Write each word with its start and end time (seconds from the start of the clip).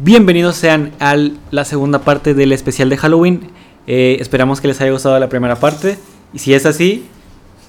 Bienvenidos 0.00 0.54
sean 0.54 0.92
a 1.00 1.16
la 1.50 1.64
segunda 1.64 1.98
parte 1.98 2.32
del 2.32 2.52
especial 2.52 2.88
de 2.88 2.96
Halloween. 2.96 3.50
Eh, 3.88 4.18
esperamos 4.20 4.60
que 4.60 4.68
les 4.68 4.80
haya 4.80 4.92
gustado 4.92 5.18
la 5.18 5.28
primera 5.28 5.56
parte. 5.56 5.98
Y 6.32 6.38
si 6.38 6.54
es 6.54 6.66
así, 6.66 7.08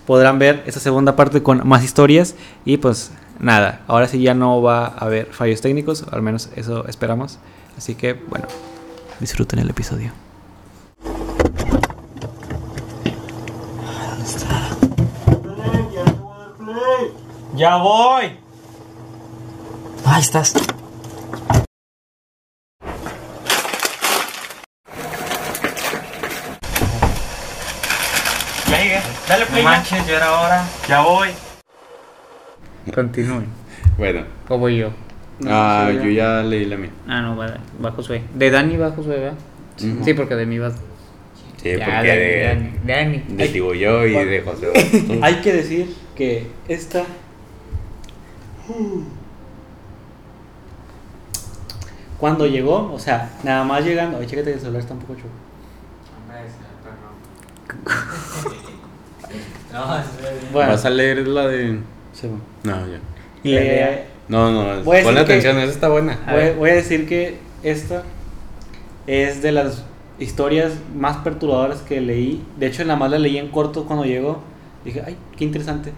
podrán 0.06 0.38
ver 0.38 0.62
esta 0.68 0.80
segunda 0.80 1.16
parte 1.16 1.42
con 1.42 1.68
más 1.68 1.84
historias. 1.84 2.36
Y 2.66 2.78
pues 2.78 3.12
nada, 3.40 3.82
ahora 3.88 4.08
sí 4.08 4.22
ya 4.22 4.36
no 4.36 4.62
va 4.62 4.86
a 4.86 5.06
haber 5.06 5.34
fallos 5.34 5.62
técnicos, 5.62 6.06
al 6.12 6.22
menos 6.22 6.52
eso 6.56 6.88
esperamos. 6.88 7.40
Así 7.76 7.96
que 7.96 8.14
bueno, 8.14 8.46
disfruten 9.20 9.58
el 9.58 9.70
episodio. 9.72 10.12
Ya 17.56 17.78
voy. 17.78 18.38
Ahí 20.06 20.22
estás. 20.22 20.54
Play, 28.70 29.02
dale 29.30 29.46
play. 29.46 29.64
No 29.64 29.70
manches, 29.70 30.06
ya 30.08 30.18
era 30.18 30.40
hora. 30.42 30.66
Ya 30.88 31.02
voy. 31.02 31.30
Continúen. 32.94 33.46
Bueno, 33.98 34.24
¿O 34.48 34.58
voy 34.58 34.78
yo? 34.78 34.90
ah, 35.48 35.92
yo 35.94 36.10
ya 36.10 36.42
leí 36.42 36.66
la 36.66 36.76
mía. 36.78 36.90
Ah, 37.08 37.22
no, 37.22 37.38
va, 37.38 37.58
va 37.84 37.92
Josué. 37.92 38.24
De 38.34 38.50
Dani 38.50 38.76
va 38.78 38.92
Josué, 38.92 39.20
¿verdad? 39.20 39.38
Sí, 39.78 40.14
porque 40.14 40.36
de 40.36 40.46
mí 40.46 40.58
va. 40.58 40.72
Sí, 41.62 41.78
Ya, 41.78 41.86
porque 41.86 42.08
Dani, 42.08 42.20
de, 42.20 42.44
Dani, 42.44 42.72
Dani. 42.86 43.24
de 43.38 43.48
ti 43.50 43.60
voy 43.60 43.80
yo 43.80 44.06
y 44.06 44.14
de 44.14 44.42
José. 44.42 44.68
vas. 44.68 45.22
Hay 45.24 45.36
que 45.42 45.54
decir 45.54 45.96
que 46.16 46.48
esta. 46.68 47.04
Cuando 52.18 52.46
llegó, 52.48 52.92
o 52.94 53.00
sea, 53.00 53.30
nada 53.44 53.64
más 53.64 53.84
llegando. 53.86 54.18
Oye, 54.18 54.28
chécate 54.28 54.50
que 54.50 54.56
el 54.56 54.60
celular 54.60 54.82
está 54.82 54.94
un 54.94 55.00
poco 55.00 55.16
chulo. 55.16 55.30
Bueno, 60.52 60.72
¿Vas 60.72 60.86
a 60.86 60.90
leer 60.90 61.28
la 61.28 61.48
de.? 61.48 61.80
sí, 62.14 62.28
bueno. 62.28 62.42
No, 62.64 62.88
ya. 62.92 63.00
Y 63.44 63.54
la 63.54 63.62
Eh, 63.62 63.66
idea. 63.66 64.06
No, 64.28 64.52
no, 64.52 64.84
Voy 64.84 64.98
a 65.00 65.04
ponle 65.04 65.22
decir 65.22 65.26
que- 65.26 65.34
atención, 65.50 65.58
esa 65.60 65.72
está 65.72 65.90
buena. 65.90 66.20
A 66.28 66.34
Voy, 66.58 66.70
a 66.70 66.74
decir 66.76 67.08
que 67.08 67.38
esta 67.64 68.04
es 69.08 69.42
de 69.42 69.52
las 69.52 69.84
historias 70.20 70.74
más 70.96 71.18
perturbadoras 71.18 71.82
que 71.82 72.00
leí. 72.02 72.44
De 72.58 72.68
hecho, 72.68 72.84
nada 72.84 72.98
más 73.00 73.10
la 73.12 73.18
leí 73.20 73.38
en 73.38 73.50
corto 73.50 73.86
cuando 73.86 74.06
llegó. 74.06 74.42
Dije, 74.86 75.02
ay, 75.06 75.18
qué 75.38 75.44
interesante. 75.46 75.94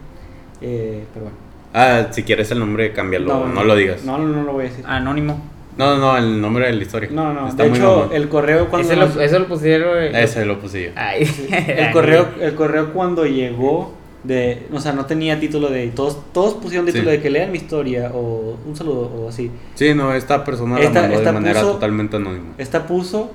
Eh, 0.61 1.05
pero 1.13 1.25
bueno. 1.25 1.37
Ah, 1.73 2.07
si 2.11 2.23
quieres 2.23 2.51
el 2.51 2.59
nombre, 2.59 2.93
cámbialo, 2.93 3.47
no, 3.47 3.63
lo 3.63 3.75
digas. 3.75 4.03
No, 4.03 4.17
no, 4.17 4.27
no 4.27 4.43
lo 4.43 4.53
voy 4.53 4.65
a 4.65 4.69
decir. 4.69 4.85
Anónimo. 4.87 5.41
No, 5.77 5.95
no, 5.95 5.97
no, 5.97 6.17
el 6.17 6.39
nombre 6.41 6.65
de 6.67 6.73
la 6.73 6.81
historia. 6.83 7.09
No, 7.11 7.33
no, 7.33 7.47
Está 7.47 7.63
de 7.63 7.69
muy 7.69 7.77
hecho, 7.79 7.97
mamón. 8.01 8.09
el 8.15 8.29
correo 8.29 8.69
cuando 8.69 8.87
Ese 8.87 8.99
nos- 8.99 9.15
lo, 9.15 9.21
eso 9.21 9.39
lo 9.39 9.47
pusieron. 9.47 9.97
eh, 9.97 10.23
Ese 10.23 10.45
lo 10.45 10.59
puse 10.59 10.83
yo. 10.85 10.89
Ay. 10.95 11.23
el 11.67 11.91
correo 11.91 12.27
el 12.39 12.55
correo 12.55 12.93
cuando 12.93 13.25
llegó 13.25 13.93
de, 14.23 14.67
o 14.71 14.79
sea, 14.79 14.91
no 14.93 15.05
tenía 15.05 15.39
título 15.39 15.69
de 15.69 15.87
todos 15.87 16.31
todos 16.31 16.53
pusieron 16.55 16.85
título 16.85 17.05
Sí. 17.05 17.09
de 17.17 17.21
que 17.23 17.29
lean 17.31 17.51
mi 17.51 17.57
historia 17.57 18.11
o 18.13 18.57
un 18.67 18.75
saludo 18.75 19.09
o 19.15 19.29
así. 19.29 19.49
Sí, 19.75 19.93
no, 19.95 20.13
esta 20.13 20.43
persona 20.43 20.77
Esta- 20.79 20.93
la 20.93 21.01
mandó 21.01 21.17
esta 21.17 21.29
de 21.31 21.33
manera 21.39 21.61
puso- 21.61 21.71
totalmente 21.73 22.15
anónima. 22.17 22.53
Esta 22.57 22.85
puso 22.85 23.31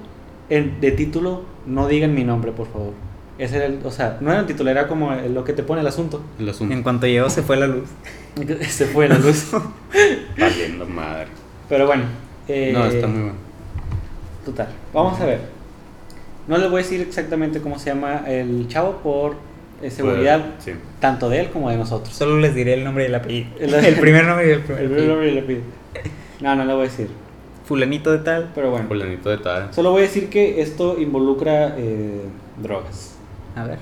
en, 0.49 0.81
de 0.81 0.93
título 0.93 1.43
no 1.67 1.89
digan 1.89 2.15
mi 2.15 2.23
nombre, 2.23 2.53
por 2.53 2.69
favor. 2.69 2.93
Ese 3.39 3.57
era 3.57 3.67
el, 3.67 3.81
o 3.85 3.91
sea, 3.91 4.17
no 4.21 4.31
era 4.31 4.41
el 4.41 4.47
título, 4.47 4.71
era 4.71 4.87
como 4.87 5.13
el- 5.13 5.35
lo 5.35 5.43
que 5.43 5.53
te 5.53 5.63
pone 5.63 5.81
el 5.81 5.87
asunto. 5.89 6.23
El 6.39 6.49
asunto. 6.51 6.73
En 6.73 6.83
cuanto 6.83 7.07
llegó, 7.07 7.29
se 7.31 7.43
fue 7.43 7.57
la 7.57 7.67
luz. 7.67 7.89
Se 8.69 8.85
fue 8.87 9.09
la 9.09 9.19
luz. 9.19 9.51
Valiendo 10.39 10.87
madre. 10.87 11.29
Pero 11.69 11.87
bueno, 11.87 12.05
eh, 12.49 12.71
No, 12.73 12.85
está 12.87 13.07
muy 13.07 13.21
bueno. 13.21 13.35
Total, 14.45 14.69
vamos 14.93 15.21
a 15.21 15.27
ver. 15.27 15.41
No 16.47 16.57
les 16.59 16.71
voy 16.71 16.81
a 16.81 16.83
decir 16.85 17.01
exactamente 17.01 17.61
cómo 17.61 17.79
se 17.79 17.91
llama 17.91 18.23
el 18.29 18.69
chavo 18.69 18.99
por 19.03 19.35
eh, 19.83 19.91
seguridad, 19.91 20.41
Pues, 20.55 20.65
sí. 20.65 20.73
tanto 21.01 21.29
de 21.29 21.41
él 21.41 21.51
como 21.51 21.71
de 21.71 21.77
nosotros. 21.77 22.15
Solo 22.15 22.39
les 22.39 22.55
diré 22.55 22.75
el 22.75 22.85
nombre 22.85 23.05
y 23.05 23.07
el 23.09 23.15
apellido. 23.17 23.49
El- 23.59 23.75
El, 23.75 23.97
primer 23.97 24.25
nombre 24.25 24.47
y 24.49 24.51
el 24.53 24.61
primer 24.61 24.83
El 24.85 24.89
primer 24.91 25.09
nombre 25.09 25.33
le 25.33 25.43
pido. 25.43 25.61
No, 26.41 26.55
no 26.55 26.65
le 26.65 26.73
voy 26.75 26.83
a 26.87 26.89
decir. 26.89 27.09
Fulanito 27.65 28.13
de 28.13 28.19
tal. 28.19 28.53
Pero 28.55 28.71
bueno, 28.71 28.87
Fulanito 28.87 29.29
de 29.31 29.39
tal. 29.39 29.75
solo 29.75 29.91
voy 29.91 30.01
a 30.01 30.03
decir 30.03 30.29
que 30.31 30.61
esto 30.63 31.01
involucra 31.01 31.75
eh, 31.77 32.21
drogas. 32.63 33.17
A 33.57 33.65
ver. 33.65 33.79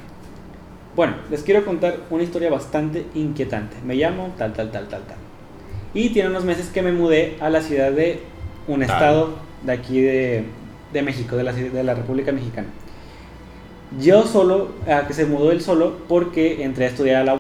Bueno, 0.97 1.15
les 1.31 1.43
quiero 1.43 1.65
contar 1.67 1.97
una 2.09 2.23
historia 2.23 2.49
bastante 2.51 3.05
inquietante. 3.15 3.77
Me 3.85 3.95
llamo 3.97 4.33
tal, 4.39 4.53
tal, 4.55 4.71
tal, 4.71 4.89
tal, 4.89 5.03
tal. 5.03 5.17
Y 5.93 6.11
tiene 6.11 6.31
unos 6.31 6.45
meses 6.45 6.69
que 6.71 6.81
me 6.81 6.93
mudé 6.93 7.37
a 7.41 7.51
la 7.51 7.61
ciudad 7.61 7.91
de 7.93 8.21
un 8.67 8.81
Tal. 8.81 8.91
estado 8.91 9.35
de 9.63 9.73
aquí 9.73 10.01
de, 10.01 10.45
de 10.93 11.03
México, 11.03 11.37
de 11.37 11.45
la, 11.45 11.53
de 11.53 11.83
la 11.85 11.95
República 11.95 12.33
Mexicana. 12.33 12.69
Yo 14.01 14.25
solo, 14.25 14.73
a 14.91 15.07
que 15.07 15.15
se 15.15 15.27
mudó 15.27 15.53
él 15.53 15.61
solo 15.61 15.99
porque 16.09 16.65
entré 16.65 16.87
a 16.87 16.89
estudiar 16.89 17.17
a 17.17 17.25
la. 17.25 17.39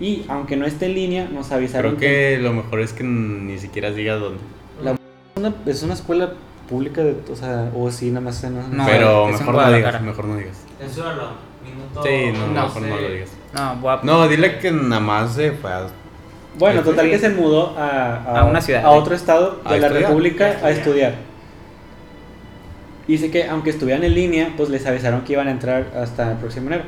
Y 0.00 0.24
aunque 0.28 0.56
no 0.56 0.66
esté 0.66 0.86
en 0.86 0.94
línea, 0.94 1.28
nos 1.30 1.52
avisaron 1.52 1.96
Creo 1.96 2.36
que 2.36 2.38
lo 2.42 2.52
mejor 2.52 2.80
es 2.80 2.92
que 2.92 3.02
ni 3.04 3.58
siquiera 3.58 3.90
digas 3.90 4.20
dónde. 4.20 4.40
es 4.82 4.96
una, 5.36 5.54
es 5.66 5.82
una 5.82 5.94
escuela 5.94 6.32
pública, 6.68 7.02
de, 7.02 7.16
o 7.30 7.36
sea, 7.36 7.70
o 7.74 7.90
sí, 7.90 8.08
nada 8.10 8.22
más. 8.22 8.42
No, 8.44 8.62
No, 8.68 8.86
Pero 8.86 9.28
mejor 9.28 9.54
no 9.54 9.72
digas, 9.72 10.02
mejor 10.02 10.24
no 10.26 10.36
digas. 10.36 10.56
Es 10.80 10.92
solo, 10.92 11.28
minuto. 11.64 12.02
Sí, 12.02 12.32
no, 12.32 12.46
No 12.48 12.62
mejor 12.64 12.82
sé. 12.82 12.88
no 12.88 12.96
lo 13.00 13.08
digas. 13.10 13.30
No, 13.54 13.76
voy 13.76 13.90
a. 13.94 14.00
No, 14.02 14.28
dile 14.28 14.58
que 14.58 14.70
nada 14.70 15.00
más 15.00 15.34
se 15.34 15.52
fue 15.52 15.72
a... 15.72 15.86
Bueno, 16.58 16.82
total 16.82 17.10
que 17.10 17.18
se 17.18 17.28
mudó 17.28 17.76
a, 17.76 18.40
A 18.40 18.44
una 18.44 18.60
ciudad. 18.60 18.84
a 18.84 18.90
otro 18.90 19.14
estado 19.14 19.60
de 19.62 19.74
A 19.74 19.78
la 19.78 19.86
estudiar. 19.86 20.02
República 20.08 20.56
A 20.62 20.66
a 20.66 20.70
estudiar. 20.70 21.14
Dice 23.06 23.30
que 23.30 23.44
aunque 23.44 23.70
estuvieran 23.70 24.04
en 24.04 24.14
línea, 24.14 24.54
pues 24.56 24.68
les 24.70 24.86
avisaron 24.86 25.20
que 25.22 25.34
iban 25.34 25.48
a 25.48 25.50
entrar 25.50 25.92
hasta 25.94 26.32
el 26.32 26.38
próximo 26.38 26.68
enero. 26.68 26.84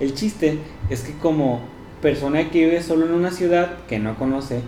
El 0.00 0.14
chiste 0.14 0.58
es 0.90 1.02
que 1.02 1.12
como 1.14 1.60
persona 2.02 2.50
que 2.50 2.66
vive 2.66 2.82
solo 2.82 3.06
en 3.06 3.14
una 3.14 3.30
ciudad 3.30 3.70
que 3.88 3.98
no 3.98 4.16
conoce, 4.16 4.60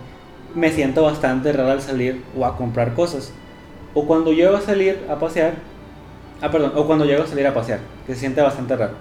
me 0.55 0.71
siento 0.71 1.03
bastante 1.03 1.53
raro 1.53 1.73
al 1.73 1.83
salir 1.83 2.23
o 2.37 2.47
a 2.47 2.57
comprar 2.57 2.95
cosas. 2.95 3.33
O 3.93 4.07
cuando 4.07 4.33
llego 4.33 4.57
a 4.57 4.61
salir 4.61 5.05
a 5.11 5.19
pasear, 5.19 5.55
ah, 6.41 6.51
perdón, 6.51 6.73
o 6.75 6.87
cuando 6.87 7.05
llego 7.05 7.23
a 7.23 7.27
salir 7.27 7.47
a 7.47 7.55
pasear, 7.55 7.81
que 8.07 8.15
se 8.15 8.21
siente 8.21 8.41
bastante 8.41 8.75
raro. 8.77 8.95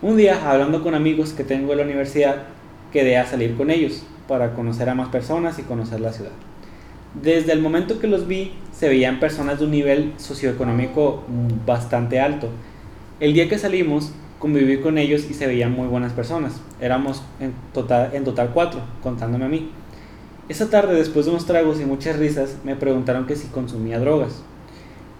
Un 0.00 0.16
día, 0.16 0.48
hablando 0.48 0.82
con 0.82 0.94
amigos 0.94 1.32
que 1.32 1.42
tengo 1.42 1.72
en 1.72 1.78
la 1.78 1.84
universidad, 1.84 2.44
quedé 2.92 3.18
a 3.18 3.26
salir 3.26 3.56
con 3.56 3.70
ellos 3.70 4.04
para 4.28 4.54
conocer 4.54 4.88
a 4.88 4.94
más 4.94 5.08
personas 5.08 5.58
y 5.58 5.62
conocer 5.62 6.00
la 6.00 6.12
ciudad. 6.12 6.30
Desde 7.20 7.52
el 7.52 7.62
momento 7.62 7.98
que 7.98 8.06
los 8.06 8.28
vi, 8.28 8.52
se 8.70 8.88
veían 8.88 9.18
personas 9.18 9.58
de 9.58 9.64
un 9.64 9.70
nivel 9.72 10.12
socioeconómico 10.18 11.24
bastante 11.66 12.20
alto. 12.20 12.48
El 13.18 13.32
día 13.32 13.48
que 13.48 13.58
salimos, 13.58 14.12
conviví 14.38 14.78
con 14.78 14.98
ellos 14.98 15.26
y 15.28 15.34
se 15.34 15.46
veían 15.46 15.72
muy 15.72 15.88
buenas 15.88 16.12
personas. 16.12 16.60
Éramos 16.80 17.22
en 17.40 17.54
total, 17.72 18.10
en 18.12 18.24
total 18.24 18.50
cuatro, 18.52 18.80
contándome 19.02 19.46
a 19.46 19.48
mí. 19.48 19.70
Esa 20.48 20.70
tarde, 20.70 20.94
después 20.94 21.26
de 21.26 21.32
unos 21.32 21.46
tragos 21.46 21.80
y 21.80 21.84
muchas 21.84 22.18
risas, 22.18 22.58
me 22.64 22.76
preguntaron 22.76 23.26
que 23.26 23.36
si 23.36 23.48
consumía 23.48 23.98
drogas. 23.98 24.42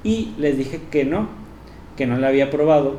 Y 0.05 0.35
les 0.39 0.57
dije 0.57 0.81
que 0.91 1.05
no, 1.05 1.29
que 1.97 2.07
no 2.07 2.17
la 2.19 2.29
había 2.29 2.51
probado 2.51 2.99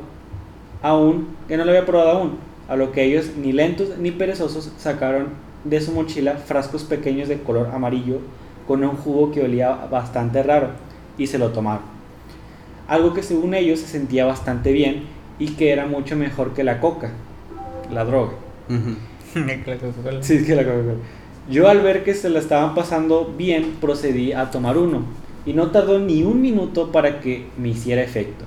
aún, 0.82 1.28
que 1.48 1.56
no 1.56 1.64
la 1.64 1.72
había 1.72 1.86
probado 1.86 2.10
aún. 2.10 2.38
A 2.68 2.76
lo 2.76 2.92
que 2.92 3.04
ellos, 3.04 3.30
ni 3.36 3.52
lentos 3.52 3.98
ni 3.98 4.10
perezosos, 4.10 4.72
sacaron 4.78 5.28
de 5.64 5.80
su 5.80 5.92
mochila 5.92 6.36
frascos 6.36 6.84
pequeños 6.84 7.28
de 7.28 7.40
color 7.40 7.70
amarillo 7.74 8.18
con 8.66 8.84
un 8.84 8.96
jugo 8.96 9.32
que 9.32 9.42
olía 9.42 9.72
bastante 9.90 10.42
raro 10.42 10.68
y 11.18 11.26
se 11.26 11.38
lo 11.38 11.50
tomaron. 11.50 11.82
Algo 12.88 13.14
que 13.14 13.22
según 13.22 13.54
ellos 13.54 13.80
se 13.80 13.86
sentía 13.86 14.24
bastante 14.24 14.72
bien 14.72 15.04
y 15.38 15.48
que 15.52 15.72
era 15.72 15.86
mucho 15.86 16.16
mejor 16.16 16.54
que 16.54 16.64
la 16.64 16.80
coca, 16.80 17.10
la 17.92 18.04
droga. 18.04 18.32
Sí, 20.22 20.44
que 20.44 20.56
la 20.56 20.64
Coca-Cola. 20.64 20.98
Yo 21.48 21.68
al 21.68 21.80
ver 21.80 22.04
que 22.04 22.14
se 22.14 22.28
la 22.28 22.40
estaban 22.40 22.74
pasando 22.74 23.32
bien, 23.36 23.76
procedí 23.80 24.32
a 24.32 24.50
tomar 24.50 24.76
uno. 24.76 25.02
Y 25.46 25.52
no 25.52 25.70
tardó 25.70 25.98
ni 25.98 26.22
un 26.22 26.40
minuto 26.40 26.92
para 26.92 27.20
que 27.20 27.46
me 27.56 27.68
hiciera 27.68 28.02
efecto. 28.02 28.44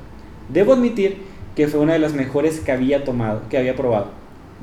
Debo 0.50 0.74
admitir 0.74 1.18
que 1.56 1.68
fue 1.68 1.80
una 1.80 1.94
de 1.94 2.00
las 2.00 2.14
mejores 2.14 2.60
que 2.60 2.72
había 2.72 3.04
tomado, 3.04 3.42
que 3.50 3.58
había 3.58 3.76
probado. 3.76 4.08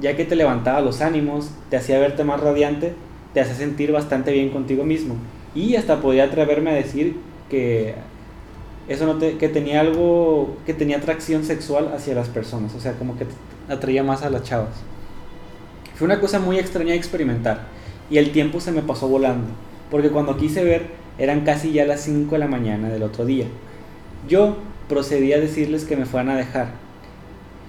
Ya 0.01 0.17
que 0.17 0.25
te 0.25 0.37
levantaba 0.37 0.81
los 0.81 1.01
ánimos, 1.01 1.51
te 1.69 1.77
hacía 1.77 1.99
verte 1.99 2.25
más 2.25 2.41
radiante, 2.41 2.95
te 3.35 3.41
hacía 3.41 3.55
sentir 3.55 3.93
bastante 3.93 4.33
bien 4.33 4.51
contigo 4.51 4.85
mismo. 4.85 5.17
Y 5.55 5.77
hasta 5.77 6.01
podía 6.01 6.25
atreverme 6.25 6.71
a 6.71 6.75
decir 6.75 7.17
que 7.49 7.95
eso 8.89 9.07
no 9.07 9.19
que 9.19 9.49
tenía 9.49 9.81
algo, 9.81 10.57
que 10.67 10.75
tenía 10.75 10.97
atracción 10.97 11.45
sexual 11.45 11.93
hacia 11.95 12.15
las 12.15 12.29
personas. 12.29 12.75
O 12.75 12.81
sea, 12.81 12.95
como 12.95 13.17
que 13.17 13.27
atraía 13.69 14.03
más 14.03 14.23
a 14.23 14.31
las 14.31 14.43
chavas. 14.43 14.75
Fue 15.95 16.07
una 16.07 16.21
cosa 16.21 16.39
muy 16.39 16.59
extraña 16.59 16.93
de 16.93 16.97
experimentar 16.97 17.67
y 18.11 18.19
el 18.19 18.33
tiempo 18.33 18.61
se 18.61 18.73
me 18.73 18.83
pasó 18.83 19.07
volando, 19.07 19.49
porque 19.91 20.11
cuando 20.11 20.37
quise 20.37 20.65
ver 20.65 20.87
eran 21.19 21.43
casi 21.43 21.73
ya 21.73 21.85
las 21.85 22.01
5 22.01 22.35
de 22.35 22.39
la 22.39 22.49
mañana 22.49 22.89
del 22.89 23.03
otro 23.03 23.27
día. 23.27 23.47
Yo 24.29 24.57
procedí 24.89 25.33
a 25.33 25.39
decirles 25.39 25.85
que 25.85 25.97
me 25.97 26.07
fueran 26.07 26.31
a 26.31 26.37
dejar 26.37 26.73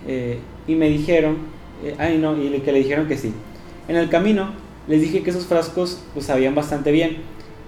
eh, 0.07 0.39
y 0.67 0.75
me 0.75 0.89
dijeron, 0.89 1.37
eh, 1.83 1.95
ay 1.97 2.17
no, 2.17 2.35
y 2.37 2.49
le- 2.49 2.61
que 2.61 2.71
le 2.71 2.79
dijeron 2.79 3.07
que 3.07 3.17
sí. 3.17 3.33
En 3.87 3.95
el 3.95 4.09
camino 4.09 4.51
les 4.87 5.01
dije 5.01 5.21
que 5.23 5.29
esos 5.31 5.45
frascos 5.45 6.01
pues 6.13 6.25
sabían 6.27 6.55
bastante 6.55 6.91
bien 6.91 7.17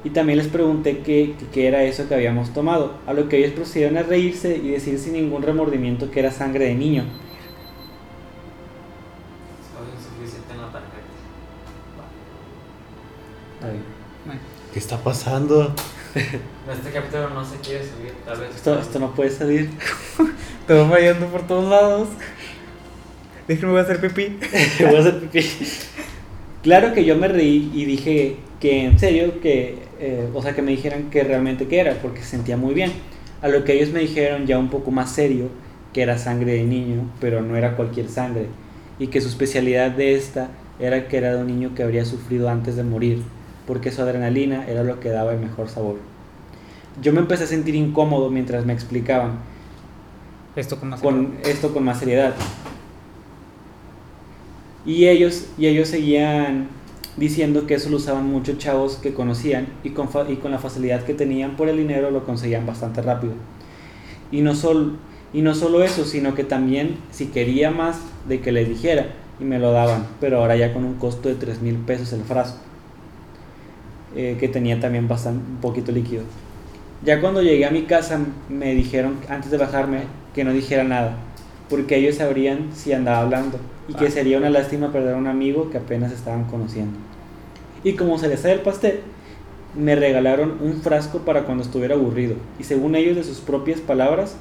Y 0.05 0.09
también 0.09 0.37
les 0.37 0.47
pregunté 0.49 0.99
qué, 0.99 1.33
qué- 1.53 1.67
era 1.67 1.83
eso 1.83 2.07
que 2.09 2.13
habíamos 2.15 2.51
tomado, 2.53 2.95
a 3.07 3.13
lo 3.13 3.29
que 3.29 3.37
ellos 3.37 3.51
procedieron 3.53 3.97
a 3.97 4.03
reírse 4.03 4.57
y 4.57 4.69
decir 4.71 4.99
sin 4.99 5.13
ningún 5.13 5.41
remordimiento 5.43 6.11
que 6.11 6.19
era 6.19 6.29
sangre 6.31 6.65
de 6.65 6.75
niño. 6.75 7.05
insuficiente 9.95 10.53
en 10.53 10.61
la 10.61 10.67
tarjeta. 10.71 10.97
Está 13.55 13.69
bien. 13.71 13.83
Bueno, 14.25 14.41
¿Qué 14.73 14.79
está 14.79 14.97
pasando? 14.97 15.73
Este 16.13 16.91
capítulo 16.91 17.29
no 17.31 17.43
se 17.43 17.57
quiere 17.57 17.83
subir, 17.83 18.13
tal 18.25 18.39
vez. 18.39 18.55
Esto, 18.55 18.79
esto 18.79 18.99
no 18.99 19.13
puede 19.15 19.29
salir. 19.31 19.69
todo 20.67 20.87
fallando 20.89 21.27
por 21.27 21.45
todos 21.47 21.69
lados. 21.69 22.09
Déjenme 23.47 23.71
voy 23.71 23.79
a 23.79 23.83
hacer 23.83 23.99
pipí. 23.99 24.37
Voy 24.79 24.95
a 24.95 24.99
hacer 24.99 25.19
pipí. 25.19 25.45
Claro 26.63 26.93
que 26.93 27.03
yo 27.03 27.17
me 27.17 27.27
reí 27.27 27.71
y 27.73 27.83
dije 27.83 28.37
que 28.61 28.85
en 28.85 28.97
serio, 28.97 29.41
que, 29.41 29.75
eh, 29.99 30.29
o 30.33 30.41
sea, 30.41 30.55
que 30.55 30.61
me 30.61 30.71
dijeran 30.71 31.09
que 31.09 31.23
realmente 31.23 31.67
qué 31.67 31.79
era, 31.79 31.95
porque 31.95 32.21
se 32.21 32.27
sentía 32.27 32.55
muy 32.55 32.73
bien. 32.73 32.93
A 33.41 33.49
lo 33.49 33.65
que 33.65 33.73
ellos 33.73 33.89
me 33.89 33.99
dijeron 33.99 34.47
ya 34.47 34.57
un 34.57 34.69
poco 34.69 34.89
más 34.89 35.11
serio, 35.11 35.49
que 35.91 36.01
era 36.01 36.17
sangre 36.17 36.53
de 36.53 36.63
niño, 36.63 37.09
pero 37.19 37.41
no 37.41 37.57
era 37.57 37.75
cualquier 37.75 38.07
sangre. 38.07 38.47
Y 38.97 39.07
que 39.07 39.19
su 39.19 39.27
especialidad 39.27 39.91
de 39.91 40.15
esta 40.15 40.49
era 40.79 41.09
que 41.09 41.17
era 41.17 41.35
de 41.35 41.41
un 41.41 41.47
niño 41.47 41.75
que 41.75 41.83
habría 41.83 42.05
sufrido 42.05 42.49
antes 42.49 42.77
de 42.77 42.83
morir, 42.83 43.21
porque 43.67 43.91
su 43.91 44.01
adrenalina 44.01 44.65
era 44.67 44.83
lo 44.83 45.01
que 45.01 45.09
daba 45.09 45.33
el 45.33 45.39
mejor 45.39 45.67
sabor. 45.67 45.97
Yo 47.01 47.11
me 47.11 47.19
empecé 47.19 47.43
a 47.43 47.47
sentir 47.47 47.75
incómodo 47.75 48.29
mientras 48.29 48.65
me 48.65 48.71
explicaban, 48.71 49.39
Esto 50.55 50.79
con 50.79 50.89
más 50.89 51.01
con 51.01 51.33
esto 51.43 51.73
con 51.73 51.83
más 51.83 51.99
seriedad. 51.99 52.33
Y 54.85 55.07
ellos, 55.07 55.47
y 55.57 55.67
ellos 55.67 55.87
seguían 55.89 56.67
diciendo 57.17 57.67
que 57.67 57.75
eso 57.75 57.89
lo 57.89 57.97
usaban 57.97 58.25
muchos 58.27 58.57
chavos 58.57 58.95
que 58.97 59.13
conocían 59.13 59.67
y 59.83 59.91
con, 59.91 60.09
y 60.29 60.35
con 60.37 60.51
la 60.51 60.59
facilidad 60.59 61.03
que 61.03 61.13
tenían 61.13 61.55
por 61.55 61.69
el 61.69 61.77
dinero 61.77 62.11
lo 62.11 62.25
conseguían 62.25 62.65
bastante 62.65 63.01
rápido. 63.01 63.33
Y 64.31 64.41
no, 64.41 64.55
sol- 64.55 64.97
y 65.33 65.41
no 65.41 65.55
solo 65.55 65.83
eso, 65.83 66.05
sino 66.05 66.35
que 66.35 66.43
también 66.43 66.97
si 67.11 67.27
quería 67.27 67.71
más 67.71 67.99
de 68.27 68.41
que 68.41 68.51
les 68.51 68.67
dijera 68.69 69.07
y 69.39 69.45
me 69.45 69.59
lo 69.59 69.71
daban, 69.71 70.07
pero 70.19 70.39
ahora 70.39 70.55
ya 70.55 70.73
con 70.73 70.85
un 70.85 70.95
costo 70.95 71.29
de 71.29 71.35
3 71.35 71.61
mil 71.61 71.75
pesos 71.77 72.13
el 72.13 72.23
frasco, 72.23 72.59
eh, 74.15 74.37
que 74.39 74.47
tenía 74.47 74.79
también 74.79 75.07
bastante, 75.07 75.43
un 75.49 75.57
poquito 75.57 75.91
líquido. 75.91 76.23
Ya 77.03 77.21
cuando 77.21 77.41
llegué 77.41 77.65
a 77.65 77.71
mi 77.71 77.83
casa 77.83 78.19
me 78.49 78.75
dijeron 78.75 79.17
antes 79.29 79.51
de 79.51 79.57
bajarme 79.57 80.03
que 80.33 80.43
no 80.43 80.53
dijera 80.53 80.83
nada, 80.83 81.17
porque 81.69 81.97
ellos 81.97 82.15
sabrían 82.17 82.69
si 82.75 82.93
andaba 82.93 83.19
hablando 83.21 83.59
y 83.87 83.93
que 83.93 84.07
Ah. 84.07 84.11
sería 84.11 84.37
una 84.37 84.49
lástima 84.49 84.91
perder 84.91 85.15
a 85.15 85.17
un 85.17 85.27
amigo 85.27 85.69
que 85.69 85.77
apenas 85.77 86.11
estaban 86.11 86.45
conociendo. 86.45 86.97
Y 87.83 87.93
como 87.93 88.17
se 88.17 88.27
les 88.27 88.39
sale 88.39 88.53
el 88.55 88.61
pastel, 88.61 89.01
me 89.75 89.95
regalaron 89.95 90.57
un 90.61 90.81
frasco 90.81 91.19
para 91.19 91.43
cuando 91.43 91.63
estuviera 91.63 91.95
aburrido 91.95 92.35
y 92.59 92.63
según 92.63 92.95
ellos 92.95 93.15
de 93.15 93.23
sus 93.23 93.39
propias 93.39 93.81
palabras, 93.81 94.37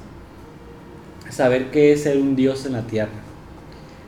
saber 1.29 1.71
qué 1.71 1.91
es 1.91 2.03
ser 2.03 2.17
un 2.17 2.35
dios 2.35 2.65
en 2.65 2.73
la 2.73 2.83
tierra. 2.83 3.11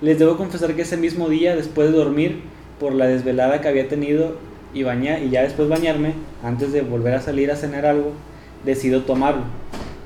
Les 0.01 0.19
debo 0.19 0.37
confesar 0.37 0.75
que 0.75 0.83
ese 0.83 0.97
mismo 0.97 1.29
día, 1.29 1.55
después 1.55 1.91
de 1.91 1.97
dormir, 1.97 2.41
por 2.79 2.93
la 2.93 3.07
desvelada 3.07 3.61
que 3.61 3.67
había 3.67 3.87
tenido 3.87 4.35
y, 4.73 4.83
baña, 4.83 5.19
y 5.19 5.29
ya 5.29 5.41
después 5.41 5.69
bañarme, 5.69 6.13
antes 6.43 6.71
de 6.73 6.81
volver 6.81 7.15
a 7.15 7.21
salir 7.21 7.49
a 7.49 7.55
cenar 7.55 7.85
algo, 7.85 8.11
decido 8.65 9.03
tomarlo, 9.03 9.43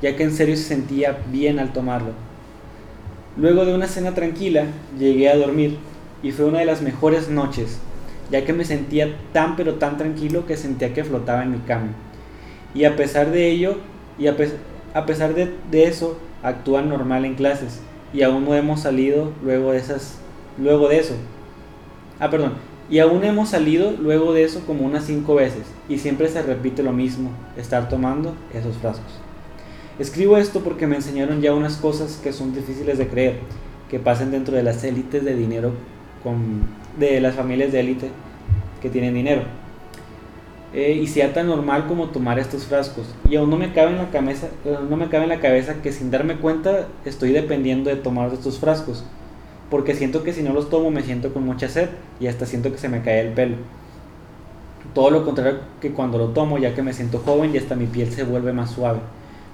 ya 0.01 0.15
que 0.15 0.23
en 0.23 0.31
serio 0.31 0.55
se 0.55 0.63
sentía 0.63 1.17
bien 1.31 1.59
al 1.59 1.73
tomarlo. 1.73 2.11
Luego 3.39 3.65
de 3.65 3.74
una 3.74 3.88
cena 3.88 4.13
tranquila, 4.13 4.65
llegué 4.97 5.30
a 5.30 5.38
dormir 5.38 5.77
y 6.21 6.31
fue 6.31 6.45
una 6.45 6.59
de 6.59 6.65
las 6.65 6.81
mejores 6.81 7.30
noches, 7.30 7.80
ya 8.30 8.44
que 8.44 8.51
me 8.53 8.65
sentía 8.65 9.15
tan 9.31 9.56
pero 9.56 9.75
tan 9.75 9.97
tranquilo 9.97 10.45
que 10.45 10.57
sentía 10.57 10.94
que 10.94 11.03
flotaba 11.06 11.44
en 11.44 11.51
mi 11.51 11.59
cama. 11.59 11.94
Y 12.74 12.83
a 12.83 12.95
pesar 12.95 13.31
de 13.31 13.50
ello, 13.50 13.77
y 14.18 14.27
a, 14.27 14.36
pes- 14.36 14.56
a 14.94 15.06
pesar 15.06 15.33
de, 15.33 15.53
eso, 15.71 16.19
actúan 16.44 16.89
normal 16.89 17.24
en 17.25 17.36
clases 17.36 17.80
y 18.13 18.24
aún 18.24 18.44
no 18.45 18.56
hemos 18.56 18.81
salido 18.81 19.31
luego 19.44 19.71
de 19.71 19.77
esas 19.77 20.18
luego 20.57 20.89
de 20.89 21.00
eso. 21.00 21.15
Ah, 22.19 22.30
perdón. 22.30 22.53
Y 22.89 23.00
aún 23.00 23.24
hemos 23.24 23.50
salido 23.50 23.92
luego 23.92 24.33
de 24.33 24.44
eso 24.44 24.62
como 24.65 24.85
unas 24.85 25.06
cinco 25.06 25.35
veces 25.35 25.63
y 25.88 26.00
siempre 26.00 26.27
se 26.27 26.42
repite 26.42 26.83
lo 26.83 26.92
mismo, 26.92 27.30
estar 27.56 27.88
tomando 27.88 28.33
esos 28.53 28.75
frascos. 28.77 29.13
Escribo 29.99 30.37
esto 30.37 30.61
porque 30.61 30.87
me 30.87 30.95
enseñaron 30.95 31.41
ya 31.41 31.53
unas 31.53 31.75
cosas 31.75 32.19
que 32.23 32.31
son 32.31 32.53
difíciles 32.53 32.97
de 32.97 33.09
creer, 33.09 33.39
que 33.89 33.99
pasan 33.99 34.31
dentro 34.31 34.55
de 34.55 34.63
las 34.63 34.83
élites 34.85 35.25
de 35.25 35.35
dinero 35.35 35.73
con 36.23 36.63
de 36.97 37.19
las 37.21 37.35
familias 37.35 37.71
de 37.71 37.81
élite 37.81 38.09
que 38.81 38.89
tienen 38.89 39.13
dinero. 39.13 39.41
Eh, 40.73 40.99
y 41.01 41.07
sea 41.07 41.33
tan 41.33 41.47
normal 41.47 41.87
como 41.87 42.09
tomar 42.09 42.39
estos 42.39 42.65
frascos. 42.65 43.13
Y 43.29 43.35
aún 43.35 43.49
no 43.49 43.57
me 43.57 43.73
cabe 43.73 43.91
en 43.91 43.97
la 43.97 44.09
cabeza, 44.11 44.47
eh, 44.65 44.77
no 44.87 44.97
me 44.97 45.09
cabe 45.09 45.23
en 45.23 45.29
la 45.29 45.39
cabeza 45.39 45.81
que 45.81 45.91
sin 45.91 46.11
darme 46.11 46.35
cuenta 46.37 46.87
estoy 47.05 47.31
dependiendo 47.31 47.89
de 47.89 47.95
tomar 47.95 48.31
estos 48.31 48.59
frascos. 48.59 49.03
Porque 49.69 49.95
siento 49.95 50.23
que 50.23 50.33
si 50.33 50.43
no 50.43 50.53
los 50.53 50.69
tomo 50.69 50.91
me 50.91 51.01
siento 51.01 51.33
con 51.33 51.45
mucha 51.45 51.67
sed 51.67 51.89
y 52.19 52.27
hasta 52.27 52.45
siento 52.45 52.71
que 52.71 52.77
se 52.77 52.89
me 52.89 53.01
cae 53.01 53.21
el 53.21 53.33
pelo. 53.33 53.57
Todo 54.93 55.11
lo 55.11 55.25
contrario 55.25 55.59
que 55.81 55.91
cuando 55.91 56.17
lo 56.17 56.29
tomo, 56.29 56.57
ya 56.57 56.73
que 56.73 56.81
me 56.83 56.93
siento 56.93 57.19
joven 57.19 57.53
y 57.53 57.57
hasta 57.57 57.75
mi 57.75 57.85
piel 57.85 58.11
se 58.11 58.23
vuelve 58.23 58.53
más 58.53 58.71
suave. 58.71 58.99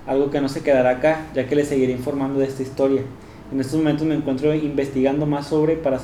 Algo 0.08 0.30
que 0.30 0.42
no 0.42 0.50
se 0.50 0.62
quedará 0.62 0.92
acá, 0.92 1.26
ya 1.34 1.48
que 1.48 1.56
les 1.56 1.68
seguiré 1.68 1.92
informando 1.92 2.40
de 2.40 2.46
esta 2.46 2.62
historia. 2.64 3.02
En 3.52 3.60
estos 3.60 3.78
momentos 3.78 4.06
me 4.06 4.16
encuentro 4.16 4.54
investigando 4.54 5.26
más 5.26 5.48
sobre, 5.48 5.76
para, 5.76 6.00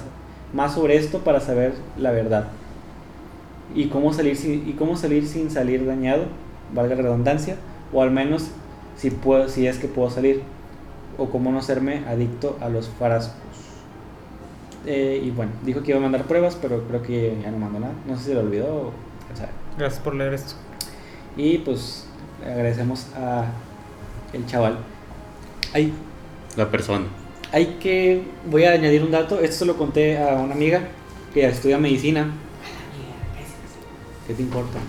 más 0.54 0.74
sobre 0.74 0.96
esto 0.96 1.20
para 1.20 1.40
saber 1.40 1.74
la 1.98 2.12
verdad. 2.12 2.48
Y 3.76 3.88
cómo, 3.88 4.14
salir 4.14 4.36
sin, 4.36 4.68
y 4.68 4.74
cómo 4.74 4.98
salir 4.98 5.28
sin 5.28 5.50
salir 5.50 5.86
dañado, 5.86 6.26
valga 6.74 6.96
la 6.96 7.04
redundancia, 7.04 7.56
o 7.94 8.02
al 8.02 8.12
menos 8.12 8.50
si, 8.98 9.12
puedo, 9.12 9.50
si 9.50 9.68
es 9.68 9.78
que 9.78 9.88
puedo 9.88 10.10
salir. 10.10 10.42
O 11.18 11.30
cómo 11.30 11.52
no 11.52 11.62
serme 11.62 12.04
adicto 12.08 12.58
a 12.62 12.70
los 12.70 12.90
frascos. 12.90 13.36
Eh, 14.86 15.22
y 15.24 15.30
bueno, 15.30 15.52
dijo 15.64 15.84
que 15.84 15.92
iba 15.92 16.00
a 16.00 16.02
mandar 16.02 16.24
pruebas, 16.24 16.58
pero 16.60 16.88
creo 16.88 17.04
que 17.04 17.38
ya 17.44 17.52
no 17.52 17.58
mandó 17.58 17.80
nada. 17.80 17.94
No 18.08 18.18
sé 18.18 18.26
si 18.26 18.34
lo 18.34 18.40
olvidó 18.40 18.76
o 18.76 18.92
quién 19.28 19.38
sabe. 19.38 19.52
Gracias 19.78 20.02
por 20.02 20.16
leer 20.16 20.34
esto. 20.34 20.56
Y 21.38 21.60
pues 21.60 22.08
agradecemos 22.44 23.08
a 23.16 23.46
el 24.34 24.46
chaval. 24.46 24.78
Hay, 25.74 25.94
La 26.56 26.70
persona. 26.70 27.06
hay 27.52 27.78
que, 27.80 28.24
voy 28.50 28.64
a 28.66 28.72
añadir 28.72 29.04
un 29.04 29.12
dato, 29.12 29.40
esto 29.40 29.58
se 29.58 29.66
lo 29.66 29.78
conté 29.78 30.18
a 30.18 30.36
una 30.36 30.54
amiga 30.54 30.82
que 31.34 31.46
estudia 31.46 31.78
medicina. 31.78 32.32
¿Qué 34.28 34.34
te 34.34 34.42
importa? 34.42 34.80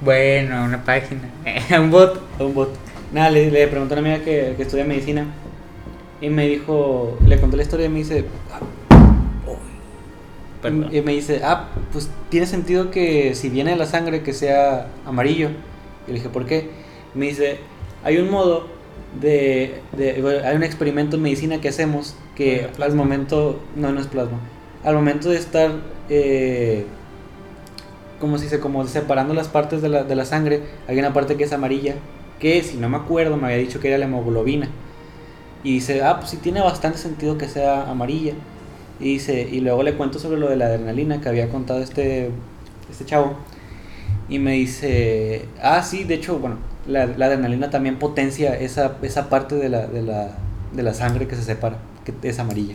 Bueno, 0.00 0.64
una 0.64 0.82
página. 0.84 1.22
un 1.80 1.90
bot. 1.90 2.20
A 2.38 2.44
un 2.44 2.54
bot. 2.54 2.70
Nada, 3.12 3.30
le, 3.30 3.50
le 3.50 3.66
pregunté 3.68 3.94
a 3.94 3.98
una 3.98 4.08
amiga 4.08 4.24
que, 4.24 4.54
que 4.56 4.62
estudia 4.62 4.84
medicina 4.84 5.26
y 6.20 6.28
me 6.28 6.46
dijo, 6.46 7.18
le 7.26 7.40
conté 7.40 7.56
la 7.56 7.62
historia 7.62 7.86
y 7.86 7.88
me 7.88 7.98
dice, 7.98 8.24
Perdón. 10.62 10.94
y 10.94 11.00
me 11.00 11.12
dice, 11.12 11.40
ah, 11.42 11.68
pues 11.92 12.10
tiene 12.28 12.46
sentido 12.46 12.90
que 12.90 13.34
si 13.34 13.48
viene 13.48 13.70
de 13.70 13.76
la 13.76 13.86
sangre 13.86 14.22
que 14.22 14.32
sea 14.34 14.88
amarillo. 15.06 15.48
Y 16.06 16.10
le 16.12 16.18
dije, 16.18 16.28
¿por 16.28 16.44
qué? 16.46 16.70
Me 17.14 17.26
dice, 17.26 17.60
hay 18.04 18.18
un 18.18 18.30
modo 18.30 18.66
de, 19.20 19.80
hay 20.44 20.56
un 20.56 20.62
experimento 20.62 21.16
en 21.16 21.22
medicina 21.22 21.60
que 21.60 21.68
hacemos 21.68 22.14
que 22.34 22.68
al 22.80 22.94
momento, 22.94 23.60
no, 23.76 23.92
no 23.92 24.00
es 24.00 24.06
plasma, 24.06 24.38
al 24.84 24.94
momento 24.94 25.28
de 25.30 25.36
estar, 25.36 25.72
eh, 26.08 26.86
como 28.18 28.38
se 28.38 28.44
dice, 28.44 28.60
como 28.60 28.86
separando 28.86 29.34
las 29.34 29.48
partes 29.48 29.82
de 29.82 29.88
la, 29.88 30.04
de 30.04 30.14
la 30.14 30.24
sangre, 30.24 30.62
hay 30.88 30.98
una 30.98 31.12
parte 31.12 31.36
que 31.36 31.44
es 31.44 31.52
amarilla, 31.52 31.94
que 32.38 32.62
si 32.62 32.76
no 32.78 32.88
me 32.88 32.96
acuerdo 32.96 33.36
me 33.36 33.46
había 33.46 33.58
dicho 33.58 33.80
que 33.80 33.88
era 33.88 33.98
la 33.98 34.06
hemoglobina. 34.06 34.68
Y 35.62 35.74
dice, 35.74 36.02
ah, 36.02 36.18
pues 36.18 36.30
sí 36.30 36.38
tiene 36.38 36.60
bastante 36.60 36.98
sentido 36.98 37.36
que 37.36 37.48
sea 37.48 37.90
amarilla. 37.90 38.32
Y 38.98 39.14
dice, 39.14 39.46
y 39.50 39.60
luego 39.60 39.82
le 39.82 39.94
cuento 39.94 40.18
sobre 40.18 40.38
lo 40.38 40.48
de 40.48 40.56
la 40.56 40.66
adrenalina 40.66 41.20
que 41.20 41.28
había 41.28 41.48
contado 41.50 41.82
este, 41.82 42.30
este 42.90 43.04
chavo. 43.04 43.34
Y 44.28 44.38
me 44.38 44.52
dice, 44.52 45.46
ah, 45.62 45.82
sí, 45.82 46.04
de 46.04 46.14
hecho, 46.14 46.38
bueno, 46.38 46.56
la, 46.90 47.06
la 47.06 47.26
adrenalina 47.26 47.70
también 47.70 47.98
potencia 47.98 48.54
esa, 48.58 48.96
esa 49.02 49.28
parte 49.30 49.54
de 49.54 49.68
la, 49.68 49.86
de, 49.86 50.02
la, 50.02 50.30
de 50.72 50.82
la 50.82 50.92
sangre 50.94 51.26
que 51.26 51.36
se 51.36 51.42
separa, 51.42 51.76
que 52.04 52.12
es 52.28 52.38
amarilla. 52.38 52.74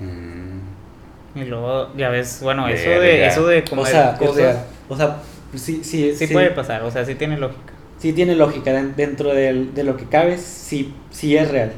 Mm. 0.00 1.38
Y 1.38 1.44
luego, 1.44 1.88
ya 1.96 2.10
ves, 2.10 2.40
bueno, 2.42 2.68
eso 2.68 2.88
de, 2.90 3.26
eso 3.26 3.46
de 3.46 3.64
comer 3.64 3.84
o 3.84 3.88
sea, 3.88 4.18
o 4.20 4.34
sea, 4.34 4.64
o 4.88 4.96
sea, 4.96 5.16
sí, 5.54 5.80
sí, 5.82 6.14
sí, 6.14 6.26
puede 6.26 6.50
pasar, 6.50 6.82
o 6.82 6.90
sea, 6.90 7.04
sí 7.06 7.14
tiene 7.14 7.38
lógica. 7.38 7.72
sí 7.98 8.12
tiene 8.12 8.34
lógica 8.34 8.72
den- 8.72 8.94
dentro 8.96 9.32
del- 9.32 9.72
de 9.74 9.84
lo 9.84 9.96
que 9.96 10.04
cabe, 10.06 10.36
sí, 10.36 10.92
sí 11.10 11.36
es 11.36 11.50
real. 11.50 11.72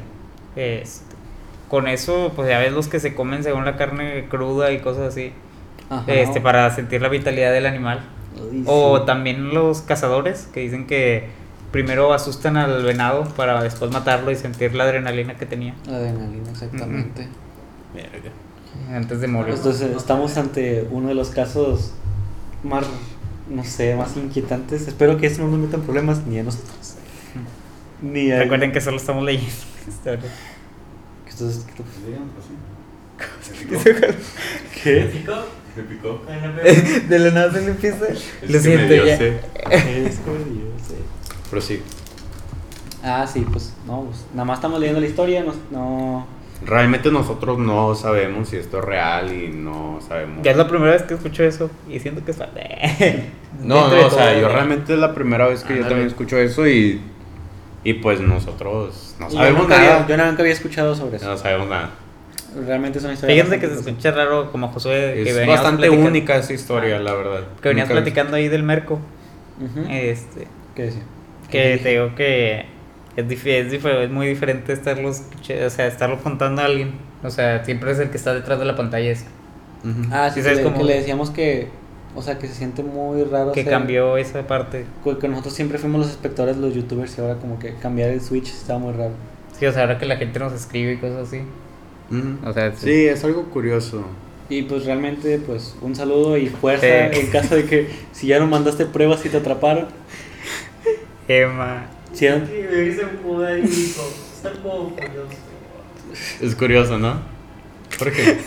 Este, 0.57 1.15
con 1.69 1.87
eso, 1.87 2.33
pues 2.35 2.49
ya 2.49 2.59
ves 2.59 2.73
los 2.73 2.87
que 2.89 2.99
se 2.99 3.15
comen 3.15 3.43
según 3.43 3.63
la 3.65 3.77
carne 3.77 4.25
cruda 4.29 4.71
y 4.73 4.79
cosas 4.79 5.07
así, 5.07 5.31
Ajá. 5.89 6.03
este, 6.11 6.41
para 6.41 6.69
sentir 6.71 7.01
la 7.01 7.07
vitalidad 7.09 7.53
del 7.53 7.65
animal. 7.65 8.01
O 8.65 8.97
sí. 8.97 9.03
también 9.05 9.53
los 9.53 9.81
cazadores 9.81 10.49
que 10.53 10.59
dicen 10.59 10.85
que 10.87 11.29
primero 11.75 12.13
asustan 12.13 12.55
al 12.55 12.83
venado 12.83 13.25
para 13.35 13.61
después 13.61 13.91
matarlo 13.91 14.31
y 14.31 14.35
sentir 14.37 14.73
la 14.75 14.85
adrenalina 14.85 15.35
que 15.35 15.45
tenía 15.45 15.73
Adrenalina, 15.87 16.49
exactamente. 16.49 17.27
Verga. 17.93 18.31
antes 18.95 19.19
de 19.19 19.27
morir. 19.27 19.55
Entonces 19.55 19.95
estamos 19.95 20.37
ante 20.37 20.87
uno 20.89 21.09
de 21.09 21.15
los 21.15 21.29
casos 21.31 21.91
más, 22.63 22.85
no 23.49 23.63
sé, 23.65 23.93
más 23.95 24.15
inquietantes. 24.15 24.87
Espero 24.87 25.17
que 25.17 25.27
eso 25.27 25.41
no 25.43 25.49
nos 25.49 25.59
metan 25.59 25.81
problemas 25.81 26.25
ni 26.25 26.39
a 26.39 26.43
nosotros. 26.43 26.95
Ni 28.01 28.31
a... 28.31 28.39
Recuerden 28.39 28.71
que 28.71 28.79
solo 28.79 28.95
estamos 28.97 29.23
leyendo 29.25 29.51
historias. 29.87 30.25
que 31.25 31.29
esto 31.29 31.49
es- 31.49 31.57
que 31.59 31.71
esto- 31.71 31.83
¿Me 33.71 33.77
¿Qué? 34.83 35.01
picó? 35.11 35.33
Me 35.75 35.83
picó. 35.83 36.21
De 37.09 37.19
la 37.19 37.31
nada 37.31 37.51
se 37.53 37.61
le 37.61 37.71
empieza. 37.71 38.07
Es 38.07 38.49
Lo 38.49 38.59
siento 38.59 38.93
ya. 38.93 39.13
Es 39.15 40.19
jodido, 40.25 40.65
sí. 41.61 41.81
Ah, 43.03 43.27
sí, 43.31 43.45
pues 43.51 43.73
no, 43.85 44.01
pues 44.03 44.25
nada 44.33 44.45
más 44.45 44.57
estamos 44.57 44.79
leyendo 44.79 44.99
la 44.99 45.07
historia, 45.07 45.43
no, 45.43 45.53
no 45.71 46.27
Realmente 46.65 47.11
nosotros 47.11 47.59
no 47.59 47.93
sabemos 47.95 48.49
si 48.49 48.55
esto 48.57 48.79
es 48.79 48.85
real 48.85 49.31
y 49.33 49.49
no 49.49 49.99
sabemos. 50.07 50.39
Ya 50.41 50.51
es 50.51 50.57
la 50.57 50.67
primera 50.67 50.93
vez 50.93 51.03
que 51.03 51.13
escucho 51.13 51.43
eso 51.43 51.69
y 51.89 51.99
siento 51.99 52.23
que 52.23 52.31
es 52.31 52.37
falso. 52.37 52.53
No, 53.61 53.87
no, 53.89 54.05
o 54.07 54.09
sea, 54.09 54.37
yo 54.37 54.49
realmente 54.49 54.93
es 54.93 54.99
la 54.99 55.13
primera 55.13 55.47
vez 55.47 55.63
que 55.63 55.77
yo 55.77 55.85
también 55.85 56.07
escucho 56.07 56.37
eso 56.37 56.67
y. 56.67 57.01
Y 57.85 57.93
pues 57.93 58.19
nosotros 58.19 59.15
no 59.19 59.29
yo 59.29 59.37
sabemos 59.37 59.61
nunca, 59.61 59.77
nada. 59.77 60.03
había, 60.03 60.17
yo 60.17 60.25
nunca 60.25 60.41
había 60.41 60.53
escuchado 60.53 60.95
sobre 60.95 61.17
eso. 61.17 61.25
No 61.29 61.37
sabemos 61.37 61.69
nada. 61.69 61.91
Realmente 62.65 62.97
es 62.97 63.03
una 63.05 63.13
historia. 63.13 63.35
Fíjense 63.35 63.59
que 63.59 63.67
se 63.67 63.79
escucha 63.79 64.11
raro 64.11 64.51
como 64.51 64.69
Josué. 64.69 65.21
que 65.23 65.29
Es 65.29 65.47
bastante 65.47 65.89
única 65.89 66.35
esa 66.35 66.53
historia, 66.53 66.99
la 66.99 67.13
verdad. 67.13 67.41
Que 67.61 67.69
venías 67.69 67.87
Nunca- 67.87 68.01
platicando 68.01 68.35
ahí 68.37 68.47
del 68.49 68.63
Merco. 68.63 68.99
Este. 69.89 70.47
¿Qué 70.75 70.83
decía? 70.83 71.03
Que 71.49 71.77
te 71.81 71.89
digo 71.89 72.15
que 72.15 72.65
es, 73.15 73.25
dif- 73.27 73.45
es, 73.47 73.71
dif- 73.71 73.87
es 74.03 74.09
muy 74.09 74.27
diferente 74.27 74.73
estarlo, 74.73 75.09
o 75.09 75.69
sea, 75.69 75.87
estarlo 75.87 76.19
contando 76.21 76.61
a 76.61 76.65
alguien. 76.65 76.93
O 77.23 77.29
sea, 77.29 77.63
siempre 77.65 77.91
es 77.91 77.99
el 77.99 78.09
que 78.09 78.17
está 78.17 78.33
detrás 78.33 78.59
de 78.59 78.65
la 78.65 78.75
pantalla. 78.75 79.11
Es 79.11 79.25
Ujú. 79.83 80.09
Ah, 80.11 80.29
sí, 80.29 80.35
Sí, 80.35 80.39
que, 80.39 80.43
sabes 80.43 80.57
le, 80.57 80.63
cómo- 80.63 80.77
que 80.77 80.83
le 80.83 80.95
decíamos 80.95 81.29
que, 81.29 81.67
o 82.15 82.21
sea, 82.21 82.39
que 82.39 82.47
se 82.47 82.53
siente 82.55 82.81
muy 82.83 83.23
raro. 83.23 83.51
que 83.51 83.63
ser- 83.63 83.71
cambió 83.71 84.17
esa 84.17 84.45
parte. 84.47 84.85
Que, 85.19 85.27
nosotros 85.27 85.53
siempre 85.53 85.77
fuimos 85.77 86.01
los 86.01 86.09
espectadores, 86.09 86.57
los 86.57 86.73
youtubers, 86.73 87.17
y 87.17 87.21
ahora 87.21 87.35
como 87.35 87.59
que 87.59 87.73
cambiar 87.75 88.09
el 88.09 88.21
switch 88.21 88.47
estaba 88.49 88.79
muy 88.79 88.93
raro. 88.93 89.11
Sí, 89.57 89.65
o 89.65 89.71
sea, 89.71 89.83
ahora 89.83 89.97
que 89.97 90.05
la 90.05 90.17
gente 90.17 90.39
nos 90.39 90.53
escribe 90.53 90.93
y 90.93 90.97
cosas 90.97 91.27
así. 91.27 91.41
Ujú. 92.11 92.49
O 92.49 92.53
sea, 92.53 92.73
Sí, 92.75 93.05
es 93.05 93.23
algo 93.23 93.43
curioso. 93.45 94.03
Y 94.49 94.61
pues 94.63 94.85
realmente, 94.85 95.39
pues 95.39 95.75
un 95.81 95.95
saludo 95.95 96.37
y 96.37 96.47
fuerza 96.47 96.85
Sí. 97.11 97.19
en 97.19 97.27
caso 97.31 97.55
de 97.55 97.65
que 97.65 97.87
si 98.11 98.27
ya 98.27 98.37
no 98.39 98.45
mandaste 98.47 98.85
pruebas 98.85 99.25
y 99.25 99.29
te 99.29 99.37
atraparon. 99.37 99.87
Emma. 101.27 101.87
Si 102.13 102.25
ya- 102.25 102.45
Sí, 102.45 102.51
me 102.71 102.85
y 102.87 102.95
como 104.61 104.89
curioso. 104.89 105.29
Es 106.41 106.55
curioso, 106.55 106.97
¿no? 106.97 107.19
¿Por 107.97 108.11
qué? 108.11 108.37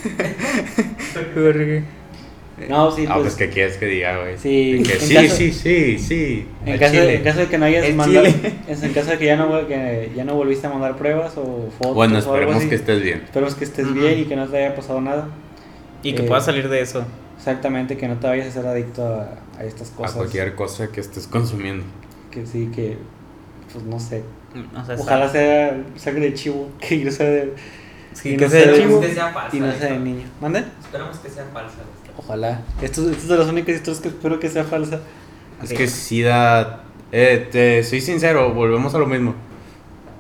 no, 2.69 2.91
sí, 2.91 3.05
ah, 3.09 3.15
pues, 3.15 3.23
pues, 3.23 3.35
¿qué 3.37 3.49
quieres 3.51 3.77
que 3.77 3.87
diga, 3.87 4.19
güey? 4.21 4.37
Sí, 4.39 4.83
Que 4.85 4.95
en 4.95 5.01
sí, 5.01 5.15
caso- 5.15 5.37
sí, 5.37 5.53
sí, 5.53 5.99
sí. 5.99 6.47
En 6.67 6.79
caso, 6.79 6.93
chile. 6.95 7.15
en 7.17 7.23
caso 7.23 7.41
de 7.41 7.47
que 7.47 7.59
no 7.59 7.65
hayas 7.67 7.85
El 7.87 7.95
mandado, 7.95 8.27
es 8.69 8.83
en 8.83 8.93
caso 8.93 9.11
de 9.11 9.19
que 9.19 9.27
ya 9.27 9.37
no, 9.37 9.67
que 9.69 10.11
ya 10.15 10.25
no 10.25 10.35
volviste 10.35 10.67
a 10.67 10.71
mandar 10.71 10.97
pruebas 10.97 11.37
o 11.37 11.69
fotos 11.79 11.95
Bueno, 11.95 12.15
o 12.15 12.19
algo 12.19 12.33
esperemos 12.35 12.57
así, 12.57 12.69
que 12.69 12.75
estés 12.75 13.03
bien. 13.03 13.23
esperemos 13.25 13.55
que 13.55 13.65
estés 13.65 13.87
Ujú. 13.87 13.95
bien 14.01 14.19
y 14.21 14.25
que 14.25 14.37
no 14.37 14.47
te 14.49 14.57
haya 14.59 14.75
pasado 14.75 15.01
nada. 15.01 15.29
Y 16.03 16.15
que 16.15 16.23
Eh, 16.23 16.27
pueda 16.27 16.41
salir 16.41 16.69
de 16.69 16.81
eso. 16.81 17.05
Exactamente, 17.37 17.97
que 17.97 18.09
no 18.09 18.17
te 18.19 18.27
vayas 18.27 18.49
a 18.49 18.51
ser 18.51 18.67
adicto 18.67 19.05
a, 19.07 19.39
a 19.59 19.65
estas 19.65 19.91
cosas. 19.91 20.13
A 20.15 20.17
cualquier 20.19 20.55
cosa 20.55 20.89
que 20.89 21.01
estés 21.01 21.27
consumiendo. 21.27 21.85
Que 22.31 22.47
sí, 22.47 22.71
que, 22.75 22.99
pues 23.73 23.85
no 23.85 23.99
sé. 23.99 24.23
O 24.75 24.85
sea, 24.85 24.97
Ojalá 24.99 25.29
sea 25.29 25.85
sangre 25.97 26.27
de 26.27 26.35
chivo, 26.35 26.69
que 26.81 27.05
no 27.05 27.11
sea 27.11 27.27
de, 27.27 27.55
Sí, 28.13 28.31
y 28.31 28.37
que 28.37 28.45
no 28.45 28.51
sea 28.51 28.67
de 28.67 28.83
chivo. 28.83 29.01
Que 29.01 29.15
sea 29.15 29.33
falsa. 29.33 29.57
y 29.57 29.61
no 29.61 29.73
sea 29.73 29.93
de 29.93 29.99
niño. 29.99 30.27
¿Mande? 30.41 30.65
Esperemos 30.81 31.19
que 31.19 31.29
sea 31.29 31.45
falsa. 31.53 31.77
Ojalá. 32.17 32.63
Esto, 32.83 33.03
esto 33.03 33.23
es 33.23 33.29
de 33.29 33.39
las 33.39 33.49
únicas 33.49 33.77
historias 33.77 34.01
que 34.01 34.09
espero 34.09 34.41
que 34.41 34.49
sea 34.49 34.65
falsa. 34.65 35.01
Es 35.63 35.73
que 35.73 35.87
sí 35.87 36.23
da. 36.23 36.85
Eh, 37.13 37.49
te 37.51 37.83
soy 37.85 38.01
sincero, 38.01 38.53
volvemos 38.53 38.95
a 38.95 38.99
lo 38.99 39.07
mismo. 39.07 39.35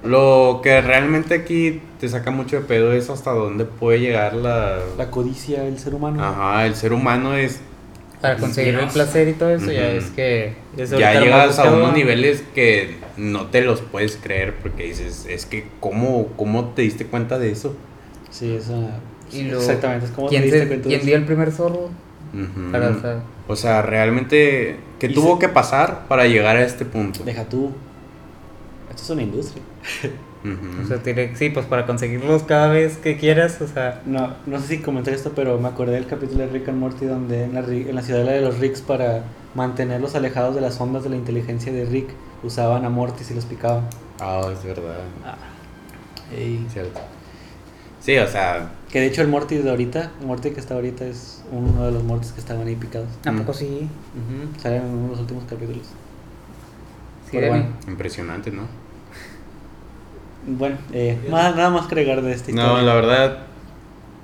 Lo 0.05 0.61
que 0.63 0.81
realmente 0.81 1.35
aquí 1.35 1.83
te 1.99 2.09
saca 2.09 2.31
mucho 2.31 2.57
de 2.57 2.63
pedo 2.63 2.93
es 2.93 3.11
hasta 3.11 3.33
dónde 3.33 3.65
puede 3.65 4.01
llegar 4.01 4.35
la. 4.35 4.79
La 4.97 5.11
codicia 5.11 5.63
del 5.63 5.79
ser 5.79 5.95
humano. 5.95 6.23
Ajá, 6.23 6.67
el 6.67 6.75
ser 6.77 6.93
humano 6.93 7.35
es. 7.35 7.61
Para 8.21 8.37
conseguir 8.37 8.75
el 8.75 8.89
placer 8.89 9.29
y 9.29 9.33
todo 9.35 9.51
eso, 9.51 9.71
ya 9.71 9.89
Ujú. 9.89 9.99
es 9.99 10.05
que. 10.11 10.55
es 10.77 10.93
ahorita 10.93 11.13
Ya 11.15 11.21
llegas 11.21 11.59
a 11.59 11.71
unos 11.73 11.93
niveles 11.95 12.43
que 12.55 12.97
no 13.17 13.47
te 13.47 13.61
los 13.63 13.81
puedes 13.81 14.17
creer 14.17 14.55
porque 14.57 14.85
dices, 14.85 15.27
es 15.29 15.47
que, 15.47 15.69
¿cómo, 15.81 16.27
cómo 16.37 16.71
te 16.71 16.83
diste 16.83 17.07
cuenta 17.07 17.39
de 17.39 17.53
eso? 17.53 17.77
Sí, 18.31 18.55
eso. 18.55 18.91
Y 19.33 19.49
Exactamente, 19.51 20.07
es 20.07 20.11
como 20.13 20.29
¿Quién, 20.29 20.43
te 20.43 20.47
diste 20.47 20.61
te- 20.63 20.67
cuenta 20.67 20.83
de 20.85 20.89
quién 20.89 21.01
eso? 21.01 21.07
dio 21.07 21.17
el 21.17 21.25
primer 21.27 21.53
zorro? 21.53 21.91
Ujú. 22.35 22.73
Para, 22.73 22.89
o 22.91 23.01
sea, 23.01 23.23
O 23.47 23.57
sea, 23.57 23.83
realmente, 23.83 24.77
¿qué 24.99 25.09
tuvo 25.09 25.35
se- 25.35 25.41
que 25.41 25.49
pasar 25.49 26.07
para 26.09 26.27
llegar 26.27 26.57
a 26.57 26.65
este 26.65 26.85
punto? 26.85 27.23
Deja 27.25 27.45
tú. 27.45 27.73
Esto 28.91 29.03
es 29.03 29.11
una 29.11 29.23
industria. 29.23 29.63
O 30.83 30.87
sea, 30.87 31.03
tiene- 31.03 31.35
sí, 31.37 31.51
pues 31.51 31.67
para 31.67 31.87
conseguirlos 31.87 32.43
cada 32.45 32.69
vez 32.69 32.97
que 32.99 33.17
quieras, 33.17 33.61
o 33.61 33.67
sea. 33.67 34.03
No, 34.07 34.35
no 34.47 34.61
sé 34.61 34.67
si 34.69 34.79
comenté 34.79 35.13
esto, 35.13 35.33
pero 35.35 35.59
me 35.59 35.69
acordé 35.69 35.93
del 35.95 36.07
capítulo 36.07 36.41
de 36.41 36.47
Rick 36.49 36.69
and 36.69 36.79
Morty 36.79 37.07
donde 37.07 37.45
en 37.45 37.55
la, 37.55 37.63
ri- 37.63 37.89
en 37.89 37.95
la 37.95 38.03
ciudadela 38.03 38.33
de 38.33 38.41
los 38.41 38.59
Ricks 38.59 38.81
para 38.81 39.25
mantenerlos 39.55 40.15
alejados 40.15 40.55
de 40.55 40.61
las 40.61 40.81
ondas 40.81 41.03
de 41.05 41.11
la 41.11 41.17
inteligencia 41.17 41.73
de 41.73 41.85
Rick 41.85 42.09
usaban 42.43 42.85
a 42.85 42.89
Morty 42.91 43.25
y 43.31 43.35
los 43.35 43.45
picaban. 43.47 43.85
Ah, 44.21 44.43
es 44.53 44.63
verdad. 44.65 44.99
Ey. 46.37 46.67
Cierto. 46.73 47.01
Sí, 48.01 48.17
o 48.19 48.27
sea, 48.27 48.71
Que 48.91 49.01
de 49.01 49.07
hecho 49.07 49.23
el 49.23 49.29
Morty 49.29 49.57
de 49.57 49.69
ahorita, 49.69 50.13
el 50.21 50.27
Morty 50.27 50.51
que 50.51 50.61
está 50.61 50.75
ahorita 50.75 51.05
es 51.05 51.43
uno 51.51 51.85
de 51.85 51.93
los 51.93 52.03
Mortys 52.05 52.33
que 52.33 52.41
estaban 52.41 52.67
ahí 52.67 52.77
picados. 52.77 53.09
¿A 53.27 53.33
poco 53.33 53.53
sí? 53.53 53.67
Ujú, 54.15 54.61
Salen 54.61 54.83
en 54.83 54.89
uno 54.89 55.03
de 55.05 55.09
los 55.11 55.21
últimos 55.21 55.45
capítulos. 55.45 55.87
Sí, 57.31 57.37
bueno, 57.37 57.67
impresionante, 57.87 58.51
¿no? 58.51 58.63
Bueno 60.57 60.77
eh, 60.93 61.19
más- 61.31 61.55
nada 61.57 61.71
más 61.71 61.87
que 61.87 61.95
agregar 61.95 62.23
de 62.23 62.33
esta 62.33 62.51
historia. 62.51 62.73
No, 62.73 62.81
la 62.83 62.95
verdad, 62.95 63.39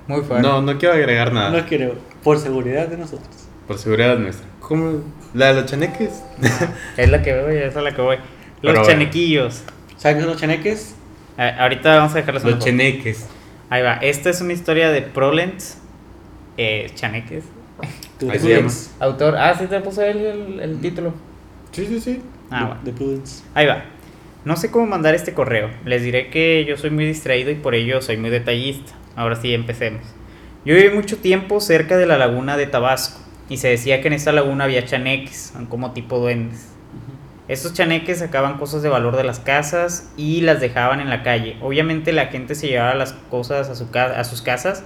Muy 0.07 0.21
fuerte. 0.21 0.47
no, 0.47 0.61
no 0.61 0.77
quiero 0.77 0.95
agregar 0.95 1.31
nada. 1.33 1.49
No 1.51 1.65
quiero, 1.65 1.95
por 2.23 2.39
seguridad 2.39 2.87
de 2.87 2.97
nosotros. 2.97 3.29
Por 3.67 3.77
seguridad 3.77 4.17
nuestra. 4.17 4.45
¿Cómo? 4.59 5.01
¿La 5.33 5.53
de 5.53 5.61
los 5.61 5.69
chaneques? 5.69 6.23
Es 6.97 7.09
la 7.09 7.21
que 7.21 7.39
voy, 7.41 7.55
esa 7.57 7.79
es 7.79 7.83
la 7.83 7.91
que 7.95 8.01
voy. 8.01 8.15
Los 8.17 8.25
Pero 8.61 8.73
bueno. 8.79 8.87
chanequillos. 8.87 9.63
¿Saben 9.97 10.17
qué 10.17 10.21
son 10.23 10.31
los 10.31 10.41
chaneques? 10.41 10.95
A- 11.37 11.63
ahorita 11.63 11.97
vamos 11.97 12.13
a 12.13 12.15
dejarlos 12.17 12.43
en 12.45 12.51
Los 12.51 12.59
chaneques. 12.63 13.27
Ahí 13.69 13.81
va. 13.83 13.95
Esta 13.95 14.29
es 14.29 14.41
una 14.41 14.53
historia 14.53 14.89
de 14.91 15.01
Prolens. 15.01 15.77
Eh, 16.57 16.89
chaneques. 16.95 17.43
Autor. 18.99 19.35
Ah, 19.37 19.53
sí 19.57 19.67
te 19.67 19.79
puse 19.81 20.09
el, 20.09 20.17
el, 20.17 20.59
el 20.61 20.79
título. 20.79 21.13
Sí, 21.71 21.85
sí, 21.85 21.99
sí. 21.99 22.21
Ah, 22.49 22.59
De- 22.59 22.65
bueno. 22.67 22.81
de 22.85 22.91
Prudence. 22.93 23.43
Ahí 23.53 23.65
va. 23.65 23.83
No 24.45 24.55
sé 24.57 24.69
cómo 24.69 24.85
mandar 24.85 25.15
este 25.15 25.33
correo. 25.33 25.71
Les 25.85 26.03
diré 26.03 26.29
que 26.29 26.63
yo 26.65 26.77
soy 26.77 26.91
muy 26.91 27.03
distraído 27.03 27.49
y 27.49 27.55
por 27.55 27.73
ello 27.73 27.99
soy 28.03 28.17
muy 28.17 28.29
detallista. 28.29 28.93
Ahora 29.15 29.35
sí, 29.35 29.51
empecemos. 29.55 30.03
Yo 30.63 30.75
viví 30.75 30.91
mucho 30.91 31.17
tiempo 31.17 31.59
cerca 31.59 31.97
de 31.97 32.05
la 32.05 32.19
laguna 32.19 32.55
de 32.55 32.67
Tabasco 32.67 33.19
y 33.49 33.57
se 33.57 33.69
decía 33.69 34.01
que 34.01 34.07
en 34.07 34.13
esta 34.13 34.31
laguna 34.31 34.65
había 34.65 34.85
chaneques, 34.85 35.55
como 35.67 35.93
tipo 35.93 36.19
duendes. 36.19 36.71
Estos 37.47 37.73
chaneques 37.73 38.19
sacaban 38.19 38.59
cosas 38.59 38.83
de 38.83 38.89
valor 38.89 39.17
de 39.17 39.23
las 39.23 39.39
casas 39.39 40.13
y 40.15 40.41
las 40.41 40.61
dejaban 40.61 40.99
en 40.99 41.09
la 41.09 41.23
calle. 41.23 41.57
Obviamente 41.61 42.13
la 42.13 42.27
gente 42.27 42.53
se 42.53 42.67
llevaba 42.67 42.93
las 42.93 43.13
cosas 43.13 43.69
a, 43.69 43.75
su 43.75 43.87
a 43.95 44.23
sus 44.25 44.43
casas. 44.43 44.83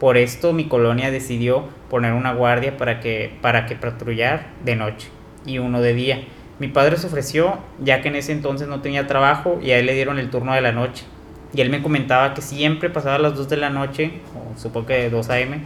Por 0.00 0.16
esto 0.16 0.52
mi 0.52 0.66
colonia 0.66 1.12
decidió 1.12 1.68
poner 1.88 2.14
una 2.14 2.32
guardia 2.32 2.76
para 2.76 2.98
que, 2.98 3.38
para 3.42 3.66
que 3.66 3.76
patrullar 3.76 4.48
de 4.64 4.74
noche 4.74 5.08
y 5.46 5.58
uno 5.58 5.80
de 5.80 5.94
día. 5.94 6.24
Mi 6.62 6.68
padre 6.68 6.96
se 6.96 7.08
ofreció, 7.08 7.58
ya 7.82 8.02
que 8.02 8.06
en 8.08 8.14
ese 8.14 8.30
entonces 8.30 8.68
no 8.68 8.80
tenía 8.82 9.08
trabajo 9.08 9.58
y 9.60 9.72
a 9.72 9.80
él 9.80 9.86
le 9.86 9.94
dieron 9.94 10.20
el 10.20 10.30
turno 10.30 10.54
de 10.54 10.60
la 10.60 10.70
noche. 10.70 11.04
Y 11.52 11.60
él 11.60 11.70
me 11.70 11.82
comentaba 11.82 12.34
que 12.34 12.40
siempre 12.40 12.88
pasaba 12.88 13.18
las 13.18 13.34
2 13.34 13.48
de 13.48 13.56
la 13.56 13.68
noche, 13.68 14.20
o 14.36 14.56
supongo 14.56 14.86
que 14.86 15.10
2 15.10 15.28
a.m., 15.30 15.58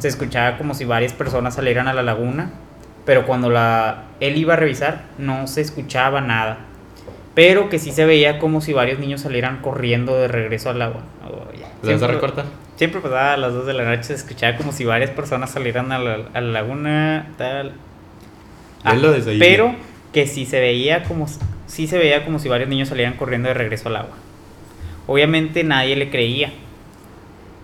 se 0.00 0.08
escuchaba 0.08 0.58
como 0.58 0.74
si 0.74 0.84
varias 0.84 1.14
personas 1.14 1.54
salieran 1.54 1.88
a 1.88 1.94
la 1.94 2.02
laguna, 2.02 2.50
pero 3.06 3.24
cuando 3.24 3.48
la, 3.48 4.02
él 4.20 4.36
iba 4.36 4.52
a 4.52 4.56
revisar 4.58 5.04
no 5.16 5.46
se 5.46 5.62
escuchaba 5.62 6.20
nada. 6.20 6.58
Pero 7.34 7.70
que 7.70 7.78
sí 7.78 7.90
se 7.90 8.04
veía 8.04 8.38
como 8.38 8.60
si 8.60 8.74
varios 8.74 8.98
niños 8.98 9.22
salieran 9.22 9.62
corriendo 9.62 10.14
de 10.14 10.28
regreso 10.28 10.68
al 10.68 10.82
agua. 10.82 11.00
Oh, 11.26 11.50
ya. 11.58 11.68
¿Le 11.82 11.94
vas 11.94 12.02
a 12.02 12.06
Siempre- 12.06 12.12
recortar? 12.12 12.44
Siempre 12.76 13.00
pasaba 13.00 13.32
a 13.32 13.36
las 13.38 13.54
2 13.54 13.64
de 13.64 13.72
la 13.72 13.84
noche, 13.84 14.02
se 14.02 14.12
escuchaba 14.14 14.58
como 14.58 14.72
si 14.72 14.84
varias 14.84 15.08
personas 15.10 15.48
salieran 15.50 15.90
a 15.90 15.98
la, 15.98 16.18
a 16.34 16.40
la 16.42 16.52
laguna, 16.52 17.28
tal. 17.38 17.72
Ah, 18.84 18.94
pero 19.38 19.74
que 20.18 20.26
sí 20.26 20.46
se 20.46 20.58
veía 20.58 21.04
como 21.04 21.28
sí 21.68 21.86
se 21.86 21.96
veía 21.96 22.24
como 22.24 22.40
si 22.40 22.48
varios 22.48 22.68
niños 22.68 22.88
salieran 22.88 23.14
corriendo 23.14 23.46
de 23.46 23.54
regreso 23.54 23.88
al 23.88 23.94
agua. 23.98 24.16
Obviamente 25.06 25.62
nadie 25.62 25.94
le 25.94 26.10
creía. 26.10 26.50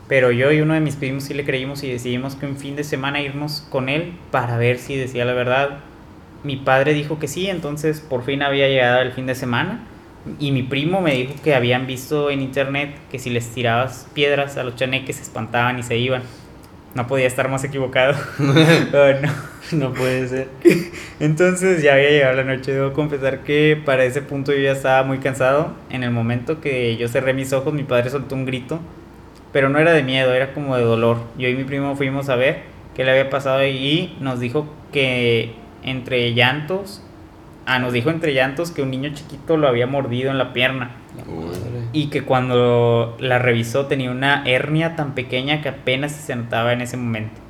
Pero 0.07 0.31
yo 0.31 0.53
y 0.53 0.61
uno 0.61 0.75
de 0.75 0.79
mis 0.79 0.95
primos 0.95 1.25
sí 1.25 1.35
le 1.35 1.45
creímos 1.45 1.83
y 1.83 1.91
decidimos 1.91 2.37
que 2.37 2.47
un 2.47 2.57
fin 2.57 2.77
de 2.77 2.85
semana 2.85 3.21
irnos 3.21 3.67
con 3.71 3.89
él 3.89 4.13
para 4.31 4.57
ver 4.57 4.79
si 4.79 4.95
decía 4.95 5.25
la 5.25 5.33
verdad. 5.33 5.79
Mi 6.45 6.55
padre 6.55 6.95
dijo 6.95 7.19
que 7.19 7.27
sí, 7.27 7.49
entonces 7.49 8.01
por 8.01 8.23
fin 8.25 8.43
había 8.43 8.69
llegado 8.69 9.03
el 9.03 9.11
fin 9.11 9.27
de 9.27 9.35
semana. 9.35 9.81
Y 10.39 10.53
mi 10.53 10.63
primo 10.63 11.01
me 11.01 11.17
dijo 11.17 11.35
que 11.43 11.57
habían 11.57 11.89
visto 11.89 12.31
en 12.31 12.41
internet 12.41 12.95
que 13.11 13.19
si 13.19 13.31
les 13.31 13.51
tirabas 13.51 14.07
piedras 14.15 14.57
a 14.59 14.63
los 14.63 14.77
chaneques 14.77 15.17
se 15.17 15.23
espantaban 15.23 15.81
y 15.81 15.83
se 15.83 15.99
iban. 15.99 16.23
No 16.95 17.07
podía 17.07 17.27
estar 17.27 17.49
más 17.49 17.65
equivocado. 17.65 18.15
Oh, 18.93 19.21
no. 19.21 19.55
No 19.73 19.93
puede 19.93 20.29
ser. 20.29 20.49
Entonces 21.21 21.83
ya 21.83 21.95
había 21.95 22.11
llegado 22.11 22.35
la 22.37 22.45
noche. 22.45 22.73
Debo 22.73 22.93
confesar 22.93 23.41
que 23.41 23.81
para 23.83 24.05
ese 24.05 24.23
punto 24.23 24.53
yo 24.53 24.59
ya 24.59 24.73
estaba 24.73 25.03
muy 25.05 25.19
cansado. 25.19 25.73
En 25.91 26.05
el 26.05 26.11
momento 26.11 26.61
que 26.61 26.97
yo 26.97 27.09
cerré 27.09 27.33
mis 27.33 27.53
ojos, 27.53 27.73
mi 27.73 27.83
padre 27.83 28.11
soltó 28.11 28.35
un 28.35 28.45
grito. 28.45 28.81
Pero 29.53 29.69
no 29.69 29.79
era 29.79 29.93
de 29.93 30.03
miedo, 30.03 30.35
era 30.35 30.53
como 30.53 30.77
de 30.77 30.83
dolor. 30.83 31.19
Yo 31.39 31.49
y 31.49 31.55
mi 31.55 31.65
primo 31.65 31.97
fuimos 31.97 32.29
a 32.29 32.37
ver 32.37 32.63
qué 32.95 33.05
le 33.05 33.13
había 33.13 33.31
pasado 33.31 33.65
y 33.67 34.17
nos 34.21 34.41
dijo 34.41 34.67
que 34.93 35.55
entre 35.83 36.35
llantos. 36.35 37.04
Ah, 37.67 37.79
nos 37.79 37.93
dijo 37.93 38.11
entre 38.11 38.35
llantos 38.35 38.71
que 38.71 38.83
un 38.83 38.91
niño 38.91 39.11
chiquito 39.15 39.57
lo 39.57 39.69
había 39.69 39.87
mordido 39.87 40.31
en 40.31 40.39
la 40.39 40.53
pierna. 40.53 40.91
La. 41.17 41.23
Y 41.93 42.09
que 42.09 42.23
cuando 42.23 43.17
la 43.21 43.39
revisó 43.39 43.87
tenía 43.87 44.11
una 44.11 44.43
hernia 44.45 44.97
tan 44.97 45.15
pequeña 45.15 45.63
que 45.63 45.69
apenas 45.71 46.13
se 46.13 46.35
notaba 46.37 46.73
en 46.73 46.81
ese 46.83 46.97
momento. 46.97 47.41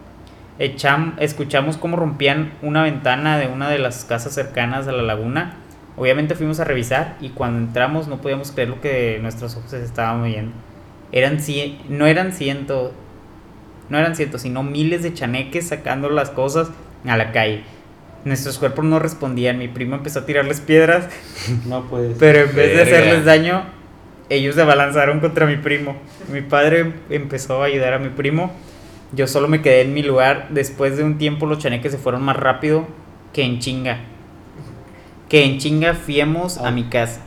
Echam- 0.59 1.15
escuchamos 1.19 1.77
cómo 1.77 1.97
rompían 1.97 2.53
una 2.63 2.83
ventana 2.85 3.39
de 3.39 3.49
una 3.49 3.69
de 3.69 3.79
las 3.79 4.05
casas 4.05 4.35
cercanas 4.35 4.87
a 4.87 4.93
la 4.93 5.03
laguna. 5.03 5.55
Obviamente 5.97 6.35
fuimos 6.37 6.61
a 6.61 6.65
revisar 6.65 7.17
y 7.21 7.31
cuando 7.31 7.59
entramos 7.59 8.07
no 8.07 8.19
podíamos 8.21 8.53
creer 8.53 8.69
lo 8.69 8.81
que 8.81 9.19
nuestros 9.21 9.57
ojos 9.57 9.73
estaban 9.73 10.23
viendo. 10.25 10.53
Eran 11.11 11.41
cien, 11.41 11.79
no 11.89 12.07
eran 12.07 12.33
cientos, 12.33 12.93
no 13.89 13.99
eran 13.99 14.15
cientos, 14.15 14.43
sino 14.43 14.63
miles 14.63 15.03
de 15.03 15.13
chaneques 15.15 15.69
sacando 15.69 16.09
las 16.09 16.31
cosas 16.31 16.71
a 17.07 17.17
la 17.17 17.33
calle. 17.33 17.63
Nuestros 18.25 18.59
cuerpos 18.59 18.85
no 18.85 18.99
respondían. 18.99 19.59
Mi 19.59 19.69
primo 19.69 19.97
empezó 19.97 20.21
a 20.21 20.27
tirarles 20.27 20.61
piedras 20.61 21.09
No 21.67 21.85
puede 21.89 22.09
ser. 22.11 22.17
pero 22.19 22.39
en 22.51 22.57
vez 22.57 22.75
de 22.77 22.83
hacerles 22.83 23.25
daño, 23.25 23.65
ellos 24.31 24.55
se 24.55 24.63
abalanzaron 24.63 25.21
contra 25.21 25.47
mi 25.47 25.57
primo. 25.57 25.97
Mi 26.33 26.41
padre 26.41 26.93
empezó 27.11 27.63
a 27.63 27.67
ayudar 27.67 27.93
a 27.95 27.99
mi 27.99 28.09
primo. 28.09 28.53
Yo 29.13 29.27
solo 29.27 29.47
me 29.49 29.61
quedé 29.63 29.83
en 29.83 29.93
mi 29.95 30.03
lugar. 30.03 30.49
Después 30.51 30.97
de 30.97 31.05
un 31.05 31.19
tiempo 31.19 31.47
los 31.47 31.59
chaneques 31.59 31.93
se 31.93 31.99
fueron 31.99 32.23
más 32.23 32.37
rápido 32.37 32.87
que 33.33 33.43
en 33.43 33.59
chinga. 33.61 33.99
Que 35.29 35.45
en 35.45 35.59
chinga 35.59 35.95
fuimos 35.95 36.59
a 36.59 36.69
Ah. 36.69 36.71
mi 36.71 36.85
casa. 36.85 37.21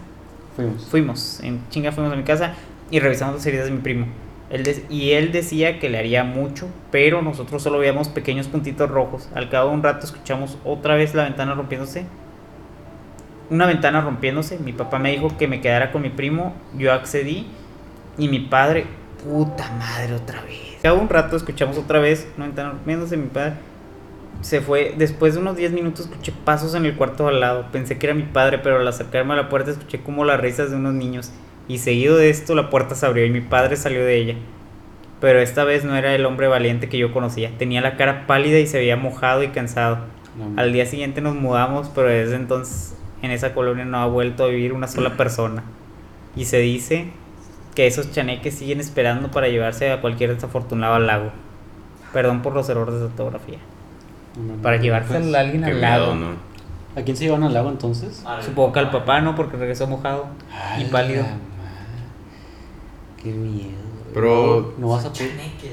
Fuimos. 0.56 0.86
Fuimos, 0.88 1.39
en 1.44 1.62
chinga 1.70 1.92
fuimos 1.92 2.12
a 2.12 2.16
mi 2.16 2.24
casa 2.24 2.54
y 2.89 3.00
revisamos 3.00 3.36
las 3.36 3.46
heridas 3.46 3.66
de 3.68 3.72
mi 3.72 3.80
primo. 3.82 4.08
Y 4.89 5.12
él 5.12 5.34
decía 5.34 5.77
que 5.80 5.89
le 5.89 5.98
haría 5.98 6.24
mucho, 6.24 6.68
pero 6.89 7.22
nosotros 7.22 7.62
solo 7.62 7.80
veíamos 7.80 8.08
pequeños 8.08 8.48
puntitos 8.48 8.89
rojos. 8.89 9.30
Al 9.36 9.50
cabo 9.50 9.70
de 9.70 9.75
un 9.75 9.84
rato 9.84 10.06
escuchamos 10.06 10.58
otra 10.63 10.96
vez 10.96 11.13
la 11.13 11.25
ventana 11.25 11.54
rompiéndose. 11.54 12.06
Una 13.50 13.66
ventana 13.66 14.00
rompiéndose. 14.01 14.58
Mi 14.60 14.72
papá 14.72 15.00
me 15.00 15.12
dijo 15.12 15.38
que 15.38 15.48
me 15.48 15.60
quedara 15.60 15.92
con 15.92 16.01
mi 16.01 16.10
primo. 16.10 16.54
Yo 16.77 16.94
accedí. 16.94 17.48
Y 18.18 18.30
mi 18.30 18.39
padre, 18.39 18.86
puta 19.24 19.70
madre, 19.74 20.13
otra 20.13 20.42
vez. 20.42 20.75
Al 20.77 20.82
cabo 20.82 20.98
de 20.98 21.04
un 21.04 21.10
rato 21.10 21.36
escuchamos 21.36 21.77
otra 21.77 22.00
vez 22.00 22.27
una 22.38 22.46
ventana 22.46 22.70
rompiéndose. 22.70 23.18
Mi 23.18 23.27
padre 23.27 23.56
se 24.42 24.62
fue. 24.62 24.96
Después 24.98 25.34
de 25.34 25.42
unos 25.42 25.58
10 25.58 25.74
minutos 25.74 26.06
escuché 26.06 26.32
pasos 26.46 26.74
en 26.74 26.86
el 26.86 26.96
cuarto 26.96 27.27
al 27.27 27.42
lado. 27.42 27.66
Pensé 27.74 27.98
que 27.98 28.08
era 28.08 28.16
mi 28.16 28.24
padre, 28.24 28.60
pero 28.60 28.80
al 28.80 28.88
acercarme 28.88 29.34
a 29.34 29.38
la 29.38 29.50
puerta 29.50 29.72
escuché 29.72 30.01
como 30.01 30.24
las 30.24 30.39
risas 30.39 30.72
de 30.72 30.77
unos 30.77 30.94
niños. 30.94 31.32
Y 31.68 31.80
seguido 31.80 32.18
de 32.18 32.30
esto 32.30 32.56
la 32.56 32.70
puerta 32.70 32.96
se 32.96 33.06
abrió 33.06 33.26
y 33.26 33.30
mi 33.30 33.42
padre 33.42 33.76
salió 33.76 34.04
de 34.04 34.16
ella. 34.16 34.36
Pero 35.20 35.40
esta 35.40 35.64
vez 35.64 35.84
no 35.84 35.96
era 35.96 36.14
el 36.14 36.26
hombre 36.26 36.48
valiente 36.48 36.90
que 36.90 36.98
yo 36.98 37.12
conocía. 37.12 37.52
Tenía 37.58 37.82
la 37.82 37.98
cara 37.98 38.28
pálida 38.28 38.60
y 38.60 38.68
se 38.68 38.78
veía 38.78 38.96
mojado 38.96 39.44
y 39.44 39.50
cansado. 39.50 40.00
No, 40.38 40.60
Al 40.62 40.72
día 40.72 40.86
siguiente 40.86 41.22
nos 41.22 41.36
mudamos, 41.36 41.90
pero 41.94 42.10
desde 42.10 42.36
entonces 42.36 42.96
en 43.22 43.32
esa 43.32 43.54
colonia 43.54 43.86
no 43.86 43.98
ha 43.98 44.06
vuelto 44.06 44.44
a 44.44 44.48
vivir 44.48 44.74
una 44.74 44.88
sola 44.88 45.18
persona. 45.18 45.64
Y 46.36 46.46
se 46.46 46.60
dice 46.60 47.08
que 47.74 47.88
esos 47.88 48.12
chaneques 48.12 48.54
siguen 48.54 48.80
esperando 48.80 49.32
para 49.32 49.48
llevarse 49.48 49.92
a 49.92 50.02
cualquier 50.02 50.34
desafortunado 50.36 50.94
al 50.94 51.08
lago. 51.08 51.32
Perdón 52.14 52.42
por 52.42 52.54
los 52.54 52.70
errores 52.70 53.00
de 53.00 53.06
ortografía. 53.06 53.58
no, 54.38 54.56
no, 54.56 54.62
Para 54.62 54.78
llevarse 54.78 55.20
pues, 55.20 55.34
a 55.34 55.40
alguien 55.40 55.64
al 55.64 55.82
lago. 55.82 56.16
¿A 56.96 57.02
quién 57.02 57.18
se 57.18 57.26
llevan 57.26 57.44
al 57.44 57.54
lago 57.54 57.70
entonces? 57.70 58.24
Supongo 58.42 58.74
que 58.74 58.80
al 58.80 58.92
papá 58.92 59.22
no, 59.22 59.36
porque 59.36 59.58
regresó 59.58 59.88
mojado 59.88 60.28
y 60.80 60.86
pálido. 60.86 61.26
Qué 63.22 63.30
miedo. 63.32 63.70
güey. 63.70 64.14
Pero- 64.14 64.74
No, 64.77 64.88
no 64.88 64.94
vas 64.94 65.06
a 65.06 65.12
poder. 65.14 65.30
Chaneques. 65.30 65.72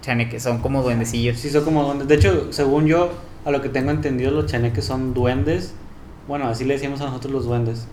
Chaneques 0.00 0.42
son 0.42 0.58
como 0.58 0.82
duendecillos. 0.82 1.38
Sí, 1.38 1.50
son 1.50 1.64
como 1.64 1.84
duendes. 1.84 2.08
De 2.08 2.14
hecho, 2.16 2.48
según 2.52 2.86
yo, 2.86 3.10
a 3.44 3.50
lo 3.50 3.60
que 3.62 3.68
tengo 3.68 3.90
entendido, 3.90 4.30
los 4.30 4.46
chaneques 4.46 4.84
son 4.84 5.14
duendes. 5.14 5.74
Bueno, 6.28 6.46
así 6.48 6.64
le 6.64 6.74
decíamos 6.74 7.00
a 7.00 7.06
nosotros 7.06 7.32
los 7.32 7.44
duendes. 7.44 7.86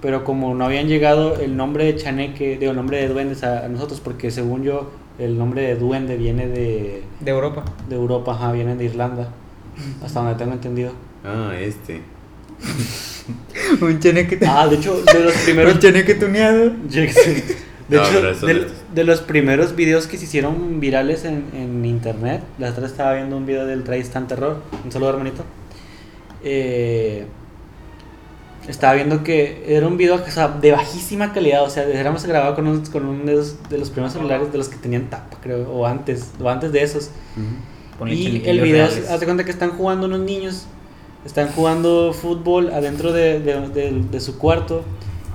Pero 0.00 0.24
como 0.24 0.54
no 0.54 0.64
habían 0.64 0.86
llegado 0.88 1.36
el 1.40 1.56
nombre 1.56 1.84
de 1.84 1.96
chaneque, 1.96 2.56
digo, 2.58 2.70
el 2.70 2.76
nombre 2.76 2.98
de 2.98 3.08
duendes 3.08 3.42
a, 3.44 3.64
a 3.64 3.68
nosotros, 3.68 4.00
porque 4.00 4.30
según 4.30 4.62
yo, 4.62 4.90
el 5.18 5.36
nombre 5.36 5.62
de 5.62 5.74
duende 5.74 6.16
viene 6.16 6.46
de, 6.46 7.02
De 7.20 7.30
Europa. 7.30 7.64
de 7.88 7.96
Europa, 7.96 8.32
ajá, 8.32 8.52
viene 8.52 8.76
de 8.76 8.84
Irlanda. 8.84 9.28
Hasta 10.04 10.20
donde 10.20 10.36
tengo 10.36 10.52
entendido. 10.52 10.92
Ah, 11.24 11.52
este. 11.58 12.00
Un 13.80 13.98
chaneque, 14.00 14.38
Ah, 14.46 14.66
de 14.68 14.76
hecho, 14.76 15.02
de 15.02 15.20
los 15.20 15.32
primeros. 15.44 15.74
un 15.74 15.80
chaneque 15.80 16.14
tuneado. 16.14 16.72
Sé. 16.88 17.56
De 17.88 17.96
No, 17.96 18.02
hecho, 18.04 18.20
de, 18.46 18.66
de 18.94 19.04
los 19.04 19.20
primeros 19.22 19.74
videos 19.74 20.06
que 20.06 20.18
se 20.18 20.24
hicieron 20.24 20.78
virales 20.78 21.24
en, 21.24 21.44
en 21.54 21.84
internet, 21.86 22.42
la 22.58 22.70
otra 22.70 22.86
estaba 22.86 23.14
viendo 23.14 23.36
un 23.36 23.46
video 23.46 23.64
del 23.66 23.82
Tristan 23.84 24.26
Terror, 24.28 24.58
un 24.84 24.92
saludo 24.92 25.10
hermanito. 25.10 25.42
Eh, 26.44 27.24
estaba 28.68 28.92
viendo 28.94 29.24
que 29.24 29.64
era 29.66 29.86
un 29.86 29.96
video 29.96 30.16
o 30.16 30.30
sea, 30.30 30.48
de 30.48 30.72
bajísima 30.72 31.32
calidad, 31.32 31.62
o 31.64 31.70
sea, 31.70 31.84
éramos 31.84 32.26
grabado 32.26 32.54
con, 32.54 32.66
un, 32.66 32.84
con 32.86 33.06
uno 33.06 33.24
de 33.24 33.32
los, 33.32 33.68
de 33.70 33.78
los 33.78 33.88
primeros 33.88 34.12
celulares 34.12 34.52
de 34.52 34.58
los 34.58 34.68
que 34.68 34.76
tenían 34.76 35.08
tapa, 35.08 35.38
creo, 35.42 35.70
o 35.70 35.86
antes, 35.86 36.32
o 36.40 36.48
antes 36.50 36.70
de 36.72 36.82
esos. 36.82 37.10
Ponle 37.98 38.14
Y 38.14 38.24
chanequillos 38.24 38.48
el 38.48 38.60
video, 38.60 38.86
reales. 38.86 39.10
hace 39.10 39.24
cuenta 39.24 39.44
que 39.44 39.50
están 39.50 39.70
jugando 39.70 40.06
unos 40.06 40.20
niños, 40.20 40.66
están 41.24 41.48
jugando 41.48 42.12
fútbol 42.12 42.70
adentro 42.70 43.12
de, 43.12 43.40
de- 43.40 43.68
de- 43.70 44.02
de 44.10 44.20
su 44.20 44.36
cuarto 44.38 44.84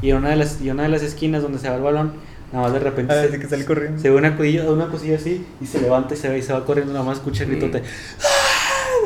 y 0.04 0.12
en 0.12 0.18
una 0.18 0.30
de 0.30 0.36
las, 0.36 0.62
y 0.62 0.68
en 0.70 0.76
una 0.76 0.84
de 0.84 0.90
las 0.90 1.02
esquinas 1.02 1.42
donde 1.42 1.58
se 1.58 1.68
va 1.70 1.76
el 1.76 1.82
balón, 1.82 2.14
nada 2.54 2.64
más 2.66 2.74
de 2.74 2.80
repente 2.80 3.14
Ah, 3.14 3.26
se, 3.30 3.38
que 3.40 3.48
sale 3.48 3.66
corriendo. 3.66 4.00
se 4.02 4.10
ve 4.10 4.16
una 4.16 4.38
cosilla, 4.38 4.72
una 4.72 4.88
cosilla 4.88 5.18
así 5.18 5.46
y 5.60 5.66
se 5.66 5.82
levanta 5.82 6.14
y 6.14 6.18
se, 6.18 6.30
va, 6.30 6.38
y 6.38 6.42
se 6.42 6.54
va 6.54 6.64
corriendo, 6.66 6.94
nada 6.94 7.04
más 7.06 7.18
escucha 7.18 7.44
el 7.44 7.50
gritote. 7.52 7.80
¡Ah! 7.80 8.30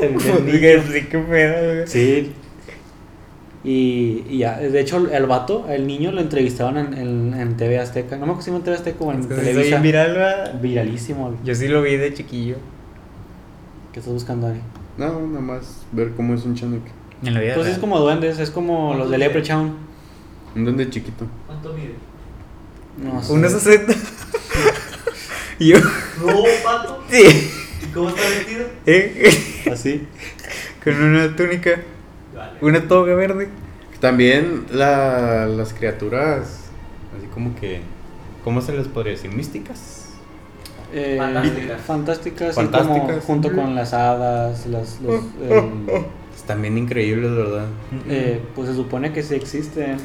Sí, 0.00 1.06
qué 1.10 1.18
pedo, 1.18 1.74
güey. 1.74 1.86
Sí. 1.88 2.32
Y, 3.64 4.24
y 4.30 4.38
ya, 4.38 4.56
de 4.58 4.80
hecho, 4.80 5.08
el 5.10 5.26
vato, 5.26 5.66
el 5.68 5.88
niño 5.88 6.12
lo 6.12 6.20
entrevistaban 6.20 6.76
en, 6.76 6.94
en, 6.96 7.34
en 7.34 7.56
TV 7.56 7.78
Azteca. 7.80 8.16
No 8.16 8.26
me 8.26 8.32
acuerdo 8.32 8.42
si 8.42 8.50
en 8.56 8.62
TV 8.62 8.76
Azteca 8.76 9.04
o 9.04 9.10
en 9.12 9.22
Entonces, 9.22 9.44
Televisa. 9.48 9.80
viral. 9.80 10.58
Viralísimo. 10.62 11.34
Yo 11.44 11.52
sí 11.56 11.66
lo 11.66 11.82
vi 11.82 11.96
de 11.96 12.14
chiquillo. 12.14 12.54
¿Qué 13.92 13.98
estás 13.98 14.14
buscando, 14.14 14.46
Dani? 14.46 14.60
No, 14.96 15.20
nada 15.26 15.40
más 15.40 15.82
ver 15.90 16.12
cómo 16.16 16.34
es 16.34 16.44
un 16.44 16.54
chaneque. 16.54 16.92
En 17.24 17.34
la 17.34 17.40
vida 17.40 17.54
Pues 17.56 17.66
es 17.66 17.72
real. 17.74 17.80
como 17.80 17.98
duendes, 17.98 18.38
es 18.38 18.50
como 18.52 18.94
los 18.94 19.10
de 19.10 19.18
Leprechaun. 19.18 19.74
Un 20.54 20.64
duende 20.64 20.88
chiquito. 20.88 21.26
¿Cuánto 21.48 21.72
mide? 21.74 21.94
No 23.02 23.22
sé. 23.22 23.32
Unos 23.32 23.52
60. 23.62 23.94
Y 25.58 25.68
yo. 25.68 25.78
No, 25.78 26.42
pato. 26.64 27.02
Sí. 27.10 27.50
¿Y 27.82 27.86
cómo 27.92 28.08
está 28.10 28.22
vestido? 28.28 28.66
¿Eh? 28.86 29.64
Así. 29.72 30.06
Con 30.84 31.02
una 31.02 31.34
túnica. 31.36 31.80
Vale. 32.34 32.52
Una 32.60 32.86
toga 32.86 33.14
verde. 33.14 33.48
También 34.00 34.66
la, 34.70 35.46
las 35.46 35.72
criaturas, 35.74 36.66
así 37.18 37.26
como 37.34 37.56
que, 37.56 37.80
¿cómo 38.44 38.60
se 38.60 38.72
les 38.72 38.86
podría 38.86 39.14
decir? 39.14 39.32
Místicas. 39.32 40.04
Eh, 40.92 41.16
Fantásticas. 41.18 41.80
fantásticas, 41.82 42.48
sí, 42.50 42.54
Fantásticas. 42.54 43.00
como 43.08 43.20
junto 43.20 43.52
con 43.52 43.74
las 43.74 43.92
hadas, 43.92 44.66
las, 44.66 45.00
los, 45.00 45.20
el- 45.42 46.04
Están 46.34 46.62
bien 46.62 46.78
increíbles, 46.78 47.34
¿verdad? 47.34 47.66
eh, 48.08 48.40
pues 48.54 48.68
se 48.68 48.74
supone 48.76 49.12
que 49.12 49.22
sí 49.24 49.34
existen. 49.34 49.96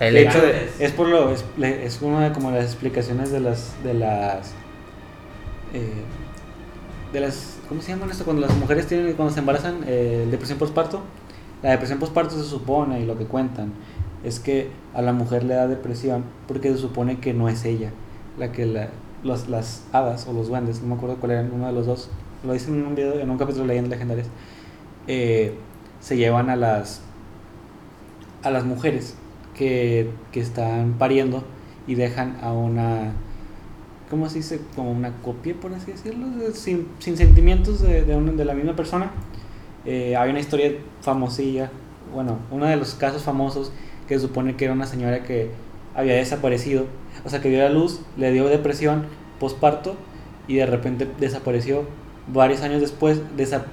De 0.00 0.22
hecho, 0.22 0.38
es 0.78 0.92
por 0.92 1.08
lo 1.08 1.30
es, 1.30 1.44
es 1.58 2.02
una 2.02 2.28
de 2.28 2.32
como 2.32 2.50
las 2.50 2.64
explicaciones 2.64 3.30
de 3.30 3.40
las 3.40 3.74
de 3.82 3.94
las 3.94 4.52
eh, 5.72 6.02
de 7.12 7.20
las 7.20 7.56
¿cómo 7.68 7.80
se 7.82 7.92
llaman 7.92 8.10
esto? 8.10 8.24
Cuando 8.24 8.46
las 8.46 8.56
mujeres 8.56 8.86
tienen 8.86 9.12
cuando 9.14 9.32
se 9.32 9.40
embarazan 9.40 9.80
eh, 9.86 10.26
depresión 10.30 10.58
postparto. 10.58 11.00
La 11.62 11.70
depresión 11.70 11.98
postparto 11.98 12.36
se 12.36 12.44
supone 12.44 13.00
y 13.00 13.06
lo 13.06 13.16
que 13.16 13.24
cuentan 13.24 13.72
es 14.24 14.38
que 14.40 14.68
a 14.94 15.00
la 15.02 15.12
mujer 15.12 15.44
le 15.44 15.54
da 15.54 15.66
depresión 15.66 16.24
porque 16.46 16.70
se 16.70 16.78
supone 16.78 17.18
que 17.18 17.32
no 17.32 17.48
es 17.48 17.64
ella 17.64 17.90
la 18.38 18.52
que 18.52 18.66
la, 18.66 18.90
los- 19.24 19.48
las 19.48 19.84
hadas 19.92 20.26
o 20.28 20.32
los 20.34 20.48
duendes, 20.48 20.82
no 20.82 20.88
me 20.88 20.94
acuerdo 20.96 21.16
cuál 21.16 21.32
era 21.32 21.48
uno 21.50 21.66
de 21.66 21.72
los 21.72 21.86
dos. 21.86 22.10
Lo 22.44 22.52
dicen 22.52 22.74
en 22.74 22.86
un 22.86 22.94
video 22.94 23.18
en 23.18 23.30
un 23.30 23.38
capítulo 23.38 23.62
de 23.64 23.68
leyendas 23.68 23.90
legendarias. 23.92 24.28
eh, 25.06 25.54
se 26.00 26.16
llevan 26.18 26.50
a 26.50 26.56
las 26.56 27.00
a 28.42 28.50
las 28.50 28.64
mujeres 28.64 29.16
que, 29.56 30.10
que 30.32 30.40
están 30.40 30.94
pariendo 30.98 31.42
y 31.86 31.94
dejan 31.94 32.36
a 32.42 32.52
una, 32.52 33.12
¿cómo 34.10 34.28
se 34.28 34.38
dice? 34.38 34.60
Como 34.74 34.90
una 34.92 35.12
copia, 35.22 35.54
por 35.60 35.72
así 35.72 35.92
decirlo, 35.92 36.28
de- 36.30 36.52
sin, 36.52 36.88
sin 36.98 37.16
sentimientos 37.16 37.80
de, 37.80 38.02
de, 38.04 38.16
una- 38.16 38.32
de 38.32 38.44
la 38.44 38.54
misma 38.54 38.76
persona. 38.76 39.10
Eh, 39.84 40.16
hay 40.16 40.30
una 40.30 40.40
historia 40.40 40.72
famosilla, 41.00 41.70
bueno, 42.12 42.38
uno 42.50 42.66
de 42.66 42.76
los 42.76 42.94
casos 42.94 43.22
famosos 43.22 43.72
que 44.08 44.14
se 44.14 44.20
supone 44.20 44.56
que 44.56 44.64
era 44.64 44.74
una 44.74 44.86
señora 44.86 45.22
que 45.22 45.50
había 45.94 46.14
desaparecido, 46.14 46.84
o 47.24 47.30
sea, 47.30 47.40
que 47.40 47.48
dio 47.48 47.64
a 47.64 47.68
luz, 47.70 48.00
le 48.16 48.32
dio 48.32 48.46
depresión 48.48 49.04
postparto 49.40 49.94
y 50.48 50.56
de 50.56 50.66
repente 50.66 51.08
desapareció 51.18 51.82
varios 52.28 52.62
años 52.62 52.80
después 52.80 53.20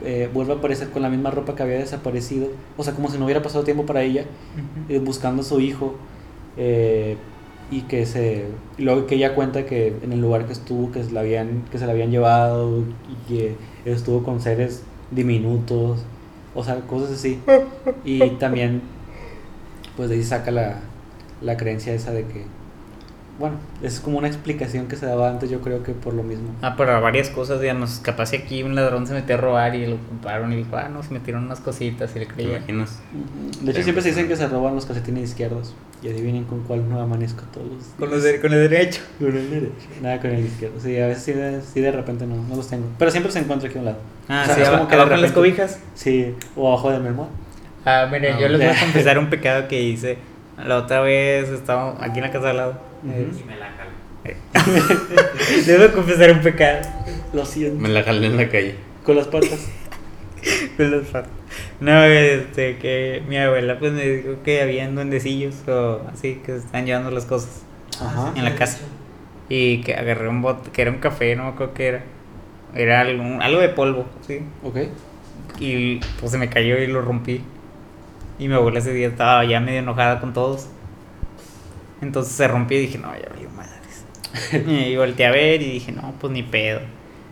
eh, 0.04 0.30
vuelve 0.34 0.54
a 0.54 0.56
aparecer 0.58 0.90
con 0.90 1.02
la 1.02 1.10
misma 1.10 1.32
ropa 1.32 1.56
que 1.56 1.64
había 1.64 1.80
desaparecido, 1.80 2.48
o 2.78 2.84
sea, 2.84 2.94
como 2.94 3.10
si 3.10 3.18
no 3.18 3.26
hubiera 3.26 3.42
pasado 3.42 3.64
tiempo 3.64 3.86
para 3.86 4.04
ella, 4.04 4.26
eh, 4.90 5.00
buscando 5.00 5.42
a 5.42 5.46
su 5.46 5.60
hijo 5.60 5.96
eh, 6.58 7.18
y 7.72 7.82
que 7.82 8.06
se 8.06 8.46
y 8.78 8.84
luego 8.84 9.08
que 9.08 9.16
ella 9.16 9.34
cuenta 9.34 9.66
que 9.66 9.96
en 10.04 10.14
el 10.14 10.22
lugar 10.22 10.46
que 10.46 10.54
estuvo 10.54 10.92
que 10.92 11.04
se 11.04 11.12
la 11.12 11.22
habían 11.22 11.64
que 11.72 11.80
se 11.80 11.88
la 11.88 11.94
habían 11.94 12.12
llevado 12.12 12.84
y 13.10 13.28
que 13.28 13.56
estuvo 13.86 14.22
con 14.22 14.40
seres 14.42 14.84
diminutos 15.12 16.04
o 16.54 16.64
sea 16.64 16.82
cosas 16.82 17.12
así. 17.12 17.40
Y 18.06 18.20
también 18.32 18.82
pues 19.98 20.10
de 20.10 20.16
ahí 20.16 20.24
saca 20.24 20.52
la, 20.52 20.82
la 21.42 21.58
creencia 21.58 21.94
esa 21.94 22.12
de 22.12 22.26
que 22.26 22.46
bueno 23.40 23.56
es 23.82 24.00
como 24.00 24.20
una 24.20 24.28
explicación 24.28 24.88
que 24.88 24.96
se 24.96 25.06
daba 25.08 25.28
antes 25.30 25.50
yo 25.50 25.60
creo 25.62 25.82
que 25.82 25.92
por 25.94 26.14
lo 26.14 26.22
mismo 26.24 26.50
Ah, 26.62 26.76
pero 26.78 27.02
varias 27.02 27.30
cosas, 27.30 27.60
digamos, 27.62 28.00
capaz 28.04 28.28
si 28.28 28.36
aquí 28.38 28.62
un 28.64 28.76
ladrón 28.76 29.08
se 29.08 29.14
metió 29.14 29.36
a 29.36 29.38
robar 29.40 29.74
y 29.76 29.88
lo 29.88 29.98
compraron 29.98 30.54
y 30.54 30.58
dijo, 30.58 30.76
ah, 30.78 30.88
no, 30.90 31.02
se 31.04 31.12
metieron 31.14 31.44
unas 31.46 31.60
cositas 31.60 32.16
y 32.16 32.20
le 32.20 32.26
¿Te 32.28 32.34
creía. 32.34 32.60
de 32.60 33.72
hecho 33.72 33.82
siempre 33.84 34.02
se 34.04 34.10
dicen 34.10 34.28
que 34.28 34.36
se 34.36 34.48
roban 34.48 34.76
los 34.76 34.86
calcetines 34.86 35.30
izquierdos 35.30 35.74
y 36.04 36.10
adivinen 36.10 36.44
con 36.44 36.62
cuál 36.64 36.88
no 36.90 37.00
amanezco 37.02 37.44
todos 37.54 37.66
los 37.68 37.84
Con, 37.98 38.10
los 38.12 38.22
de- 38.24 38.40
con 38.42 38.52
el 38.54 38.70
derecho. 38.70 39.02
Con 39.20 39.36
el 39.36 39.50
derecho. 39.50 39.72
Nada 40.02 40.20
con 40.20 40.32
el 40.32 40.46
izquierdo. 40.46 40.80
Sí, 40.80 41.00
a 41.00 41.08
veces 41.08 41.24
sí 41.24 41.32
de, 41.32 41.62
sí 41.62 41.80
de 41.80 41.92
repente 41.92 42.28
no, 42.28 42.36
no 42.36 42.56
los 42.58 42.68
tengo. 42.68 42.86
Pero 43.00 43.10
siempre 43.10 43.32
se 43.32 43.40
encuentra 43.40 43.70
aquí 43.70 43.78
a 43.78 43.82
un 43.82 43.86
lado. 43.86 43.98
Ah, 44.28 44.42
O 44.44 44.46
sea, 44.48 44.56
sí, 44.56 44.62
es 44.62 44.68
como 44.68 44.78
abajo 44.84 44.90
que 44.90 44.96
de 44.98 45.02
en 45.02 45.10
las 45.10 45.20
repente- 45.22 45.34
cobijas. 45.36 45.80
Sí, 45.96 46.36
o 46.58 46.68
abajo 46.68 46.92
de 46.92 47.00
mi 47.00 47.08
almohada. 47.08 47.32
Ah, 47.86 48.08
mire, 48.12 48.34
Ah, 48.34 48.40
yo 48.40 48.48
les 48.50 48.60
voy 48.60 48.70
a 48.70 48.80
confesar 48.80 49.18
un 49.18 49.30
pecado 49.30 49.68
que 49.70 49.82
hice. 49.82 50.18
La 50.64 50.78
otra 50.78 51.00
vez 51.02 51.48
estaba 51.50 51.96
aquí 52.04 52.20
en 52.20 52.26
la 52.26 52.32
casa 52.32 52.46
de 52.46 52.52
al 52.52 52.58
lado. 52.58 52.93
Y 53.04 53.44
me 53.44 53.58
la 53.58 53.70
voy 55.78 55.86
a 55.86 55.92
confesar 55.92 56.32
un 56.32 56.42
pecado. 56.42 56.88
Lo 57.34 57.46
siento. 57.46 57.80
Me 57.80 57.90
la 57.90 58.04
jalé 58.04 58.28
en 58.28 58.38
la 58.38 58.50
calle. 58.50 58.76
Con 59.04 59.18
las 59.18 59.28
patas. 59.28 59.70
Con 60.78 60.92
los 60.92 61.08
patos. 61.08 61.32
No, 61.80 62.04
este, 62.04 62.78
que 62.78 63.22
mi 63.28 63.38
abuela 63.38 63.78
pues 63.78 63.92
me 63.92 64.08
dijo 64.08 64.38
que 64.44 64.62
habían 64.62 64.96
duendecillos 64.96 65.68
o 65.68 66.02
así 66.12 66.36
que 66.46 66.54
se 66.54 66.60
están 66.60 66.86
llevando 66.86 67.12
las 67.12 67.26
cosas 67.26 67.64
Ajá. 68.00 68.32
en 68.36 68.46
la 68.46 68.56
casa. 68.56 68.80
Y 69.50 69.82
que 69.82 69.96
agarré 69.96 70.30
un 70.30 70.42
bote, 70.42 70.72
que 70.72 70.82
era 70.82 70.92
un 70.92 71.00
café, 71.00 71.36
no 71.36 71.44
me 71.44 71.50
acuerdo 71.50 71.74
qué 71.74 71.88
era. 71.88 72.04
Era 72.74 73.02
algo, 73.02 73.24
algo 73.42 73.60
de 73.60 73.70
polvo, 73.70 74.06
sí. 74.26 74.40
Ok. 74.64 74.78
Y 75.60 76.00
pues 76.20 76.32
se 76.32 76.38
me 76.38 76.50
cayó 76.50 76.78
y 76.78 76.88
lo 76.88 77.02
rompí. 77.02 77.44
Y 78.40 78.48
mi 78.48 78.56
abuela 78.56 78.80
ese 78.80 78.94
día 78.94 79.08
estaba 79.08 79.44
ya 79.46 79.60
medio 79.60 79.80
enojada 79.80 80.20
con 80.20 80.34
todos. 80.34 80.70
Entonces 82.04 82.34
se 82.34 82.48
rompió 82.48 82.78
y 82.78 82.82
dije, 82.82 82.98
no, 82.98 83.12
ya 83.16 83.30
valió 83.30 83.50
madres. 83.52 84.06
y 84.68 84.96
volteé 84.96 85.26
a 85.26 85.32
ver 85.32 85.62
y 85.62 85.72
dije, 85.72 85.92
no, 85.92 86.14
pues 86.20 86.32
ni 86.34 86.44
pedo. 86.44 86.82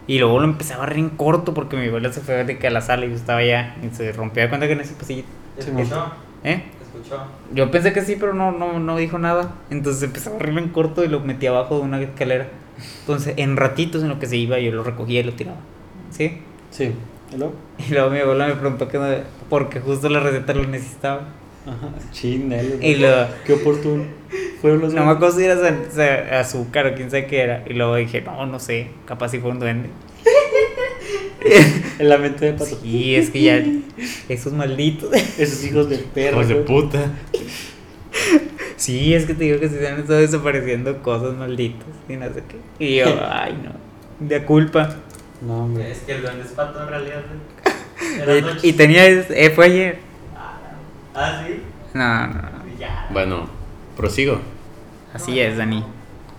Y 0.08 0.20
luego 0.20 0.40
lo 0.40 0.46
empecé 0.46 0.74
a 0.74 0.78
barrer 0.78 0.98
en 1.00 1.10
corto 1.12 1.54
porque 1.54 1.78
mi 1.78 1.88
abuela 1.88 2.12
se 2.12 2.22
fue 2.22 2.44
de 2.44 2.58
que 2.58 2.68
a 2.68 2.72
la 2.72 2.82
sala 2.82 3.06
y 3.06 3.10
yo 3.10 3.16
estaba 3.16 3.40
allá. 3.40 3.76
Y 3.84 3.96
se 3.96 4.12
rompió 4.12 4.44
de 4.44 4.50
cuenta 4.50 4.68
que 4.68 4.74
en 4.74 4.82
ese 4.82 4.96
pasillo. 4.96 5.24
¿Te 5.56 5.62
Sí, 5.64 5.70
escuchó? 5.70 6.14
¿Eh? 6.44 6.64
¿Te 6.78 6.84
escuchó? 6.84 7.24
Yo 7.54 7.70
pensé 7.72 7.94
que 7.94 8.02
sí, 8.02 8.18
pero 8.20 8.34
no, 8.34 8.52
no, 8.52 8.80
no 8.80 8.98
dijo 8.98 9.20
nada. 9.20 9.56
Entonces 9.70 10.04
empecé 10.04 10.30
a 10.30 10.34
barrerlo 10.34 10.60
en 10.62 10.70
corto 10.70 11.04
y 11.04 11.08
lo 11.08 11.20
metí 11.20 11.48
abajo 11.48 11.76
de 11.78 11.82
una 11.84 12.02
escalera. 12.02 12.48
Entonces, 13.02 13.36
en 13.38 13.58
ratitos 13.58 14.02
en 14.04 14.10
lo 14.10 14.20
que 14.20 14.26
se 14.26 14.38
iba, 14.38 14.60
yo 14.60 14.72
lo 14.72 14.84
recogía 14.84 15.20
y 15.20 15.24
lo 15.24 15.34
tiraba. 15.34 15.60
¿Sí? 16.10 16.40
Sí. 16.72 16.94
¿Y 17.32 17.38
luego? 17.38 17.54
Y 17.78 17.92
luego 17.94 18.10
mi 18.10 18.20
abuela 18.20 18.48
me 18.48 18.56
preguntó 18.56 18.88
que 18.88 18.98
no, 18.98 19.06
porque 19.50 19.80
justo 19.80 20.10
la 20.10 20.20
receta 20.20 20.54
lo 20.54 20.66
necesitaba. 20.68 21.28
Ajá. 21.66 21.90
Chinel. 22.12 22.80
Y 22.82 22.96
lo, 22.96 23.28
Qué 23.46 23.54
oportuno. 23.54 24.06
Fueron 24.62 24.82
los 24.82 24.94
no 24.94 25.06
me 25.06 25.12
acuerdo 25.12 25.38
si 25.38 25.44
era 25.44 26.40
azúcar 26.40 26.88
o 26.88 26.96
quién 26.96 27.10
sabe 27.10 27.28
qué 27.28 27.42
era. 27.42 27.64
Y 27.68 27.74
luego 27.74 27.96
dije, 27.96 28.22
no, 28.22 28.46
no 28.46 28.60
sé, 28.60 28.88
capaz 29.06 29.30
si 29.30 29.40
fue 29.40 29.52
un 29.52 29.60
duende. 29.60 29.90
En 31.98 32.08
la 32.08 32.18
mente 32.18 32.46
de 32.46 32.54
pato. 32.54 32.80
Y 32.84 33.16
es 33.16 33.32
que 33.32 33.42
ya, 33.42 33.64
esos 34.30 34.54
malditos. 34.54 35.12
Esos 35.14 35.64
hijos 35.64 35.90
del 35.90 36.02
perro. 36.02 36.38
Hijos 36.38 36.48
de 36.50 36.56
puta. 36.56 37.12
Sí, 38.82 39.14
es 39.14 39.26
que 39.26 39.34
te 39.34 39.44
digo 39.44 39.60
que 39.60 39.70
se 39.70 39.88
han 39.88 40.00
estado 40.00 40.20
desapareciendo 40.20 41.04
cosas 41.04 41.36
malditas 41.36 41.88
y 42.10 42.16
no 42.16 42.26
sé 42.34 42.44
qué. 42.48 42.58
Y 42.84 42.96
yo, 42.98 43.06
ay, 43.32 43.60
no, 43.64 44.28
de 44.28 44.44
culpa. 44.44 44.96
No, 45.42 45.66
hombre. 45.66 45.92
Es 45.92 46.00
que 46.00 46.14
el 46.14 46.22
duende 46.22 46.44
es 46.44 46.52
pato 46.52 46.82
en 46.82 46.90
realidad. 46.90 47.22
Y, 48.64 48.68
y 48.70 48.74
tenía, 48.74 49.08
eh, 49.08 49.52
fue 49.54 49.66
ayer. 49.66 50.00
Ah, 51.14 51.44
sí. 51.46 51.62
No, 51.94 52.28
no, 52.28 52.34
no. 52.34 52.80
Ya. 52.80 53.08
Bueno, 53.12 53.50
prosigo. 54.02 54.40
Así 55.14 55.40
es, 55.40 55.58
Dani. 55.58 55.84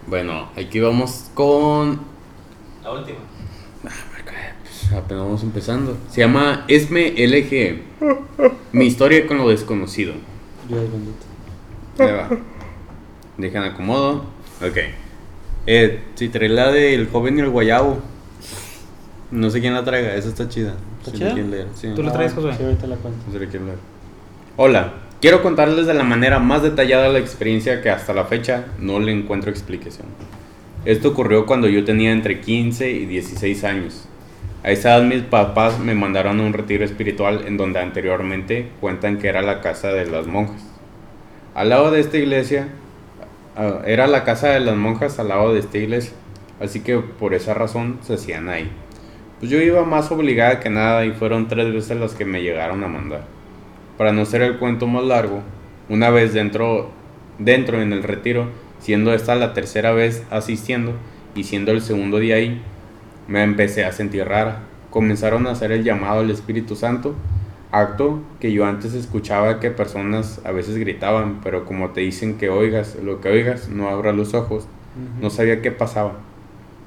Bueno, 0.07 0.49
aquí 0.57 0.81
vamos 0.81 1.31
con. 1.35 2.01
La 2.83 2.93
última. 2.93 3.19
Pues, 3.83 4.93
apenas 4.93 5.23
vamos 5.25 5.43
empezando. 5.43 5.97
Se 6.11 6.21
llama 6.21 6.65
Esme 6.69 7.13
LG. 7.17 7.83
Mi 8.73 8.87
historia 8.87 9.27
con 9.27 9.39
lo 9.39 9.49
desconocido. 9.49 10.15
Dios 10.69 10.83
bendito. 10.91 11.25
Ahí 11.99 12.13
va. 12.13 12.29
Dejan 13.39 13.65
acomodo. 13.65 14.25
Ok. 14.61 14.79
Eh, 15.67 16.03
si 16.17 16.29
trae 16.29 16.49
la 16.49 16.73
de 16.73 16.95
El 16.95 17.09
joven 17.09 17.39
y 17.39 17.41
el 17.41 17.51
guayabo. 17.51 18.01
No 19.31 19.49
sé 19.51 19.61
quién 19.61 19.73
la 19.75 19.85
traiga, 19.85 20.15
esa 20.15 20.29
está 20.29 20.49
chida. 20.49 20.75
¿Está 20.99 21.13
Si 21.13 21.19
chida? 21.19 21.35
leer, 21.35 21.69
sí. 21.75 21.89
¿Tú 21.95 22.03
la 22.03 22.13
traes, 22.13 22.33
Ah, 22.33 22.35
Josué? 22.37 22.55
Sí, 22.57 22.65
ahorita 22.65 22.87
la 22.87 22.97
cuento. 22.97 23.21
No 23.27 23.33
sé 23.33 23.39
quieren 23.47 23.67
leer. 23.67 23.79
Hola, 24.57 24.93
quiero 25.23 25.41
contarles 25.41 25.87
de 25.87 25.95
la 25.95 26.03
manera 26.03 26.41
más 26.41 26.65
detallada 26.65 27.09
la 27.09 27.21
experiencia 27.21 27.81
que 27.81 27.91
hasta 27.91 28.13
la 28.13 28.25
fecha 28.25 28.65
no 28.81 28.99
le 28.99 29.13
encuentro 29.13 29.53
explicación. 29.53 30.09
Esto 30.85 31.11
ocurrió 31.11 31.47
cuando 31.47 31.69
yo 31.69 31.85
tenía 31.85 32.11
entre 32.11 32.41
15 32.41 32.91
y 32.91 33.07
16 33.07 33.63
años. 33.63 34.09
A 34.65 34.73
esa 34.73 34.97
edad 34.97 35.05
mis 35.05 35.23
papás 35.23 35.79
me 35.79 35.95
mandaron 35.95 36.41
a 36.41 36.43
un 36.43 36.53
retiro 36.53 36.85
espiritual 36.85 37.45
en 37.47 37.57
donde 37.57 37.79
anteriormente 37.79 38.71
cuentan 38.81 39.19
que 39.19 39.29
era 39.29 39.43
la 39.43 39.61
casa 39.61 39.93
de 39.93 40.07
las 40.07 40.27
monjas. 40.27 40.65
Al 41.55 41.69
lado 41.69 41.93
de 41.93 42.01
esta 42.01 42.19
iglesia, 42.19 42.67
ah, 43.57 43.81
era 43.87 44.09
la 44.09 44.25
casa 44.25 44.49
de 44.49 44.59
las 44.59 44.75
monjas 44.75 45.21
al 45.21 45.29
lado 45.29 45.55
de 45.55 45.61
esta 45.61 45.79
iglesia, 45.79 46.15
así 46.61 46.81
que 46.81 46.99
por 46.99 47.33
esa 47.33 47.55
razón 47.55 48.01
se 48.03 48.15
hacían 48.15 48.49
ahí. 48.49 48.69
Pues 49.39 49.53
yo 49.53 49.61
iba 49.61 49.85
más 49.85 50.11
obligada 50.11 50.59
que 50.59 50.69
nada 50.69 51.07
y 51.07 51.13
fueron 51.13 51.47
tres 51.47 51.73
veces 51.73 51.97
las 51.97 52.15
que 52.15 52.25
me 52.25 52.43
llegaron 52.43 52.83
a 52.83 52.89
mandar. 52.89 53.42
Para 54.03 54.13
no 54.13 54.25
ser 54.25 54.43
el 54.43 54.59
cuento 54.59 54.89
más 54.89 55.05
largo, 55.05 55.43
una 55.89 56.11
vez 56.11 56.35
dentro, 56.35 56.91
dentro 57.39 57.81
en 57.81 57.93
el 57.93 58.03
retiro, 58.03 58.47
siendo 58.81 59.15
esta 59.15 59.37
la 59.37 59.53
tercera 59.55 59.93
vez 59.93 60.25
asistiendo 60.29 60.95
y 61.37 61.45
siendo 61.45 61.71
el 61.71 61.81
segundo 61.81 62.19
día 62.19 62.35
ahí, 62.35 62.61
me 63.29 63.45
empecé 63.45 63.85
a 63.85 63.93
sentir 63.93 64.25
rara. 64.25 64.63
Comenzaron 64.91 65.47
a 65.47 65.53
hacer 65.53 65.71
el 65.71 65.85
llamado 65.85 66.19
al 66.19 66.33
Espíritu 66.33 66.75
Santo, 66.75 67.15
acto 67.71 68.19
que 68.41 68.51
yo 68.51 68.67
antes 68.67 68.93
escuchaba 68.95 69.61
que 69.61 69.71
personas 69.71 70.41
a 70.45 70.51
veces 70.51 70.79
gritaban, 70.79 71.39
pero 71.41 71.65
como 71.65 71.91
te 71.91 72.01
dicen 72.01 72.39
que 72.39 72.49
oigas 72.51 72.97
lo 73.01 73.21
que 73.21 73.29
oigas, 73.29 73.69
no 73.69 73.89
abras 73.89 74.17
los 74.17 74.35
ojos, 74.35 74.67
no 75.21 75.31
sabía 75.31 75.63
qué 75.63 75.71
pasaba. 75.71 76.15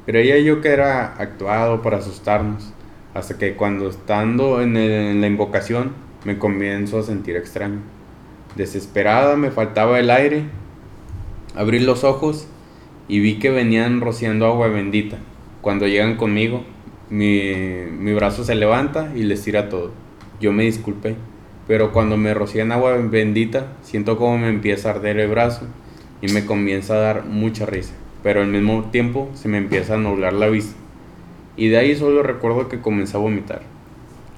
Creía 0.06 0.38
yo 0.40 0.60
que 0.60 0.68
era 0.68 1.14
actuado 1.16 1.82
para 1.82 2.00
asustarnos, 2.00 2.74
hasta 3.14 3.38
que 3.38 3.54
cuando 3.56 3.88
estando 3.88 4.62
en, 4.62 4.76
el- 4.76 4.92
en 4.92 5.22
la 5.22 5.28
invocación 5.28 6.04
me 6.26 6.38
comienzo 6.38 7.00
a 7.00 7.04
sentir 7.04 7.38
extraño. 7.38 7.80
Desesperada 8.56 9.38
me 9.38 9.52
faltaba 9.52 10.00
el 10.00 10.10
aire, 10.10 10.44
abrí 11.56 11.80
los 11.80 12.04
ojos 12.04 12.48
y 13.08 13.20
vi 13.20 13.36
que 13.36 13.52
venían 13.52 14.02
rociando 14.02 14.48
agua 14.48 14.68
bendita. 14.68 15.18
Cuando 15.62 15.88
llegan 15.88 16.18
conmigo, 16.18 16.64
mi, 17.10 17.54
mi 17.98 18.14
brazo 18.14 18.44
se 18.44 18.56
levanta 18.56 19.14
y 19.16 19.24
les 19.24 19.44
tira 19.44 19.70
todo. 19.70 19.92
Yo 20.42 20.52
me 20.52 20.64
disculpé, 20.64 21.16
pero 21.68 21.92
cuando 21.92 22.18
me 22.18 22.34
rocían 22.34 22.72
agua 22.72 22.98
bendita, 22.98 23.68
siento 23.82 24.18
como 24.18 24.38
me 24.38 24.50
empieza 24.50 24.90
a 24.90 24.96
arder 24.96 25.20
el 25.20 25.30
brazo 25.30 25.68
y 26.22 26.32
me 26.32 26.46
comienza 26.46 26.96
a 26.96 27.00
dar 27.00 27.26
mucha 27.26 27.66
risa, 27.66 27.94
pero 28.24 28.42
al 28.42 28.48
mismo 28.48 28.86
tiempo 28.92 29.30
se 29.36 29.48
me 29.48 29.58
empieza 29.58 29.96
a 29.96 29.98
nublar 29.98 30.34
la 30.34 30.50
vista. 30.50 30.76
Y 31.58 31.70
de 31.70 31.78
ahí 31.78 31.96
solo 31.96 32.24
recuerdo 32.24 32.68
que 32.68 32.82
comencé 32.82 33.16
a 33.16 33.20
vomitar. 33.20 33.75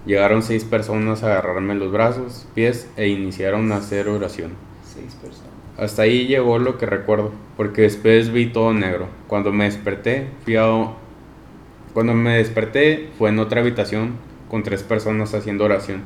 Llegaron 0.08 0.42
seis 0.42 0.64
personas 0.64 1.22
a 1.22 1.28
agarrarme 1.28 1.76
los 1.76 1.92
brazos, 1.92 2.48
pies 2.56 2.90
e 2.96 3.10
iniciaron 3.10 3.70
a 3.74 3.76
hacer 3.76 4.08
oración. 4.08 4.54
Seis 4.82 5.14
personas. 5.16 5.52
Hasta 5.78 6.04
ahí 6.04 6.28
llegó 6.28 6.60
lo 6.60 6.78
que 6.78 6.86
recuerdo, 6.86 7.34
porque 7.58 7.82
después 7.82 8.32
vi 8.32 8.46
todo 8.46 8.74
negro. 8.74 9.08
Cuando 9.28 9.52
me 9.52 9.66
desperté, 9.66 10.28
fui 10.46 10.56
a... 10.56 10.94
Cuando 11.94 12.14
me 12.14 12.38
desperté 12.38 13.10
fue 13.18 13.32
en 13.32 13.40
otra 13.40 13.60
habitación 13.60 14.14
con 14.50 14.64
tres 14.64 14.82
personas 14.82 15.34
haciendo 15.34 15.66
oración 15.66 16.04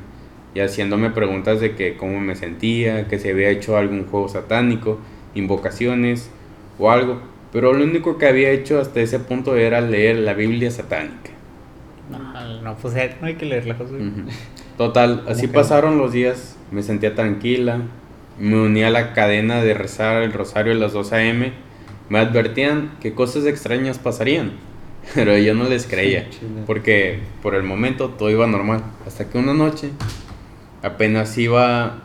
y 0.52 0.60
haciéndome 0.60 1.10
preguntas 1.10 1.60
de 1.60 1.76
que 1.76 1.96
cómo 1.96 2.18
me 2.18 2.34
sentía, 2.34 3.06
que 3.06 3.20
si 3.20 3.28
había 3.28 3.50
hecho 3.50 3.76
algún 3.76 4.06
juego 4.06 4.28
satánico, 4.28 4.98
invocaciones 5.36 6.28
o 6.76 6.90
algo. 6.90 7.20
Pero 7.52 7.72
lo 7.72 7.84
único 7.84 8.18
que 8.18 8.26
había 8.26 8.50
hecho 8.50 8.80
hasta 8.80 9.00
ese 9.00 9.20
punto 9.20 9.54
era 9.54 9.80
leer 9.80 10.16
la 10.16 10.34
Biblia 10.34 10.72
satánica. 10.72 11.31
No, 12.18 12.62
no, 12.62 12.76
pues 12.76 12.94
eh, 12.96 13.16
no 13.20 13.26
hay 13.26 13.34
que 13.34 13.46
leerla, 13.46 13.74
Josué. 13.74 13.98
Ujú. 13.98 14.28
Total, 14.76 15.24
así 15.28 15.42
que 15.42 15.52
pasaron 15.52 15.98
los 15.98 16.12
días, 16.12 16.56
me 16.70 16.82
sentía 16.82 17.14
tranquila, 17.14 17.78
me 18.38 18.60
uní 18.60 18.82
a 18.84 18.90
la 18.90 19.12
cadena 19.12 19.62
de 19.62 19.74
rezar 19.74 20.22
el 20.22 20.32
rosario 20.32 20.72
a 20.72 20.76
las 20.76 20.92
2 20.92 21.12
a.m., 21.12 21.52
me 22.08 22.18
advertían 22.18 22.92
que 23.00 23.14
cosas 23.14 23.46
extrañas 23.46 23.98
pasarían, 23.98 24.52
Pero 25.14 25.36
yo 25.38 25.54
no 25.54 25.64
les 25.64 25.86
creía. 25.86 26.26
Porque 26.66 27.20
por 27.42 27.54
el 27.54 27.62
momento 27.62 28.10
todo 28.10 28.30
iba 28.30 28.46
normal. 28.46 28.82
Hasta 29.06 29.28
que 29.28 29.38
una 29.38 29.54
noche 29.54 29.90
apenas 30.82 31.36
iba. 31.38 31.98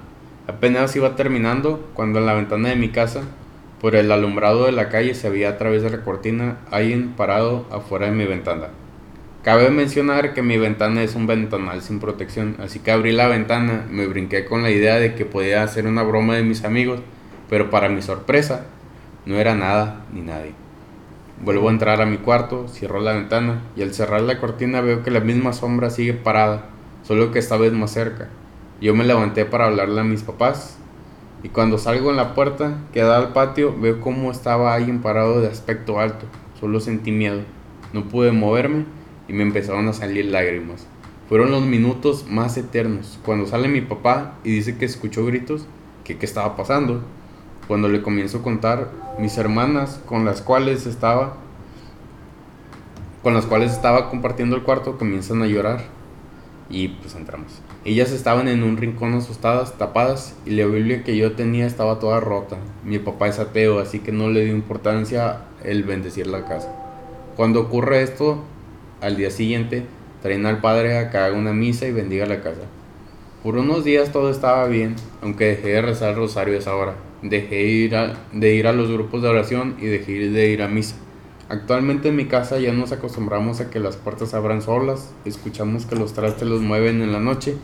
Apenas 0.48 0.96
iba 0.96 1.18
terminando 1.18 1.90
cuando 1.94 2.20
en 2.20 2.26
la 2.26 2.34
ventana 2.34 2.70
de 2.70 2.78
mi 2.78 2.88
casa, 2.88 3.24
por 3.82 3.98
el 3.98 4.10
alumbrado 4.14 4.66
de 4.66 4.72
la 4.72 4.88
calle, 4.88 5.14
se 5.14 5.30
veía 5.30 5.50
a 5.50 5.58
través 5.58 5.84
de 5.84 5.90
la 5.90 6.04
cortina 6.04 6.60
alguien 6.72 7.10
parado 7.18 7.66
afuera 7.70 8.06
de 8.06 8.14
mi 8.14 8.24
ventana. 8.24 8.70
Cabe 9.48 9.70
mencionar 9.70 10.34
que 10.34 10.42
mi 10.42 10.58
ventana 10.58 11.04
es 11.04 11.16
un 11.16 11.26
ventanal 11.26 11.82
sin 11.82 12.02
protección, 12.02 12.58
así 12.60 12.80
que 12.80 12.92
abrí 12.92 13.14
la 13.14 13.30
ventana, 13.30 13.86
me 13.90 14.06
brinqué 14.06 14.44
con 14.44 14.62
la 14.62 14.72
idea 14.72 15.00
de 15.00 15.16
que 15.16 15.24
podía 15.24 15.64
hacer 15.64 15.88
una 15.88 16.04
broma 16.04 16.36
de 16.36 16.44
mis 16.44 16.66
amigos, 16.66 17.00
pero 17.50 17.70
para 17.70 17.88
mi 17.88 18.02
sorpresa, 18.02 18.66
no 19.26 19.38
era 19.38 19.56
nada 19.56 20.02
ni 20.12 20.20
nadie. 20.20 20.52
Vuelvo 21.42 21.70
a 21.70 21.72
entrar 21.72 22.02
a 22.02 22.06
mi 22.06 22.18
cuarto, 22.18 22.68
cierro 22.68 23.00
la 23.00 23.14
ventana 23.14 23.62
y 23.78 23.84
al 23.84 23.94
cerrar 23.94 24.20
la 24.20 24.38
cortina 24.38 24.82
veo 24.82 25.02
que 25.02 25.12
la 25.12 25.22
misma 25.22 25.54
sombra 25.54 25.92
sigue 25.92 26.12
parada, 26.12 26.66
solo 27.04 27.32
que 27.32 27.40
esta 27.40 27.56
vez 27.56 27.72
más 27.72 27.92
cerca. 27.92 28.28
Yo 28.82 28.96
me 28.96 29.06
levanté 29.06 29.46
para 29.46 29.68
hablarle 29.68 30.02
a 30.02 30.04
mis 30.04 30.24
papás 30.24 30.78
y 31.42 31.48
cuando 31.48 31.78
salgo 31.78 32.10
en 32.10 32.18
la 32.18 32.34
puerta 32.34 32.80
que 32.92 33.02
da 33.02 33.16
al 33.16 33.32
patio 33.32 33.74
veo 33.80 34.02
cómo 34.02 34.30
estaba 34.30 34.74
alguien 34.76 35.00
parado 35.00 35.40
de 35.40 35.48
aspecto 35.48 36.02
alto. 36.02 36.26
Solo 36.60 36.82
sentí 36.82 37.14
miedo. 37.14 37.44
No 37.94 38.10
pude 38.10 38.34
moverme 38.34 38.97
y 39.28 39.34
me 39.34 39.44
empezaron 39.44 39.88
a 39.88 39.94
salir 39.94 40.26
lágrimas. 40.26 40.88
Fueron 41.30 41.52
los 41.52 41.64
minutos 41.64 42.26
más 42.30 42.58
eternos. 42.58 43.20
Cuando 43.26 43.46
sale 43.48 43.68
mi 43.68 43.82
papá 43.82 44.36
y 44.44 44.52
dice 44.52 44.78
que 44.78 44.86
escuchó 44.86 45.26
gritos, 45.26 45.66
que 46.04 46.18
qué 46.18 46.26
estaba 46.26 46.56
pasando. 46.56 47.02
Cuando 47.68 47.90
le 47.90 48.02
comienzo 48.02 48.38
a 48.38 48.44
contar, 48.44 48.92
mis 49.20 49.38
hermanas 49.38 50.02
con 50.06 50.24
las 50.24 50.42
cuales 50.42 50.86
estaba 50.86 51.38
con 53.24 53.34
las 53.34 53.46
cuales 53.46 53.74
estaba 53.74 54.10
compartiendo 54.10 54.56
el 54.56 54.64
cuarto 54.64 54.98
comienzan 54.98 55.42
a 55.42 55.48
llorar 55.48 55.84
y 56.70 56.88
pues 56.90 57.16
entramos. 57.16 57.62
Ellas 57.84 58.12
estaban 58.12 58.48
en 58.48 58.64
un 58.64 58.78
rincón 58.78 59.14
asustadas, 59.16 59.78
tapadas 59.78 60.36
y 60.46 60.52
la 60.52 60.66
Biblia 60.66 61.04
que 61.04 61.18
yo 61.18 61.34
tenía 61.34 61.66
estaba 61.66 62.00
toda 62.00 62.20
rota. 62.20 62.58
Mi 62.86 63.00
papá 63.00 63.28
es 63.28 63.40
ateo, 63.40 63.80
así 63.80 64.00
que 64.00 64.14
no 64.14 64.30
le 64.30 64.46
dio 64.46 64.54
importancia 64.54 65.42
el 65.64 65.84
bendecir 65.84 66.28
la 66.28 66.46
casa. 66.46 66.74
Cuando 67.36 67.62
ocurre 67.62 68.02
esto, 68.02 68.44
al 69.02 69.18
día 69.18 69.32
siguiente 69.32 69.86
traen 70.22 70.46
al 70.46 70.62
padre 70.62 70.98
a 70.98 71.10
que 71.10 71.18
haga 71.18 71.38
una 71.38 71.54
misa 71.54 71.88
y 71.88 71.92
bendiga 71.92 72.26
la 72.26 72.42
casa. 72.42 72.62
Por 73.44 73.58
unos 73.58 73.84
días 73.84 74.12
todo 74.12 74.30
estaba 74.30 74.68
bien, 74.68 74.96
aunque 75.22 75.46
dejé 75.46 75.70
de 75.70 75.82
rezar 75.82 76.10
el 76.10 76.16
rosario 76.16 76.58
esa 76.58 76.76
hora. 76.76 76.96
Dejé 77.22 77.56
de 77.56 77.64
ir 77.64 77.96
a, 77.96 78.14
de 78.34 78.54
ir 78.54 78.68
a 78.68 78.74
los 78.74 78.92
grupos 78.92 79.22
de 79.22 79.30
oración 79.30 79.76
y 79.80 79.86
dejé 79.86 80.30
de 80.30 80.50
ir 80.50 80.62
a 80.62 80.68
misa. 80.68 80.96
Actualmente 81.50 82.10
en 82.10 82.18
mi 82.18 82.26
casa 82.26 82.60
ya 82.60 82.74
nos 82.74 82.92
acostumbramos 82.92 83.62
a 83.62 83.70
que 83.70 83.80
las 83.80 83.96
puertas 83.96 84.34
abran 84.34 84.62
solas, 84.62 85.14
escuchamos 85.24 85.86
que 85.86 85.96
los 85.96 86.14
trastes 86.14 86.48
los 86.48 86.62
mueven 86.62 87.02
en 87.02 87.14
la 87.14 87.20
noche 87.20 87.56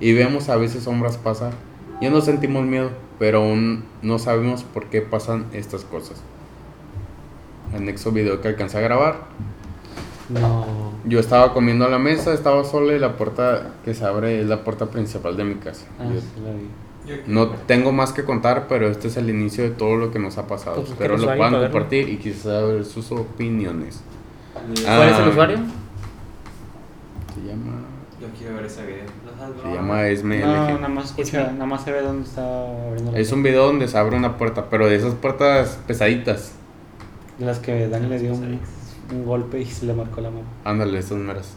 y 0.00 0.14
vemos 0.14 0.48
a 0.48 0.56
veces 0.56 0.84
sombras 0.84 1.18
pasar. 1.18 1.52
Ya 2.00 2.08
no 2.08 2.20
sentimos 2.22 2.64
miedo, 2.64 2.90
pero 3.18 3.42
aún 3.42 3.84
no 4.02 4.18
sabemos 4.18 4.64
por 4.64 4.86
qué 4.86 5.02
pasan 5.02 5.46
estas 5.52 5.84
cosas. 5.84 6.22
Anexo 7.74 8.12
video 8.12 8.40
que 8.40 8.48
alcancé 8.48 8.78
a 8.78 8.82
grabar. 8.82 9.26
No. 10.28 10.66
Yo 11.04 11.20
estaba 11.20 11.52
comiendo 11.52 11.84
a 11.84 11.88
la 11.88 11.98
mesa, 11.98 12.32
estaba 12.34 12.64
sola 12.64 12.94
y 12.94 12.98
la 12.98 13.16
puerta 13.16 13.74
que 13.84 13.94
se 13.94 14.04
abre 14.04 14.40
es 14.40 14.46
la 14.46 14.64
puerta 14.64 14.86
principal 14.86 15.36
de 15.36 15.44
mi 15.44 15.54
casa. 15.56 15.86
Ah, 16.00 16.04
Yo 16.12 16.20
sí 16.20 16.26
la 16.44 16.52
vi. 16.52 17.22
no 17.28 17.48
tengo 17.50 17.92
más 17.92 18.12
que 18.12 18.24
contar, 18.24 18.66
pero 18.68 18.88
este 18.88 19.06
es 19.08 19.16
el 19.16 19.30
inicio 19.30 19.62
de 19.64 19.70
todo 19.70 19.96
lo 19.96 20.10
que 20.10 20.18
nos 20.18 20.36
ha 20.38 20.46
pasado. 20.48 20.76
Pues, 20.78 20.90
Espero 20.90 21.16
lo 21.16 21.26
puedan 21.36 21.52
compartir 21.62 22.08
y 22.08 22.16
quizás 22.16 22.42
saber 22.42 22.84
sus 22.84 23.12
opiniones. 23.12 24.00
¿Cuál 24.84 25.08
es 25.10 25.16
el 25.18 25.24
Ah. 25.24 25.28
usuario? 25.30 25.58
Se 27.34 27.48
llama, 27.48 27.72
Yo 28.20 28.26
quiero 28.36 28.54
ver 28.56 28.64
ese 28.64 28.84
video. 28.86 29.04
¿Lo 29.26 29.44
has 29.44 29.62
se 29.62 29.74
llama 29.76 30.08
Esme 30.08 30.40
No, 30.40 30.46
LG. 30.66 30.74
nada 30.80 30.88
más 30.88 31.04
escucha, 31.04 31.52
nada 31.52 31.66
más 31.66 31.84
se 31.84 31.92
ve 31.92 32.00
dónde 32.00 32.24
está 32.26 32.42
abriendo 32.88 33.12
la 33.12 33.18
Es 33.18 33.30
un 33.30 33.42
video 33.42 33.66
donde 33.66 33.86
se 33.88 33.98
abre 33.98 34.16
una 34.16 34.38
puerta, 34.38 34.70
pero 34.70 34.86
de 34.88 34.96
esas 34.96 35.14
puertas 35.14 35.78
pesaditas. 35.86 36.52
De 37.38 37.44
las 37.44 37.58
que 37.58 37.88
Dani 37.88 38.08
le 38.08 38.18
dio 38.18 38.32
un, 38.32 38.58
un 39.12 39.24
golpe 39.24 39.60
y 39.60 39.64
se 39.66 39.86
le 39.86 39.94
marcó 39.94 40.20
la 40.20 40.30
mano. 40.30 40.44
Ándale, 40.64 40.98
estas 40.98 41.18
meras. 41.18 41.56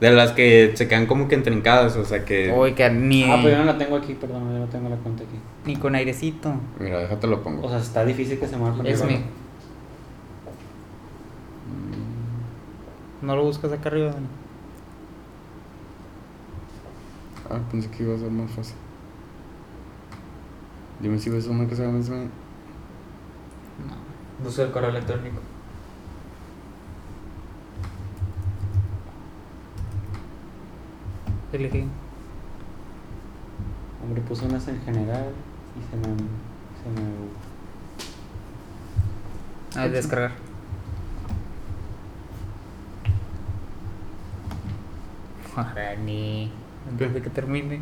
De 0.00 0.10
las 0.10 0.32
que 0.32 0.72
se 0.74 0.88
quedan 0.88 1.06
como 1.06 1.28
que 1.28 1.34
entrincadas, 1.36 1.96
o 1.96 2.04
sea 2.04 2.24
que... 2.24 2.52
Uy, 2.52 2.74
que 2.74 2.90
ni, 2.90 3.24
Ah, 3.24 3.38
pues 3.40 3.52
yo 3.54 3.58
no 3.58 3.64
la 3.64 3.78
tengo 3.78 3.96
aquí, 3.96 4.14
perdón, 4.14 4.52
yo 4.52 4.58
no 4.58 4.66
tengo 4.66 4.88
la 4.88 4.96
cuenta 4.96 5.22
aquí. 5.22 5.36
ni 5.66 5.76
con 5.76 5.94
airecito. 5.94 6.52
Mira, 6.80 6.98
déjate 6.98 7.26
lo 7.26 7.42
pongo. 7.42 7.64
O 7.66 7.68
sea, 7.70 7.78
está 7.78 8.04
difícil 8.04 8.38
que 8.38 8.46
se 8.46 8.56
marque. 8.56 8.90
Es 8.90 9.04
mi. 9.04 9.20
No 13.22 13.36
lo 13.36 13.44
buscas 13.44 13.72
acá 13.72 13.88
arriba, 13.88 14.10
Dani. 14.10 14.26
Ah, 17.50 17.58
pensé 17.70 17.88
que 17.90 18.02
iba 18.02 18.14
a 18.14 18.18
ser 18.18 18.30
más 18.30 18.50
fácil. 18.50 18.74
Dime 21.00 21.18
si 21.18 21.30
ves 21.30 21.46
una 21.46 21.66
que 21.66 21.74
se 21.74 21.84
llama 21.84 21.98
Esme. 21.98 22.16
No. 22.24 22.28
Busca 24.44 24.62
el 24.62 24.70
correo 24.70 24.90
electrónico. 24.90 25.36
Elegí. 31.54 31.84
Hombre, 34.02 34.20
puse 34.22 34.44
unas 34.44 34.66
en 34.66 34.80
general 34.82 35.32
y 35.78 35.90
se 35.90 35.96
me. 35.96 36.16
Se 36.82 37.00
me 37.00 37.24
Ah, 39.76 39.88
descargar. 39.88 40.32
Dani. 45.74 46.50
Antes 46.90 47.14
de 47.14 47.22
que 47.22 47.30
termine. 47.30 47.80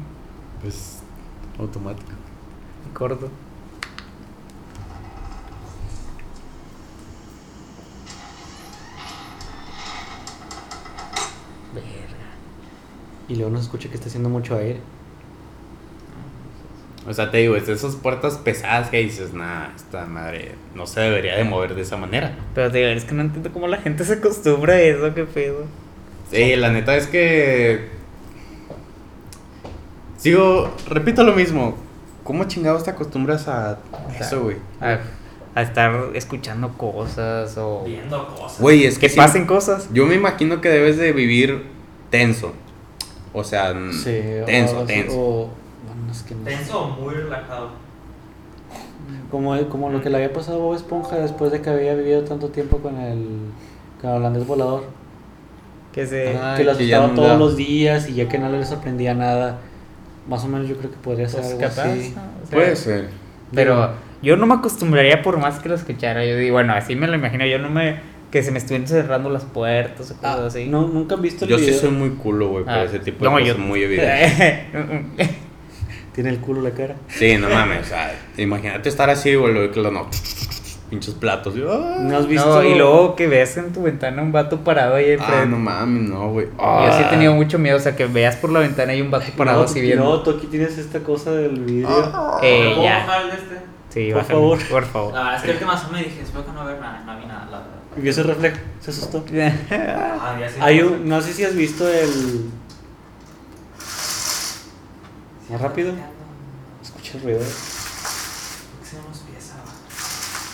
Pues 0.60 1.02
automático. 1.58 2.12
Corto. 2.94 3.30
Verga. 11.74 12.28
Y 13.32 13.36
luego 13.36 13.50
no 13.50 13.56
se 13.56 13.64
escucha 13.64 13.88
que 13.88 13.94
está 13.94 14.08
haciendo 14.08 14.28
mucho 14.28 14.58
aire. 14.58 14.78
O 17.08 17.14
sea, 17.14 17.30
te 17.30 17.38
digo, 17.38 17.56
es 17.56 17.66
de 17.66 17.72
esas 17.72 17.96
puertas 17.96 18.36
pesadas 18.36 18.90
que 18.90 18.98
dices, 18.98 19.32
nah, 19.32 19.68
esta 19.74 20.04
madre 20.04 20.52
no 20.74 20.86
se 20.86 21.00
debería 21.00 21.36
de 21.36 21.44
mover 21.44 21.74
de 21.74 21.80
esa 21.80 21.96
manera. 21.96 22.36
Pero 22.54 22.70
te 22.70 22.78
digo, 22.78 22.90
es 22.90 23.06
que 23.06 23.14
no 23.14 23.22
entiendo 23.22 23.50
cómo 23.50 23.68
la 23.68 23.78
gente 23.78 24.04
se 24.04 24.14
acostumbra 24.14 24.74
a 24.74 24.80
eso, 24.82 25.14
qué 25.14 25.24
pedo. 25.24 25.64
Sí, 26.30 26.56
la 26.56 26.70
neta 26.70 26.94
es 26.94 27.06
que. 27.06 27.88
Sigo, 30.18 30.70
repito 30.86 31.24
lo 31.24 31.32
mismo. 31.32 31.74
¿Cómo 32.24 32.44
chingados 32.44 32.84
te 32.84 32.90
acostumbras 32.90 33.48
a 33.48 33.78
eso, 34.20 34.42
güey? 34.42 34.58
A, 34.78 34.98
a 35.54 35.62
estar 35.62 36.10
escuchando 36.12 36.68
cosas 36.76 37.56
o 37.56 37.82
Viendo 37.86 38.28
cosas. 38.36 38.60
Güey, 38.60 38.84
es 38.84 38.98
que 38.98 39.08
pasen 39.08 39.46
cosas. 39.46 39.88
Yo 39.94 40.04
me 40.04 40.16
imagino 40.16 40.60
que 40.60 40.68
debes 40.68 40.98
de 40.98 41.12
vivir 41.12 41.62
tenso. 42.10 42.52
O 43.32 43.42
sea, 43.44 43.72
mm, 43.72 43.92
Sí, 43.92 44.20
tenso, 44.46 44.80
o, 44.80 44.82
tenso. 44.84 45.12
o- 45.18 45.48
bueno, 45.86 46.10
es 46.12 46.22
que 46.22 46.34
no 46.34 46.44
sé. 46.44 46.50
Tenso 46.56 46.80
o 46.82 46.88
muy 47.00 47.14
relajado. 47.14 47.70
Como, 49.30 49.58
como 49.68 49.88
lo 49.90 50.02
que 50.02 50.10
le 50.10 50.16
había 50.16 50.32
pasado 50.32 50.58
a 50.58 50.64
Bob 50.64 50.74
Esponja 50.74 51.16
después 51.16 51.50
de 51.52 51.62
que 51.62 51.70
había 51.70 51.94
vivido 51.94 52.22
tanto 52.24 52.48
tiempo 52.48 52.78
con 52.78 52.98
el, 52.98 53.26
con 54.00 54.10
el 54.10 54.16
holandés 54.16 54.46
volador. 54.46 54.84
Que 55.92 56.06
se. 56.06 56.36
Ay, 56.38 56.58
que 56.58 56.64
lo 56.64 56.72
asustaba 56.72 57.06
no 57.08 57.14
todos 57.14 57.28
da. 57.28 57.36
los 57.38 57.56
días 57.56 58.08
y 58.08 58.14
ya 58.14 58.28
que 58.28 58.38
no 58.38 58.48
le 58.50 58.64
sorprendía 58.64 59.14
nada. 59.14 59.58
Más 60.28 60.44
o 60.44 60.48
menos 60.48 60.68
yo 60.68 60.76
creo 60.76 60.90
que 60.90 60.96
podría 60.98 61.28
ser 61.28 61.40
pues, 61.40 61.52
algo 61.52 61.60
capaz, 61.62 61.82
así. 61.90 62.12
¿no? 62.14 62.22
O 62.42 62.46
sea, 62.46 62.58
Puede 62.58 62.76
ser. 62.76 63.08
Pero 63.54 63.90
yo 64.22 64.36
no 64.36 64.46
me 64.46 64.54
acostumbraría 64.54 65.20
por 65.22 65.38
más 65.38 65.58
que 65.58 65.68
lo 65.68 65.74
escuchara. 65.74 66.24
Yo 66.24 66.36
digo, 66.36 66.54
bueno, 66.54 66.74
así 66.74 66.94
me 66.94 67.06
lo 67.06 67.14
imagino. 67.16 67.44
Yo 67.46 67.58
no 67.58 67.70
me. 67.70 68.00
Que 68.32 68.42
se 68.42 68.50
me 68.50 68.58
estuvieran 68.58 68.88
cerrando 68.88 69.28
las 69.30 69.44
puertas 69.44 70.10
o 70.10 70.14
cosas 70.16 70.40
Ah, 70.40 70.46
así. 70.46 70.64
no, 70.66 70.88
nunca 70.88 71.14
han 71.16 71.22
visto 71.22 71.44
el 71.44 71.50
Yo 71.52 71.58
sí 71.58 71.66
video. 71.66 71.80
soy 71.80 71.90
muy 71.90 72.10
culo, 72.10 72.48
güey, 72.48 72.64
para 72.64 72.80
Ah, 72.80 72.84
ese 72.84 72.98
tipo 72.98 73.18
de 73.24 73.30
no, 73.30 73.32
cosas 73.38 73.46
yo- 73.48 73.58
muy 73.58 73.82
evidente. 73.84 74.66
Tiene 76.14 76.30
el 76.30 76.38
culo 76.40 76.60
la 76.62 76.70
cara. 76.70 76.96
Sí, 77.08 77.36
no 77.38 77.48
mames, 77.48 77.80
o 77.86 77.88
sea, 77.88 78.14
imagínate 78.36 78.88
estar 78.88 79.08
así, 79.10 79.34
güey, 79.34 79.70
que 79.70 79.80
lo 79.80 79.90
no. 79.90 80.08
Pinches 80.90 81.14
platos. 81.14 81.54
ah, 81.70 81.96
¿No 82.00 82.16
has 82.18 82.26
visto? 82.26 82.46
No, 82.46 82.62
y 82.62 82.74
luego 82.74 83.16
que 83.16 83.26
veas 83.26 83.56
en 83.56 83.72
tu 83.72 83.82
ventana 83.82 84.20
un 84.22 84.30
vato 84.30 84.60
parado 84.62 84.94
ahí 84.96 85.12
enfrente. 85.12 85.36
Ah, 85.42 85.46
no 85.46 85.58
mames, 85.58 86.08
no, 86.10 86.30
güey. 86.32 86.46
Yo 86.48 86.92
sí 86.92 87.02
he 87.02 87.04
Ah. 87.06 87.10
tenido 87.10 87.32
mucho 87.34 87.58
miedo, 87.58 87.78
o 87.78 87.80
sea, 87.80 87.96
que 87.96 88.04
veas 88.06 88.36
por 88.36 88.50
la 88.50 88.60
ventana 88.60 88.94
y 88.94 89.00
un 89.00 89.10
vato 89.10 89.24
parado 89.36 89.60
no, 89.60 89.64
así 89.64 89.76
tú- 89.76 89.80
viendo. 89.80 90.04
No, 90.04 90.20
tú 90.22 90.32
aquí 90.32 90.48
tienes 90.48 90.76
esta 90.76 91.00
cosa 91.00 91.32
del 91.32 91.60
video. 91.60 91.88
Eh, 92.42 92.72
¿Puedo 92.74 92.82
ya. 92.82 92.98
bajar 93.06 93.22
el 93.22 93.28
de 93.30 93.36
este? 93.36 93.56
Sí, 93.88 94.10
Por 94.12 94.24
favor. 94.24 94.58
Por 94.70 94.84
favor. 94.84 95.12
La 95.14 95.20
verdad 95.20 95.36
es 95.36 95.42
que 95.42 95.48
el 95.50 95.54
última 95.56 95.88
me 95.92 95.98
dije, 95.98 96.20
espero 96.22 96.44
que 96.46 96.52
no 96.52 96.64
ver 96.64 96.78
nada, 96.80 97.02
no 97.06 97.18
vi 97.18 97.26
nada, 97.26 97.46
Y 98.00 98.08
ese 98.08 98.22
reflejo, 98.22 98.56
se 98.80 98.90
asustó. 98.90 99.24
Ah, 100.24 100.36
ya 100.38 100.48
sé. 100.48 100.60
Hay 100.60 100.80
un, 100.80 101.08
no 101.08 101.20
sé 101.20 101.32
si 101.32 101.44
has 101.44 101.54
visto 101.54 101.86
el. 101.88 102.50
¿Más 105.50 105.60
rápido? 105.60 105.92
Escucha 106.82 107.18
el 107.18 107.24
ruido. 107.24 107.40
Se 107.40 108.96
nos 108.96 109.20
empieza. 109.20 109.54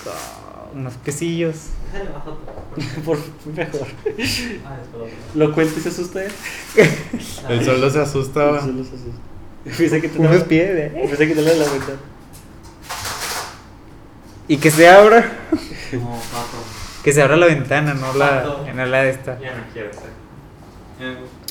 Ah, 0.07 0.66
unos 0.74 0.94
quesillos. 1.05 1.57
Por 3.05 3.18
mejor. 3.55 3.87
Ah, 4.66 4.77
Lo 5.35 5.53
cuento 5.55 5.79
y 5.79 5.83
se 5.83 5.88
asusta. 5.90 6.24
¿eh? 6.24 6.31
El 7.48 7.64
solo 7.64 7.90
se 7.90 8.01
asustaba. 8.01 8.61
Solo 8.61 8.83
se 8.85 8.90
asusta. 8.90 9.20
Pensé 9.64 10.01
que 10.01 10.09
te 10.09 10.18
Unos 10.18 10.44
pies, 10.44 10.70
¿eh? 10.70 11.07
Pensé 11.09 11.29
que 11.29 11.35
te 11.35 11.42
la 11.42 11.53
la 11.55 11.70
ventana. 11.70 11.98
Y 14.48 14.57
que 14.57 14.70
se 14.70 14.88
abra. 14.88 15.48
No, 15.92 16.18
pato. 16.33 16.78
Que 17.09 17.14
se 17.14 17.23
abra 17.23 17.38
la 17.38 17.47
ventana, 17.47 17.94
no 17.94 18.12
la, 18.12 18.44
no 18.75 18.85
la 18.85 19.03
de 19.03 19.09
esta. 19.09 19.40
Ya 19.40 19.57
no 19.57 19.62
quiero. 19.73 19.88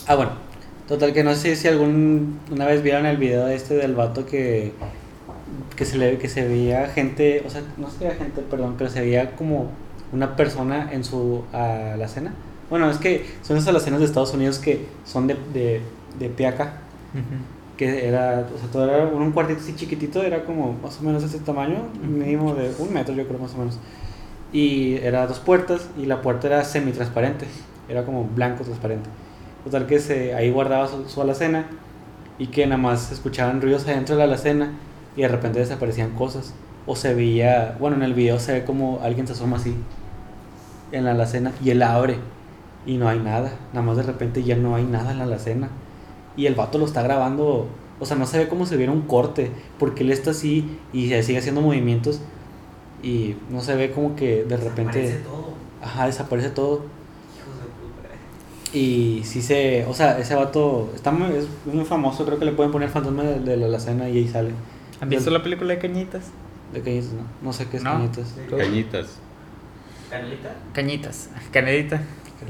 Ah, 0.06 0.13
bueno. 0.13 0.34
Total, 0.88 1.13
que 1.13 1.24
no 1.24 1.34
sé 1.34 1.56
si 1.56 1.67
algún 1.67 2.39
una 2.52 2.67
vez 2.67 2.84
vieron 2.84 3.08
el 3.08 3.17
video 3.17 3.48
este 3.48 3.74
del 3.74 3.96
vato 3.96 4.28
que 4.28 4.74
que 5.76 5.84
se 5.84 5.98
le 5.98 6.20
que 6.20 6.30
se 6.30 6.48
veía 6.48 6.89
gente, 6.89 7.43
o 7.43 7.50
sea, 7.50 7.63
no 7.78 7.89
se 7.89 8.04
veía 8.04 8.13
gente, 8.13 8.43
perdón, 8.43 8.76
pero 8.78 8.91
se 8.91 9.02
veía 9.02 9.36
como 9.36 9.72
una 10.12 10.36
persona 10.36 10.89
en 10.91 11.04
su 11.04 11.43
alacena. 11.52 12.36
Bueno, 12.70 12.88
es 12.91 13.00
que 13.00 13.26
son 13.41 13.58
esas 13.58 13.70
alacenas 13.70 14.00
de 14.00 14.06
Estados 14.06 14.36
Unidos 14.36 14.60
que 14.60 14.86
son 15.06 15.26
de, 15.26 15.38
de, 15.56 15.82
de 16.20 16.30
pie 16.30 16.46
acá, 16.46 16.82
que 17.78 18.08
era, 18.08 18.48
o 18.56 18.60
sea, 18.60 18.70
todo 18.72 18.84
era 18.84 19.08
un 19.08 19.32
cuartito 19.32 19.62
así 19.62 19.76
chiquitito, 19.76 20.22
era 20.22 20.46
como 20.46 20.74
más 20.74 21.00
o 21.00 21.04
menos 21.04 21.24
de 21.24 21.30
ese 21.30 21.39
tamaño, 21.39 21.88
mínimo 22.00 22.54
de 22.54 22.72
un 22.78 22.93
metro 22.93 23.15
yo 23.15 23.28
creo 23.28 23.39
más 23.39 23.56
o 23.56 23.58
menos. 23.58 23.80
Y 24.58 24.96
era 25.04 25.28
dos 25.28 25.38
puertas 25.38 25.88
y 26.00 26.08
la 26.08 26.24
puerta 26.24 26.48
era 26.48 26.63
semi-transparente, 26.63 27.46
era 27.88 28.04
como 28.06 28.24
blanco 28.24 28.63
transparente. 28.63 29.08
Total 29.63 29.86
que 29.86 30.00
se, 30.00 30.34
ahí 30.34 30.50
guardaba 30.50 30.89
su, 31.08 31.22
alacena 31.22 31.67
y 32.39 32.48
que 32.48 32.65
nada 32.65 32.82
más 32.82 33.02
se 33.02 33.13
escuchaban 33.13 33.62
ruidos 33.62 33.88
adentro 33.88 34.15
de 34.15 34.17
la 34.17 34.24
alacena 34.24 34.72
y 35.15 35.22
de 35.22 35.28
repente 35.28 35.60
desaparecían 35.60 36.15
cosas. 36.15 36.56
O 36.88 36.96
se 36.96 37.13
veía, 37.13 37.78
bueno, 37.80 37.98
en 37.98 38.02
el 38.02 38.15
video 38.15 38.39
se 38.39 38.52
ve 38.54 38.65
como 38.65 39.00
alguien 39.04 39.28
se 39.28 39.34
asoma 39.34 39.58
así 39.58 39.76
en 40.91 41.06
la 41.06 41.12
alacena 41.12 41.52
y 41.63 41.70
él 41.70 41.84
abre 41.84 42.15
y 42.88 42.98
no 42.98 43.08
hay 43.08 43.20
nada. 43.20 43.52
Nada 43.74 43.86
más 43.86 43.98
de 43.98 44.04
repente 44.04 44.41
ya 44.41 44.56
no 44.56 44.74
hay 44.74 44.86
nada 44.86 45.12
en 45.12 45.20
la 45.20 45.26
alacena. 45.26 45.70
Y 46.36 46.48
el 46.48 46.56
vato 46.56 46.80
lo 46.80 46.86
está 46.86 47.04
grabando, 47.04 47.67
o 48.00 48.06
sea, 48.08 48.17
no 48.17 48.26
se 48.26 48.39
ve 48.39 48.48
como 48.48 48.65
si 48.65 48.74
hubiera 48.74 48.91
un 48.91 49.02
corte, 49.02 49.52
porque 49.78 50.02
él 50.02 50.12
está 50.12 50.32
así 50.32 50.80
y 50.93 51.10
se 51.10 51.22
sigue 51.22 51.38
haciendo 51.38 51.62
movimientos 51.62 52.22
y 53.03 53.36
no 53.49 53.62
se 53.62 53.75
ve 53.75 53.91
como 53.91 54.15
que 54.15 54.43
de 54.43 54.57
repente, 54.57 54.99
Parece 54.99 55.17
todo. 55.19 55.53
ajá, 55.81 56.05
desaparece 56.07 56.49
todo. 56.49 56.75
Hijos 57.36 57.55
de 57.60 57.65
puta. 57.65 58.77
Y 58.77 59.21
sí 59.23 59.41
se, 59.41 59.86
o 59.86 59.93
sea, 59.93 60.17
ese 60.19 60.36
vato 60.36 60.91
está 60.95 61.12
muy, 61.12 61.36
es 61.36 61.47
muy 61.65 61.86
famoso, 61.86 62.25
creo 62.25 62.39
que 62.39 62.45
le 62.45 62.51
pueden 62.53 62.71
poner 62.71 62.89
fantasma 62.89 63.23
de, 63.23 63.39
de 63.39 63.57
la 63.57 63.67
alacena 63.67 64.10
y 64.10 64.17
ahí 64.17 64.27
sale. 64.27 64.51
¿Han 64.99 65.10
visto 65.10 65.29
la 65.29 65.43
película 65.43 65.73
de 65.73 65.79
Cañitas? 65.79 66.23
De 66.73 66.81
cañitas, 66.81 67.13
no, 67.13 67.21
no 67.41 67.53
sé 67.53 67.67
qué 67.69 67.77
es 67.77 67.83
No. 67.83 67.91
cañitas. 67.93 68.33
Cañitas. 68.49 69.07
¿Canelita? 70.10 70.55
Cañitas. 70.73 71.29
Canelita. 71.51 72.01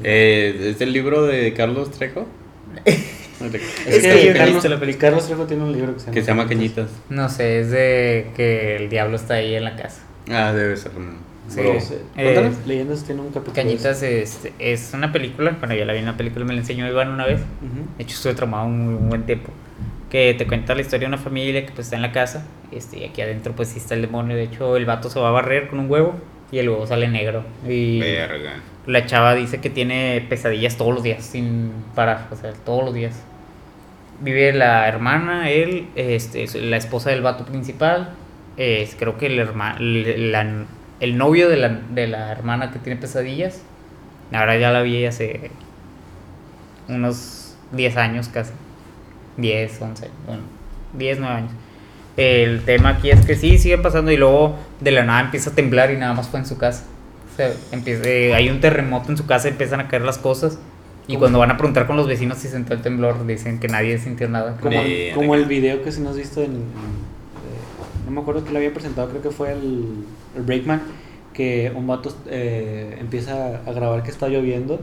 Eh, 0.04 0.72
¿Es 0.76 0.82
el 0.82 0.94
libro 0.94 1.24
de 1.26 1.54
Carlos 1.54 1.92
Trejo? 1.92 2.26
Es 3.40 3.54
Es 3.86 4.04
que 4.04 4.34
Carlos, 4.34 4.56
visto 4.56 4.70
la 4.70 4.80
película. 4.80 5.02
Carlos 5.10 5.26
Trejo 5.28 5.46
tiene 5.46 5.64
un 5.64 5.72
libro 5.72 5.94
que 5.94 6.00
se 6.00 6.06
llama, 6.08 6.14
Que 6.16 6.22
se 6.22 6.28
llama 6.28 6.48
Cañitas. 6.48 6.90
No 7.10 7.30
sé, 7.30 7.60
es 7.62 7.70
de 7.72 8.32
que 8.36 8.76
el 8.78 8.90
diablo 8.90 9.16
está 9.16 9.36
ahí 9.36 9.54
en 9.54 9.64
la 9.64 9.76
casa. 9.76 10.02
Ah, 10.32 10.54
debe 10.54 10.76
ser. 10.78 10.92
Sí. 11.48 11.62
Eh, 12.18 12.52
Leyendas 12.66 13.04
tiene 13.06 13.22
un 13.22 13.28
capítulo. 13.28 13.54
Cañitas 13.56 14.04
es, 14.04 14.50
es 14.60 14.92
una 14.94 15.14
película, 15.14 15.56
bueno, 15.60 15.76
yo 15.76 15.86
la 15.86 15.94
vi 15.94 16.00
en 16.00 16.06
una 16.06 16.18
película, 16.18 16.44
me 16.44 16.54
la 16.54 16.60
enseñó 16.60 16.86
Iván 16.88 17.10
una 17.10 17.26
vez. 17.26 17.40
eso. 17.40 17.48
Ujú. 17.62 17.88
De 17.98 18.04
hecho, 18.04 18.16
estuve 18.16 18.34
traumado 18.34 18.66
un, 18.66 18.74
un 18.96 19.10
buen 19.10 19.24
tiempo. 19.26 19.52
Que 20.10 20.34
te 20.38 20.46
cuenta 20.48 20.76
la 20.76 20.82
historia 20.82 21.08
de 21.08 21.14
una 21.14 21.18
familia 21.24 21.66
que 21.66 21.72
pues 21.72 21.88
está 21.88 21.96
en 21.96 22.02
la 22.02 22.12
casa. 22.12 22.46
Este, 22.72 23.00
y 23.00 23.04
aquí 23.06 23.22
adentro 23.22 23.54
pues 23.54 23.70
sí 23.70 23.78
está 23.80 23.96
el 23.96 24.02
demonio. 24.02 24.36
De 24.36 24.44
hecho, 24.44 24.76
el 24.76 24.86
vato 24.86 25.10
se 25.10 25.20
va 25.20 25.30
a 25.30 25.32
barrer 25.32 25.70
con 25.70 25.80
un 25.80 25.90
huevo 25.90 26.16
y 26.52 26.60
el 26.60 26.70
huevo 26.70 26.86
sale 26.88 27.08
negro. 27.08 27.44
Y 27.68 28.00
Verga. 28.00 28.54
la 28.86 29.06
chava 29.06 29.34
dice 29.36 29.60
que 29.62 29.70
tiene 29.70 30.26
pesadillas 30.30 30.76
todos 30.78 30.94
los 30.94 31.04
días 31.04 31.24
sin 31.26 31.72
parar. 31.96 32.28
O 32.32 32.36
sea, 32.36 32.52
todos 32.54 32.84
los 32.86 32.94
días. 32.94 33.22
Vive 34.20 34.52
la 34.54 34.88
hermana, 34.88 35.50
él, 35.52 35.88
este, 35.96 36.44
es 36.44 36.56
la 36.56 36.76
esposa 36.78 37.10
del 37.12 37.22
vato 37.22 37.46
principal. 37.46 38.10
Es- 38.58 38.96
creo 38.98 39.18
que 39.18 39.28
el, 39.28 39.40
herma- 39.40 39.78
el, 39.80 40.32
la- 40.32 40.66
el 41.00 41.18
novio 41.18 41.48
de 41.50 41.58
la, 41.58 41.70
de 41.70 42.08
la 42.08 42.32
hermana 42.32 42.72
que 42.72 42.80
tiene 42.80 43.00
pesadillas. 43.00 43.62
Ahora 44.34 44.58
ya 44.58 44.72
la 44.72 44.82
vi 44.82 45.06
hace 45.06 45.52
unos 46.88 47.56
10 47.72 47.98
años 47.98 48.30
casi. 48.30 48.52
10, 49.38 49.82
11, 49.82 50.10
bueno, 50.26 50.42
10, 50.98 51.20
9 51.20 51.36
años. 51.36 51.52
El 52.18 52.62
tema 52.64 52.90
aquí 52.90 53.12
es 53.12 53.24
que 53.26 53.36
sí, 53.36 53.60
sigue 53.60 53.78
pasando 53.78 54.12
y 54.12 54.18
luego 54.18 54.56
de 54.82 54.90
la 54.92 55.04
nada 55.04 55.22
empieza 55.22 55.52
a 55.52 55.54
temblar 55.54 55.92
y 55.92 55.98
nada 55.98 56.14
más 56.16 56.28
fue 56.28 56.40
en 56.40 56.48
su 56.48 56.58
casa. 56.58 56.84
O 57.32 57.36
sea, 57.38 57.52
empieza, 57.72 58.04
eh, 58.10 58.34
hay 58.34 58.50
un 58.50 58.60
terremoto 58.60 59.12
en 59.12 59.18
su 59.18 59.28
casa, 59.28 59.48
empiezan 59.50 59.80
a 59.80 59.88
caer 59.88 60.02
las 60.02 60.18
cosas. 60.18 60.58
Y 61.06 61.14
¿Cómo? 61.14 61.20
cuando 61.20 61.40
van 61.40 61.52
a 61.52 61.58
preguntar 61.58 61.86
con 61.86 61.96
los 61.96 62.08
vecinos 62.08 62.40
si 62.40 62.48
sentó 62.48 62.74
el 62.74 62.82
temblor, 62.82 63.26
dicen 63.28 63.60
que 63.60 63.68
nadie 63.68 64.00
sintió 64.00 64.28
nada. 64.28 64.58
Como, 64.60 65.36
el 65.36 65.46
video 65.46 65.84
que 65.84 65.92
si 65.92 66.02
no 66.02 66.10
has 66.10 66.18
visto 66.18 66.42
en, 66.42 66.64
no 68.08 68.12
me 68.12 68.22
acuerdo 68.22 68.44
que 68.44 68.52
lo 68.52 68.58
había 68.58 68.74
presentado, 68.74 69.10
creo 69.10 69.22
que 69.22 69.32
fue 69.32 69.52
el, 69.52 69.86
el 70.36 70.42
Breakman, 70.44 70.82
que 71.34 71.72
un 71.76 71.86
vato 71.88 72.12
eh, 72.28 72.98
empieza 73.00 73.62
a 73.66 73.72
grabar 73.72 74.02
que 74.04 74.10
está 74.12 74.28
lloviendo, 74.28 74.80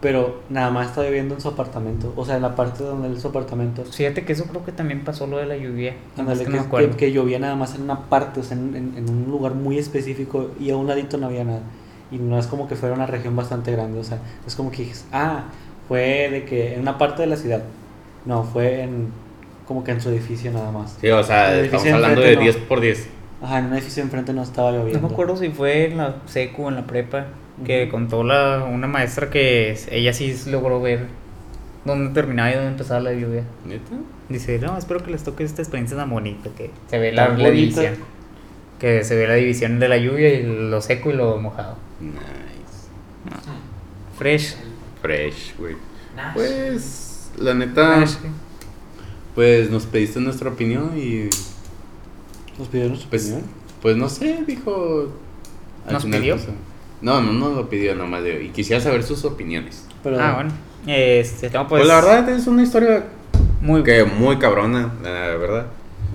pero 0.00 0.42
nada 0.50 0.70
más 0.70 0.88
está 0.88 1.02
lloviendo 1.02 1.34
en 1.34 1.40
su 1.40 1.48
apartamento, 1.48 2.12
o 2.16 2.24
sea, 2.24 2.36
en 2.36 2.42
la 2.42 2.54
parte 2.54 2.84
donde 2.84 3.12
es 3.12 3.20
su 3.22 3.28
apartamento. 3.28 3.82
Fíjate 3.84 4.24
que 4.24 4.34
eso 4.34 4.44
creo 4.44 4.64
que 4.64 4.70
también 4.72 5.02
pasó 5.04 5.26
lo 5.26 5.38
de 5.38 5.46
la 5.46 5.56
lluvia. 5.56 5.94
Ándale, 6.20 6.44
que 6.44 6.50
no 6.58 6.70
que- 6.92 6.96
que 6.96 7.12
llovía 7.12 7.38
nada 7.38 7.56
más 7.56 7.74
en 7.74 7.82
una 7.82 8.02
parte, 8.08 8.40
o 8.40 8.42
sea, 8.44 8.56
en, 8.56 8.76
en- 8.76 8.94
en 8.96 9.08
un 9.10 9.30
lugar 9.30 9.54
muy 9.54 9.78
específico 9.78 10.50
y 10.60 10.70
a 10.70 10.76
un 10.76 10.86
ladito 10.86 11.16
no 11.18 11.26
había 11.26 11.44
nada. 11.44 11.60
Y 12.12 12.18
no 12.18 12.38
es 12.38 12.46
como 12.46 12.68
que 12.68 12.76
fuera 12.76 12.94
una 12.94 13.06
región 13.06 13.34
bastante 13.34 13.72
grande, 13.72 13.98
o 13.98 14.04
sea, 14.04 14.18
es 14.46 14.54
como 14.54 14.70
que 14.70 14.82
dices, 14.84 15.06
ah, 15.12 15.44
fue 15.88 16.28
de 16.30 16.44
que 16.44 16.74
en 16.74 16.80
una 16.82 16.98
parte 16.98 17.22
de 17.22 17.28
la 17.28 17.36
ciudad. 17.36 17.62
No, 18.26 18.44
fue 18.44 18.82
en 18.82 19.08
como 19.66 19.82
que 19.84 19.90
en 19.92 20.00
su 20.00 20.08
edificio 20.10 20.50
nada 20.52 20.70
más. 20.70 20.96
Sí, 21.00 21.08
o 21.10 21.22
sea, 21.22 21.58
estamos 21.60 21.86
hablando 21.86 22.20
de 22.20 22.36
no. 22.36 22.42
10 22.42 22.56
por 22.58 22.80
10. 22.80 23.08
Ajá, 23.42 23.58
en 23.58 23.66
un 23.66 23.72
edificio 23.74 24.02
enfrente 24.02 24.32
no 24.32 24.42
estaba 24.42 24.70
lloviendo. 24.72 25.00
No 25.00 25.08
me 25.08 25.12
acuerdo 25.12 25.36
si 25.36 25.50
fue 25.50 25.86
en 25.86 25.98
la 25.98 26.16
secu 26.26 26.64
o 26.64 26.68
en 26.68 26.76
la 26.76 26.86
prepa 26.86 27.26
que 27.64 27.82
Ujú. 27.84 27.90
contó 27.92 28.24
la, 28.24 28.64
una 28.64 28.86
maestra 28.86 29.28
que 29.30 29.76
ella 29.90 30.12
sí 30.12 30.34
logró 30.46 30.80
ver 30.80 31.06
dónde 31.84 32.12
terminaba 32.14 32.50
y 32.50 32.54
dónde 32.54 32.70
empezaba 32.70 33.00
la 33.00 33.12
lluvia. 33.12 33.42
¿Neta? 33.64 33.96
Dice, 34.28 34.58
no, 34.58 34.76
espero 34.76 35.02
que 35.04 35.10
les 35.10 35.22
toque 35.22 35.44
esta 35.44 35.62
experiencia 35.62 35.96
tan 35.96 36.10
bonita, 36.10 36.50
que 36.56 36.70
se 36.88 36.98
ve 36.98 37.12
la, 37.12 37.28
la 37.28 37.50
división. 37.50 37.94
Que 38.78 39.04
se 39.04 39.14
ve 39.16 39.26
la 39.26 39.34
división 39.34 39.78
de 39.78 39.88
la 39.88 39.96
lluvia 39.96 40.32
y 40.34 40.42
lo 40.42 40.80
seco 40.82 41.10
y 41.10 41.14
lo 41.14 41.38
mojado. 41.38 41.76
Nice. 42.00 42.16
Fresh. 44.18 44.56
Fresh, 45.02 45.56
güey. 45.58 45.76
Nash. 46.16 46.34
Pues, 46.34 47.30
la 47.38 47.54
neta, 47.54 47.96
Fresh. 47.98 48.18
Pues 49.36 49.70
nos 49.70 49.86
pediste 49.86 50.18
nuestra 50.18 50.50
opinión 50.50 50.92
y 50.98 51.28
¿Nos 52.58 52.66
pidieron 52.68 52.96
su 52.96 53.08
pues, 53.08 53.22
opinión? 53.26 53.42
pues 53.82 53.96
no 53.96 54.08
sé, 54.08 54.42
dijo. 54.46 55.12
al 55.86 55.92
¿Nos 55.92 56.04
pidió? 56.06 56.34
pues, 56.36 56.48
no, 57.02 57.20
no, 57.20 57.32
no 57.32 57.50
lo 57.50 57.68
pidió 57.68 57.94
nomás 57.94 58.24
de 58.24 58.42
y 58.42 58.48
quisiera 58.48 58.82
saber 58.82 59.04
sus 59.04 59.24
opiniones. 59.24 59.86
Pero, 60.02 60.18
Ah, 60.20 60.32
bueno. 60.36 60.50
Este, 60.86 61.50
no, 61.50 61.68
Pues, 61.68 61.82
pues, 61.82 61.86
la 61.88 61.96
verdad 62.00 62.28
es 62.30 62.46
una 62.46 62.62
historia 62.62 63.04
muy 63.60 63.82
que 63.82 64.04
muy 64.04 64.38
cabrona, 64.38 64.92
la 65.02 65.10
verdad. 65.36 65.66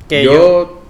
Que 0.10 0.24
yo, 0.26 0.81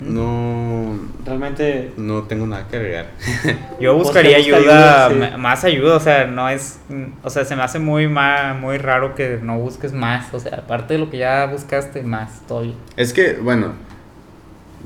No 0.00 0.94
Realmente, 1.26 1.92
no 1.96 2.22
tengo 2.24 2.46
nada 2.46 2.68
que 2.68 2.76
agregar. 2.76 3.06
Yo 3.80 3.96
buscaría 3.96 4.38
Busca 4.38 4.56
ayuda, 4.56 5.06
ayuda, 5.06 5.08
sí. 5.26 5.32
ma- 5.32 5.36
más 5.38 5.64
ayuda, 5.64 5.96
o 5.96 6.00
sea, 6.00 6.26
no 6.26 6.48
es, 6.48 6.78
o 7.22 7.30
sea, 7.30 7.44
se 7.44 7.56
me 7.56 7.62
hace 7.62 7.78
muy 7.80 8.06
ma- 8.06 8.54
muy 8.54 8.78
raro 8.78 9.14
que 9.14 9.38
no 9.42 9.58
busques 9.58 9.92
más, 9.92 10.32
o 10.32 10.38
sea, 10.38 10.58
aparte 10.58 10.94
de 10.94 11.00
lo 11.00 11.10
que 11.10 11.18
ya 11.18 11.46
buscaste, 11.46 12.02
más 12.04 12.40
todavía. 12.46 12.74
Es 12.96 13.12
que, 13.12 13.32
bueno, 13.34 13.72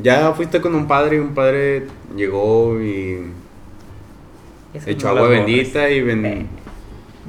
ya 0.02 0.32
fuiste 0.32 0.60
con 0.60 0.74
un 0.74 0.86
padre 0.86 1.16
y 1.16 1.18
un 1.18 1.34
padre 1.34 1.86
llegó 2.16 2.80
y 2.80 3.30
echó 4.86 5.08
agua 5.10 5.28
bendita 5.28 5.90
y, 5.90 6.00
ven- 6.02 6.24
Eh, 6.26 6.46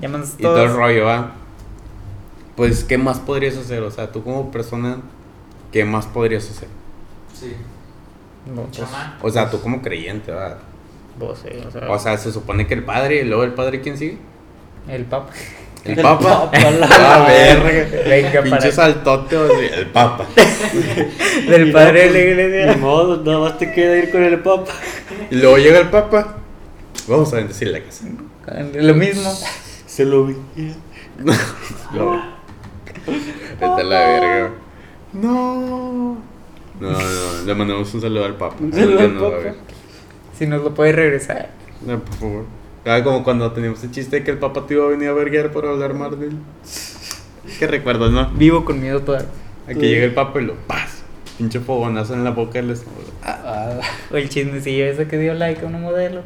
Llamas 0.02 0.36
y 0.38 0.42
todo 0.44 0.64
el 0.64 0.74
rollo, 0.74 1.06
¿va? 1.06 1.32
Pues, 2.56 2.84
¿qué 2.86 2.98
más 2.98 3.20
podrías 3.20 3.58
hacer? 3.58 3.84
O 3.84 3.92
sea, 3.92 4.12
tú 4.12 4.24
como 4.24 4.50
persona, 4.52 4.98
¿qué 5.74 5.84
más 5.84 6.06
podrías 6.06 6.50
hacer? 6.50 6.70
Sí. 7.40 7.54
No, 8.54 8.64
pues, 8.64 8.78
Chamán. 8.78 9.18
O 9.22 9.30
sea, 9.30 9.50
tú 9.50 9.62
como 9.62 9.82
creyente, 9.82 10.32
¿va? 10.32 10.58
vos, 11.18 11.40
sí, 11.44 11.50
o 11.68 11.72
sea, 11.72 11.90
O 11.92 12.00
sea, 12.00 12.18
se 12.18 12.32
supone 12.32 12.66
que 12.66 12.74
el 12.74 12.84
padre 12.84 13.22
y 13.22 13.24
luego 13.26 13.44
el 13.44 13.54
padre, 13.54 13.82
¿quién 13.82 13.98
sigue? 13.98 14.18
el 14.88 15.06
papa. 15.06 15.32
El, 15.84 15.92
El 15.98 16.02
papa. 16.04 16.50
papa, 16.52 16.72
la- 16.72 16.88
Ah, 16.92 17.26
verga. 17.28 17.98
Venga, 18.10 18.42
Pinche 18.42 18.50
para- 18.60 18.72
saltote, 18.72 19.38
o 19.38 19.48
sea, 19.48 19.76
el 19.78 19.88
papa. 19.88 20.26
del 21.50 21.72
padre 21.72 22.00
de 22.02 22.06
la 22.08 22.12
pues, 22.12 22.26
iglesia. 22.26 22.74
Ni 22.76 22.82
modo, 22.82 23.24
nada 23.24 23.40
más 23.40 23.58
te 23.58 23.72
queda 23.72 23.98
ir 23.98 24.12
con 24.12 24.24
el 24.24 24.40
papa. 24.40 24.72
Y 25.32 25.36
luego 25.36 25.58
llega 25.58 25.80
el 25.80 25.90
papa. 25.90 26.36
Vamos 27.08 27.32
a 27.34 27.38
bendecir 27.38 27.70
la 27.70 27.82
casa. 27.82 28.06
Lo 28.74 28.94
mismo. 28.96 29.32
Se 29.86 30.06
lo 30.06 30.26
vi. 30.26 30.36
No. 31.94 32.40
Vete 33.60 33.66
a 33.82 33.84
la 33.84 34.00
verga. 34.00 34.52
No. 35.14 36.18
No, 36.80 36.92
no, 36.92 36.98
le 37.46 37.56
mandamos 37.56 37.94
un 37.94 38.02
saludo 38.02 38.26
al 38.26 38.36
papa. 38.36 38.56
Un 38.60 38.72
saludo 38.74 39.00
al 39.00 39.24
va 39.24 39.28
a 39.28 39.32
Papa. 39.32 39.56
Si 40.38 40.48
nos 40.48 40.64
lo 40.64 40.74
puedes 40.74 40.96
regresar. 40.96 41.50
No, 41.86 42.00
por 42.00 42.16
favor. 42.16 42.46
Ah, 42.86 43.04
como 43.04 43.24
cuando 43.24 43.52
teníamos 43.52 43.84
el 43.84 43.92
chiste 43.92 44.18
de 44.18 44.24
que 44.24 44.32
el 44.32 44.38
papá 44.38 44.66
te 44.66 44.74
iba 44.74 44.86
a 44.86 44.90
venir 44.90 45.10
a 45.10 45.14
verguer 45.14 45.52
por 45.52 45.66
hablar 45.66 45.92
él. 45.92 46.38
¿Qué 47.60 47.68
recuerdas, 47.68 48.12
no? 48.12 48.30
Vivo 48.32 48.64
con 48.64 48.80
miedo 48.80 49.02
todavía. 49.02 49.28
Aquí 49.68 49.82
llega 49.82 50.06
el 50.06 50.14
papá 50.14 50.40
y 50.42 50.46
lo 50.46 50.56
paz. 50.56 51.04
Pinche 51.38 51.60
fogonazo 51.60 52.14
en 52.14 52.24
la 52.24 52.32
boca 52.32 52.54
del 52.54 52.72
estómago. 52.72 53.04
Ah, 53.24 53.80
O 54.12 54.16
el 54.18 54.30
chismecillo 54.30 54.86
ese 54.86 55.08
que 55.08 55.18
dio 55.18 55.34
like 55.34 55.64
a 55.64 55.68
una 55.68 55.78
modelo. 55.78 56.22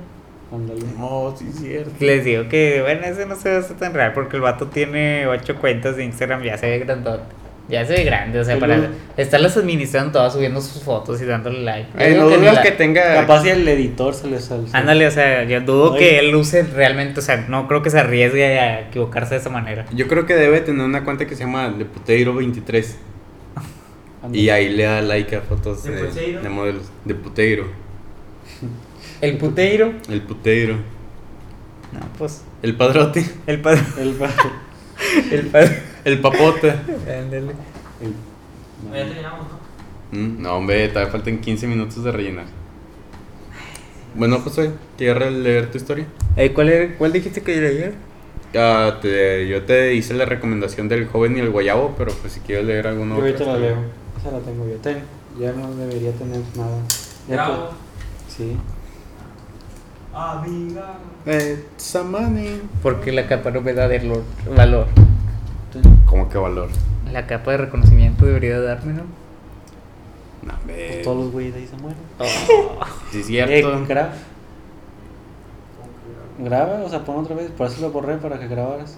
ándale. 0.52 0.82
No, 0.98 1.36
sí, 1.38 1.48
es 1.50 1.60
cierto. 1.60 1.92
Les 2.00 2.24
digo 2.24 2.48
que, 2.50 2.82
bueno, 2.82 3.06
ese 3.06 3.26
no 3.26 3.36
se 3.36 3.50
ve 3.50 3.62
tan 3.80 3.94
real 3.94 4.14
porque 4.14 4.38
el 4.38 4.42
vato 4.44 4.68
tiene 4.68 5.28
ocho 5.28 5.56
cuentas 5.56 5.98
de 5.98 6.06
Instagram, 6.06 6.44
ya 6.44 6.58
se 6.58 6.70
ve 6.70 6.80
grandote. 6.80 7.24
Ya 7.70 7.86
se 7.86 7.94
ve 7.94 8.04
grande, 8.04 8.40
o 8.40 8.44
sea, 8.44 8.60
Pero- 8.60 8.74
para 8.76 8.90
estarlas 9.16 9.56
administrando 9.56 10.12
todas, 10.12 10.34
subiendo 10.34 10.60
sus 10.60 10.84
fotos 10.84 11.22
y 11.22 11.26
dándole 11.26 11.62
like. 11.62 11.88
Ay, 11.98 12.14
no 12.16 12.28
que 12.28 12.38
dudas 12.38 12.60
que 12.60 12.72
tenga. 12.72 13.14
Capaz 13.14 13.44
si 13.44 13.50
el 13.50 13.66
editor 13.66 14.14
se 14.14 14.28
les 14.28 14.44
sale. 14.44 14.64
Ándale, 14.74 15.08
o 15.08 15.12
sea, 15.12 15.44
yo 15.46 15.62
dudo 15.62 15.96
que 15.96 16.20
él 16.20 16.36
use 16.36 16.64
realmente, 16.64 17.22
o 17.22 17.24
sea, 17.24 17.46
no 17.48 17.68
creo 17.70 17.82
que 17.82 17.90
se 17.90 18.00
arriesgue 18.00 18.60
a 18.60 18.82
equivocarse 18.82 19.36
de 19.36 19.40
esa 19.40 19.50
manera. 19.50 19.86
Yo 19.94 20.10
creo 20.10 20.26
que 20.26 20.36
debe 20.36 20.60
tener 20.60 20.86
una 20.86 21.06
cuenta 21.06 21.26
que 21.26 21.36
se 21.36 21.46
llama 21.46 21.70
Leputeiro23. 21.70 22.86
Ándale. 24.24 24.42
Y 24.42 24.50
ahí 24.50 24.70
le 24.70 24.84
da 24.84 25.02
like 25.02 25.36
a 25.36 25.42
fotos 25.42 25.84
¿De 25.84 25.92
de, 25.92 26.04
Puteiro? 26.06 26.42
de 26.42 26.50
modelos. 26.50 26.84
De 27.06 27.16
Puteiro. 27.16 27.66
El 29.22 29.38
puteiro, 29.38 29.94
El 30.10 30.22
Puteiro. 30.22 30.74
no, 31.94 32.00
pues, 32.18 32.44
El 32.62 32.76
Padrote. 32.76 33.26
el 33.48 33.62
padre, 33.62 33.82
El, 33.98 34.10
el 35.32 35.46
padre. 35.48 35.93
El 36.06 36.20
Papote. 36.20 36.70
Ándale. 36.72 37.54
Ya 38.92 39.06
terminamos, 39.06 39.48
¿no? 40.12 40.18
Mm, 40.20 40.42
no, 40.42 40.54
hombre, 40.58 40.88
todavía 40.90 41.12
faltan 41.12 41.40
15 41.40 41.68
minutos 41.68 42.04
de 42.04 42.12
rellenar. 42.12 42.46
Bueno, 44.16 44.40
José, 44.40 44.72
¿quieres 44.98 45.32
leer 45.34 45.72
tu 45.72 45.78
historia? 45.78 46.06
Eh, 46.36 46.52
¿cuál, 46.54 46.70
era- 46.70 46.96
¿Cuál 46.98 47.14
dijiste 47.14 47.42
que 47.42 47.54
ayer? 47.54 47.94
Ah, 48.56 49.00
te- 49.02 49.48
yo 49.48 49.64
te 49.64 49.96
hice 49.96 50.14
la 50.14 50.26
recomendación 50.26 50.88
del 50.88 51.08
joven 51.08 51.36
y 51.38 51.40
el 51.40 51.50
guayabo, 51.50 51.96
pero 51.98 52.12
pues 52.14 52.34
si 52.34 52.40
quieres 52.42 52.66
leer 52.66 52.86
alguno 52.88 53.16
Yo 53.16 53.22
ahorita 53.22 53.46
la 53.46 53.58
leo. 53.58 53.78
Esa 54.20 54.32
la 54.32 54.40
tengo 54.40 54.68
yo. 54.70 54.76
Ten. 54.76 55.00
Ya 55.40 55.52
no 55.54 55.74
debería 55.74 56.12
tener 56.12 56.42
nada. 56.56 56.78
Ya 57.28 57.36
Bravo. 57.36 57.70
pues, 57.70 58.36
sí. 58.38 58.56
Amiga. 60.14 60.94
Eh, 61.26 61.64
Samani. 61.78 62.62
Porque 62.84 63.12
la 63.12 63.26
capa 63.28 63.50
no 63.50 63.62
me 63.62 63.74
da 63.74 63.88
de 63.88 64.00
lo- 64.04 64.22
valor. 64.56 64.86
¿Cómo 66.06 66.30
que 66.30 66.38
valor? 66.38 66.70
La 67.12 67.26
capa 67.28 67.52
de 67.52 67.58
reconocimiento 67.58 68.26
debería 68.26 68.60
darme, 68.60 68.94
¿no? 68.94 69.04
No, 70.44 70.54
hombre. 70.60 71.02
Todos 71.04 71.18
los 71.26 71.32
güeyes 71.32 71.54
de 71.54 71.60
ahí 71.62 71.68
se 71.68 71.76
mueren. 71.78 71.98
Sí, 73.12 73.20
es 73.20 73.26
Eh, 73.26 73.28
cierto. 73.28 73.86
graba. 73.88 74.14
Graba, 76.40 76.82
o 76.84 76.90
sea, 76.90 77.04
pon 77.06 77.18
otra 77.18 77.36
vez. 77.36 77.52
Por 77.52 77.68
eso 77.68 77.82
lo 77.82 77.92
borré 77.92 78.18
para 78.18 78.40
que 78.40 78.48
grabaras. 78.48 78.98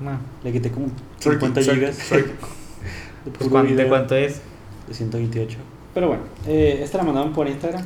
No. 0.00 0.18
Le 0.44 0.52
quité 0.52 0.70
como 0.70 0.88
Soy- 1.18 1.32
50 1.34 1.62
soy- 1.62 1.74
gigas. 1.76 2.10
de 2.10 3.30
Pues, 3.30 3.50
¿cuánto- 3.50 3.68
¿De 3.70 3.74
video. 3.76 3.88
cuánto 3.88 4.14
es? 4.14 4.40
De 4.86 4.94
128. 4.94 5.58
Pero 5.94 6.08
bueno, 6.08 6.22
eh, 6.46 6.80
esta 6.82 6.98
la 6.98 7.04
mandaron 7.04 7.32
por 7.32 7.48
Instagram. 7.48 7.82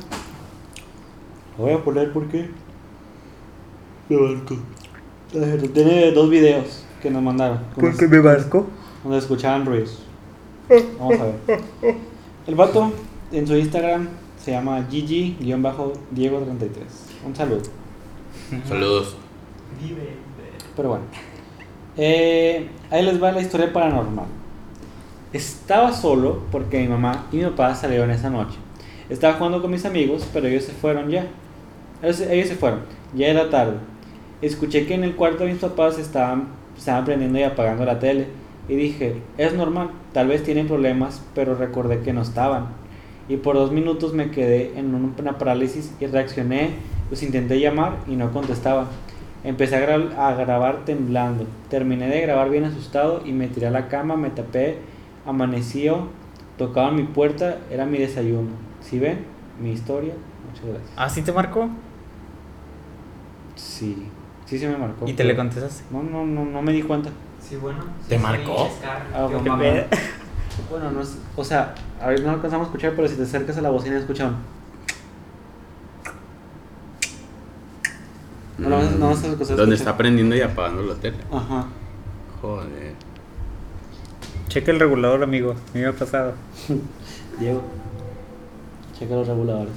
Lo 1.57 1.63
voy 1.63 1.73
a 1.73 1.83
poner 1.83 2.11
porque. 2.11 2.49
Me 4.09 4.17
barco. 4.17 4.57
Tiene 5.73 6.11
dos 6.11 6.29
videos 6.29 6.84
que 7.05 7.11
nos 7.11 7.21
mandaron. 7.21 7.59
¿Por 7.75 7.95
qué 7.95 8.07
me 8.07 8.19
marco? 8.19 8.65
Donde 9.03 9.19
escuchaban 9.19 9.63
ruidos. 9.63 10.01
Vamos 10.97 11.19
a 11.19 11.25
ver. 11.25 11.35
El 12.47 12.55
vato 12.55 12.91
en 13.31 13.45
su 13.45 13.55
Instagram 13.55 14.09
se 14.43 14.49
llama 14.49 14.83
Gigi-Diego33. 14.89 16.67
Un 17.27 17.35
saludo. 17.35 17.61
Saludos. 18.67 19.17
Vive. 19.79 20.15
Pero 20.75 20.89
bueno. 20.89 21.03
Eh, 21.95 22.69
ahí 22.89 23.05
les 23.05 23.21
va 23.21 23.31
la 23.31 23.41
historia 23.41 23.71
paranormal. 23.71 24.25
Estaba 25.31 25.93
solo 25.93 26.41
porque 26.51 26.81
mi 26.81 26.87
mamá 26.87 27.27
y 27.31 27.37
mi 27.37 27.43
papá 27.43 27.75
salieron 27.75 28.09
esa 28.09 28.31
noche. 28.31 28.57
Estaba 29.09 29.35
jugando 29.35 29.61
con 29.61 29.69
mis 29.69 29.85
amigos, 29.85 30.27
pero 30.33 30.47
ellos 30.47 30.63
se 30.63 30.71
fueron 30.71 31.11
ya. 31.11 31.27
Ellos, 32.01 32.21
ellos 32.21 32.47
se 32.47 32.55
fueron. 32.55 32.79
Ya 33.13 33.27
era 33.27 33.51
tarde. 33.51 33.77
Escuché 34.41 34.87
que 34.87 34.95
en 34.95 35.03
el 35.03 35.15
cuarto 35.15 35.43
de 35.43 35.51
mis 35.51 35.61
papás 35.61 35.99
estaban, 35.99 36.47
estaban 36.77 37.05
prendiendo 37.05 37.39
y 37.39 37.43
apagando 37.43 37.85
la 37.85 37.99
tele. 37.99 38.27
Y 38.67 38.75
dije, 38.75 39.21
es 39.37 39.53
normal, 39.53 39.91
tal 40.13 40.27
vez 40.27 40.43
tienen 40.43 40.67
problemas, 40.67 41.23
pero 41.35 41.55
recordé 41.55 41.99
que 41.99 42.13
no 42.13 42.21
estaban. 42.21 42.67
Y 43.29 43.37
por 43.37 43.55
dos 43.55 43.71
minutos 43.71 44.13
me 44.13 44.31
quedé 44.31 44.77
en 44.77 44.93
un- 44.95 45.13
una 45.19 45.37
parálisis 45.37 45.93
y 45.99 46.05
reaccioné, 46.07 46.71
los 47.09 47.21
intenté 47.23 47.59
llamar 47.59 47.97
y 48.07 48.15
no 48.15 48.31
contestaban. 48.31 48.87
Empecé 49.43 49.75
a, 49.75 49.87
gra- 49.87 50.15
a 50.17 50.33
grabar 50.33 50.85
temblando. 50.85 51.45
Terminé 51.69 52.07
de 52.07 52.21
grabar 52.21 52.49
bien 52.49 52.63
asustado 52.65 53.21
y 53.25 53.31
me 53.31 53.47
tiré 53.47 53.67
a 53.67 53.71
la 53.71 53.87
cama, 53.87 54.15
me 54.15 54.29
tapé, 54.31 54.77
amaneció, 55.25 56.07
tocaban 56.57 56.95
mi 56.95 57.03
puerta, 57.03 57.57
era 57.69 57.85
mi 57.85 57.97
desayuno. 57.99 58.49
¿Sí 58.81 58.97
ven? 58.99 59.19
Mi 59.61 59.71
historia. 59.71 60.13
Muchas 60.49 60.65
gracias. 60.65 60.91
¿Ah, 60.95 61.09
sí 61.09 61.21
te 61.21 61.31
marcó? 61.31 61.69
Sí, 63.55 64.07
sí 64.45 64.59
se 64.59 64.67
me 64.67 64.77
marcó. 64.77 65.07
¿Y 65.07 65.13
te 65.13 65.23
le 65.23 65.35
contestaste? 65.35 65.83
No, 65.91 66.03
no, 66.03 66.25
no, 66.25 66.45
no 66.45 66.61
me 66.61 66.71
di 66.71 66.81
cuenta. 66.83 67.09
Sí, 67.41 67.55
bueno. 67.57 67.83
¿Te 68.07 68.17
sí, 68.17 68.21
marcó? 68.23 68.67
sí. 68.69 68.85
Ah, 69.13 69.27
Yo, 69.31 69.43
¿qué 69.43 69.49
mamá. 69.49 69.61
pedo? 69.63 69.83
Bueno, 70.69 70.89
no 70.89 71.01
es, 71.01 71.17
o 71.35 71.43
sea, 71.43 71.75
a 72.01 72.07
ver, 72.07 72.21
no 72.23 72.31
alcanzamos 72.31 72.67
a 72.67 72.69
escuchar, 72.69 72.93
pero 72.95 73.09
si 73.09 73.15
te 73.15 73.23
acercas 73.23 73.57
a 73.57 73.61
la 73.61 73.69
bocina 73.71 73.97
escuchan. 73.99 74.37
No, 78.57 78.69
no, 78.69 78.81
no, 78.81 78.97
no 78.97 79.11
escucha. 79.11 79.55
Donde 79.55 79.75
está 79.75 79.97
prendiendo 79.97 80.33
y 80.35 80.41
apagando 80.41 80.81
la 80.83 80.95
tele. 80.95 81.17
Ajá. 81.31 81.65
Joder. 82.41 82.93
Checa 84.47 84.71
el 84.71 84.79
regulador, 84.79 85.23
amigo. 85.23 85.55
Me 85.73 85.85
ha 85.85 85.91
pasado. 85.91 86.35
Diego, 87.39 87.61
checa 88.97 89.13
los 89.15 89.27
reguladores. 89.27 89.73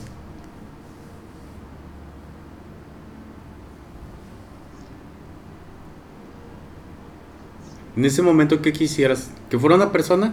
En 7.98 8.04
ese 8.04 8.22
momento, 8.22 8.62
¿qué 8.62 8.72
quisieras? 8.72 9.28
¿Que 9.50 9.58
fuera 9.58 9.74
una 9.74 9.90
persona? 9.90 10.32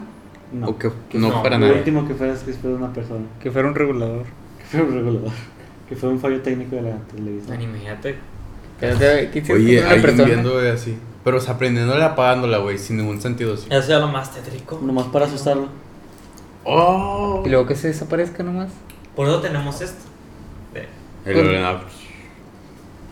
No. 0.53 0.67
¿O 0.67 0.77
que 0.77 0.91
Que 1.09 1.17
no, 1.17 1.29
no, 1.29 1.41
para 1.41 1.57
Lo 1.57 1.65
nada? 1.65 1.79
último 1.79 2.07
que 2.07 2.13
fuera 2.13 2.31
es 2.31 2.41
que 2.41 2.53
fuera 2.53 2.75
una 2.77 2.93
persona. 2.93 3.25
Que 3.41 3.49
fuera 3.49 3.67
un 3.67 3.73
regulador. 3.73 4.25
Que 4.59 4.65
fuera 4.65 4.85
un 4.85 4.93
regulador. 4.93 5.31
Que 5.89 5.95
fuera 5.95 6.13
un 6.13 6.21
fallo 6.21 6.41
técnico 6.41 6.75
de 6.75 6.83
la 6.83 6.97
televisión. 7.11 7.59
Imagínate. 7.59 8.17
Oye, 9.51 9.83
alguien 9.83 10.25
viendo 10.25 10.53
güey, 10.53 10.69
así. 10.69 10.95
Pero 11.23 11.37
o 11.37 11.39
sea, 11.39 11.57
prendiéndola 11.57 12.01
y 12.01 12.07
apagándola, 12.07 12.59
güey, 12.59 12.77
sin 12.77 12.97
ningún 12.97 13.19
sentido 13.19 13.55
así. 13.55 13.65
Eso 13.71 13.95
es 13.95 13.99
lo 13.99 14.07
más 14.09 14.31
tétrico. 14.31 14.79
Nomás 14.83 15.07
para 15.07 15.25
asustarlo. 15.25 15.69
¡Oh! 16.65 17.41
Y 17.45 17.49
luego 17.49 17.65
que 17.65 17.75
se 17.75 17.87
desaparezca 17.87 18.43
nomás. 18.43 18.69
Por 19.15 19.27
eso 19.27 19.41
tenemos 19.41 19.81
esto. 19.81 20.05
El 21.25 21.37
ordenador. 21.39 21.81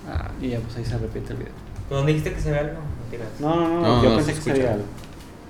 Ah, 0.08 0.30
Y 0.40 0.50
ya, 0.50 0.60
pues 0.60 0.78
ahí 0.78 0.86
se 0.86 0.96
repite 0.96 1.34
el 1.34 1.40
video. 1.40 1.54
¿Dónde 1.90 2.12
dijiste 2.14 2.34
que 2.34 2.42
se 2.42 2.52
ve 2.52 2.60
algo? 2.60 2.78
Mentiras. 3.18 3.40
No, 3.40 3.56
no, 3.56 3.68
no, 3.70 3.82
No, 3.82 4.04
yo 4.04 4.10
no, 4.10 4.16
pensé 4.18 4.32
se 4.32 4.34
que 4.34 4.40
escucha. 4.40 4.56
sabía 4.56 4.74
algo. 4.74 4.86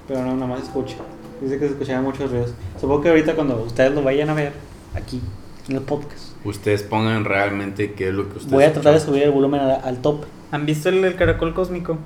Pero 0.07 0.21
no, 0.25 0.33
nada 0.35 0.47
más 0.47 0.61
escucha. 0.63 0.95
Dice 1.41 1.59
que 1.59 1.65
se 1.65 1.71
escuchaban 1.73 2.03
muchos 2.03 2.29
ruidos. 2.31 2.53
Supongo 2.79 3.01
que 3.01 3.09
ahorita 3.09 3.35
cuando 3.35 3.57
ustedes 3.63 3.91
lo 3.93 4.01
vayan 4.03 4.29
a 4.29 4.33
ver, 4.33 4.53
aquí, 4.95 5.21
en 5.69 5.75
el 5.75 5.81
podcast, 5.81 6.29
Ustedes 6.45 6.83
pongan 6.83 7.23
realmente 7.23 7.93
qué 7.93 8.09
es 8.09 8.13
lo 8.13 8.23
que 8.23 8.31
ustedes 8.37 8.51
voy 8.51 8.63
a 8.65 8.73
tratar 8.73 8.93
de 8.95 8.99
subir 8.99 9.23
el 9.23 9.31
volumen 9.31 9.61
al, 9.61 9.79
al 9.83 9.97
top. 10.01 10.25
¿Han 10.51 10.65
visto 10.65 10.89
el, 10.89 11.03
el 11.05 11.15
caracol 11.15 11.53
cósmico? 11.53 11.97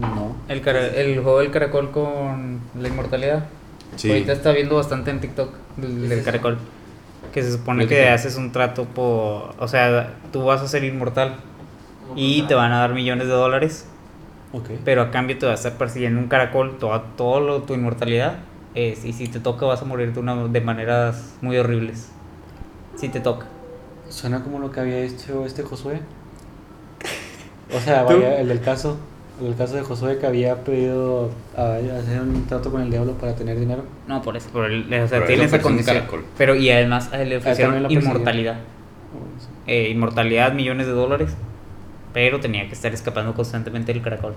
No. 0.00 0.34
El, 0.48 0.60
cara- 0.62 0.86
el 0.88 1.20
juego 1.22 1.38
del 1.38 1.50
caracol 1.52 1.92
con 1.92 2.58
la 2.80 2.88
inmortalidad. 2.88 3.46
Sí. 3.94 4.08
Ahorita 4.10 4.32
está 4.32 4.50
viendo 4.52 4.74
bastante 4.76 5.10
en 5.12 5.20
TikTok 5.20 5.50
del, 5.76 5.96
¿Qué 5.96 6.02
es 6.04 6.10
del 6.10 6.22
caracol. 6.24 6.58
Que 7.32 7.42
se 7.42 7.52
supone 7.52 7.86
¿Qué 7.86 7.94
que 7.96 8.08
haces 8.08 8.36
un 8.36 8.50
trato 8.50 8.84
por. 8.84 9.54
O 9.60 9.68
sea, 9.68 10.14
tú 10.32 10.44
vas 10.44 10.60
a 10.60 10.66
ser 10.68 10.82
inmortal 10.82 11.36
y 12.16 12.42
te 12.42 12.54
van 12.54 12.72
a 12.72 12.78
dar 12.80 12.94
millones 12.94 13.28
de 13.28 13.32
dólares, 13.32 13.86
Pero 14.84 15.02
a 15.02 15.10
cambio 15.10 15.36
te 15.38 15.44
va 15.46 15.52
a 15.52 15.54
estar 15.56 15.72
persiguiendo 15.74 16.18
un 16.20 16.28
caracol 16.28 16.78
toda 16.78 17.02
todo 17.16 17.40
lo- 17.40 17.62
tu 17.62 17.74
inmortalidad. 17.74 18.38
es- 18.74 19.04
y 19.04 19.12
si 19.12 19.26
te 19.28 19.40
toca, 19.40 19.66
vas 19.66 19.82
a 19.82 19.84
morir 19.86 20.12
de, 20.12 20.20
una, 20.20 20.36
de 20.46 20.60
maneras 20.60 21.34
muy 21.40 21.56
horribles. 21.58 22.10
Si 22.96 23.08
te 23.08 23.18
toca. 23.20 23.46
Suena 24.08 24.42
como 24.44 24.58
lo 24.60 24.70
que 24.70 24.80
había 24.80 24.98
hecho 24.98 25.44
este 25.46 25.62
Josué. 25.62 26.00
O 27.74 27.80
sea, 27.80 28.06
el 28.06 28.48
del 28.48 28.60
caso. 28.60 28.98
El 29.40 29.48
del 29.48 29.56
caso 29.56 29.74
de 29.76 29.82
Josué 29.82 30.18
que 30.18 30.26
había 30.26 30.64
pedido 30.64 31.30
a- 31.56 31.74
hacer 31.74 32.20
un 32.22 32.46
trato 32.46 32.70
con 32.70 32.80
el 32.82 32.90
diablo 32.90 33.12
para 33.14 33.34
tener 33.36 33.58
dinero. 33.58 33.82
No, 34.06 34.22
por 34.22 34.36
eso. 34.36 34.48
Por 34.50 34.64
el- 34.70 34.84
o 34.86 34.88
sea, 34.88 35.06
Pero 35.08 35.26
tiene 35.26 35.44
esa 35.44 35.60
condición. 35.60 35.96
caracol. 35.96 36.24
Pero 36.36 36.54
y 36.56 36.70
además 36.70 37.12
a 37.12 37.20
él 37.22 37.28
le 37.30 37.38
también 37.40 37.74
ofrecieron 37.84 37.90
inmortalidad. 37.90 38.56
Eh, 39.66 39.90
inmortalidad, 39.90 40.52
millones 40.52 40.86
de 40.86 40.92
dólares. 40.92 41.34
Pero 42.12 42.40
tenía 42.40 42.66
que 42.66 42.74
estar 42.74 42.92
escapando 42.94 43.34
constantemente 43.34 43.92
del 43.92 44.02
caracol. 44.02 44.34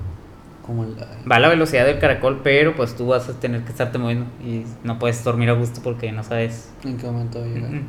Como 0.65 0.84
el. 0.84 0.95
Va 1.30 1.38
a 1.38 1.39
la 1.39 1.49
velocidad 1.49 1.86
del 1.86 1.99
caracol, 1.99 2.41
pero 2.43 2.76
pues 2.76 2.95
tú 2.95 3.07
vas 3.07 3.28
a 3.30 3.39
tener 3.39 3.63
que 3.63 3.69
estarte 3.72 3.97
moviendo. 3.97 4.26
Y 4.45 4.63
no 4.84 4.99
puedes 4.99 5.24
dormir 5.24 5.49
a 5.49 5.53
gusto 5.53 5.82
porque 5.84 6.11
no 6.11 6.24
sabes. 6.24 6.69
¿En 6.84 6.97
qué 6.97 7.05
momento 7.07 7.39
va 7.39 7.45
a 7.45 7.47
llegar? 7.49 7.72
Mm, 7.72 7.76
mm. 7.78 7.88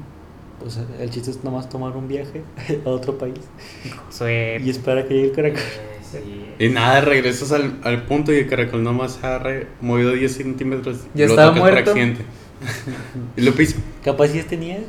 Pues 0.61 0.79
el 1.01 1.11
chiste 1.11 1.31
es 1.33 1.43
nomás 1.43 1.69
tomar 1.69 1.97
un 1.97 2.07
viaje 2.07 2.43
a 2.87 2.89
otro 2.89 3.19
país 3.19 3.41
Josué, 4.07 4.61
y 4.65 4.71
esperar 4.71 4.99
a 4.99 5.09
que 5.09 5.15
llegue 5.15 5.27
el 5.29 5.33
caracol. 5.35 5.61
Eh, 6.15 6.21
sí. 6.59 6.65
Y 6.67 6.69
nada, 6.69 7.01
regresas 7.01 7.53
al, 7.53 7.79
al 7.85 8.03
punto 8.03 8.35
y 8.35 8.37
el 8.37 8.47
caracol 8.47 8.83
nomás 8.83 9.25
ha 9.25 9.39
re- 9.39 9.67
movido 9.81 10.13
10 10.13 10.31
centímetros. 10.31 10.99
y 11.15 11.19
Ya 11.21 11.25
lo 11.25 11.31
estaba 11.31 11.49
tocas 11.55 11.63
por 11.63 11.73
muerto. 11.73 11.91
accidente. 11.93 12.23
y 13.39 13.41
lo 13.41 13.53
pisa. 13.55 13.79
Capaz 14.05 14.29
si 14.29 14.43
tenías. 14.43 14.83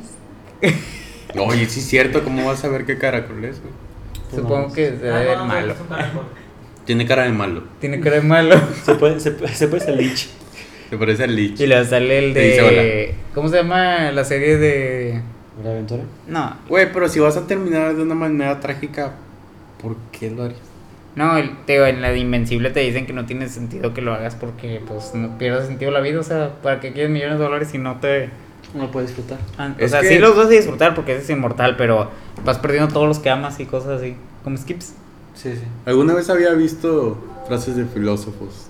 Oye, 1.38 1.66
sí 1.66 1.80
es 1.80 1.86
cierto, 1.86 2.22
¿cómo 2.22 2.44
vas 2.44 2.62
a 2.64 2.68
ver 2.68 2.84
qué 2.84 2.98
caracol 2.98 3.42
es, 3.44 3.60
güey? 3.60 3.72
Pues 4.34 4.46
supongo 4.46 4.72
que 4.72 4.90
debe 4.90 5.10
Ah, 5.14 5.18
ver 5.20 5.36
no, 5.38 5.44
no, 5.44 5.46
malo. 5.46 5.74
Tiene 6.84 7.06
cara 7.06 7.24
de 7.24 7.30
malo. 7.32 7.62
Tiene 7.80 8.00
cara 8.00 8.16
de 8.16 8.22
malo. 8.22 8.56
Se 8.84 8.94
puede, 8.96 9.18
se, 9.20 9.30
puede- 9.32 9.54
se 9.54 9.68
puede 9.68 9.84
salir. 9.84 10.12
Se 10.90 10.98
parece 10.98 11.24
al 11.24 11.34
Lich. 11.34 11.60
Y 11.60 11.66
le 11.66 11.82
sale 11.84 12.18
el 12.18 12.34
de. 12.34 13.14
¿Cómo 13.34 13.48
se 13.48 13.56
llama 13.56 14.10
la 14.12 14.22
serie 14.24 14.58
de.? 14.58 15.22
¿La 15.64 15.70
aventura? 15.70 16.02
No, 16.28 16.56
Güey, 16.68 16.92
pero 16.92 17.08
si 17.08 17.20
vas 17.20 17.36
a 17.36 17.46
terminar 17.46 17.94
de 17.94 18.02
una 18.02 18.14
manera 18.14 18.60
trágica, 18.60 19.12
¿por 19.80 19.96
qué 20.12 20.30
lo 20.30 20.42
harías? 20.44 20.60
no, 21.16 21.36
el, 21.38 21.56
te 21.64 21.74
digo, 21.74 21.86
en 21.86 22.02
la 22.02 22.10
de 22.10 22.18
Invencible 22.18 22.70
te 22.70 22.80
dicen 22.80 23.06
que 23.06 23.12
no 23.12 23.24
tiene 23.24 23.48
sentido 23.48 23.94
que 23.94 24.02
lo 24.02 24.12
hagas 24.12 24.34
porque 24.34 24.82
pues 24.86 25.14
no 25.14 25.38
pierdas 25.38 25.66
sentido 25.68 25.90
la 25.90 26.00
vida. 26.00 26.20
O 26.20 26.24
sea, 26.24 26.50
¿para 26.62 26.80
qué 26.80 26.92
quieres 26.92 27.10
millones 27.10 27.38
de 27.38 27.44
dólares 27.44 27.68
si 27.70 27.78
no 27.78 27.98
te. 28.00 28.30
No 28.72 28.90
puede 28.90 29.06
disfrutar. 29.06 29.38
Ah, 29.58 29.74
o 29.80 29.88
sea, 29.88 30.00
que- 30.00 30.08
sí 30.08 30.18
los 30.18 30.36
vas 30.36 30.46
a 30.46 30.50
disfrutar 30.50 30.94
porque 30.94 31.16
es 31.16 31.28
inmortal, 31.30 31.76
pero 31.76 32.10
vas 32.44 32.58
perdiendo 32.58 32.92
todos 32.92 33.06
los 33.06 33.18
que 33.18 33.30
amas 33.30 33.60
y 33.60 33.66
cosas 33.66 34.00
así. 34.00 34.16
Como 34.42 34.56
skips. 34.56 34.94
Sí, 35.34 35.52
sí. 35.54 35.60
¿Alguna 35.86 36.14
vez 36.14 36.30
había 36.30 36.52
visto 36.54 37.18
frases 37.46 37.76
de 37.76 37.84
filósofos? 37.84 38.66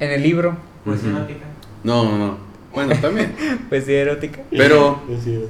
En 0.00 0.10
el 0.10 0.22
libro, 0.22 0.56
Pues 0.84 1.00
Ujú. 1.02 1.16
erótica. 1.16 1.44
No, 1.82 2.04
no, 2.04 2.18
no. 2.18 2.36
Bueno, 2.74 2.94
también. 3.00 3.34
poesía 3.70 4.02
erótica. 4.02 4.42
Pero 4.50 5.00
Es 5.10 5.24
cierto. 5.24 5.48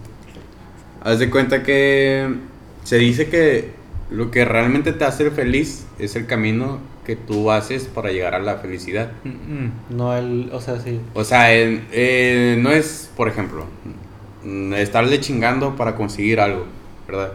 haz 1.02 1.18
de 1.18 1.30
cuenta 1.30 1.62
que 1.62 2.34
se 2.84 2.96
dice 2.98 3.28
que 3.28 3.72
lo 4.10 4.30
que 4.30 4.44
realmente 4.44 4.92
te 4.92 5.04
hace 5.04 5.30
feliz 5.30 5.86
es 5.98 6.14
el 6.16 6.26
camino 6.26 6.78
que 7.04 7.16
tú 7.16 7.50
haces 7.50 7.84
para 7.84 8.10
llegar 8.10 8.34
a 8.34 8.38
la 8.38 8.56
felicidad. 8.56 9.12
No 9.90 10.16
el. 10.16 10.50
O 10.52 10.60
sea, 10.60 10.80
sí. 10.80 11.00
O 11.14 11.24
sea, 11.24 11.54
eh, 11.54 12.58
no 12.60 12.70
es, 12.70 13.10
por 13.16 13.28
ejemplo, 13.28 13.66
estarle 14.76 15.20
chingando 15.20 15.76
para 15.76 15.94
conseguir 15.96 16.40
algo, 16.40 16.64
¿verdad? 17.06 17.32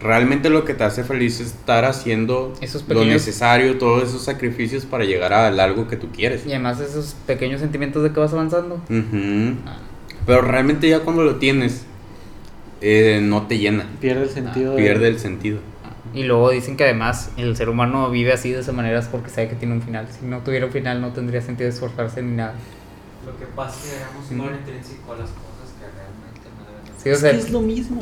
Realmente 0.00 0.48
lo 0.48 0.64
que 0.64 0.72
te 0.72 0.82
hace 0.84 1.04
feliz 1.04 1.40
es 1.40 1.48
estar 1.48 1.84
haciendo 1.84 2.54
Esos 2.62 2.88
lo 2.88 3.04
necesario, 3.04 3.76
todos 3.76 4.08
esos 4.08 4.22
sacrificios 4.22 4.86
para 4.86 5.04
llegar 5.04 5.34
a 5.34 5.48
algo 5.48 5.88
que 5.88 5.96
tú 5.96 6.08
quieres. 6.10 6.46
Y 6.46 6.50
además 6.52 6.80
esos 6.80 7.14
pequeños 7.26 7.60
sentimientos 7.60 8.02
de 8.02 8.10
que 8.12 8.18
vas 8.18 8.32
avanzando. 8.32 8.76
Ujú. 8.88 9.56
Pero 10.26 10.40
realmente 10.40 10.88
ya 10.88 11.00
cuando 11.00 11.22
lo 11.22 11.36
tienes, 11.36 11.84
eh, 12.80 13.20
no 13.22 13.46
te 13.46 13.58
llena, 13.58 13.84
Pierde 14.00 14.22
el 14.22 14.30
sentido. 14.30 14.70
de- 14.74 14.82
pierde 14.82 15.08
el 15.08 15.18
sentido. 15.18 15.58
Y 16.12 16.24
luego 16.24 16.50
dicen 16.50 16.76
que 16.76 16.84
además 16.84 17.30
el 17.36 17.56
ser 17.56 17.68
humano 17.68 18.10
vive 18.10 18.32
así 18.32 18.50
de 18.50 18.60
esa 18.60 18.72
manera 18.72 18.98
es 18.98 19.06
porque 19.06 19.30
sabe 19.30 19.48
que 19.48 19.54
tiene 19.54 19.74
un 19.74 19.82
final. 19.82 20.08
Si 20.18 20.26
no 20.26 20.38
tuviera 20.40 20.66
un 20.66 20.72
final 20.72 21.00
no 21.00 21.12
tendría 21.12 21.40
sentido 21.40 21.68
esforzarse 21.68 22.20
ni 22.22 22.34
nada. 22.36 22.54
Lo 23.24 23.38
que 23.38 23.46
pasa 23.46 23.76
es 23.84 23.90
que 23.92 23.96
éramos 23.96 24.30
un 24.30 24.38
valor 24.38 24.54
intrínseco 24.54 25.12
a 25.12 25.16
las 25.16 25.28
cosas 25.30 25.74
que 25.78 25.86
realmente 25.86 26.48
no 26.58 26.64
deben 26.66 26.84
de 26.84 27.02
Sí, 27.02 27.08
o 27.10 27.12
Es 27.12 27.20
sea, 27.20 27.30
que 27.32 27.38
es 27.38 27.50
lo 27.50 27.60
mismo. 27.60 28.00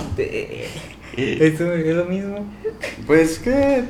eso 1.16 1.74
es 1.74 1.96
lo 1.96 2.04
mismo. 2.06 2.46
Pues 3.06 3.38
que 3.40 3.84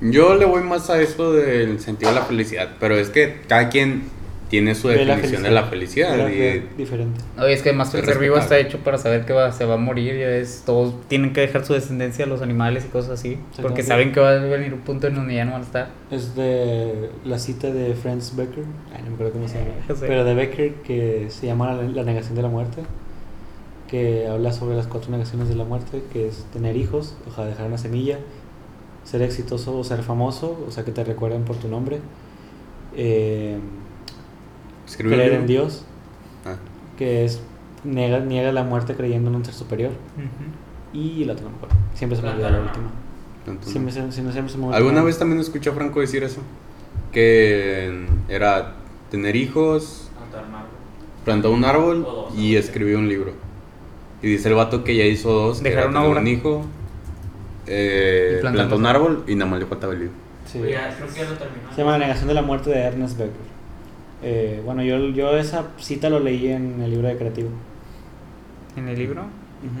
yo 0.00 0.34
le 0.34 0.46
voy 0.46 0.62
más 0.62 0.90
a 0.90 1.00
eso 1.00 1.32
del 1.32 1.78
sentido 1.80 2.10
de 2.10 2.16
la 2.18 2.24
felicidad, 2.24 2.76
pero 2.80 2.96
es 2.96 3.10
que 3.10 3.42
cada 3.46 3.68
quien 3.68 4.04
tiene 4.50 4.74
su 4.74 4.88
definición 4.88 5.44
de 5.44 5.50
la 5.52 5.62
felicidad. 5.62 6.16
La 6.18 6.30
y- 6.30 6.68
diferente. 6.76 7.20
Oye, 7.38 7.52
es 7.54 7.62
que 7.62 7.68
además 7.70 7.94
el 7.94 8.00
Es 8.00 8.06
ser 8.06 8.18
vivo 8.18 8.36
está 8.36 8.58
hecho 8.58 8.78
para 8.78 8.98
saber 8.98 9.24
que 9.24 9.32
va, 9.32 9.50
se 9.52 9.64
va 9.64 9.74
a 9.74 9.76
morir. 9.78 10.18
Ya 10.18 10.28
es, 10.28 10.64
todos 10.66 10.92
tienen 11.08 11.32
que 11.32 11.40
dejar 11.40 11.64
su 11.64 11.72
descendencia 11.72 12.24
a 12.24 12.28
los 12.28 12.42
animales 12.42 12.84
y 12.84 12.88
cosas 12.88 13.12
así. 13.12 13.38
Porque 13.62 13.82
saben 13.84 14.12
que 14.12 14.18
va 14.20 14.30
a 14.32 14.38
venir 14.38 14.74
un 14.74 14.80
punto 14.80 15.06
en 15.06 15.14
donde 15.14 15.34
ya 15.36 15.44
no 15.44 15.52
van 15.52 15.62
a 15.62 15.64
estar. 15.64 15.88
Es 16.10 16.34
de 16.34 17.10
la 17.24 17.38
cita 17.38 17.70
de 17.70 17.94
Franz 17.94 18.34
Becker. 18.36 18.64
Ay, 18.94 19.02
no 19.04 19.10
me 19.10 19.14
acuerdo 19.14 19.32
cómo 19.34 19.48
se 19.48 19.58
llama. 19.58 19.70
Pero 20.00 20.24
de 20.24 20.34
Becker 20.34 20.74
que 20.82 21.26
se 21.30 21.46
llama 21.46 21.72
la, 21.72 21.82
la 21.84 22.02
negación 22.02 22.34
de 22.34 22.42
la 22.42 22.48
muerte. 22.48 22.82
Que 23.88 24.26
habla 24.28 24.52
sobre 24.52 24.76
las 24.76 24.86
cuatro 24.88 25.10
negaciones 25.12 25.48
de 25.48 25.54
la 25.54 25.64
muerte. 25.64 26.02
Que 26.12 26.26
es 26.28 26.44
tener 26.52 26.76
hijos, 26.76 27.14
o 27.28 27.32
sea, 27.34 27.44
dejar 27.46 27.66
una 27.68 27.78
semilla. 27.78 28.18
Ser 29.04 29.22
exitoso 29.22 29.78
o 29.78 29.82
ser 29.84 30.02
famoso, 30.02 30.62
o 30.66 30.70
sea, 30.70 30.84
que 30.84 30.90
te 30.92 31.02
recuerden 31.04 31.44
por 31.44 31.56
tu 31.56 31.68
nombre. 31.68 32.00
eh, 32.96 33.56
Creer 34.96 35.32
en 35.32 35.46
Dios, 35.46 35.84
Ah, 36.44 36.56
que 36.98 37.24
es 37.24 37.40
niega, 37.84 38.20
niega 38.20 38.52
la 38.52 38.62
muerte 38.64 38.94
creyendo 38.94 39.30
en 39.30 39.36
un 39.36 39.44
ser 39.44 39.54
superior. 39.54 39.92
Y 40.92 41.24
la 41.24 41.34
otra 41.34 41.44
no 41.44 41.50
me 41.50 41.56
acuerdo. 41.56 41.76
Siempre 41.94 42.16
se 42.16 42.22
me 42.22 42.30
olvida 42.30 42.50
la 42.50 42.60
última. 42.60 42.90
Siempre, 43.62 43.92
siempre 43.92 44.48
se 44.48 44.58
me. 44.58 44.74
¿Alguna 44.74 45.02
vez 45.02 45.18
también 45.18 45.40
escuché 45.40 45.70
a 45.70 45.72
Franco 45.72 46.00
decir 46.00 46.22
eso? 46.24 46.40
Que 47.12 48.06
era 48.28 48.74
tener 49.10 49.34
hijos, 49.36 50.10
plantar 51.24 51.50
un 51.50 51.64
árbol 51.64 52.02
dos, 52.02 52.34
y 52.36 52.52
¿no? 52.52 52.58
escribir 52.58 52.96
un 52.96 53.08
libro. 53.08 53.32
Y 54.22 54.28
dice 54.28 54.48
el 54.48 54.54
vato 54.54 54.84
que 54.84 54.94
ya 54.96 55.04
hizo 55.04 55.32
dos, 55.32 55.62
Dejar 55.62 55.88
una 55.88 56.04
obra. 56.04 56.20
un 56.20 56.26
hijo, 56.26 56.62
eh, 57.66 58.38
plantó 58.40 58.76
un 58.76 58.86
árbol 58.86 59.24
y 59.26 59.34
nada 59.34 59.50
más 59.50 59.60
le 59.60 59.66
faltaba 59.66 59.92
el 59.94 60.00
libro. 60.00 60.14
Sí. 60.46 60.58
Oye, 60.60 60.72
ya, 60.72 60.94
creo 60.96 61.08
que 61.08 61.14
ya 61.20 61.30
lo 61.30 61.36
terminó. 61.36 61.70
Se 61.70 61.78
llama 61.78 61.92
La 61.92 61.98
negación 61.98 62.28
de 62.28 62.34
la 62.34 62.42
muerte 62.42 62.70
de 62.70 62.78
Ernest 62.80 63.18
Becker. 63.18 63.49
Eh, 64.22 64.60
bueno, 64.64 64.82
yo, 64.82 64.98
yo 65.08 65.36
esa 65.36 65.68
cita 65.78 66.10
lo 66.10 66.20
leí 66.20 66.48
en 66.48 66.80
el 66.82 66.90
libro 66.90 67.08
de 67.08 67.16
creativo. 67.16 67.50
¿En 68.76 68.88
el 68.88 68.98
libro? 68.98 69.24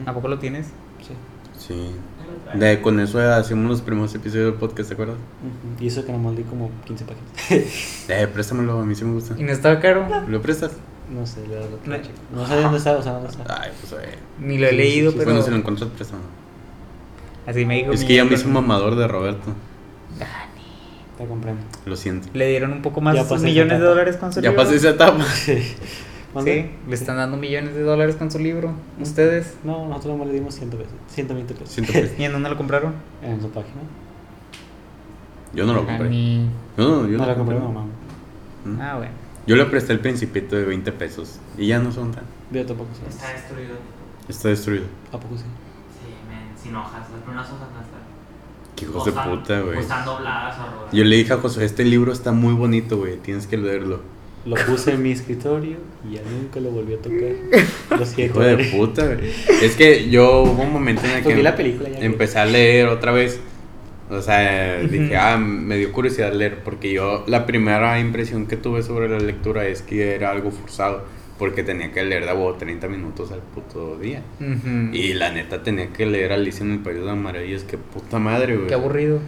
¿A 0.06 0.12
poco 0.12 0.28
lo 0.28 0.38
tienes? 0.38 0.66
Sí. 1.00 1.14
Sí. 1.58 1.90
Lo. 2.54 2.58
De, 2.60 2.80
con 2.80 2.98
eso 3.00 3.20
hacíamos 3.20 3.70
los 3.70 3.82
primeros 3.82 4.14
episodios 4.14 4.46
del 4.52 4.54
podcast, 4.54 4.88
¿te 4.88 4.94
acuerdas? 4.94 5.16
Y 5.78 5.86
eso 5.86 6.04
que 6.04 6.12
nomás 6.12 6.34
leí 6.34 6.44
como 6.44 6.70
15 6.86 7.04
páginas. 7.04 7.66
Eh, 8.08 8.26
préstamelo, 8.32 8.80
a 8.80 8.84
mí 8.84 8.94
sí 8.94 9.04
me 9.04 9.12
gusta. 9.14 9.34
¿Y 9.38 9.42
no 9.44 9.52
estaba 9.52 9.78
caro? 9.80 10.06
¿Lo 10.28 10.40
prestas? 10.42 10.72
no 11.10 11.26
sé, 11.26 11.40
la 11.48 11.56
verdad. 11.56 11.78
No. 11.86 12.40
No 12.40 12.46
sé 12.46 12.54
dónde 12.56 12.78
está, 12.78 12.96
o 12.96 13.02
sea, 13.02 13.12
dónde 13.12 13.28
está. 13.30 13.62
Ay, 13.62 13.70
pues 13.80 13.92
eh. 14.02 14.14
Ni 14.38 14.58
lo 14.58 14.66
he 14.66 14.70
Sí, 14.70 14.76
leído, 14.76 15.10
sí, 15.10 15.16
sí. 15.16 15.18
pero... 15.18 15.30
Bueno, 15.32 15.44
si 15.44 15.50
lo 15.50 15.56
encuentras, 15.56 15.90
préstame. 15.90 16.22
Así 17.46 17.64
me 17.64 17.76
dijo 17.76 17.92
Es 17.92 18.04
que 18.04 18.14
ya 18.14 18.24
me 18.24 18.34
hice 18.34 18.46
un 18.46 18.52
mamador 18.52 18.94
de 18.96 19.08
Roberto. 19.08 19.52
Te 21.20 21.26
comprendo. 21.26 21.60
Lo 21.84 21.96
siento. 21.96 22.28
Le 22.32 22.48
dieron 22.48 22.72
un 22.72 22.80
poco 22.80 23.02
más 23.02 23.14
Ya 23.14 23.24
de 23.24 23.44
millones 23.44 23.78
de 23.78 23.84
dólares 23.84 24.16
con 24.16 24.32
su 24.32 24.40
Ya 24.40 24.48
libro. 24.48 24.64
pasé 24.64 24.76
esa 24.76 24.90
etapa. 24.90 25.22
Sí. 26.44 26.70
Le 26.86 26.94
están 26.94 27.16
dando 27.16 27.36
millones 27.36 27.74
de 27.74 27.82
dólares 27.82 28.14
con 28.14 28.30
su 28.30 28.38
libro. 28.38 28.72
¿Ustedes? 29.00 29.56
No, 29.64 29.88
nosotros 29.88 30.12
nomás 30.12 30.28
le 30.28 30.34
dimos 30.34 30.54
100 30.54 30.70
pesos. 30.70 30.92
120 31.08 31.54
pesos. 31.54 31.78
¿Y 32.18 32.22
en 32.22 32.30
dónde 32.30 32.48
lo 32.48 32.56
compraron? 32.56 32.94
En 33.20 33.40
su 33.40 33.50
página. 33.50 33.80
yo 35.52 35.66
no 35.66 35.74
lo 35.74 35.84
compré. 35.84 36.08
Yo 36.08 36.88
no, 36.88 37.08
yo 37.08 37.18
no 37.18 37.18
no 37.18 37.26
la 37.26 37.34
compré 37.34 37.58
mamá. 37.58 37.84
¿Mm? 38.64 38.80
Ah, 38.80 38.94
bueno. 38.98 39.12
Yo 39.48 39.56
le 39.56 39.64
presté 39.66 39.92
el 39.92 39.98
principito 39.98 40.54
de 40.54 40.64
20 40.66 40.92
pesos 40.92 41.40
y 41.58 41.66
ya 41.66 41.80
no 41.80 41.90
son 41.90 42.12
tan. 42.12 42.22
Yo 42.52 42.64
tampoco 42.64 42.90
sé. 42.94 43.08
Está 43.08 43.32
destruido. 43.32 43.74
Está 44.28 44.48
destruido. 44.50 44.84
¿A 45.08 45.18
poco 45.18 45.36
sí? 45.36 45.42
Sí, 45.42 46.14
men, 46.28 46.56
sin 46.56 46.76
hojas. 46.76 47.10
Las 47.10 47.22
primeras 47.22 47.48
hojas 47.48 47.68
no 47.74 47.80
están. 47.80 47.99
Qué 48.80 48.86
hijos 48.86 49.04
de 49.04 49.12
puta, 49.12 49.60
güey. 49.60 49.78
Están 49.78 50.04
dobladas 50.04 50.56
o. 50.58 50.96
Yo 50.96 51.04
le 51.04 51.16
dije 51.16 51.32
a 51.32 51.36
José, 51.36 51.64
este 51.64 51.84
libro 51.84 52.12
está 52.12 52.32
muy 52.32 52.54
bonito, 52.54 52.96
güey, 52.96 53.16
tienes 53.18 53.46
que 53.46 53.56
leerlo. 53.56 54.00
Lo 54.46 54.56
puse 54.56 54.92
en 54.92 55.02
mi 55.02 55.12
escritorio 55.12 55.76
y 56.08 56.14
ya 56.14 56.22
nunca 56.22 56.60
lo 56.60 56.70
volví 56.70 56.94
a 56.94 56.98
tocar. 56.98 57.98
Lo 57.98 58.06
siento. 58.06 58.40
Hijo 58.40 58.56
de 58.56 58.64
puta, 58.64 59.04
güey. 59.06 59.30
Es 59.62 59.76
que 59.76 60.08
yo 60.08 60.42
hubo 60.44 60.62
un 60.62 60.72
momento 60.72 61.02
en 61.04 61.10
el 61.10 61.22
Pues 61.22 61.36
que 61.36 61.42
la 61.42 61.54
película 61.56 61.90
ya. 61.90 61.98
empecé 62.00 62.38
a 62.38 62.46
leer 62.46 62.88
otra 62.88 63.12
vez. 63.12 63.38
O 64.08 64.22
sea, 64.22 64.78
dije, 64.80 65.16
ah, 65.16 65.36
me 65.36 65.76
dio 65.76 65.92
curiosidad 65.92 66.32
leer, 66.32 66.64
porque 66.64 66.92
yo 66.92 67.22
la 67.28 67.46
primera 67.46 68.00
impresión 68.00 68.46
que 68.46 68.56
tuve 68.56 68.82
sobre 68.82 69.08
la 69.08 69.18
lectura 69.20 69.66
es 69.66 69.82
que 69.82 70.14
era 70.16 70.30
algo 70.32 70.50
forzado, 70.50 71.04
porque 71.40 71.62
tenía 71.64 71.90
que 71.90 72.04
leer 72.04 72.24
de 72.26 72.30
a 72.30 72.34
huevo 72.34 72.54
30 72.54 72.86
minutos 72.86 73.32
al 73.32 73.40
puto 73.40 73.96
día. 73.96 74.22
Y 74.92 75.14
la 75.14 75.32
neta 75.32 75.62
tenía 75.62 75.88
que 75.88 76.04
leer 76.06 76.32
Alicia 76.32 76.64
en 76.64 76.72
el 76.72 76.78
País 76.80 76.98
de 76.98 77.04
las 77.06 77.16
Maravillas, 77.16 77.64
que 77.64 77.78
puta 77.78 78.18
madre, 78.20 78.54
güey. 78.56 78.68
Qué 78.68 78.74
aburrido. 78.74 79.18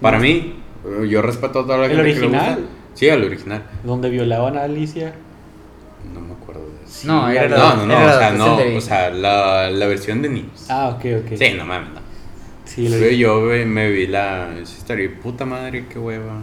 Para 0.00 0.18
mí, 0.20 0.54
yo 1.08 1.20
respeto 1.22 1.60
a 1.60 1.62
toda 1.66 1.76
la 1.78 1.86
¿El 1.86 1.96
gente 1.96 2.04
que 2.14 2.20
le 2.20 2.26
original? 2.28 2.54
gusta. 2.60 2.70
Sí, 2.94 3.06
el 3.08 3.24
original. 3.24 3.62
Donde 3.84 4.08
violaban 4.10 4.56
a 4.56 4.62
Alicia. 4.62 5.12
No 6.14 6.20
me 6.20 6.34
acuerdo 6.34 6.62
de 6.62 6.84
eso. 6.86 7.08
No, 7.08 7.28
era 7.28 7.48
la- 7.48 7.56
No, 7.56 7.76
no, 7.78 7.86
no, 7.86 7.92
era 8.00 8.14
o 8.14 8.18
sea, 8.18 8.30
no, 8.32 8.76
o 8.76 8.80
sea, 8.80 9.10
la, 9.10 9.68
la 9.70 9.86
versión 9.88 10.22
de 10.22 10.28
niños. 10.28 10.66
Ah, 10.70 10.88
ok, 10.96 11.04
ok. 11.26 11.36
Sí, 11.36 11.54
no 11.58 11.66
mames, 11.66 11.90
no. 11.94 12.00
Sí, 12.64 12.88
lo 12.88 12.96
Yo, 12.96 13.08
vi. 13.08 13.18
yo 13.18 13.40
me, 13.40 13.64
me 13.66 13.90
vi 13.90 14.06
la 14.06 14.50
esa 14.60 14.78
historia 14.78 15.04
y 15.04 15.08
puta 15.08 15.44
madre, 15.44 15.86
qué 15.92 15.98
hueva. 15.98 16.34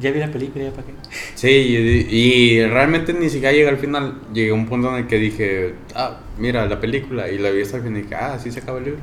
Ya 0.00 0.10
vi 0.10 0.18
la 0.20 0.30
película, 0.30 0.64
ya 0.64 0.70
para 0.72 0.86
qué. 0.86 0.92
Sí, 1.34 1.48
y, 1.48 2.16
y 2.16 2.66
realmente 2.66 3.12
ni 3.14 3.30
siquiera 3.30 3.52
llegué 3.52 3.68
al 3.68 3.78
final. 3.78 4.14
Llegué 4.34 4.50
a 4.50 4.54
un 4.54 4.66
punto 4.66 4.90
en 4.90 4.96
el 4.96 5.06
que 5.06 5.16
dije, 5.16 5.74
ah, 5.94 6.18
mira 6.38 6.66
la 6.66 6.78
película. 6.80 7.30
Y 7.30 7.38
la 7.38 7.50
vi 7.50 7.62
hasta 7.62 7.78
el 7.78 7.82
final 7.84 7.98
y 8.00 8.02
dije, 8.02 8.14
ah, 8.14 8.34
así 8.34 8.50
se 8.52 8.60
acaba 8.60 8.78
el 8.78 8.84
libro. 8.84 9.00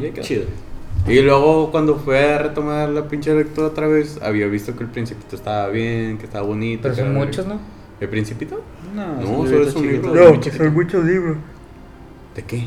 Y 0.00 0.04
ahí 0.06 0.10
quedó. 0.10 0.24
Chido. 0.24 0.44
Y 1.06 1.20
luego 1.20 1.70
cuando 1.70 1.96
fue 1.96 2.18
a 2.34 2.38
retomar 2.38 2.88
la 2.88 3.06
pinche 3.06 3.32
lectura 3.34 3.68
otra 3.68 3.86
vez, 3.86 4.18
había 4.20 4.46
visto 4.48 4.74
que 4.76 4.82
el 4.82 4.90
principito 4.90 5.36
estaba 5.36 5.68
bien, 5.68 6.18
que 6.18 6.24
estaba 6.26 6.44
bonito. 6.44 6.82
Pero 6.82 6.94
son 6.96 7.14
muchos, 7.14 7.46
¿no? 7.46 7.60
¿El 8.00 8.08
principito? 8.08 8.62
No, 8.94 9.14
No, 9.14 9.22
solo 9.22 9.42
librito 9.44 9.68
es 9.68 9.74
un 9.76 9.82
chiquito. 9.84 10.14
libro. 10.14 10.34
No, 10.34 10.52
son 10.52 10.74
muchos 10.74 11.04
libros. 11.04 11.36
¿De 12.34 12.42
qué? 12.44 12.64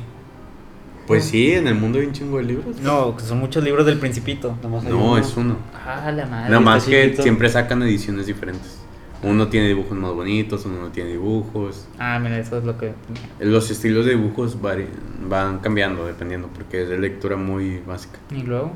Pues 1.07 1.25
sí, 1.25 1.51
en 1.51 1.67
el 1.67 1.75
mundo 1.75 1.99
hay 1.99 2.05
un 2.05 2.13
chingo 2.13 2.37
de 2.37 2.43
libros. 2.43 2.79
No, 2.81 3.15
que 3.17 3.23
son 3.23 3.39
muchos 3.39 3.63
libros 3.63 3.85
del 3.85 3.97
Principito. 3.99 4.57
Nomás 4.63 4.85
hay 4.85 4.91
No, 4.91 4.97
uno. 5.11 5.17
es 5.17 5.35
uno. 5.35 5.57
Ah, 5.85 6.11
la 6.11 6.25
madre. 6.25 6.49
Nada 6.49 6.59
más 6.59 6.85
que 6.85 7.03
chiquito. 7.03 7.23
siempre 7.23 7.49
sacan 7.49 7.81
ediciones 7.83 8.27
diferentes. 8.27 8.79
Uno 9.23 9.49
tiene 9.49 9.67
dibujos 9.67 9.97
más 9.97 10.11
bonitos, 10.13 10.65
uno 10.65 10.81
no 10.81 10.89
tiene 10.89 11.11
dibujos. 11.11 11.87
Ah, 11.99 12.19
mira, 12.19 12.39
eso 12.39 12.57
es 12.57 12.63
lo 12.63 12.77
que. 12.77 12.93
Los 13.39 13.69
estilos 13.69 14.05
de 14.05 14.15
dibujos 14.15 14.57
van 14.61 15.59
cambiando 15.59 16.05
dependiendo 16.07 16.49
porque 16.53 16.83
es 16.83 16.89
de 16.89 16.97
lectura 16.97 17.35
muy 17.35 17.79
básica. 17.85 18.17
Y 18.31 18.41
luego. 18.41 18.71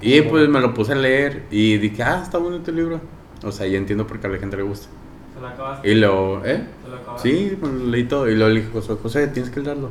Y 0.00 0.20
pues 0.22 0.48
me 0.48 0.60
lo 0.60 0.74
puse 0.74 0.92
a 0.92 0.96
leer 0.96 1.44
y 1.50 1.78
dije, 1.78 2.02
ah, 2.02 2.20
está 2.22 2.38
bonito 2.38 2.70
el 2.70 2.76
libro. 2.76 3.00
O 3.44 3.52
sea, 3.52 3.66
ya 3.66 3.78
entiendo 3.78 4.06
por 4.06 4.18
qué 4.18 4.26
a 4.26 4.30
la 4.30 4.38
gente 4.38 4.56
le 4.56 4.62
gusta. 4.64 4.88
¿Se 5.34 5.40
lo 5.40 5.46
acabaste? 5.46 5.90
Y 5.90 5.94
luego, 5.94 6.42
¿eh? 6.44 6.64
¿Se 6.82 6.90
lo 6.90 6.96
acabaste? 6.96 7.28
Sí, 7.28 7.56
pues, 7.58 7.72
lo 7.72 7.86
leí 7.86 8.04
todo. 8.04 8.28
Y 8.28 8.34
luego 8.34 8.52
le 8.52 8.60
dije, 8.60 8.72
José, 8.72 8.94
José, 9.00 9.28
tienes 9.28 9.50
que 9.50 9.60
leerlo. 9.60 9.90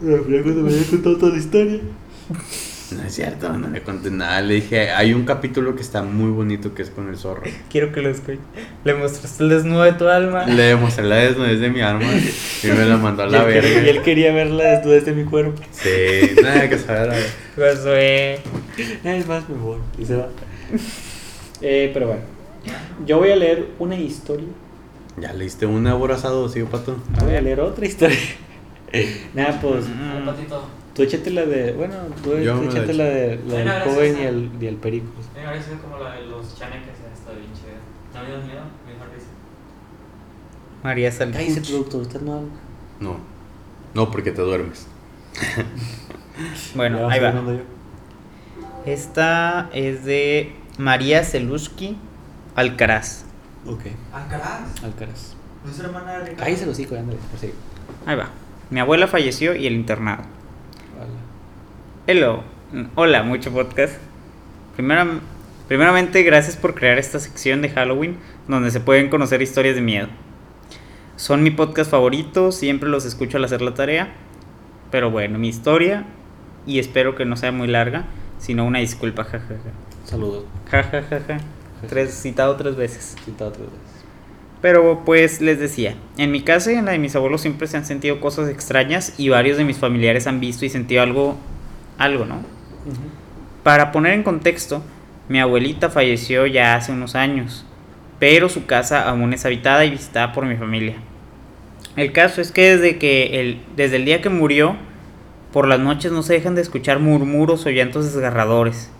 cuando 0.00 0.62
me 0.62 0.70
había 0.70 0.90
contado 0.90 1.16
toda 1.16 1.32
la 1.32 1.38
historia. 1.38 1.80
No 2.92 3.02
es 3.04 3.14
cierto, 3.14 3.52
no 3.52 3.68
le 3.68 3.82
conté 3.82 4.10
nada. 4.10 4.40
Le 4.40 4.54
dije, 4.54 4.90
hay 4.90 5.12
un 5.12 5.24
capítulo 5.24 5.76
que 5.76 5.82
está 5.82 6.02
muy 6.02 6.30
bonito 6.30 6.74
que 6.74 6.82
es 6.82 6.90
con 6.90 7.08
el 7.08 7.16
zorro. 7.16 7.42
Quiero 7.70 7.92
que 7.92 8.02
lo 8.02 8.10
escuche. 8.10 8.38
Le 8.84 8.94
mostraste 8.94 9.44
el 9.44 9.48
desnudo 9.50 9.82
de 9.82 9.92
tu 9.92 10.08
alma. 10.08 10.44
Le 10.46 10.62
demostré 10.62 11.04
la 11.04 11.16
desnudez 11.16 11.60
de 11.60 11.70
mi 11.70 11.80
arma 11.80 12.08
y 12.62 12.66
me 12.66 12.84
la 12.86 12.96
mandó 12.96 13.22
a 13.22 13.26
la 13.26 13.46
quería, 13.46 13.62
y 13.62 13.76
él 13.76 13.84
verga. 13.84 14.02
quería 14.02 14.32
ver 14.32 14.48
la 14.48 14.64
desnudez 14.76 15.04
de 15.04 15.12
mi 15.12 15.24
cuerpo. 15.24 15.62
Sí, 15.70 16.34
nada 16.42 16.68
que 16.68 16.78
saber. 16.78 17.10
ver. 17.56 17.76
Josué. 17.76 18.40
Es 19.04 19.26
más, 19.26 19.48
me 19.48 19.56
voy. 19.56 19.78
Y 19.98 20.04
se 20.04 20.16
va. 20.16 20.28
Eh, 21.60 21.90
pero 21.92 22.08
bueno. 22.08 22.22
Yo 23.06 23.18
voy 23.18 23.30
a 23.30 23.36
leer 23.36 23.68
una 23.78 23.96
historia. 23.96 24.48
Ya 25.16 25.32
leíste 25.32 25.66
un 25.66 25.86
aborazado, 25.86 26.48
¿sí, 26.48 26.62
pato? 26.62 26.96
Voy 27.22 27.34
a 27.34 27.40
leer 27.40 27.60
otra 27.60 27.86
historia. 27.86 28.18
Nada, 29.34 29.60
pues. 29.60 29.84
Al 29.86 30.24
patito. 30.24 30.79
Tú 30.94 31.02
échate 31.02 31.30
la 31.30 31.46
de. 31.46 31.72
Bueno, 31.72 31.94
tú, 32.22 32.36
Yo 32.38 32.54
tú 32.54 32.60
me 32.62 32.66
la 32.66 32.72
échate 32.72 32.94
la, 32.94 33.04
de, 33.04 33.40
la 33.46 33.56
del 33.56 33.82
joven 33.82 34.16
y 34.18 34.22
el, 34.22 34.50
y 34.60 34.66
el 34.66 34.76
perico. 34.76 35.06
Me 35.34 35.44
parece 35.44 35.70
como 35.78 35.98
la 35.98 36.14
de 36.14 36.26
los 36.26 36.56
chaneques, 36.58 36.94
está 37.12 37.32
bien 37.32 37.52
chida. 37.54 37.78
¿No 38.14 38.38
me 38.38 38.46
miedo? 38.46 38.62
Mejor 38.86 39.14
dice. 39.14 39.26
María 40.82 41.12
Salud. 41.12 41.34
productor, 41.66 42.02
usted 42.02 42.20
no 42.20 42.34
habla. 42.34 42.48
No. 42.98 43.16
No, 43.94 44.10
porque 44.10 44.32
te 44.32 44.42
duermes. 44.42 44.86
Bueno, 46.74 47.06
ahí 47.10 47.20
va. 47.20 47.28
hablando 47.28 47.52
yo. 47.52 47.60
Esta 48.86 49.68
es 49.74 50.04
de 50.06 50.54
María 50.78 51.22
Zeluski 51.22 51.98
Alcaraz. 52.54 53.24
Ok, 53.66 53.82
¿Alcaraz? 54.12 54.82
Alcaraz. 54.82 55.34
¿No 55.64 55.70
es 55.70 55.78
hermana 55.78 56.18
de 56.18 56.30
Ricardo? 56.30 56.66
Los 56.66 56.78
hijos, 56.78 56.98
ándale, 56.98 57.18
pues 57.30 57.42
sí. 57.42 57.52
Ahí 58.06 58.16
va. 58.16 58.30
Mi 58.70 58.80
abuela 58.80 59.06
falleció 59.06 59.54
y 59.54 59.66
el 59.66 59.74
internado. 59.74 60.22
Hello. 62.12 62.42
Hola, 62.96 63.22
mucho 63.22 63.52
podcast. 63.52 63.94
Primera- 64.74 65.20
primeramente, 65.68 66.24
gracias 66.24 66.56
por 66.56 66.74
crear 66.74 66.98
esta 66.98 67.20
sección 67.20 67.62
de 67.62 67.68
Halloween 67.68 68.16
donde 68.48 68.72
se 68.72 68.80
pueden 68.80 69.10
conocer 69.10 69.42
historias 69.42 69.76
de 69.76 69.80
miedo. 69.80 70.08
Son 71.14 71.44
mi 71.44 71.52
podcast 71.52 71.88
favorito, 71.88 72.50
siempre 72.50 72.88
los 72.88 73.04
escucho 73.04 73.36
al 73.36 73.44
hacer 73.44 73.62
la 73.62 73.74
tarea. 73.74 74.12
Pero 74.90 75.12
bueno, 75.12 75.38
mi 75.38 75.46
historia, 75.46 76.04
y 76.66 76.80
espero 76.80 77.14
que 77.14 77.24
no 77.24 77.36
sea 77.36 77.52
muy 77.52 77.68
larga, 77.68 78.06
sino 78.40 78.64
una 78.64 78.80
disculpa, 78.80 79.22
jajaja. 79.22 79.54
Saludos. 80.04 80.46
Jajajaja. 80.68 81.38
Tres, 81.88 82.10
citado 82.20 82.56
tres 82.56 82.74
veces. 82.74 83.14
Citado 83.24 83.52
tres 83.52 83.66
veces. 83.66 84.04
Pero 84.60 85.04
pues 85.04 85.40
les 85.40 85.60
decía, 85.60 85.94
en 86.18 86.32
mi 86.32 86.42
casa 86.42 86.72
y 86.72 86.74
en 86.74 86.86
la 86.86 86.90
de 86.90 86.98
mis 86.98 87.14
abuelos 87.14 87.42
siempre 87.42 87.68
se 87.68 87.76
han 87.76 87.86
sentido 87.86 88.18
cosas 88.20 88.48
extrañas 88.48 89.14
y 89.16 89.28
varios 89.28 89.58
de 89.58 89.64
mis 89.64 89.78
familiares 89.78 90.26
han 90.26 90.40
visto 90.40 90.64
y 90.64 90.70
sentido 90.70 91.02
algo, 91.04 91.36
algo, 92.00 92.24
¿no? 92.24 92.42
Para 93.62 93.92
poner 93.92 94.14
en 94.14 94.22
contexto, 94.24 94.82
mi 95.28 95.38
abuelita 95.38 95.90
falleció 95.90 96.46
ya 96.46 96.74
hace 96.74 96.92
unos 96.92 97.14
años, 97.14 97.64
pero 98.18 98.48
su 98.48 98.66
casa 98.66 99.08
aún 99.08 99.32
es 99.32 99.44
habitada 99.44 99.84
y 99.84 99.90
visitada 99.90 100.32
por 100.32 100.46
mi 100.46 100.56
familia. 100.56 100.96
El 101.96 102.12
caso 102.12 102.40
es 102.40 102.50
que 102.50 102.76
desde 102.76 102.98
que 102.98 103.40
el, 103.40 103.60
desde 103.76 103.96
el 103.96 104.06
día 104.06 104.22
que 104.22 104.30
murió, 104.30 104.76
por 105.52 105.68
las 105.68 105.78
noches 105.78 106.10
no 106.10 106.22
se 106.22 106.32
dejan 106.32 106.54
de 106.54 106.62
escuchar 106.62 107.00
murmuros 107.00 107.66
o 107.66 107.70
llantos 107.70 108.06
desgarradores. 108.12 108.90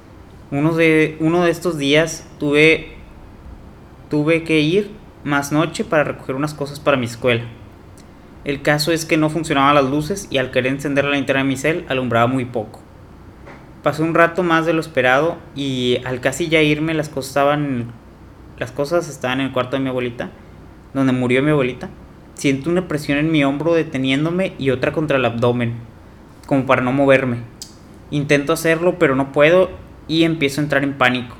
Uno 0.50 0.74
de, 0.74 1.16
uno 1.20 1.44
de 1.44 1.50
estos 1.50 1.78
días 1.78 2.28
tuve, 2.38 2.92
tuve 4.10 4.42
que 4.44 4.60
ir 4.60 4.90
más 5.24 5.52
noche 5.52 5.84
para 5.84 6.04
recoger 6.04 6.34
unas 6.34 6.52
cosas 6.54 6.80
para 6.80 6.96
mi 6.96 7.06
escuela. 7.06 7.44
El 8.44 8.62
caso 8.62 8.92
es 8.92 9.04
que 9.04 9.16
no 9.16 9.30
funcionaban 9.30 9.74
las 9.74 9.84
luces 9.84 10.26
y 10.30 10.38
al 10.38 10.50
querer 10.50 10.72
encender 10.72 11.04
la 11.04 11.12
linterna 11.12 11.42
de 11.42 11.48
mi 11.48 11.56
cel 11.56 11.84
alumbraba 11.88 12.26
muy 12.26 12.44
poco. 12.44 12.80
Pasé 13.82 14.02
un 14.02 14.14
rato 14.14 14.42
más 14.42 14.66
de 14.66 14.72
lo 14.72 14.80
esperado 14.80 15.38
y 15.54 15.98
al 16.04 16.20
casi 16.20 16.48
ya 16.48 16.60
irme 16.60 16.92
las 16.94 17.08
cosas 17.08 17.28
estaban 17.30 17.92
las 18.60 18.72
cosas 18.72 19.08
estaban 19.08 19.40
en 19.40 19.46
el 19.46 19.52
cuarto 19.52 19.76
de 19.76 19.82
mi 19.82 19.88
abuelita, 19.88 20.28
donde 20.92 21.14
murió 21.14 21.42
mi 21.42 21.50
abuelita. 21.50 21.88
Siento 22.34 22.68
una 22.68 22.88
presión 22.88 23.16
en 23.16 23.32
mi 23.32 23.42
hombro 23.42 23.72
deteniéndome 23.72 24.52
y 24.58 24.68
otra 24.68 24.92
contra 24.92 25.16
el 25.16 25.24
abdomen, 25.24 25.76
como 26.46 26.66
para 26.66 26.82
no 26.82 26.92
moverme. 26.92 27.38
Intento 28.10 28.52
hacerlo, 28.52 28.98
pero 28.98 29.16
no 29.16 29.32
puedo 29.32 29.70
y 30.08 30.24
empiezo 30.24 30.60
a 30.60 30.64
entrar 30.64 30.84
en 30.84 30.92
pánico. 30.92 31.36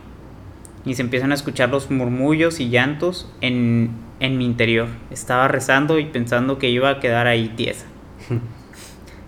Y 0.87 0.95
se 0.95 1.03
empiezan 1.03 1.31
a 1.33 1.35
escuchar 1.35 1.69
los 1.69 1.91
murmullos 1.91 2.59
y 2.59 2.71
llantos 2.71 3.31
en, 3.43 3.91
en 4.19 4.39
mi 4.39 4.47
interior. 4.47 4.89
Estaba 5.11 5.47
rezando 5.47 5.99
y 5.99 6.07
pensando 6.07 6.57
que 6.57 6.71
iba 6.71 6.89
a 6.89 7.01
quedar 7.01 7.27
ahí 7.27 7.49
tiesa. 7.51 7.85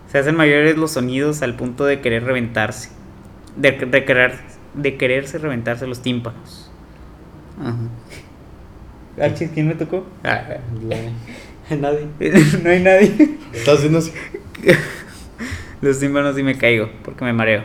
Se 0.09 0.19
hacen 0.19 0.35
mayores 0.35 0.79
los 0.79 0.93
sonidos 0.93 1.43
al 1.43 1.57
punto 1.57 1.85
de 1.85 2.01
querer 2.01 2.25
reventarse. 2.25 3.02
De, 3.57 3.73
de 3.73 4.05
querer, 4.05 4.39
de 4.75 4.97
quererse 4.97 5.39
reventarse 5.39 5.87
los 5.87 6.01
tímpanos. 6.03 6.71
Archie, 9.21 9.51
¿quién 9.53 9.69
me 9.69 9.75
tocó? 9.75 10.07
Ah, 10.25 10.43
Nadie. 11.71 12.07
no 12.63 12.71
hay 12.71 12.81
nadie. 12.83 13.37
Estás 13.53 13.79
haciendo 13.79 13.99
así. 13.99 14.13
Los 15.81 15.99
tímpanos 15.99 16.39
y 16.39 16.43
me 16.43 16.57
caigo 16.57 16.91
porque 17.05 17.25
me 17.25 17.33
mareo. 17.33 17.63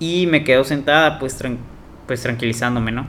Y 0.00 0.26
me 0.26 0.42
quedo 0.44 0.64
sentada 0.64 1.18
pues, 1.18 1.40
tran- 1.40 1.58
pues 2.06 2.22
tranquilizándome, 2.22 2.92
¿no? 2.92 3.06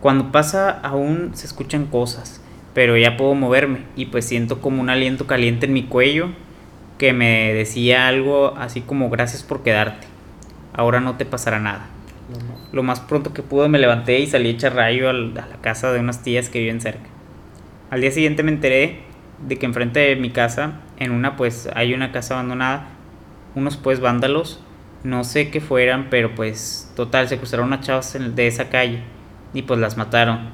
Cuando 0.00 0.32
pasa 0.32 0.70
aún 0.70 1.32
se 1.34 1.46
escuchan 1.46 1.86
cosas, 1.86 2.40
pero 2.72 2.96
ya 2.96 3.16
puedo 3.16 3.34
moverme 3.34 3.80
y 3.96 4.06
pues 4.06 4.24
siento 4.24 4.60
como 4.60 4.80
un 4.80 4.90
aliento 4.90 5.26
caliente 5.26 5.66
en 5.66 5.72
mi 5.72 5.84
cuello 5.84 6.30
que 6.98 7.12
me 7.12 7.52
decía 7.52 8.06
algo 8.08 8.54
así 8.56 8.80
como 8.80 9.10
gracias 9.10 9.42
por 9.42 9.62
quedarte. 9.62 10.06
Ahora 10.78 11.00
no 11.00 11.16
te 11.16 11.26
pasará 11.26 11.58
nada. 11.58 11.88
Lo 12.70 12.84
más 12.84 13.00
pronto 13.00 13.34
que 13.34 13.42
pude 13.42 13.68
me 13.68 13.80
levanté 13.80 14.20
y 14.20 14.28
salí 14.28 14.50
a 14.50 14.52
echar 14.52 14.76
rayo 14.76 15.10
a 15.10 15.12
la 15.12 15.46
casa 15.60 15.90
de 15.92 15.98
unas 15.98 16.22
tías 16.22 16.48
que 16.48 16.60
viven 16.60 16.80
cerca. 16.80 17.08
Al 17.90 18.00
día 18.00 18.12
siguiente 18.12 18.44
me 18.44 18.52
enteré 18.52 19.00
de 19.44 19.56
que 19.56 19.66
enfrente 19.66 19.98
de 19.98 20.14
mi 20.14 20.30
casa, 20.30 20.74
en 21.00 21.10
una 21.10 21.34
pues 21.34 21.68
hay 21.74 21.94
una 21.94 22.12
casa 22.12 22.34
abandonada, 22.34 22.90
unos 23.56 23.76
pues 23.76 23.98
vándalos, 23.98 24.62
no 25.02 25.24
sé 25.24 25.50
qué 25.50 25.60
fueran, 25.60 26.10
pero 26.10 26.36
pues 26.36 26.92
total, 26.94 27.26
secuestraron 27.28 27.72
a 27.72 27.80
chavas 27.80 28.14
en- 28.14 28.36
de 28.36 28.46
esa 28.46 28.68
calle 28.68 29.00
y 29.54 29.62
pues 29.62 29.80
las 29.80 29.96
mataron. 29.96 30.50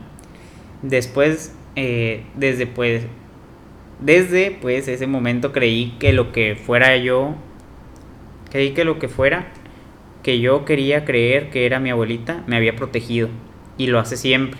Después, 0.80 1.54
eh, 1.76 2.24
desde 2.34 2.66
pues, 2.66 3.06
desde 4.00 4.52
pues 4.52 4.88
ese 4.88 5.06
momento 5.06 5.52
creí 5.52 5.96
que 5.98 6.14
lo 6.14 6.32
que 6.32 6.56
fuera 6.56 6.96
yo, 6.96 7.34
creí 8.50 8.72
que 8.72 8.84
lo 8.84 8.98
que 8.98 9.08
fuera 9.08 9.48
que 10.24 10.40
yo 10.40 10.64
quería 10.64 11.04
creer 11.04 11.50
que 11.50 11.66
era 11.66 11.78
mi 11.78 11.90
abuelita 11.90 12.42
me 12.48 12.56
había 12.56 12.74
protegido 12.74 13.28
y 13.78 13.86
lo 13.86 14.00
hace 14.00 14.16
siempre. 14.16 14.58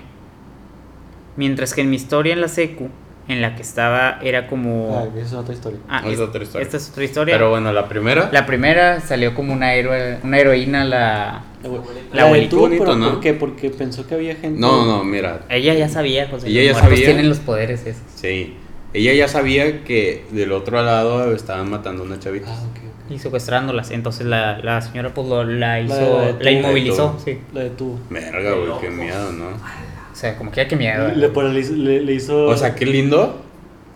Mientras 1.37 1.75
que 1.75 1.81
en 1.81 1.91
mi 1.91 1.97
historia 1.97 2.33
en 2.35 2.41
la 2.41 2.49
secu, 2.49 2.89
en 3.27 3.41
la 3.41 3.57
que 3.57 3.63
estaba 3.63 4.19
era 4.23 4.47
como 4.47 4.99
Ah, 4.99 5.19
esa 5.19 5.27
es 5.27 5.33
otra 5.33 5.55
historia. 5.55 5.81
Ah, 5.89 6.03
Es 6.07 6.13
es- 6.15 6.21
otra 6.21 6.43
historia. 6.43 6.63
Esta 6.65 6.77
es 6.77 6.91
otra 6.91 7.05
historia. 7.05 7.35
Pero 7.35 7.51
bueno, 7.51 7.73
la 7.73 7.89
primera. 7.89 8.29
La 8.33 8.47
primera 8.47 9.01
salió 9.01 9.35
como 9.35 9.53
una 9.53 9.75
héroe, 9.75 10.19
una 10.23 10.39
heroína 10.39 10.85
la 10.85 11.43
La, 11.63 11.69
abue- 11.69 11.79
abuelita. 11.79 12.15
La 12.17 12.23
abuelita. 12.25 12.57
Bonito, 12.57 12.97
¿no? 12.97 13.11
¿por 13.13 13.21
qué? 13.21 13.33
Porque 13.35 13.71
pensó 13.71 14.07
que 14.07 14.15
había 14.15 14.35
gente. 14.37 14.61
No, 14.61 14.85
no, 14.87 15.03
mira. 15.03 15.47
ella 15.49 15.75
ya 15.75 15.89
sabía, 15.89 16.29
José. 16.29 16.49
Ella 16.49 16.63
ya 16.63 16.73
muertos 16.73 16.91
sabía. 16.91 17.05
tienen 17.07 17.29
los 17.29 17.39
poderes 17.41 17.87
esos. 17.87 18.03
Sí. 18.15 18.55
Ella 18.93 19.13
ya 19.15 19.27
sabía 19.27 19.83
que 19.83 20.25
del 20.31 20.53
otro 20.53 20.81
lado 20.83 21.35
estaban 21.35 21.69
matando 21.71 22.03
a 22.05 22.07
una 22.07 22.21
chavita. 22.21 22.47
Ah, 22.49 22.63
ok. 22.71 22.84
Y 23.11 23.19
secuestrándolas. 23.19 23.91
Entonces 23.91 24.27
la, 24.27 24.59
la 24.59 24.81
señora 24.81 25.13
pues 25.13 25.27
lo- 25.29 25.45
la 25.45 25.81
hizo, 25.81 26.21
la 26.39 26.39
la, 26.41 26.51
inmovilizó, 26.51 27.15
La 27.19 27.25
sí. 27.25 27.39
La 27.53 27.61
detuvo. 27.65 27.99
Verga, 28.11 28.53
güey, 28.53 28.81
qué 28.81 28.91
miedo, 28.91 29.33
¿no? 29.33 29.47
O 29.49 30.17
sea, 30.17 30.37
como 30.39 30.51
que 30.51 30.59
ya 30.59 30.69
que 30.69 30.77
miedo. 30.77 31.09
Le, 31.09 31.29
le, 31.29 32.01
le 32.01 32.13
hizo. 32.15 32.47
O 32.47 32.57
sea, 32.57 32.75
qué 32.75 32.87
lindo. 32.87 33.41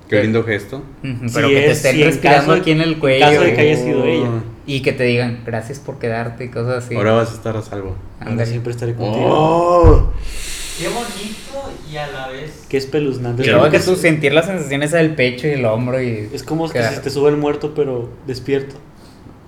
Qué 0.08 0.16
¿Qué? 0.16 0.22
lindo 0.22 0.42
gesto. 0.42 0.82
Si 1.02 1.34
Pero 1.34 1.48
que 1.48 1.54
te 1.54 1.66
es- 1.70 1.76
estén 1.78 1.94
si 1.96 2.02
en 2.02 2.08
respirando 2.08 2.54
de- 2.54 2.60
aquí 2.60 2.70
en 2.72 2.80
el 2.80 2.94
en 2.94 2.98
cuello. 3.00 3.26
caso 3.26 3.40
de 3.42 3.54
que 3.54 3.60
haya 3.60 3.76
sido 3.76 4.04
ella. 4.04 4.28
Y 4.66 4.80
que 4.82 4.92
te 4.92 5.04
digan, 5.04 5.40
gracias 5.46 5.78
por 5.78 5.98
quedarte 5.98 6.44
y 6.44 6.48
cosas 6.48 6.84
así. 6.84 6.94
Ahora 6.94 7.12
vas 7.12 7.30
a 7.30 7.34
estar 7.34 7.56
a 7.56 7.62
salvo. 7.62 7.96
Ahora 8.20 8.44
siempre 8.44 8.72
estaré 8.72 8.94
contigo. 8.94 9.26
Oh. 9.26 10.12
Qué 10.78 10.88
bonito 10.88 11.72
y 11.90 11.96
a 11.96 12.06
la 12.08 12.28
vez. 12.28 12.66
Qué 12.68 12.76
espeluznante. 12.76 13.42
Es 13.42 13.50
como 13.50 13.64
que 13.64 13.70
que 13.72 13.78
tú 13.80 13.94
se- 13.96 14.02
sentir 14.02 14.32
las 14.32 14.46
sensaciones 14.46 14.90
del 14.92 15.14
pecho 15.14 15.46
y 15.48 15.52
el 15.52 15.64
hombro 15.64 16.00
y... 16.02 16.28
Es 16.32 16.42
como 16.42 16.68
que 16.68 16.82
se 16.82 17.00
te 17.00 17.10
sube 17.10 17.30
el 17.30 17.36
muerto, 17.36 17.72
pero 17.74 18.08
despierto. 18.26 18.76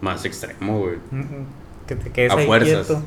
Más 0.01 0.24
extremo, 0.24 0.78
güey. 0.80 0.96
Que 1.86 1.96
te 1.96 2.11
quedes 2.11 2.32
A 2.32 2.36
ahí 2.36 2.46
fuerzas. 2.46 2.86
quieto. 2.86 3.03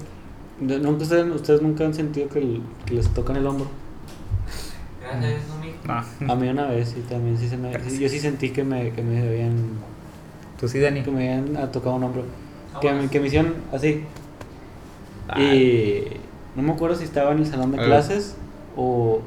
¿Nunca 0.60 1.04
ustedes, 1.04 1.26
ustedes 1.36 1.62
nunca 1.62 1.84
han 1.86 1.94
sentido 1.94 2.30
que, 2.30 2.40
el- 2.40 2.62
que 2.86 2.94
les 2.96 3.10
tocan 3.14 3.36
el 3.36 3.46
hombro? 3.48 3.68
Gracias 5.02 5.42
no. 5.86 6.24
No. 6.28 6.34
A 6.34 6.36
mí 6.36 6.48
una 6.48 6.68
vez 6.68 6.90
sí, 6.90 7.04
también 7.10 7.38
sí 7.38 7.50
se 7.50 7.58
me... 7.58 7.78
sí, 7.90 8.00
yo 8.00 8.08
sí 8.08 8.20
sentí 8.20 8.52
que 8.52 8.64
me, 8.64 8.92
que 8.92 9.02
me 9.02 9.20
habían... 9.22 9.54
Tú 10.60 10.68
sí, 10.68 10.80
Dani. 10.80 11.02
Que 11.04 11.12
me 11.12 11.30
habían 11.34 11.58
ah, 11.58 11.72
tocado 11.72 11.96
un 11.96 12.04
hombro. 12.04 12.24
Ah, 12.74 12.80
Que, 12.80 12.92
me, 12.94 13.10
que 13.10 13.20
me 13.20 13.28
hicieron 13.28 13.54
así. 13.74 14.04
Ah. 15.28 15.42
Y... 15.42 16.06
No 16.56 16.62
me 16.62 16.72
acuerdo 16.72 16.96
si 16.96 17.04
estaba 17.04 17.32
en 17.32 17.40
el 17.40 17.46
salón 17.48 17.72
de 17.72 17.82
Ah. 17.82 17.86
clases 17.86 18.36
o... 18.78 19.22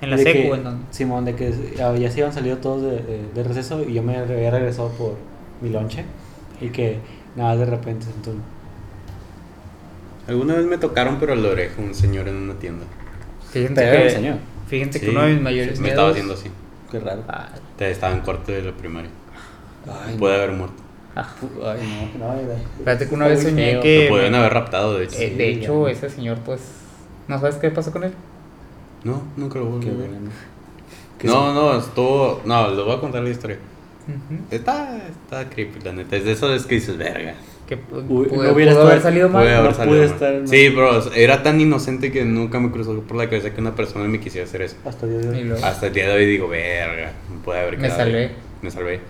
¿En 0.00 0.10
la 0.10 0.16
secu 0.18 0.32
que- 0.32 0.54
en 0.54 0.64
dónde? 0.64 0.84
Simón, 0.90 1.24
de 1.26 1.34
que 1.36 1.52
ya 1.76 1.94
ya 1.94 2.10
se 2.10 2.20
iban 2.20 2.32
salido 2.32 2.56
todos 2.56 2.82
de, 2.82 2.90
de- 3.02 3.28
de 3.34 3.42
receso 3.44 3.82
y 3.86 3.92
yo 3.92 4.02
me 4.02 4.16
había 4.16 4.50
regresado 4.50 4.88
por 4.92 5.14
mi 5.60 5.68
lonche 5.68 6.04
y 6.60 6.68
que 6.70 6.98
nada, 7.36 7.56
de 7.56 7.66
repente 7.66 8.06
sentó 8.06 8.30
un- 8.30 8.42
Alguna 10.28 10.54
vez 10.54 10.66
me 10.66 10.78
tocaron, 10.78 11.16
pero 11.18 11.32
a 11.32 11.36
la 11.36 11.48
oreja 11.48 11.80
un 11.80 11.94
señor 11.94 12.28
en 12.28 12.36
una 12.36 12.54
tienda. 12.54 12.84
Fíjense 13.50 13.82
que, 13.90 14.10
señor. 14.10 14.36
fíjense 14.68 14.98
Sí, 14.98 15.04
que 15.06 15.10
uno 15.10 15.22
de 15.22 15.32
mis 15.34 15.42
mayores 15.42 15.80
Me 15.80 15.88
estaba 15.88 16.10
haciendo 16.10 16.34
así. 16.34 16.50
Qué 16.90 17.00
raro. 17.00 17.22
Ah, 17.28 17.48
Te 17.76 17.90
estaba 17.90 18.12
en 18.14 18.20
corte 18.20 18.52
de 18.52 18.62
la 18.62 18.72
primaria. 18.72 19.10
Ay, 20.06 20.16
Puede 20.18 20.36
haber 20.36 20.52
muerto. 20.52 20.76
ah. 21.16 21.26
no. 21.58 21.68
Ay, 21.68 22.10
no, 22.18 22.26
no. 22.26 22.34
Fíjate 22.78 23.08
que 23.08 23.14
una 23.14 23.26
vez 23.26 23.42
soñé 23.42 23.72
feo. 23.72 23.80
que... 23.80 24.00
Te 24.04 24.08
podían 24.08 24.34
haber 24.34 24.52
raptado, 24.52 24.98
de 24.98 25.04
hecho. 25.04 25.16
eh, 25.18 25.30
de 25.36 25.54
Sí, 25.54 25.60
hecho, 25.60 25.86
ya. 25.86 25.92
ese 25.92 26.10
señor, 26.10 26.38
pues... 26.44 26.60
¿No 27.26 27.38
sabes 27.40 27.56
qué 27.56 27.70
pasó 27.70 27.90
con 27.90 28.04
él? 28.04 28.12
No, 29.02 29.22
nunca 29.36 29.58
lo 29.58 29.66
volví 29.66 29.88
a 29.88 29.92
ver. 29.92 30.10
No, 31.24 31.52
no, 31.54 31.78
estuvo. 31.78 32.40
No, 32.44 32.68
les 32.70 32.84
voy 32.84 32.94
a 32.94 33.00
contar 33.00 33.22
la 33.22 33.30
historia. 33.30 33.58
Está, 34.50 34.98
está 35.08 35.48
creepy, 35.50 35.80
la 35.84 35.92
neta. 35.92 36.16
Es 36.16 36.24
de 36.24 36.32
eso 36.32 36.52
es 36.54 36.66
que 36.66 36.76
dices, 36.76 36.96
verga. 36.96 37.34
Que 37.68 37.76
Uy, 38.08 38.28
no 38.32 38.52
hubiera 38.52 38.72
pudo 38.72 38.88
haber 38.88 39.00
salido 39.00 39.28
mal. 39.28 39.42
Puede 39.44 39.54
haber 39.54 39.70
no 39.70 39.76
salido 39.76 39.96
pude 39.96 40.06
mal. 40.06 40.14
estar- 40.16 40.34
no. 40.40 40.46
Sí, 40.48 40.68
bro, 40.70 41.14
era 41.14 41.42
tan 41.44 41.60
inocente 41.60 42.10
que 42.10 42.24
nunca 42.24 42.58
me 42.58 42.70
cruzó 42.72 43.00
por 43.02 43.16
la 43.16 43.28
cabeza 43.30 43.54
que 43.54 43.60
una 43.60 43.76
persona 43.76 44.06
me 44.08 44.18
quisiera 44.18 44.46
hacer 44.46 44.62
eso. 44.62 44.76
Hasta 44.84 45.06
el 45.06 45.20
día 45.20 45.30
de 45.30 45.52
hoy. 45.52 45.60
Hasta 45.62 45.86
el 45.86 45.92
día 45.92 46.08
de 46.08 46.14
hoy 46.14 46.26
digo, 46.26 46.48
verga, 46.48 47.12
me 47.32 47.38
puede 47.44 47.60
haber 47.60 47.76
Me 47.78 47.84
quedado 47.84 48.00
salvé. 48.00 48.18
ahí". 48.26 48.36
Me 48.62 48.70
salvé. 48.72 49.00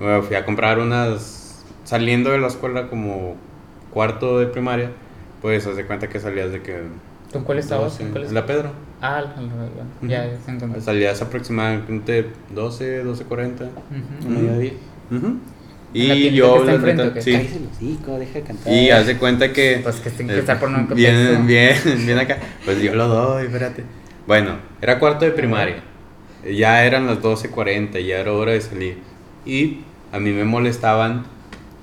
Bueno, 0.00 0.22
fui 0.22 0.36
a 0.36 0.44
comprar 0.44 0.78
unas. 0.78 1.62
Saliendo 1.84 2.30
de 2.30 2.38
la 2.38 2.46
escuela 2.46 2.88
como 2.88 3.36
cuarto 3.92 4.38
de 4.38 4.46
primaria, 4.46 4.90
pues 5.42 5.66
haz 5.66 5.76
de 5.76 5.84
cuenta 5.84 6.08
que 6.08 6.18
salías 6.18 6.50
de 6.50 6.62
que. 6.62 6.78
¿Tú 7.30 7.38
en 7.38 7.44
cuál 7.44 7.58
estabas? 7.58 8.00
¿En 8.00 8.10
cuál 8.10 8.24
en 8.24 8.32
la 8.34 8.46
Pedro. 8.46 8.70
Ah, 9.04 9.24
ya, 10.02 10.30
se 10.44 10.52
encontró. 10.52 10.80
Salías 10.80 11.20
aproximadamente 11.20 12.30
12, 12.54 13.04
12.40. 13.04 13.52
Ujú. 13.54 14.28
Un 14.28 14.34
mediodía. 14.34 14.72
¿En 15.10 16.08
la 16.08 16.14
Y 16.14 16.32
yo, 16.32 16.64
la 16.64 16.78
neta, 16.78 17.20
sí. 17.20 17.32
Cállese 17.32 17.56
el 17.56 17.66
hocico, 17.66 18.18
deja 18.18 18.34
de 18.34 18.42
cantar. 18.42 18.72
Y 18.72 18.90
haz 18.90 19.06
de 19.08 19.16
cuenta 19.18 19.52
que. 19.52 19.80
Pues 19.82 19.96
que 19.96 20.10
tiene 20.10 20.32
eh, 20.32 20.34
que 20.36 20.40
estar 20.40 20.60
por 20.60 20.68
un 20.68 20.86
bien, 20.94 21.46
bien, 21.48 21.76
bien 22.06 22.18
acá. 22.18 22.38
Pues 22.64 22.80
yo 22.80 22.94
lo 22.94 23.08
doy, 23.08 23.46
espérate. 23.46 23.82
Bueno, 24.28 24.58
era 24.80 25.00
cuarto 25.00 25.24
de 25.24 25.32
primaria. 25.32 25.82
Ya 26.48 26.84
eran 26.84 27.08
las 27.08 27.18
12.40, 27.18 28.00
ya 28.06 28.18
era 28.18 28.32
hora 28.32 28.52
de 28.52 28.60
salir. 28.60 28.98
Y 29.44 29.80
a 30.12 30.20
mí 30.20 30.30
me 30.30 30.44
molestaban 30.44 31.24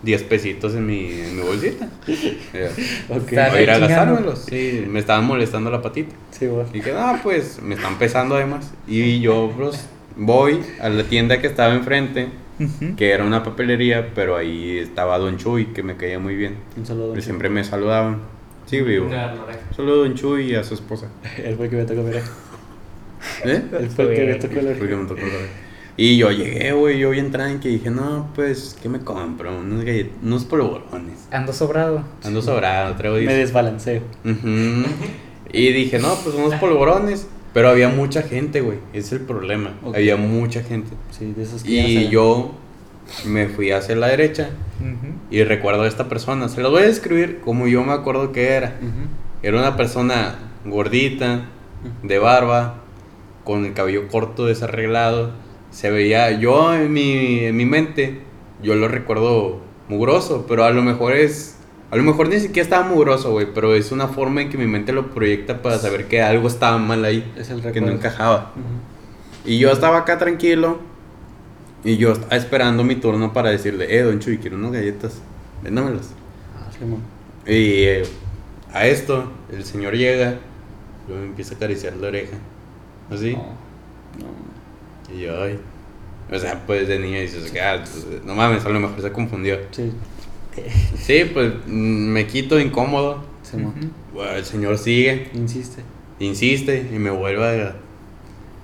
10 0.04 0.24
pesitos 0.24 0.74
en 0.76 0.86
mi, 0.86 1.12
en 1.12 1.36
mi 1.36 1.42
bolsita. 1.42 1.88
Eh, 2.54 2.70
Ok. 3.10 3.28
Está 3.30 3.54
a 3.54 3.62
ir 3.62 3.70
a 3.70 3.78
gastármelos. 3.80 4.46
Sí, 4.50 4.86
me 4.88 5.00
estaban 5.00 5.26
molestando 5.26 5.70
la 5.70 5.82
patita. 5.82 6.16
Sí, 6.32 6.48
bueno. 6.48 6.70
Y 6.74 6.82
que, 6.82 6.92
ah, 6.92 7.20
pues 7.22 7.62
me 7.62 7.76
están 7.76 7.98
pesando 8.00 8.36
además. 8.36 8.72
Y 8.88 9.20
yo, 9.20 9.52
pues, 9.58 9.88
voy 10.16 10.62
a 10.82 10.90
la 10.90 11.04
tienda 11.04 11.40
que 11.42 11.48
estaba 11.48 11.74
enfrente, 11.74 12.30
Ujú. 12.60 12.96
que 12.96 13.12
era 13.12 13.24
una 13.24 13.44
papelería, 13.44 14.12
pero 14.16 14.36
ahí 14.38 14.78
estaba 14.80 15.18
Don 15.18 15.38
Chuy, 15.38 15.68
que 15.68 15.84
me 15.84 15.96
caía 15.96 16.20
muy 16.20 16.36
bien. 16.36 16.56
Un 16.78 16.86
saludo. 16.86 17.18
Y 17.18 17.22
siempre 17.22 17.50
me 17.50 17.64
saludaban. 17.64 18.20
Sí, 18.66 18.82
vivo. 18.82 19.08
Una 19.08 19.34
oreja. 19.34 19.60
Solo 19.76 19.96
Don 19.98 20.14
Chuy 20.16 20.52
y 20.52 20.56
a 20.56 20.64
su 20.64 20.74
esposa. 20.76 21.08
Él 21.44 21.56
fue 21.56 21.66
el 21.66 21.72
que 21.72 21.78
me 21.78 21.86
tocó, 21.86 22.02
mira. 22.04 22.22
¿Eh? 23.44 23.62
Él 23.80 23.90
fue 23.90 24.06
el 24.06 24.16
que 24.16 24.26
me 24.26 24.36
tocó 24.36 24.62
la 24.62 24.72
La. 26.00 26.04
Y 26.06 26.18
yo 26.18 26.32
llegué, 26.32 26.72
güey, 26.72 26.98
yo 27.00 27.10
bien 27.10 27.32
tranqui, 27.32 27.68
y 27.70 27.72
dije, 27.74 27.90
no, 27.90 28.30
pues, 28.36 28.78
¿qué 28.82 28.88
me 28.90 29.00
compro? 29.00 29.58
Unos, 29.60 29.84
gallet- 29.84 30.10
unos 30.24 30.46
polvorones. 30.46 31.28
Ando 31.32 31.52
sobrado. 31.54 32.04
Ando 32.24 32.42
sobrado, 32.42 32.96
traigo 32.96 33.16
Me 33.18 33.22
10. 33.24 33.36
desbalanceo. 33.36 34.02
Y 35.52 35.72
dije, 35.74 35.98
no, 36.00 36.14
pues 36.24 36.36
unos 36.36 36.54
polvorones. 36.56 37.28
Pero 37.54 37.70
había 37.70 37.90
mucha 37.90 38.22
gente, 38.22 38.62
güey. 38.62 38.78
Ese 38.94 39.00
es 39.08 39.12
el 39.14 39.22
problema. 39.22 39.74
Había 39.84 40.16
mucha 40.16 40.62
gente. 40.62 40.92
Sí, 41.10 41.34
de 41.36 41.42
esos 41.44 41.64
que 41.64 41.72
Y 41.72 42.10
yo 42.10 42.52
me 43.26 43.48
fui 43.48 43.72
hacia 43.72 43.96
la 43.96 44.08
derecha. 44.08 44.52
Y 45.32 45.44
recuerdo 45.44 45.82
a 45.82 45.88
esta 45.88 46.08
persona. 46.08 46.48
Se 46.50 46.62
lo 46.62 46.70
voy 46.70 46.84
a 46.84 46.86
describir 46.86 47.40
como 47.44 47.68
yo 47.68 47.84
me 47.84 47.94
acuerdo 47.94 48.32
que 48.32 48.50
era. 48.50 48.76
Era 49.42 49.58
una 49.58 49.76
persona 49.76 50.36
gordita, 50.66 51.46
de 52.04 52.20
barba, 52.20 52.76
con 53.44 53.66
el 53.66 53.74
cabello 53.74 54.08
corto, 54.08 54.46
desarreglado. 54.46 55.32
Se 55.72 55.92
veía, 55.92 56.32
yo 56.32 56.74
en 56.74 56.92
mi, 56.92 57.40
en 57.46 57.56
mi 57.56 57.66
mente, 57.66 58.20
yo 58.62 58.76
lo 58.76 58.88
recuerdo 58.88 59.62
mugroso, 59.88 60.46
pero 60.48 60.64
a 60.64 60.72
lo 60.72 60.82
mejor 60.82 61.14
es, 61.14 61.58
a 61.92 61.96
lo 61.96 62.04
mejor 62.04 62.30
ni 62.30 62.40
siquiera 62.40 62.64
estaba 62.64 62.88
mugroso, 62.88 63.32
güey, 63.32 63.48
pero 63.54 63.76
es 63.76 63.92
una 63.92 64.08
forma 64.08 64.42
en 64.42 64.50
que 64.50 64.58
mi 64.58 64.68
mente 64.68 64.94
lo 64.94 65.12
proyecta 65.12 65.62
para 65.62 65.78
saber 65.78 66.08
que 66.08 66.22
algo 66.22 66.48
estaba 66.48 66.78
mal 66.78 67.06
ahí, 67.06 67.32
Es 67.38 67.50
el 67.50 67.62
que 67.62 67.82
no 67.82 67.92
encajaba. 67.92 68.54
Y 69.46 69.58
yo 69.58 69.72
estaba 69.72 70.00
acá 70.00 70.18
tranquilo, 70.18 70.80
y 71.84 71.98
yo 71.98 72.12
estaba 72.12 72.36
esperando 72.36 72.84
mi 72.84 72.96
turno 72.96 73.32
para 73.32 73.50
decirle, 73.50 73.96
eh, 73.96 74.02
don 74.02 74.20
Chuy, 74.20 74.38
quiero 74.38 74.58
unas 74.58 74.74
galletas, 74.74 75.22
véndamelas. 75.64 76.14
Ah, 76.56 76.72
Simón. 76.78 77.02
Y 77.46 77.84
eh, 77.84 78.04
a 78.74 78.86
esto, 78.86 79.32
el 79.52 79.64
señor 79.64 79.96
llega, 79.96 80.40
luego 81.08 81.24
me 81.24 81.30
empieza 81.30 81.54
a 81.54 81.58
acariciar 81.58 81.96
la 81.96 82.10
oreja. 82.10 82.38
Así. 83.10 83.34
No, 83.34 83.40
no. 84.20 84.59
Y 85.16 85.22
yo, 85.22 85.42
ay. 85.44 85.60
O 86.32 86.38
sea, 86.38 86.64
pues 86.68 86.88
de 86.88 87.00
niño 87.00 87.20
dices, 87.20 87.52
"Ah, 87.62 87.78
pues, 87.80 88.06
no 88.26 88.36
mames, 88.36 88.64
a 88.66 88.70
lo 88.70 88.80
mejor 88.80 89.02
se 89.02 89.12
confundió. 89.12 89.58
Sí, 89.72 89.92
Sí, 90.98 91.24
pues 91.34 91.54
mm, 91.68 91.72
me 92.12 92.28
quito 92.28 92.60
incómodo. 92.60 93.24
Ujú. 93.54 93.72
Bueno, 94.14 94.32
el 94.34 94.44
señor 94.46 94.78
sigue, 94.78 95.28
Insiste. 95.34 95.82
insiste 96.20 96.88
y 96.94 97.00
me 97.00 97.10
vuelve 97.12 97.64
a. 97.64 97.76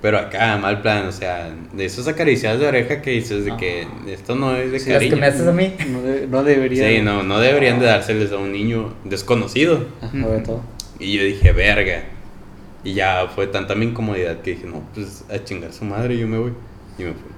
Pero 0.01 0.19
acá, 0.19 0.57
mal 0.57 0.81
plan, 0.81 1.07
o 1.07 1.11
sea, 1.11 1.51
de 1.73 1.85
esas 1.85 2.07
acariciadas 2.07 2.59
de 2.59 2.67
oreja 2.67 3.01
que 3.01 3.11
dices 3.11 3.45
de 3.45 3.55
que 3.57 3.87
esto 4.07 4.35
no 4.35 4.55
es 4.55 4.71
de 4.71 4.79
Sí, 4.79 4.91
cariño. 4.91 5.15
que 5.15 5.21
me 5.21 5.25
haces 5.27 5.47
a 5.47 5.51
mí. 5.51 5.73
No, 5.89 6.01
de- 6.01 6.27
no 6.27 6.43
debería. 6.43 6.87
Sí, 6.87 7.01
no, 7.01 7.23
no 7.23 7.39
deberían 7.39 7.79
de 7.79 7.85
dárseles 7.87 8.31
a 8.31 8.37
un 8.37 8.51
niño 8.51 8.93
desconocido. 9.05 9.87
Ajá, 10.01 10.11
sobre 10.21 10.39
todo. 10.41 10.61
Y 10.99 11.13
yo 11.17 11.23
dije, 11.23 11.51
verga. 11.53 12.03
Y 12.86 12.93
ya 12.93 13.27
fue 13.27 13.47
tanta 13.47 13.75
mi 13.75 13.88
incomodidad 13.88 14.39
que 14.41 14.51
dije, 14.51 14.67
no, 14.67 14.81
pues 14.93 15.25
a 15.29 15.43
chingar 15.43 15.73
su 15.73 15.83
madre, 15.83 16.17
yo 16.17 16.27
me 16.27 16.38
voy. 16.38 16.53
Y 16.97 17.03
me 17.03 17.11
fui. 17.13 17.31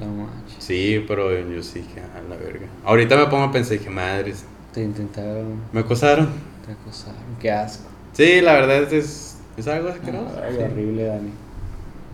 La 0.00 0.06
manches. 0.06 0.56
Sí, 0.64 1.04
pero 1.06 1.30
yo 1.38 1.62
sí 1.62 1.80
dije, 1.80 2.00
a 2.00 2.22
la 2.28 2.36
verga. 2.36 2.66
Ahorita 2.84 3.16
me 3.16 3.26
pongo 3.26 3.44
a 3.44 3.52
pensar, 3.52 3.76
dije, 3.78 3.90
madres, 3.90 4.44
Te 4.72 4.82
intentaron, 4.82 5.60
me 5.72 5.80
acosaron. 5.80 6.28
te 6.64 6.72
acosaron. 6.72 7.20
Qué 7.40 7.50
asco. 7.50 7.84
Sí, 8.12 8.40
la 8.40 8.54
verdad 8.54 8.82
es, 8.84 8.92
es, 8.92 9.38
es 9.56 9.66
algo 9.68 9.88
asqueroso. 9.90 10.40
Ay, 10.42 10.54
sí. 10.56 10.62
horrible, 10.62 11.04
Dani. 11.04 11.30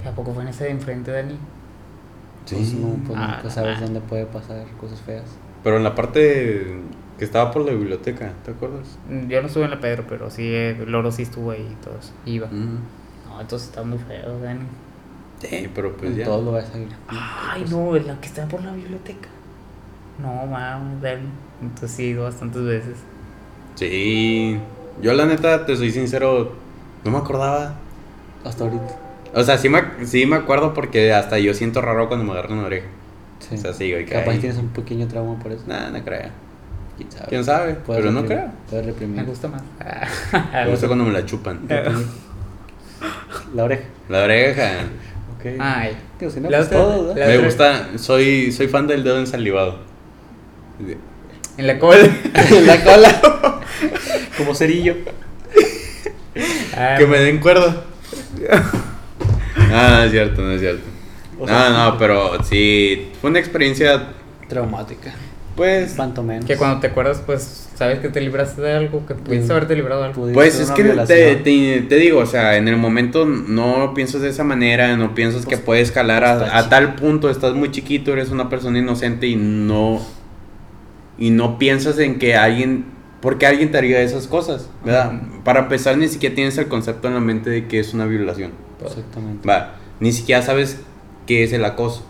¿A 0.07 0.11
poco 0.13 0.33
fue 0.33 0.43
en 0.43 0.49
ese 0.49 0.65
de 0.65 0.71
enfrente, 0.71 1.11
Dani? 1.13 1.37
Pues 2.51 2.73
no, 2.75 2.97
pues 3.07 3.19
Ah, 3.21 3.27
nunca 3.29 3.43
no 3.45 3.51
sabes 3.51 3.75
mames. 3.75 3.81
dónde 3.81 4.01
puede 4.09 4.25
pasar 4.27 4.65
cosas 4.81 5.01
feas. 5.01 5.25
Pero 5.63 5.77
en 5.77 5.85
la 5.85 5.95
parte 5.95 6.75
que 7.19 7.25
estaba 7.25 7.51
por 7.51 7.63
la 7.65 7.73
biblioteca, 7.73 8.33
¿te 8.45 8.51
acuerdas? 8.51 8.99
Mm, 9.09 9.29
Yo 9.29 9.41
no 9.41 9.49
estuve 9.49 9.65
en 9.65 9.71
la 9.71 9.81
Pedro, 9.81 10.05
pero 10.09 10.31
sí, 10.31 10.43
eh, 10.45 10.85
Loro 10.87 11.11
sí 11.13 11.23
estuvo 11.23 11.51
ahí 11.51 11.67
y 11.73 11.85
todo 11.85 11.99
eso. 11.99 12.13
Iba. 12.27 12.47
Mm. 12.49 12.79
No, 13.29 13.41
entonces 13.41 13.69
está 13.69 13.83
muy 13.83 13.99
feo, 13.99 14.39
Dani. 14.41 14.61
Sí, 15.41 15.69
pero 15.75 15.95
pues 15.97 16.13
en 16.13 16.17
ya. 16.19 16.25
todos 16.25 16.45
lugares 16.45 16.71
hay. 16.75 16.89
Ay, 17.09 17.61
pues, 17.63 17.71
no, 17.71 17.95
es 17.97 18.07
la 18.07 18.19
que 18.21 18.27
está 18.27 18.47
por 18.47 18.63
la 18.63 18.73
biblioteca. 18.73 19.29
No, 20.21 20.47
mames, 20.47 21.03
Dani. 21.03 21.29
Entonces 21.63 21.91
sí, 21.91 22.15
bastantes 22.15 22.63
veces. 22.63 22.97
Sí. 23.75 24.59
Yo 25.03 25.13
la 25.13 25.27
neta, 25.27 25.67
te 25.67 25.77
soy 25.77 25.91
sincero, 25.91 26.53
no 27.05 27.11
me 27.11 27.19
acordaba. 27.19 27.75
Hasta 28.45 28.65
ahorita. 28.65 28.99
O 29.35 29.43
sea, 29.43 29.59
sí 29.59 29.69
me, 29.69 29.83
sí 30.07 30.25
me 30.25 30.37
acuerdo 30.37 30.73
porque 30.73 31.13
hasta 31.13 31.39
yo 31.39 31.53
siento 31.53 31.83
raro 31.83 32.09
cuando 32.09 32.25
me 32.25 32.33
agarran 32.33 32.59
una 32.59 32.67
oreja. 32.69 32.87
Sí. 33.41 33.57
O 33.57 33.59
sea, 33.59 33.75
sí, 33.75 33.91
güey, 33.93 34.07
que 34.07 34.13
Capaz 34.15 34.31
ahí- 34.33 34.39
tienes 34.39 34.59
un 34.59 34.69
pequeño 34.69 35.07
trauma 35.09 35.39
por 35.39 35.53
eso. 35.53 35.65
Nada, 35.67 35.91
no 35.91 36.03
creo. 36.03 36.31
¿Quién 36.97 37.11
sabe? 37.13 37.27
¿Quién 37.29 37.45
sabe? 37.45 37.75
Puedes 37.75 38.01
Pero 38.03 38.13
no 38.13 38.21
reprimir, 38.23 38.45
creo. 38.45 38.55
Puedes 38.71 38.87
reprimir. 38.87 39.17
Me 39.17 39.25
gusta 39.25 39.49
más. 39.49 39.63
Me 40.65 40.71
gusta 40.71 40.87
cuando 40.87 41.05
me 41.05 41.13
la 41.13 41.25
chupan. 41.27 41.61
La 43.55 43.65
oreja. 43.65 43.83
La 44.09 44.23
oreja. 44.25 44.71
Ok. 45.39 45.47
Ay. 45.61 45.97
Digo, 46.19 46.31
si 46.31 46.41
no, 46.41 46.49
La 46.51 46.59
pues 46.59 46.69
otra- 46.69 46.79
todo, 46.79 47.15
Me 47.15 47.23
otra- 47.23 47.45
gusta, 47.45 47.89
soy, 47.99 48.51
soy 48.53 48.69
fan 48.69 48.87
del 48.87 49.05
dedo 49.05 49.19
ensalivado. 49.19 49.79
En 51.59 51.67
la 51.67 51.79
cola. 51.79 51.99
la 52.65 52.85
cola. 52.85 53.61
Como 54.39 54.55
cerillo. 54.55 54.95
Ah, 56.77 56.97
Que 56.99 57.07
me 57.07 57.19
den 57.19 57.39
cuerda. 57.39 57.85
Ah, 59.73 59.89
no 59.99 60.03
es 60.05 60.11
cierto, 60.11 60.43
no 60.43 60.53
es 60.53 60.61
cierto. 60.61 60.83
O 61.39 61.47
sea, 61.47 61.69
No, 61.71 61.91
no, 61.93 61.99
pero 61.99 62.43
sí, 62.45 63.11
fue 63.21 63.31
una 63.31 63.39
experiencia 63.39 64.09
Traumática. 64.49 65.13
Pues, 65.57 65.95
Cuanto 65.95 66.23
menos. 66.23 66.45
Que 66.45 66.57
cuando 66.57 66.81
te 66.81 66.89
acuerdas, 66.89 67.23
pues 67.25 67.69
sabes 67.75 67.99
que 68.01 68.09
te 68.11 68.21
libraste 68.21 68.61
de 68.61 68.73
algo, 68.75 69.07
que 69.07 69.15
pudiste 69.15 69.49
Mm. 69.49 69.51
haberte 69.53 69.75
librado 69.75 70.03
de 70.03 70.09
algo. 70.09 70.31
Pues 70.33 70.61
es 70.61 70.71
que 70.71 70.85
te, 70.85 71.37
te, 71.37 71.81
te 71.81 71.97
digo, 71.97 72.21
o 72.21 72.27
sea, 72.27 72.57
en 72.59 72.69
el 72.69 72.77
momento 72.77 73.25
no 73.25 73.93
piensas 73.95 74.21
de 74.21 74.29
esa 74.29 74.45
manera, 74.45 74.97
no 74.97 75.15
piensas 75.15 75.43
que 75.47 75.57
Pues, 75.57 75.61
puedes 75.63 75.89
escalar 75.89 76.23
pues, 76.39 76.51
a, 76.51 76.59
a 76.59 76.69
tal 76.69 76.95
punto, 76.95 77.31
estás 77.31 77.55
muy 77.55 77.71
chiquito, 77.71 78.13
eres 78.13 78.31
una 78.31 78.49
persona 78.51 78.79
inocente 78.79 79.27
y 79.27 79.37
no 79.37 80.01
y 81.19 81.31
no 81.31 81.57
piensas 81.59 81.99
en 81.99 82.19
que 82.19 82.37
alguien, 82.37 82.85
porque 83.23 83.47
alguien 83.47 83.71
te 83.71 83.79
haría 83.79 84.01
esas 84.03 84.27
cosas, 84.27 84.69
¿verdad? 84.85 85.13
Para 85.45 85.61
empezar, 85.61 85.97
ni 85.97 86.09
siquiera 86.09 86.35
tienes 86.35 86.59
el 86.59 86.69
concepto 86.69 87.09
en 87.09 87.15
la 87.15 87.21
mente 87.21 87.49
de 87.49 87.67
que 87.67 87.81
es 87.81 87.95
una 87.95 88.05
violación. 88.05 88.51
Exactamente. 88.85 89.49
Va, 89.49 89.77
ni 90.01 90.13
siquiera 90.13 90.43
sabes 90.43 90.79
qué 91.27 91.43
es 91.45 91.55
el 91.55 91.65
acoso, 91.65 92.05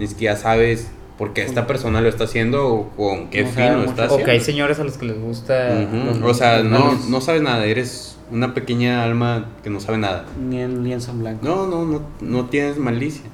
ni 0.00 0.08
siquiera 0.08 0.34
sabes 0.34 0.90
por 1.18 1.32
qué 1.32 1.42
esta 1.42 1.66
persona 1.66 2.00
lo 2.00 2.08
está 2.08 2.24
haciendo 2.24 2.66
o 2.68 2.88
con 2.90 3.28
qué 3.28 3.42
No 3.42 3.48
fin 3.50 3.72
lo 3.74 3.84
está 3.84 4.02
O 4.02 4.06
haciendo. 4.06 4.24
que 4.24 4.30
hay 4.30 4.40
señores 4.40 4.78
a 4.78 4.84
los 4.84 4.96
que 4.96 5.06
les 5.06 5.20
gusta. 5.20 5.86
O 6.22 6.32
sea, 6.32 6.62
no, 6.62 6.94
no 7.08 7.20
sabes 7.20 7.42
nada, 7.42 7.64
eres 7.66 8.16
una 8.30 8.54
pequeña 8.54 9.02
alma 9.02 9.46
que 9.64 9.70
no 9.70 9.80
sabe 9.80 9.98
nada. 9.98 10.24
Ni 10.40 10.60
en 10.60 10.84
lienzo 10.84 11.10
en 11.10 11.18
blanco. 11.20 11.44
No, 11.46 11.66
no, 11.66 11.84
no, 11.84 12.02
no 12.20 12.44
tienes 12.46 12.78
malicia. 12.78 13.24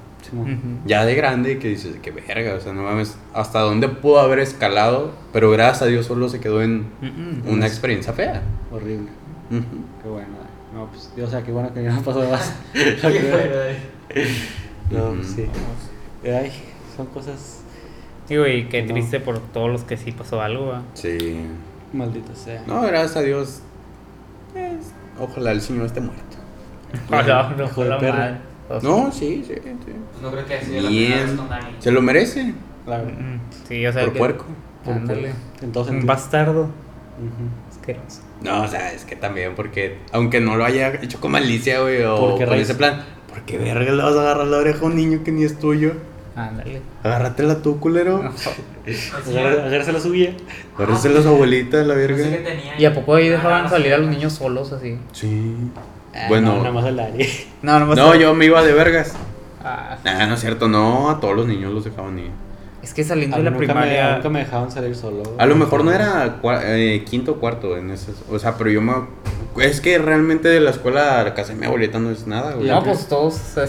Ya 0.85 1.05
de 1.05 1.13
grande 1.13 1.59
que 1.59 1.67
dices, 1.67 1.97
que 2.01 2.09
verga, 2.09 2.55
o 2.55 2.59
sea, 2.59 2.73
no 2.73 2.81
mames, 2.81 3.15
hasta 3.33 3.59
dónde 3.59 3.87
pudo 3.89 4.19
haber 4.19 4.39
escalado, 4.39 5.11
pero 5.31 5.51
gracias 5.51 5.83
a 5.83 5.85
Dios 5.85 6.07
solo 6.07 6.27
se 6.29 6.39
quedó 6.39 6.63
en 6.63 6.87
una 7.47 7.67
experiencia 7.67 8.11
fea. 8.11 8.41
Horrible. 8.71 9.09
Qué 9.49 10.09
bueno. 10.09 10.27
No, 10.73 10.87
pues, 10.87 11.11
o 11.23 11.29
sea, 11.29 11.43
qué 11.43 11.51
bueno 11.51 11.71
que 11.73 11.83
ya 11.83 11.93
no 11.93 12.01
pasó 12.01 12.27
más. 12.29 12.53
Qué 12.73 12.91
bueno, 13.01 13.55
eh. 14.09 14.27
no, 14.91 15.11
Ujú. 15.11 15.23
sí. 15.23 15.45
Ay, 16.25 16.51
son 16.97 17.05
cosas 17.07 17.61
Digo, 18.29 18.47
y 18.47 18.65
qué 18.65 18.81
No. 18.83 18.93
triste 18.93 19.19
por 19.19 19.39
todos 19.39 19.69
los 19.71 19.83
que 19.83 19.97
sí 19.97 20.11
pasó 20.11 20.41
algo. 20.41 20.67
¿va? 20.67 20.81
Sí. 20.93 21.41
malditas 21.93 22.37
sea. 22.39 22.63
No, 22.67 22.81
gracias 22.81 23.15
a 23.17 23.21
Dios. 23.21 23.61
pues, 24.53 24.91
ojalá 25.19 25.51
el 25.51 25.61
señor 25.61 25.85
esté 25.85 26.01
muerto. 26.01 26.23
Ojalá, 27.09 27.53
no, 27.57 27.65
ojalá 27.65 27.99
mal. 27.99 28.41
O 28.69 28.79
sea, 28.81 28.89
No, 28.89 29.11
sí, 29.11 29.43
sí, 29.47 29.53
sí. 29.55 29.71
No 30.21 30.31
creo 30.31 30.45
que 30.45 30.53
haya 30.55 30.63
sido 30.65 30.81
la 30.81 30.87
primera 30.87 31.15
vez 31.15 31.25
Bien. 31.25 31.37
con 31.37 31.49
Dani. 31.49 31.75
Se 31.79 31.91
lo 31.91 32.01
merece. 32.01 32.53
La 32.87 32.97
verdad. 32.97 33.13
mm, 33.19 33.39
Sí, 33.67 33.85
o 33.85 33.93
sea. 33.93 34.03
Por 34.03 34.13
que- 34.13 34.19
puerco. 34.19 34.45
Ándale. 34.87 35.31
En 35.61 35.71
todo 35.71 35.89
Un 35.91 36.05
bastardo. 36.05 36.63
Ujú. 36.63 37.69
Asqueroso. 37.69 38.21
No, 38.41 38.63
o 38.63 38.67
sea, 38.67 38.91
es 38.93 39.05
que 39.05 39.15
también 39.15 39.55
porque, 39.55 39.97
aunque 40.11 40.39
no 40.41 40.55
lo 40.57 40.65
haya 40.65 40.93
hecho 41.01 41.19
con 41.21 41.31
malicia, 41.31 41.81
güey, 41.81 42.03
o 42.03 42.15
¿Por 42.17 42.37
qué 42.39 42.45
con 42.45 42.55
ese 42.57 42.75
plan, 42.75 43.03
¿por 43.29 43.41
qué 43.43 43.57
verga 43.57 43.91
le 43.93 44.03
vas 44.03 44.15
a 44.15 44.21
agarrar 44.21 44.47
la 44.47 44.57
oreja 44.57 44.81
a 44.81 44.85
un 44.85 44.95
niño 44.95 45.21
que 45.23 45.31
ni 45.31 45.43
es 45.43 45.57
tuyo? 45.59 45.93
Ándale. 46.35 46.81
Agárratela 47.03 47.61
tú, 47.61 47.79
culero. 47.79 48.19
El 48.85 48.95
Agar- 48.95 49.23
señor- 49.23 49.59
Agárrese 49.61 49.91
la 49.93 49.99
suya. 49.99 50.33
Agárrasela 50.75 51.19
a 51.19 51.23
su 51.23 51.29
abuelita, 51.29 51.77
la 51.77 51.95
no 51.95 52.01
sé 52.01 52.07
verga. 52.07 52.23
tenía. 52.49 52.77
¿Y 52.79 52.85
a 52.85 52.93
poco 52.93 53.15
ahí 53.15 53.27
Ah, 53.29 53.31
dejaban 53.31 53.69
salir 53.69 53.93
a 53.93 53.97
sí. 53.97 54.01
los 54.03 54.11
niños 54.11 54.33
solos 54.33 54.71
así? 54.73 54.97
Sí. 55.13 55.55
Ah, 56.13 56.25
Bueno. 56.27 56.49
no, 56.55 56.57
nada 56.59 56.71
más 56.71 56.85
el 56.85 56.99
área. 56.99 57.25
No, 57.61 57.79
no 57.79 57.95
No, 57.95 58.15
yo 58.15 58.33
me 58.33 58.45
iba 58.45 58.61
de 58.63 58.73
vergas. 58.73 59.13
Ah, 59.63 59.97
Nah, 60.03 60.27
no 60.27 60.35
es 60.35 60.41
cierto, 60.41 60.67
no, 60.67 61.09
a 61.09 61.19
todos 61.19 61.35
los 61.35 61.47
niños 61.47 61.73
los 61.73 61.83
dejaban 61.85 62.19
ir. 62.19 62.29
Es 62.85 62.93
que 62.93 63.03
saliendo 63.03 63.35
A 63.35 63.39
de 63.39 63.45
la 63.45 63.51
me, 63.51 63.57
primaria. 63.57 64.15
nunca 64.15 64.29
me 64.29 64.39
dejaban 64.39 64.71
salir 64.71 64.95
solo. 64.95 65.23
A 65.37 65.45
lo 65.45 65.55
mejor 65.55 65.83
no 65.83 65.91
era 65.91 66.39
eh, 66.63 67.03
quinto 67.09 67.33
o 67.33 67.35
cuarto 67.39 67.75
en 67.77 67.91
ese, 67.91 68.11
o 68.29 68.39
sea, 68.39 68.57
pero 68.57 68.69
yo 68.69 68.81
me 68.81 68.93
es 69.57 69.79
que 69.81 69.97
realmente 69.97 70.47
de 70.49 70.59
la 70.59 70.71
escuela 70.71 71.19
a 71.21 71.23
la 71.23 71.33
casa 71.33 71.53
de 71.53 71.59
mi 71.59 71.65
abuelita 71.65 71.97
no 71.97 72.11
es 72.11 72.27
nada, 72.27 72.53
güey. 72.55 72.67
No, 72.67 72.83
pues 72.83 73.07
todos. 73.07 73.33
sí, 73.55 73.59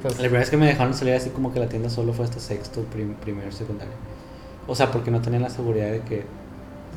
pues. 0.00 0.14
La 0.14 0.20
primera 0.20 0.38
vez 0.40 0.50
que 0.50 0.56
me 0.56 0.66
dejaron 0.66 0.94
salir 0.94 1.14
así 1.14 1.30
como 1.30 1.52
que 1.52 1.58
la 1.60 1.68
tienda 1.68 1.90
solo 1.90 2.12
fue 2.12 2.24
hasta 2.24 2.38
sexto, 2.40 2.82
prim- 2.84 3.14
primero, 3.14 3.50
secundario. 3.52 3.92
O 4.66 4.74
sea, 4.74 4.90
porque 4.90 5.10
no 5.10 5.20
tenían 5.20 5.42
la 5.42 5.50
seguridad 5.50 5.90
de 5.90 6.00
que 6.00 6.22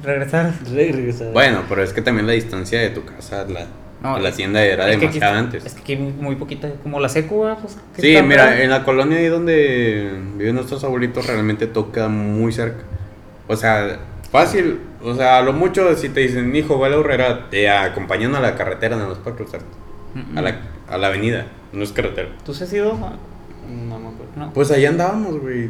Regresar. 0.03 0.53
re- 0.71 0.91
regresar. 0.91 1.31
Bueno, 1.33 1.63
pero 1.67 1.83
es 1.83 1.93
que 1.93 2.01
también 2.01 2.27
la 2.27 2.33
distancia 2.33 2.79
de 2.79 2.89
tu 2.91 3.03
casa 3.05 3.43
la, 3.45 3.65
No, 4.01 4.17
la 4.19 4.29
es- 4.29 4.35
tienda 4.35 4.63
era 4.63 4.89
Es 4.89 4.97
que 4.97 5.05
aquí- 5.05 5.19
demasiado 5.19 5.37
antes. 5.37 5.65
Es 5.65 5.73
que 5.75 5.81
aquí 5.81 5.95
muy, 5.95 6.11
muy 6.13 6.35
poquita, 6.35 6.69
como 6.83 6.99
la 6.99 7.07
secu, 7.09 7.35
güey, 7.35 7.55
pues. 7.61 7.77
¿qué 7.95 8.01
Sí, 8.01 8.23
mira, 8.27 8.61
en 8.63 8.69
la 8.71 8.83
colonia 8.83 9.17
ahí 9.19 9.27
donde 9.27 10.11
viven 10.37 10.55
nuestros 10.55 10.83
abuelitos 10.83 11.27
realmente 11.27 11.67
toca 11.67 12.07
muy 12.07 12.51
cerca. 12.51 12.83
O 13.47 13.55
sea, 13.55 13.99
fácil. 14.31 14.79
O 15.03 15.13
sea, 15.15 15.37
a 15.37 15.41
lo 15.41 15.53
mucho 15.53 15.95
si 15.95 16.09
te 16.09 16.21
dicen, 16.21 16.55
hijo, 16.55 16.79
va 16.79 16.87
a 16.87 16.89
la 16.89 16.97
horrera, 16.97 17.49
te 17.49 17.69
acompañan 17.69 18.33
a 18.35 18.39
la 18.39 18.55
carretera, 18.55 18.95
no 18.97 19.07
los 19.07 19.17
para 19.19 19.35
cruzar. 19.35 19.61
Mm, 20.13 20.37
A 20.37 20.41
la, 20.41 20.55
a 20.89 20.97
la 20.97 21.07
avenida, 21.07 21.45
no 21.73 21.83
es 21.83 21.91
carretera. 21.91 22.29
¿Tú 22.45 22.53
se 22.53 22.63
has 22.65 22.73
ido? 22.73 22.93
No 22.93 23.99
me 23.99 24.07
acuerdo. 24.07 24.31
No. 24.35 24.51
Pues 24.53 24.71
ahí 24.71 24.85
andábamos, 24.85 25.39
güey. 25.39 25.69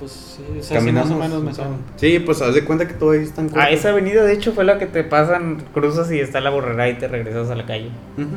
Ah, 0.00 0.02
pues 0.02 0.12
sí, 0.12 0.42
o 0.58 0.62
sea, 0.62 0.80
sí, 0.80 0.92
más 0.92 1.04
Caminamos. 1.04 1.10
o 1.10 1.16
menos 1.18 1.42
me 1.42 1.52
suena. 1.54 1.76
Sí, 1.96 2.18
pues 2.20 2.40
haz 2.40 2.54
de 2.54 2.64
cuenta 2.64 2.88
que 2.88 2.94
todo 2.94 3.10
ahí 3.10 3.20
está 3.22 3.42
en 3.42 3.48
Ah, 3.48 3.52
corto. 3.52 3.68
esa 3.68 3.88
avenida, 3.90 4.24
de 4.24 4.32
hecho, 4.32 4.52
fue 4.52 4.64
la 4.64 4.78
que 4.78 4.86
te 4.86 5.04
pasan, 5.04 5.62
cruzas 5.74 6.10
y 6.10 6.20
está 6.20 6.40
la 6.40 6.50
borrera 6.50 6.88
y 6.88 6.94
te 6.98 7.06
regresas 7.08 7.50
a 7.50 7.54
la 7.54 7.66
calle. 7.66 7.90
Ujú. 8.16 8.28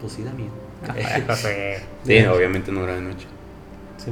Pues 0.00 0.12
sí, 0.12 0.22
da 0.22 0.32
miedo. 0.32 0.52
Ay, 0.88 1.24
José. 1.26 1.82
Sí, 2.04 2.18
obviamente 2.26 2.70
no 2.70 2.84
era 2.84 2.94
de 2.94 3.00
noche. 3.02 3.26
Sí. 3.96 4.10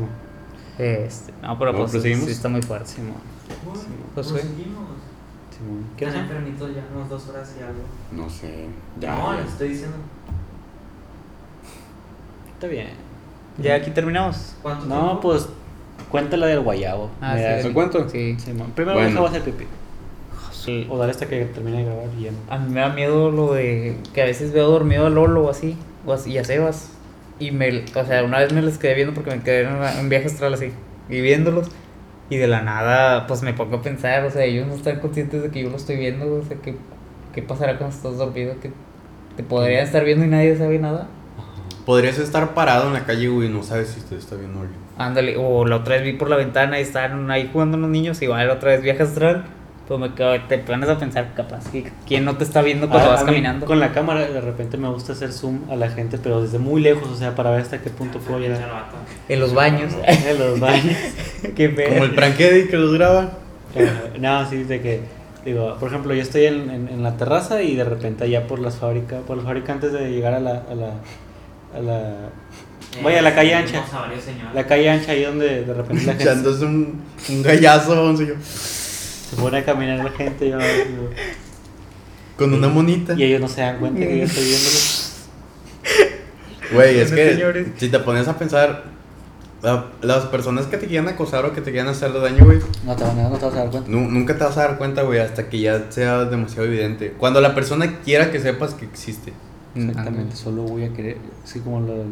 Este, 0.79 1.33
no, 1.43 1.59
pero 1.59 1.73
¿No 1.73 1.79
pues 1.79 1.91
sí, 1.91 1.97
proseguimos? 1.99 2.25
sí 2.27 2.33
está 2.33 2.49
muy 2.49 2.63
fuerte. 2.63 2.87
Sí. 2.89 3.03
Uy, 3.03 3.79
Pues, 4.15 4.27
¿cómo 4.29 4.39
sí. 4.39 4.45
Sí. 4.47 5.59
¿Qué 5.97 6.07
¿Qué 6.07 6.11
tan 6.11 6.15
no? 6.15 6.21
enfermitos 6.23 6.75
ya? 6.75 6.83
Unos 6.97 7.09
dos 7.11 7.29
horas 7.29 7.55
y 7.59 7.63
algo. 7.63 7.83
No 8.11 8.29
sé. 8.31 8.67
Ya. 8.99 9.15
no, 9.17 9.35
les 9.35 9.47
estoy 9.49 9.69
diciendo. 9.69 9.97
Está 12.55 12.67
bien. 12.67 12.89
Ya 13.59 13.75
aquí 13.75 13.91
terminamos. 13.91 14.55
¿Cuánto 14.63 14.87
No, 14.87 15.01
tiempo? 15.01 15.21
pues 15.21 15.49
cuéntala 16.13 16.47
del 16.47 16.61
guayabo. 16.61 17.11
Ah, 17.21 17.35
Me 17.35 17.57
sí. 17.63 17.67
¿Te 17.69 17.75
cuento? 17.75 18.09
Sí. 18.09 18.37
Sí. 18.39 18.53
Primero 18.77 18.95
Bueno. 18.99 19.09
dejaba 19.11 19.29
hacer 19.29 19.43
pipí. 19.43 19.65
Sí. 20.53 20.87
O 20.89 20.97
dar 20.99 21.11
hasta 21.11 21.27
que 21.27 21.45
termine 21.47 21.79
de 21.79 21.85
grabar 21.87 22.05
y 22.17 22.23
ya. 22.25 22.31
A 22.49 22.59
mí 22.59 22.73
me 22.73 22.81
da 22.81 22.91
miedo 22.91 23.33
lo 23.33 23.53
de 23.55 23.97
que 24.15 24.23
a 24.23 24.27
veces 24.27 24.53
veo 24.53 24.69
dormido 24.71 25.07
a 25.07 25.11
Lolo 25.11 25.43
o 25.47 25.51
así, 25.51 25.77
o 26.07 26.13
así, 26.13 26.31
y 26.31 26.39
a 26.39 26.45
Sebas. 26.45 26.91
Y 27.41 27.51
me, 27.51 27.85
o 27.97 28.05
sea, 28.07 28.23
una 28.23 28.39
vez 28.39 28.53
me 28.53 28.63
les 28.63 28.79
quedé 28.79 28.95
viendo 28.95 29.13
porque 29.13 29.31
me 29.31 29.43
quedé 29.43 29.63
en 29.63 29.73
una- 29.73 29.99
en 29.99 30.09
viaje 30.09 30.27
astral 30.27 30.55
así, 30.55 30.71
y 31.09 31.21
viéndolos. 31.21 31.69
Y 32.31 32.37
de 32.37 32.47
la 32.47 32.63
nada, 32.63 33.27
pues 33.27 33.43
me 33.43 33.53
pongo 33.55 33.77
a 33.79 33.83
pensar, 33.83 34.25
o 34.25 34.31
sea, 34.31 34.45
ellos 34.45 34.67
no 34.69 34.75
están 34.75 35.01
conscientes 35.01 35.43
de 35.43 35.51
que 35.51 35.63
yo 35.65 35.71
lo 35.71 35.77
estoy 35.77 35.97
viendo, 35.97 36.33
o 36.37 36.43
sea, 36.45 36.57
¿qué, 36.63 36.77
qué 37.35 37.43
pasará 37.43 37.77
cuando 37.79 37.97
estás 37.97 38.17
dormido? 38.17 38.55
Que 38.61 38.71
te 39.37 39.43
podrían 39.43 39.83
estar 39.85 40.05
viendo 40.05 40.25
y 40.25 40.29
nadie 40.29 40.57
sabe 40.57 40.79
nada. 40.79 41.09
Podrías 41.85 42.19
estar 42.19 42.55
parado 42.55 42.87
en 42.87 42.93
la 42.93 43.05
calle, 43.05 43.29
güey, 43.29 43.49
y 43.49 43.51
no 43.53 43.65
sabes 43.65 43.89
si 43.89 44.01
te 44.03 44.17
está 44.17 44.37
viendo 44.37 44.61
alguien. 44.61 44.79
Ándale, 44.99 45.37
o 45.39 45.65
la 45.67 45.77
otra 45.77 45.97
vez 45.97 46.05
vi 46.05 46.13
por 46.13 46.29
la 46.29 46.37
ventana 46.37 46.79
y 46.79 46.83
estaban 46.83 47.31
ahí 47.31 47.49
jugando 47.53 47.77
los 47.79 47.89
niños, 47.91 48.21
igual 48.23 48.47
la 48.47 48.55
otra 48.55 48.71
vez 48.73 48.83
viaje 48.83 49.03
astral. 49.03 49.45
Pues 49.89 49.99
me 49.99 50.15
quedo, 50.15 50.41
te 50.49 50.59
pones 50.59 50.89
a 50.89 50.97
pensar, 50.99 51.35
capaz, 51.35 51.69
que 51.71 51.91
quién 52.07 52.25
no 52.25 52.37
te 52.37 52.45
está 52.45 52.63
viendo 52.63 52.89
cuando 52.89 53.09
A- 53.09 53.13
vas 53.15 53.23
a 53.23 53.27
caminando. 53.27 53.67
Con 53.67 53.81
la 53.81 53.93
cámara 53.93 54.21
de 54.21 54.41
repente 54.41 54.77
me 54.77 54.89
gusta 54.89 55.13
hacer 55.13 55.33
zoom 55.33 55.69
a 55.71 55.77
la 55.77 55.91
gente, 55.91 56.19
pero 56.23 56.41
desde 56.41 56.59
muy 56.59 56.81
lejos, 56.81 57.09
o 57.09 57.17
sea, 57.17 57.35
para 57.35 57.51
ver 57.51 57.63
hasta 57.63 57.79
qué 57.83 57.91
punto 57.91 58.19
puedo 58.21 58.39
llegar. 58.39 58.61
En 59.29 59.41
los 59.41 59.53
baños. 59.55 59.93
En 60.07 60.39
los 60.39 60.61
baños. 60.61 60.97
Qué. 61.57 61.75
Como 61.75 62.05
el 62.05 62.15
prank 62.15 62.39
Eddie 62.39 62.69
que 62.69 62.77
los 62.77 62.95
graba. 62.95 63.33
Ajá. 63.75 64.19
No, 64.21 64.49
sí, 64.49 64.63
de 64.63 64.81
que, 64.81 65.01
digo, 65.45 65.77
por 65.81 65.89
ejemplo, 65.89 66.15
yo 66.15 66.23
estoy 66.23 66.47
en, 66.47 66.71
en, 66.71 66.89
en 66.89 67.03
la 67.03 67.17
terraza 67.17 67.61
y 67.63 67.75
de 67.75 67.85
repente 67.85 68.25
allá 68.25 68.47
por 68.47 68.61
las 68.61 68.77
fábricas, 68.77 69.21
por 69.27 69.37
los 69.37 69.45
fabricantes 69.45 69.93
de 69.93 70.11
llegar 70.11 70.35
a 70.35 70.41
la, 70.41 70.63
a 70.71 70.75
la, 70.75 70.93
a 71.77 71.81
la, 71.83 72.15
Vaya, 73.03 73.23
la 73.23 73.35
calle 73.35 73.55
ancha. 73.55 73.85
A 73.93 74.01
varios 74.01 74.25
señores. 74.25 74.55
la 74.55 74.67
calle 74.67 74.91
ancha, 74.91 75.13
ahí 75.13 75.23
donde 75.25 75.65
de 75.65 75.73
repente 75.75 76.05
la 76.05 76.13
gente 76.15 76.25
Echándose 76.25 76.65
un, 76.65 77.01
un 77.29 77.43
gallazo, 77.43 77.97
vamos 77.97 78.21
yo. 78.21 78.35
se 78.45 79.37
pone 79.37 79.59
a 79.59 79.65
caminar 79.65 80.05
la 80.05 80.11
gente 80.11 80.51
yo, 80.51 80.59
Con 82.37 82.53
una 82.53 82.69
monita. 82.69 83.15
y 83.15 83.23
ellos 83.25 83.41
no 83.41 83.49
se 83.49 83.61
dan 83.63 83.79
cuenta 83.79 84.01
que 84.01 84.19
yo 84.19 84.25
estoy 84.25 84.45
viéndolos. 84.45 85.13
Güey, 86.73 86.99
es 87.01 87.13
que 87.13 87.33
señores. 87.35 87.67
si 87.77 87.89
te 87.89 87.99
pones 87.99 88.29
a 88.29 88.39
pensar, 88.39 88.85
la- 89.63 89.87
las 90.01 90.25
personas 90.27 90.67
que 90.67 90.77
te 90.79 90.87
quieran 90.87 91.09
acosar 91.09 91.45
o 91.45 91.53
que 91.53 91.61
te 91.61 91.71
quieran 91.71 91.89
hacer 91.89 92.13
daño, 92.13 92.45
güey, 92.45 92.59
No 92.85 92.97
te, 92.97 93.05
van 93.05 93.19
a- 93.19 93.29
no 93.29 93.37
te 93.37 93.45
vas 93.45 93.55
a 93.55 93.59
dar 93.59 93.71
cuenta. 93.71 93.91
nu- 93.91 94.11
nunca 94.11 94.37
te 94.39 94.45
vas 94.45 94.57
a 94.57 94.63
dar 94.69 94.79
cuenta, 94.79 95.03
güey, 95.03 95.21
hasta 95.21 95.49
que 95.49 95.61
ya 95.61 95.91
sea 95.91 96.25
demasiado 96.25 96.65
evidente. 96.67 97.13
Cuando 97.19 97.41
la 97.41 97.55
persona 97.55 97.99
quiera 98.05 98.31
que 98.33 98.41
sepas 98.41 98.75
que 98.75 98.85
existe. 98.87 99.33
Exactamente, 99.75 100.37
solo 100.37 100.63
voy 100.63 100.85
a 100.85 100.93
querer, 100.93 101.17
así 101.45 101.61
como 101.61 101.81
lo 101.81 101.95
del... 101.99 102.09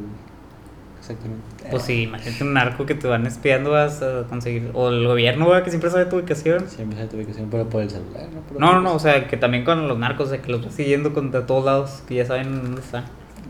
Exactamente. 1.00 1.42
Pues 1.70 1.82
sí, 1.82 2.02
imagínate 2.02 2.44
un 2.44 2.52
narco 2.52 2.84
que 2.86 2.94
te 2.94 3.08
van 3.08 3.26
espiando 3.26 3.70
vas 3.70 4.02
a 4.02 4.24
conseguir. 4.28 4.70
O 4.74 4.90
el 4.90 5.06
gobierno, 5.06 5.46
güey, 5.46 5.62
que 5.64 5.70
siempre 5.70 5.90
sabe 5.90 6.04
tu 6.04 6.16
ubicación. 6.16 6.68
Siempre 6.68 6.98
sabe 6.98 7.08
tu 7.08 7.16
ubicación, 7.16 7.48
pero 7.50 7.68
por 7.68 7.82
el 7.82 7.90
celular, 7.90 8.28
¿no? 8.32 8.40
Por 8.42 8.60
No, 8.60 8.74
no, 8.74 8.80
no, 8.82 8.94
o 8.94 8.98
sea, 8.98 9.26
que 9.26 9.36
también 9.38 9.64
con 9.64 9.88
los 9.88 9.98
narcos, 9.98 10.26
o 10.26 10.30
sea, 10.30 10.42
que 10.42 10.52
los 10.52 10.64
vas 10.64 10.74
siguiendo 10.74 11.14
con 11.14 11.30
de 11.30 11.40
todos 11.40 11.64
lados, 11.64 12.02
que 12.06 12.16
ya 12.16 12.26
saben 12.26 12.62
dónde 12.62 12.82
están. 12.82 13.04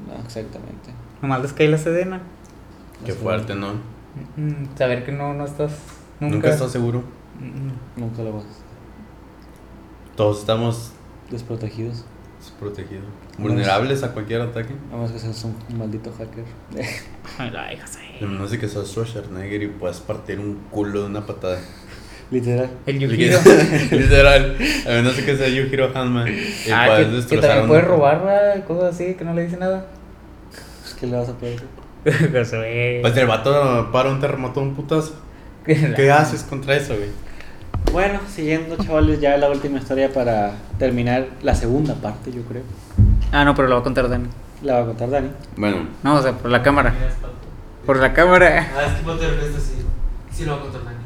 No, 0.06 0.22
exactamente. 0.24 0.90
Nomás 1.20 1.42
les 1.42 1.52
cae 1.52 1.68
la 1.68 1.78
sedena. 1.78 2.22
Qué 3.04 3.12
fuerte, 3.12 3.54
¿no? 3.54 3.74
Mm, 4.36 4.76
Saber 4.76 5.04
que 5.04 5.12
no, 5.12 5.34
no 5.34 5.44
estás. 5.44 5.72
Nunca, 6.20 6.34
Nunca 6.36 6.50
estás 6.50 6.70
seguro. 6.70 7.02
Mm, 7.38 8.00
Nunca 8.00 8.22
lo 8.22 8.34
vas 8.34 8.44
Todos 10.16 10.40
estamos 10.40 10.92
desprotegidos. 11.30 12.04
protegidos. 12.58 13.04
Vulnerables 13.38 14.02
a 14.02 14.12
cualquier 14.12 14.42
ataque. 14.42 14.74
A 14.92 14.96
menos 14.96 15.12
que 15.12 15.18
seas 15.18 15.44
un 15.44 15.56
maldito 15.76 16.12
hacker. 16.12 16.44
Ay, 17.38 17.78
José. 17.78 17.98
A 18.22 18.26
menos 18.26 18.50
de 18.50 18.58
que 18.58 18.68
seas 18.68 18.88
Schwarzenegger 18.88 19.62
y 19.62 19.68
puedas 19.68 20.00
partir 20.00 20.38
un 20.38 20.56
culo 20.70 21.00
de 21.02 21.06
una 21.06 21.26
patada. 21.26 21.58
Literal. 22.30 22.70
El 22.86 22.98
Yujiro. 23.00 23.38
Literal. 23.90 24.56
A 24.86 24.88
menos 24.90 25.14
que 25.14 25.36
sea 25.36 25.48
Yujiro 25.48 25.90
Hanma. 25.94 26.28
Y 26.30 26.70
ah, 26.72 26.84
puedes 26.86 27.24
que, 27.26 27.36
que 27.36 27.40
también 27.42 27.64
a 27.64 27.66
puede 27.68 27.80
una- 27.80 27.88
robar, 27.88 28.24
¿verdad? 28.24 28.64
Cosas 28.66 28.94
así, 28.94 29.14
que 29.14 29.24
no 29.24 29.34
le 29.34 29.44
dice 29.44 29.56
nada. 29.56 29.86
Pues, 30.82 30.94
¿Qué 30.94 31.06
le 31.06 31.16
vas 31.16 31.28
a 31.28 31.32
hacer? 31.32 31.60
Josué. 32.32 32.98
Pues 33.02 33.16
el 33.16 33.26
vato 33.26 33.90
para 33.92 34.10
un 34.10 34.20
terremoto 34.20 34.60
un 34.60 34.74
putazo. 34.74 35.14
¿Qué 35.64 36.10
haces 36.10 36.42
contra 36.44 36.76
eso, 36.76 36.94
güey? 36.96 37.08
Bueno, 37.92 38.20
siguiendo, 38.32 38.76
chavales, 38.76 39.20
ya 39.20 39.36
la 39.36 39.50
última 39.50 39.78
historia 39.78 40.12
para 40.12 40.52
terminar 40.78 41.26
la 41.42 41.54
segunda 41.54 41.94
parte, 41.94 42.30
yo 42.32 42.42
creo. 42.42 42.62
Ah, 43.32 43.44
no, 43.44 43.54
pero 43.54 43.68
lo 43.68 43.74
va 43.74 43.80
a 43.80 43.84
contar 43.84 44.08
Dani. 44.08 44.28
La 44.62 44.74
va 44.74 44.80
a 44.82 44.86
contar 44.86 45.10
Dani. 45.10 45.30
Bueno, 45.56 45.86
No, 46.02 46.16
o 46.16 46.22
sea, 46.22 46.32
por 46.32 46.50
la 46.50 46.62
cámara. 46.62 46.94
Por 47.86 47.96
la 47.98 48.12
cámara. 48.12 48.68
Ah, 48.76 48.84
es 48.86 48.92
que 48.94 49.02
pato 49.04 49.18
de 49.18 49.30
repente 49.30 49.56
así. 49.58 49.72
Sí 50.32 50.44
lo 50.44 50.52
va 50.52 50.58
a 50.58 50.60
contar 50.62 50.84
Dani. 50.84 50.96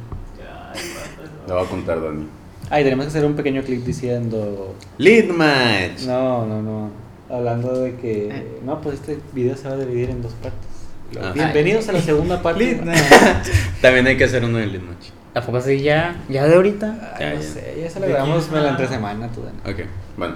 Lo 1.49 1.55
va 1.55 1.63
a 1.63 1.67
contar 1.67 2.03
Dani. 2.03 2.27
Ay, 2.71 2.83
tenemos 2.85 3.05
que 3.07 3.11
hacer 3.11 3.25
un 3.25 3.35
pequeño 3.35 3.63
clip 3.63 3.85
diciendo. 3.85 4.75
Lead 4.99 5.29
match. 5.29 6.03
No, 6.07 6.47
no, 6.47 6.63
no. 6.63 6.91
Hablando 7.31 7.79
de 7.81 7.95
que. 7.97 8.59
No, 8.65 8.81
pues 8.81 8.97
este 8.97 9.19
video 9.33 9.57
se 9.57 9.69
va 9.69 9.75
a 9.75 9.79
dividir 9.79 10.11
en 10.11 10.23
dos 10.23 10.33
partes. 10.35 10.61
Ah. 11.23 11.31
Bienvenidos 11.35 11.89
a 11.89 11.93
la 11.93 12.01
segunda 12.01 12.43
parte. 12.43 12.65
Lead 12.65 12.83
match. 12.85 13.49
También 13.81 14.07
hay 14.07 14.17
que 14.17 14.25
hacer 14.25 14.45
uno 14.45 14.59
de 14.59 14.67
lead 14.67 14.83
match. 14.83 15.07
¿A 15.35 15.41
poco 15.43 15.59
así 15.59 15.81
ya? 15.81 16.17
¿Ya 16.29 16.47
de 16.47 16.55
ahorita? 16.57 17.15
Ay, 17.15 17.21
Ya, 17.21 17.31
no 17.35 17.41
ya. 17.41 17.43
sé, 17.43 17.79
ya 17.83 17.91
se 17.91 18.01
lo 18.01 18.07
¿De 18.07 18.13
grabamos 18.13 18.51
la 18.53 18.69
entre 18.71 18.89
semana, 18.89 19.29
tú, 19.29 19.43
Dani. 19.43 19.59
Ok, 19.81 19.87
bueno. 20.17 20.35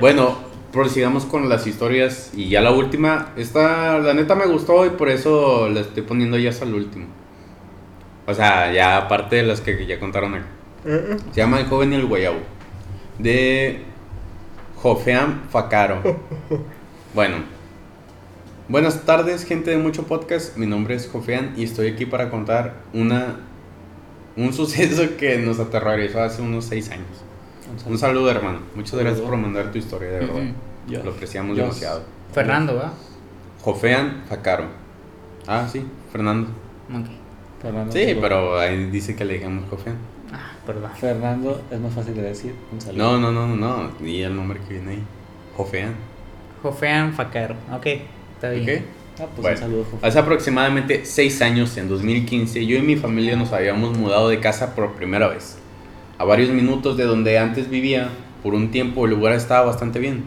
Bueno, 0.00 0.38
prosigamos 0.72 1.24
con 1.24 1.48
las 1.48 1.66
historias. 1.66 2.30
Y 2.34 2.48
ya 2.48 2.60
la 2.60 2.72
última. 2.72 3.32
Esta, 3.36 3.98
la 3.98 4.14
neta, 4.14 4.34
me 4.34 4.46
gustó 4.46 4.86
y 4.86 4.90
por 4.90 5.08
eso 5.08 5.68
la 5.68 5.80
estoy 5.80 6.02
poniendo 6.02 6.38
ya 6.38 6.50
hasta 6.50 6.64
el 6.64 6.74
último. 6.74 7.06
O 8.26 8.34
sea, 8.34 8.72
ya 8.72 8.96
aparte 8.96 9.36
de 9.36 9.42
las 9.42 9.60
que 9.60 9.86
ya 9.86 9.98
contaron 9.98 10.34
acá. 10.34 10.46
Se 11.32 11.40
llama 11.40 11.60
El 11.60 11.66
joven 11.66 11.92
y 11.92 11.96
el 11.96 12.06
guayabo. 12.06 12.38
De 13.18 13.82
Jofean 14.76 15.42
Facaro. 15.50 16.00
Bueno. 17.12 17.38
Buenas 18.68 19.04
tardes, 19.04 19.44
gente 19.44 19.72
de 19.72 19.78
Mucho 19.78 20.04
Podcast. 20.04 20.56
Mi 20.56 20.64
nombre 20.64 20.94
es 20.94 21.08
Jofean 21.08 21.54
y 21.56 21.64
estoy 21.64 21.88
aquí 21.88 22.06
para 22.06 22.30
contar 22.30 22.82
una 22.92 23.40
un 24.36 24.52
suceso 24.52 25.16
que 25.16 25.38
nos 25.38 25.58
aterrorizó 25.58 26.22
hace 26.22 26.40
unos 26.40 26.66
seis 26.66 26.88
años. 26.90 27.24
Un 27.86 27.98
saludo, 27.98 28.30
hermano. 28.30 28.60
Muchas 28.74 28.90
Saludo. 28.90 29.04
gracias 29.06 29.26
por 29.28 29.36
mandar 29.38 29.70
tu 29.72 29.78
historia, 29.78 30.10
de 30.10 30.18
verdad. 30.20 30.42
Lo 31.04 31.10
apreciamos 31.12 31.56
demasiado. 31.56 32.02
Fernando, 32.32 32.76
¿va? 32.76 32.92
Jofean 33.62 34.22
Facaro. 34.28 34.64
Ah, 35.46 35.68
sí, 35.70 35.84
Fernando. 36.12 36.48
Ok. 36.92 37.06
Fernando, 37.62 37.92
Sí, 37.92 38.16
pero 38.20 38.58
ahí 38.58 38.86
dice 38.90 39.14
que 39.14 39.24
le 39.24 39.34
digamos 39.34 39.68
Jofean. 39.68 39.96
Ah, 40.32 40.52
perdón. 40.64 40.90
Fernando 40.98 41.60
es 41.70 41.78
más 41.80 41.92
fácil 41.92 42.14
de 42.14 42.22
decir. 42.22 42.54
Un 42.72 42.80
saludo. 42.80 43.18
No, 43.18 43.18
no, 43.18 43.32
no, 43.32 43.46
no, 43.46 43.56
no. 43.56 43.90
Ni 44.00 44.22
el 44.22 44.34
nombre 44.34 44.60
que 44.66 44.74
viene 44.74 44.92
ahí. 44.92 45.02
Jofean. 45.56 45.94
Jofean 46.62 47.12
Facaro. 47.12 47.54
Ok, 47.74 47.86
está 48.34 48.50
bien. 48.50 48.78
¿Ok? 48.78 48.84
Ah, 49.20 49.26
pues 49.34 49.42
Bueno, 49.42 49.56
un 49.56 49.62
saludo, 49.62 49.84
Jofe. 49.90 50.06
Hace 50.06 50.18
aproximadamente 50.18 51.04
6 51.04 51.42
años, 51.42 51.76
en 51.76 51.88
2015, 51.88 52.64
yo 52.64 52.76
y 52.78 52.82
mi 52.82 52.96
familia 52.96 53.36
nos 53.36 53.52
habíamos 53.52 53.96
mudado 53.98 54.28
de 54.30 54.40
casa 54.40 54.74
por 54.74 54.94
primera 54.94 55.28
vez. 55.28 55.58
A 56.20 56.24
varios 56.24 56.50
minutos 56.50 56.98
de 56.98 57.04
donde 57.04 57.38
antes 57.38 57.70
vivía, 57.70 58.10
por 58.42 58.52
un 58.52 58.70
tiempo 58.70 59.06
el 59.06 59.12
lugar 59.12 59.32
estaba 59.32 59.64
bastante 59.64 60.00
bien. 60.00 60.24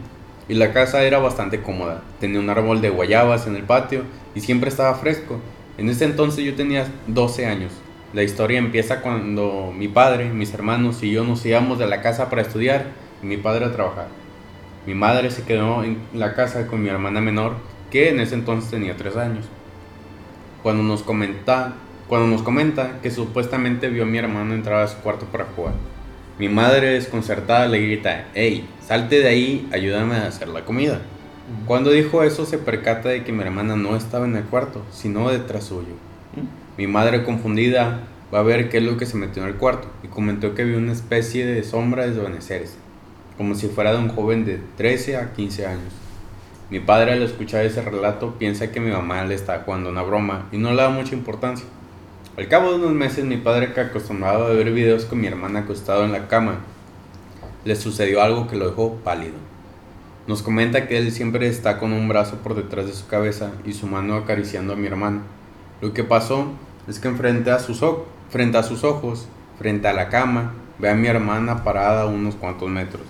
Y 0.50 0.56
la 0.56 0.74
casa 0.74 1.04
era 1.04 1.20
bastante 1.20 1.62
cómoda. 1.62 2.02
Tenía 2.20 2.40
un 2.40 2.50
árbol 2.50 2.82
de 2.82 2.90
guayabas 2.90 3.46
en 3.46 3.56
el 3.56 3.62
patio 3.62 4.02
y 4.34 4.40
siempre 4.40 4.72
estaba 4.72 4.96
fresco. 4.96 5.40
En 5.78 5.90
ese 5.90 6.06
entonces 6.06 6.44
yo 6.44 6.56
tenía 6.56 6.88
12 7.06 7.46
años. 7.46 7.74
La 8.12 8.24
historia 8.24 8.58
empieza 8.58 9.02
cuando 9.02 9.72
mi 9.72 9.88
padre, 9.88 10.32
mis 10.32 10.52
hermanos 10.56 11.04
y 11.04 11.12
yo 11.12 11.26
nos 11.26 11.46
íbamos 11.46 11.78
de 11.78 11.86
la 11.86 12.02
casa 12.02 12.28
para 12.28 12.42
estudiar 12.42 12.88
y 13.22 13.28
mi 13.28 13.38
padre 13.38 13.66
a 13.66 13.72
trabajar. 13.72 14.08
Mi 14.88 14.96
madre 14.96 15.30
se 15.30 15.44
quedó 15.44 15.84
en 15.84 16.00
la 16.16 16.34
casa 16.34 16.66
con 16.66 16.82
mi 16.82 16.90
hermana 16.90 17.22
menor, 17.22 17.54
que 17.92 18.10
en 18.10 18.20
ese 18.20 18.34
entonces 18.34 18.72
tenía 18.72 18.98
3 18.98 19.16
años. 19.16 19.46
Cuando 20.64 20.82
nos 20.82 21.04
comenta, 21.04 21.76
cuando 22.08 22.28
nos 22.28 22.44
comenta 22.44 23.00
que 23.02 23.12
supuestamente 23.12 23.90
vio 23.90 24.04
a 24.04 24.06
mi 24.06 24.18
hermano 24.18 24.54
entrar 24.54 24.84
a 24.84 24.88
su 24.88 24.98
cuarto 24.98 25.26
para 25.26 25.46
jugar. 25.46 25.74
Mi 26.40 26.50
madre 26.50 26.92
desconcertada 26.92 27.68
le 27.68 27.80
grita, 27.80 28.26
hey, 28.34 28.68
salte 28.86 29.20
de 29.20 29.28
ahí, 29.28 29.70
ayúdame 29.72 30.16
a 30.16 30.28
hacer 30.28 30.48
la 30.48 30.66
comida. 30.66 31.02
Cuando 31.68 31.92
dijo 31.92 32.24
eso 32.24 32.46
se 32.46 32.58
percata 32.58 33.10
de 33.10 33.24
que 33.24 33.32
mi 33.32 33.44
hermana 33.44 33.76
no 33.76 33.96
estaba 33.96 34.26
en 34.26 34.36
el 34.36 34.44
cuarto, 34.44 34.82
sino 34.92 35.30
detrás 35.30 35.66
suyo. 35.66 35.94
Mi 36.78 36.88
madre 36.88 37.24
confundida 37.24 38.00
va 38.34 38.40
a 38.40 38.44
ver 38.44 38.70
qué 38.70 38.78
es 38.78 38.84
lo 38.84 38.98
que 38.98 39.06
se 39.06 39.18
metió 39.18 39.44
en 39.44 39.50
el 39.50 39.56
cuarto 39.56 39.88
y 40.04 40.08
comentó 40.08 40.56
que 40.56 40.64
vio 40.64 40.78
una 40.78 40.92
especie 40.92 41.46
de 41.46 41.64
sombra 41.64 42.08
desvanecerse, 42.08 42.78
como 43.38 43.54
si 43.54 43.68
fuera 43.68 43.94
de 43.94 44.00
un 44.00 44.10
joven 44.10 44.44
de 44.44 44.60
13 44.78 45.18
a 45.18 45.34
15 45.34 45.68
años. 45.68 45.94
Mi 46.72 46.80
padre 46.80 47.14
al 47.14 47.22
escuchar 47.22 47.64
ese 47.64 47.82
relato 47.82 48.34
piensa 48.40 48.72
que 48.72 48.80
mi 48.80 48.90
mamá 48.90 49.24
le 49.26 49.36
está 49.36 49.60
jugando 49.60 49.92
una 49.92 50.02
broma 50.02 50.48
y 50.52 50.58
no 50.58 50.72
le 50.72 50.82
da 50.82 50.90
mucha 50.90 51.14
importancia. 51.14 51.66
Al 52.36 52.48
cabo 52.48 52.72
de 52.72 52.78
unos 52.78 52.94
meses 52.94 53.26
mi 53.26 53.38
padre 53.38 53.74
que 53.74 53.80
acostumbraba 53.80 54.48
a 54.48 54.54
ver 54.54 54.72
videos 54.72 55.06
con 55.06 55.22
mi 55.22 55.28
hermana 55.28 55.60
acostado 55.60 56.04
en 56.04 56.12
la 56.12 56.28
cama, 56.28 56.62
le 57.64 57.76
sucedió 57.76 58.24
algo 58.24 58.48
que 58.48 58.56
lo 58.56 58.70
dejó 58.70 58.96
pálido. 59.04 59.36
Nos 60.26 60.42
comenta 60.42 60.88
que 60.88 60.98
él 60.98 61.12
siempre 61.12 61.48
está 61.48 61.78
con 61.78 61.94
un 61.94 62.08
brazo 62.08 62.38
por 62.38 62.56
detrás 62.56 62.88
de 62.88 62.94
su 62.94 63.06
cabeza 63.06 63.52
y 63.66 63.74
su 63.74 63.86
mano 63.86 64.16
acariciando 64.16 64.74
a 64.74 64.76
mi 64.76 64.88
hermana. 64.88 65.22
Lo 65.80 65.94
que 65.94 66.04
pasó 66.04 66.48
es 66.88 66.98
que 66.98 67.12
frente 67.12 67.52
a 67.52 67.60
sus, 67.60 67.86
frente 68.32 68.58
a 68.58 68.64
sus 68.64 68.84
ojos, 68.84 69.28
frente 69.60 69.88
a 69.88 69.94
la 69.94 70.10
cama, 70.10 70.54
ve 70.80 70.90
a 70.90 70.96
mi 70.96 71.06
hermana 71.06 71.64
parada 71.64 72.02
a 72.02 72.08
unos 72.08 72.34
cuantos 72.34 72.68
metros. 72.68 73.04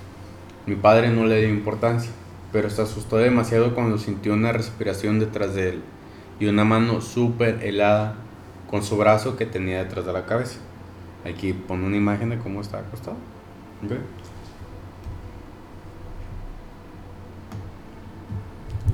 Mi 0.66 0.76
padre 0.76 1.10
no 1.12 1.26
le 1.28 1.40
dio 1.40 1.50
importancia, 1.50 2.12
pero 2.52 2.70
se 2.70 2.82
asustó 2.82 3.16
demasiado 3.16 3.74
cuando 3.74 3.98
sintió 3.98 4.34
una 4.34 4.52
respiración 4.52 5.20
detrás 5.20 5.56
de 5.56 5.70
él 5.70 5.82
y 6.42 6.48
una 6.48 6.66
mano 6.66 7.00
súper 7.00 7.60
helada 7.64 8.18
con 8.74 8.82
su 8.82 8.98
brazo 8.98 9.38
que 9.38 9.46
tenía 9.46 9.84
detrás 9.84 10.04
de 10.04 10.12
la 10.14 10.26
cabeza. 10.26 10.58
Aquí 11.30 11.54
pone 11.54 11.86
una 11.86 11.96
imagen 11.96 12.32
de 12.32 12.40
cómo 12.40 12.60
está 12.60 12.80
acostado. 12.80 13.18
¿Ok? 13.86 13.92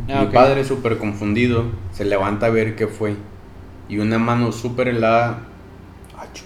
Ah, 0.09 0.19
Mi 0.21 0.27
ok. 0.27 0.33
padre, 0.33 0.65
súper 0.65 0.97
confundido, 0.97 1.63
se 1.93 2.03
levanta 2.03 2.47
a 2.47 2.49
ver 2.49 2.75
qué 2.75 2.87
fue. 2.87 3.15
Y 3.87 3.99
una 3.99 4.19
mano 4.19 4.51
súper 4.51 4.89
helada. 4.89 5.43
Achú. 6.17 6.43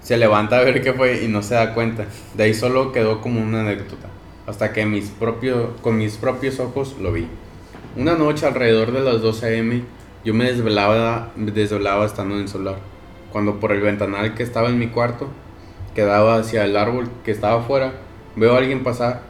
Se 0.00 0.16
levanta 0.16 0.56
a 0.56 0.62
ver 0.64 0.82
qué 0.82 0.94
fue 0.94 1.22
y 1.22 1.28
no 1.28 1.42
se 1.42 1.54
da 1.56 1.74
cuenta. 1.74 2.06
De 2.34 2.44
ahí 2.44 2.54
solo 2.54 2.90
quedó 2.90 3.20
como 3.20 3.42
una 3.42 3.60
anécdota. 3.60 4.08
Hasta 4.46 4.72
que 4.72 4.86
mis 4.86 5.10
propio- 5.10 5.76
con 5.82 5.98
mis 5.98 6.16
propios 6.16 6.58
ojos 6.58 6.96
lo 6.98 7.12
vi. 7.12 7.26
Una 7.98 8.14
noche 8.14 8.46
alrededor 8.46 8.92
de 8.92 9.00
las 9.00 9.20
12 9.20 9.60
am, 9.60 9.82
yo 10.24 10.34
me 10.34 10.44
desvelaba, 10.44 11.32
me 11.34 11.50
estando 11.50 12.34
en 12.34 12.42
el 12.42 12.48
solar. 12.48 12.76
Cuando 13.32 13.58
por 13.58 13.72
el 13.72 13.80
ventanal 13.80 14.34
que 14.34 14.42
estaba 14.42 14.68
en 14.68 14.78
mi 14.78 14.88
cuarto, 14.88 15.28
que 15.94 16.02
daba 16.02 16.36
hacia 16.36 16.64
el 16.64 16.76
árbol 16.76 17.08
que 17.24 17.32
estaba 17.32 17.60
afuera, 17.60 17.92
veo 18.36 18.54
a 18.54 18.58
alguien 18.58 18.84
pasar 18.84 19.22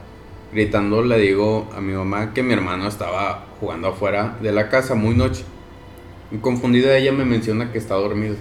gritando 0.53 1.01
le 1.01 1.17
digo 1.17 1.67
a 1.75 1.81
mi 1.81 1.93
mamá 1.93 2.31
que 2.33 2.43
mi 2.43 2.53
hermano 2.53 2.87
estaba 2.87 3.45
jugando 3.59 3.87
afuera 3.87 4.37
de 4.41 4.51
la 4.51 4.69
casa 4.69 4.93
muy 4.93 5.15
noche. 5.15 5.43
Confundida 6.41 6.95
ella 6.95 7.11
me 7.11 7.25
menciona 7.25 7.71
que 7.71 7.79
está 7.79 7.95
dormido. 7.95 8.35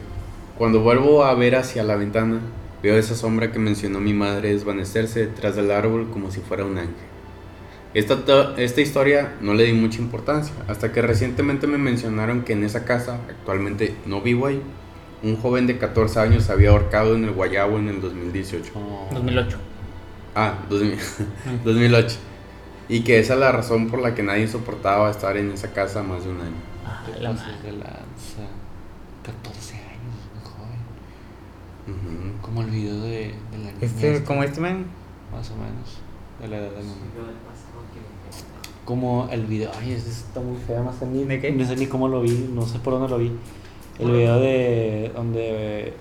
Cuando 0.59 0.81
vuelvo 0.81 1.25
a 1.25 1.35
ver 1.35 1.57
hacia 1.57 1.83
la 1.83 1.97
ventana, 1.97 2.41
veo 2.83 2.99
esa 2.99 3.15
sombra 3.15 3.51
que 3.51 3.59
mencionó 3.59 3.99
mi 3.99 4.13
madre 4.13 4.53
desvanecerse 4.53 5.21
detrás 5.21 5.57
del 5.57 5.71
árbol 5.71 6.11
como 6.13 6.31
si 6.31 6.41
fuera 6.41 6.65
un 6.65 6.79
ángel. 6.79 7.12
Esta, 7.95 8.55
esta 8.57 8.81
historia 8.81 9.35
no 9.43 9.53
le 9.55 9.65
di 9.65 9.73
mucha 9.75 9.99
importancia, 10.01 10.55
hasta 10.69 10.93
que 10.93 11.03
recientemente 11.03 11.67
me 11.67 11.77
mencionaron 11.79 12.43
que 12.43 12.55
en 12.55 12.65
esa 12.65 12.85
casa, 12.85 13.19
actualmente 13.29 13.95
no 14.07 14.23
vivo 14.23 14.47
ahí, 14.47 14.63
un 15.23 15.37
joven 15.37 15.67
de 15.67 15.77
14 15.79 16.19
años 16.21 16.45
se 16.45 16.53
había 16.53 16.71
ahorcado 16.71 17.15
en 17.15 17.25
el 17.25 17.33
Guayabo 17.33 17.79
en 17.79 17.89
el 17.89 18.01
2018. 18.01 18.73
Oh. 18.75 19.09
2008. 19.13 19.57
Ah, 20.35 20.55
2000 20.69 20.99
2008. 21.65 22.17
Y 22.89 23.05
que 23.05 23.19
esa 23.21 23.35
es 23.35 23.41
la 23.41 23.53
razón 23.53 23.89
por 23.89 24.01
la 24.03 24.15
que 24.15 24.23
nadie 24.23 24.47
soportaba 24.49 25.11
estar 25.11 25.37
en 25.37 25.51
esa 25.53 25.73
casa 25.73 26.03
más 26.03 26.25
de 26.25 26.31
un 26.31 26.41
año. 26.41 26.57
Ah, 26.85 27.05
la 27.09 27.15
de 27.33 27.73
lanza. 27.73 28.43
14 29.23 29.75
años, 29.77 30.19
muy 30.35 30.43
joven. 30.45 30.79
Ujú. 31.87 32.43
Como 32.43 32.63
el 32.63 32.71
video 32.71 33.01
de, 33.01 33.35
de 33.51 33.59
la 33.59 33.71
niña 33.73 33.79
Este, 33.81 34.25
como 34.25 34.43
este 34.43 34.61
man. 34.61 34.85
Más 35.33 35.49
o 35.53 35.55
menos. 35.57 36.01
De 36.41 36.49
la 36.49 36.57
edad 36.59 36.71
del 36.73 36.85
niño. 36.85 36.97
Yo 37.17 37.25
del 37.25 37.37
pasado 37.37 37.81
que- 37.95 38.72
Como 38.85 39.29
el 39.31 39.47
video. 39.47 39.71
Ay, 39.81 39.93
ese 39.93 40.11
está 40.11 40.41
muy 40.41 40.57
feo. 40.59 40.83
No 40.83 40.93
sé 40.93 41.07
ni, 41.07 41.25
¿De 41.25 41.41
qué? 41.41 41.53
no 41.53 41.65
sé 41.65 41.77
ni 41.77 41.87
cómo 41.87 42.09
lo 42.09 42.21
vi. 42.23 42.51
No 42.53 42.67
sé 42.67 42.79
por 42.79 42.95
dónde 42.95 43.09
lo 43.09 43.19
vi. 43.19 43.33
El 43.99 44.11
video 44.11 44.41
de 44.41 45.13
donde 45.15 45.95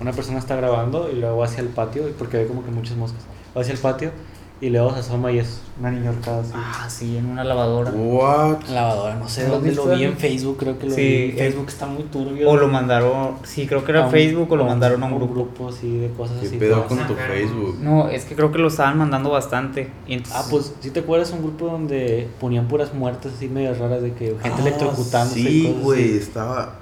una 0.00 0.12
persona 0.12 0.38
está 0.38 0.56
grabando 0.56 1.10
y 1.10 1.16
luego 1.16 1.38
va 1.38 1.44
hacia 1.44 1.60
el 1.60 1.68
patio. 1.68 2.04
Porque 2.18 2.38
ve 2.38 2.46
como 2.46 2.64
que 2.64 2.70
muchas 2.70 2.96
moscas. 2.96 3.22
Va 3.56 3.60
hacia 3.60 3.74
el 3.74 3.78
patio 3.78 4.10
Y 4.58 4.70
luego 4.70 4.90
se 4.94 5.00
asoma 5.00 5.30
y 5.32 5.38
es 5.38 5.60
una 5.78 5.90
niña 5.90 6.08
ahorcada 6.08 6.40
así. 6.40 6.52
Ah, 6.54 6.86
sí, 6.88 7.18
en 7.18 7.26
una 7.26 7.44
lavadora. 7.44 7.90
What? 7.90 8.62
Lavadora, 8.70 9.14
no 9.16 9.28
sé 9.28 9.42
¿Lo 9.42 9.46
has 9.48 9.52
dónde 9.52 9.72
lo 9.74 9.86
vi 9.94 10.04
en 10.04 10.16
Facebook, 10.16 10.56
creo 10.56 10.78
que 10.78 10.86
lo 10.86 10.94
Sí, 10.94 11.02
vi. 11.26 11.32
Facebook 11.38 11.66
está 11.68 11.84
muy 11.84 12.04
turbio. 12.04 12.48
O 12.48 12.56
lo 12.56 12.66
mandaron, 12.66 13.32
sí, 13.42 13.66
creo 13.66 13.84
que 13.84 13.92
era 13.92 14.08
Facebook 14.08 14.50
o 14.50 14.56
lo 14.56 14.64
mandaron 14.64 15.02
a 15.02 15.06
un 15.06 15.18
grupo. 15.30 15.68
así 15.68 15.98
de 15.98 16.08
cosas 16.12 16.38
¿Qué 16.40 16.46
así. 16.46 16.56
pedo 16.56 16.76
todas. 16.76 16.88
con 16.88 17.06
tu. 17.06 17.14
Facebook? 17.14 17.76
No, 17.82 18.08
es 18.08 18.24
que 18.24 18.34
creo 18.34 18.50
que 18.50 18.56
lo 18.58 18.68
estaban 18.68 18.96
mandando 18.96 19.28
bastante. 19.28 19.90
Y 20.06 20.14
entonces- 20.14 20.42
Ah, 20.42 20.46
pues, 20.50 20.72
si 20.80 20.90
te 20.90 21.00
acuerdas 21.00 21.30
un 21.32 21.42
grupo 21.42 21.66
donde 21.66 22.26
ponían 22.40 22.66
puras 22.66 22.94
muertes 22.94 23.34
así 23.36 23.48
medio 23.48 23.74
raras 23.74 24.00
de 24.00 24.14
que 24.14 24.28
gente 24.42 24.48
Ah, 24.54 24.60
electrocutándose 24.62 25.38
y 25.40 25.44
Sí, 25.44 25.66
cosas 25.68 25.82
güey, 25.82 26.16
estaba. 26.16 26.76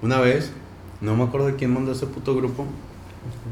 Una 0.00 0.20
vez, 0.20 0.50
no 1.02 1.14
me 1.16 1.24
acuerdo 1.24 1.48
de 1.48 1.56
quién 1.56 1.74
mandó 1.74 1.92
ese 1.92 2.06
puto 2.06 2.34
grupo, 2.34 2.64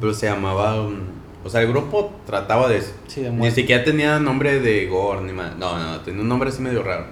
pero 0.00 0.14
se 0.14 0.26
llamaba. 0.26 0.80
um, 0.80 1.19
o 1.44 1.48
sea, 1.48 1.62
el 1.62 1.68
grupo 1.68 2.10
trataba 2.26 2.68
de 2.68 2.78
eso. 2.78 2.92
Sí, 3.06 3.22
de 3.22 3.30
Ni 3.30 3.36
muerte. 3.36 3.60
siquiera 3.62 3.82
tenía 3.84 4.18
nombre 4.18 4.60
de 4.60 4.86
gore 4.86 5.22
ni 5.22 5.32
más. 5.32 5.56
No, 5.56 5.78
no, 5.78 6.00
tenía 6.00 6.20
un 6.22 6.28
nombre 6.28 6.50
así 6.50 6.60
medio 6.62 6.82
raro. 6.82 7.06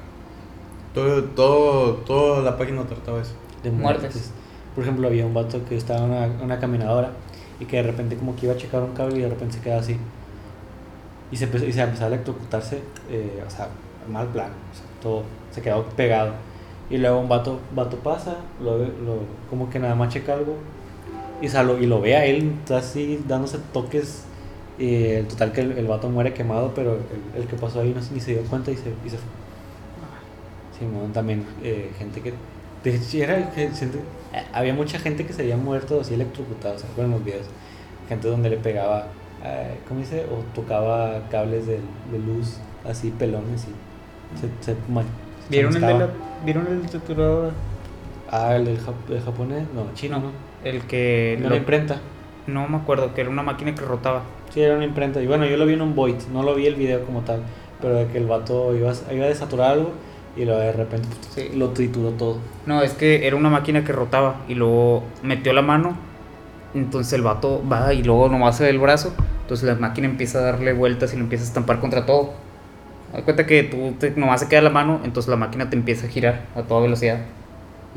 Todo, 0.95 1.23
todo, 1.25 1.93
toda 2.07 2.43
la 2.43 2.57
página 2.57 2.83
trataba 2.85 3.19
de 3.19 3.23
eso. 3.25 3.33
de 3.63 3.71
Muertes. 3.71 4.03
muertes. 4.03 4.31
Por 4.75 4.85
ejemplo, 4.85 5.09
había 5.09 5.27
un 5.27 5.35
vato 5.35 5.61
que 5.69 5.77
estaba 5.77 6.01
en 6.05 6.11
una, 6.11 6.27
una 6.43 6.59
caminadora 6.59 7.11
y 7.61 7.65
que 7.65 7.77
de 7.79 7.83
repente 7.85 8.17
como 8.17 8.37
que 8.37 8.47
iba 8.47 8.55
a 8.55 8.59
checar 8.59 8.83
un 8.83 8.93
cable 8.95 9.19
y 9.19 9.23
de 9.23 9.29
repente 9.29 9.57
se 9.57 9.61
quedaba 9.63 9.81
así. 9.81 9.97
Y 11.31 11.37
se, 11.37 11.45
empezó, 11.45 11.67
y 11.67 11.73
se 11.73 11.83
empezó 11.83 12.05
a 12.05 12.07
electrocutarse, 12.09 12.81
eh, 13.11 13.43
o 13.47 13.51
sea, 13.51 13.69
mal 14.11 14.29
plan, 14.29 14.47
o 14.47 14.75
sea, 14.75 14.85
todo 15.03 15.23
se 15.51 15.61
quedó 15.61 15.85
pegado. 15.85 16.33
Y 16.91 16.97
luego 16.97 17.19
un 17.19 17.29
vato, 17.29 17.59
vato 17.75 17.99
pasa, 17.99 18.37
lo, 18.63 18.79
lo, 18.79 19.19
como 19.51 19.69
que 19.69 19.79
nada 19.79 19.95
más 19.95 20.13
checa 20.13 20.33
algo 20.35 20.57
y, 21.41 21.49
salo, 21.49 21.79
y 21.79 21.87
lo 21.87 22.01
ve 22.01 22.17
a 22.17 22.25
él, 22.27 22.63
así 22.71 23.25
dándose 23.27 23.59
toques. 23.73 24.25
El 24.79 25.27
total 25.29 25.53
que 25.53 25.61
el, 25.63 25.73
el 25.73 25.87
vato 25.89 26.09
muere 26.09 26.35
quemado, 26.35 26.73
pero 26.75 26.95
el, 27.35 27.43
el 27.43 27.49
que 27.49 27.57
pasó 27.57 27.81
ahí 27.81 27.93
no, 27.95 28.01
ni 28.13 28.21
se 28.21 28.33
dio 28.33 28.45
cuenta 28.45 28.71
y 28.71 28.77
se, 28.77 28.91
y 29.05 29.11
se 29.11 29.19
fue. 29.19 29.31
Simón, 30.79 31.13
también 31.13 31.47
eh, 31.63 31.95
gente 31.99 32.23
que. 32.23 32.35
de 32.85 32.95
hecho, 32.97 33.19
era 33.19 33.51
gente- 33.53 33.99
eh, 34.33 34.45
había 34.53 34.75
mucha 34.75 34.99
gente 34.99 35.27
que 35.27 35.33
se 35.33 35.43
había 35.43 35.57
muerto 35.57 36.01
así 36.01 36.15
electrocutado, 36.15 36.79
¿se 36.79 36.87
acuerdan 36.87 37.13
los 37.13 37.25
videos? 37.25 37.47
Gente 38.09 38.29
donde 38.29 38.51
le 38.51 38.59
pegaba, 38.59 39.09
eh, 39.43 39.81
¿cómo 39.89 40.01
dice? 40.01 40.27
O 40.27 40.45
tocaba 40.55 41.29
cables 41.31 41.67
de, 41.67 41.81
de 42.11 42.19
luz, 42.19 42.59
así 42.85 43.11
pelones 43.11 43.67
y 43.67 44.39
se, 44.39 44.49
se, 44.61 44.77
ma- 44.89 45.05
se 45.51 45.51
¿Vieron 45.51 45.77
el, 45.77 45.87
de 45.87 45.95
la, 45.95 46.15
¿Vieron 46.45 46.67
el 46.69 46.89
triturador? 46.89 47.53
Ah, 48.29 48.55
el 48.57 48.65
del 48.67 48.79
jap- 48.81 49.11
el 49.11 49.21
japonés, 49.23 49.69
no, 49.73 49.93
chino, 49.95 50.21
¿no? 50.21 50.33
El 50.65 50.83
que. 50.83 51.33
Era 51.35 51.43
lo- 51.43 51.47
una 51.49 51.57
imprenta. 51.57 52.01
no 52.47 52.67
me 52.67 52.79
acuerdo, 52.79 53.13
que 53.15 53.21
era 53.21 53.29
una 53.31 53.43
máquina 53.43 53.75
que 53.75 53.83
rotaba. 53.83 54.23
Sí, 54.51 54.63
era 54.63 54.75
una 54.75 54.85
imprenta. 54.87 55.21
Y 55.23 55.27
bueno, 55.27 55.45
yo 55.45 55.57
lo 55.59 55.67
vi 55.67 55.75
en 55.75 55.83
un 55.83 55.95
Void, 55.95 56.15
no 56.33 56.43
lo 56.43 56.55
vi 56.55 56.67
el 56.67 56.77
video 56.77 57.05
como 57.05 57.21
tal, 57.21 57.41
pero 57.81 57.95
de 57.95 58.07
que 58.07 58.17
el 58.19 58.27
vato 58.27 58.75
iba, 58.75 58.91
a- 58.91 59.13
iba 59.15 59.27
a 59.27 59.29
desaturar 59.29 59.73
algo 59.73 59.91
y 60.37 60.45
luego 60.47 60.59
de 60.61 60.73
repente 60.73 61.09
Sí. 61.35 61.51
lo 61.55 61.71
trituró 61.71 62.11
todo. 62.13 62.39
No, 62.65 62.81
es 62.83 62.93
que 62.95 63.27
era 63.27 63.37
una 63.37 63.51
máquina 63.51 63.85
que 63.85 63.93
rotaba 63.93 64.37
y 64.49 64.55
luego 64.55 65.03
metió 65.23 65.53
la 65.53 65.61
mano. 65.63 65.95
Entonces 66.75 67.13
el 67.15 67.23
vato 67.23 67.63
va 67.71 67.93
y 67.93 68.03
luego 68.03 68.29
nomás 68.29 68.57
se 68.57 68.65
ve 68.65 68.71
el 68.71 68.79
brazo. 68.79 69.13
Entonces 69.43 69.67
la 69.69 69.75
máquina 69.75 70.07
empieza 70.07 70.39
a 70.39 70.43
darle 70.43 70.73
vueltas 70.73 71.13
y 71.13 71.17
lo 71.17 71.23
empieza 71.25 71.45
a 71.45 71.49
estampar 71.49 71.81
contra 71.81 72.07
todo. 72.07 72.31
Haz 73.15 73.23
cuenta 73.23 73.47
que 73.47 73.63
tú 73.65 73.93
te- 73.99 74.11
nomás 74.13 74.41
se 74.41 74.49
queda 74.49 74.63
la 74.63 74.71
mano, 74.71 75.01
entonces 75.05 75.29
la 75.31 75.37
máquina 75.37 75.69
te 75.71 75.77
empieza 75.77 76.07
a 76.07 76.11
girar 76.11 76.43
a 76.57 76.63
toda 76.63 76.81
velocidad. 76.83 77.19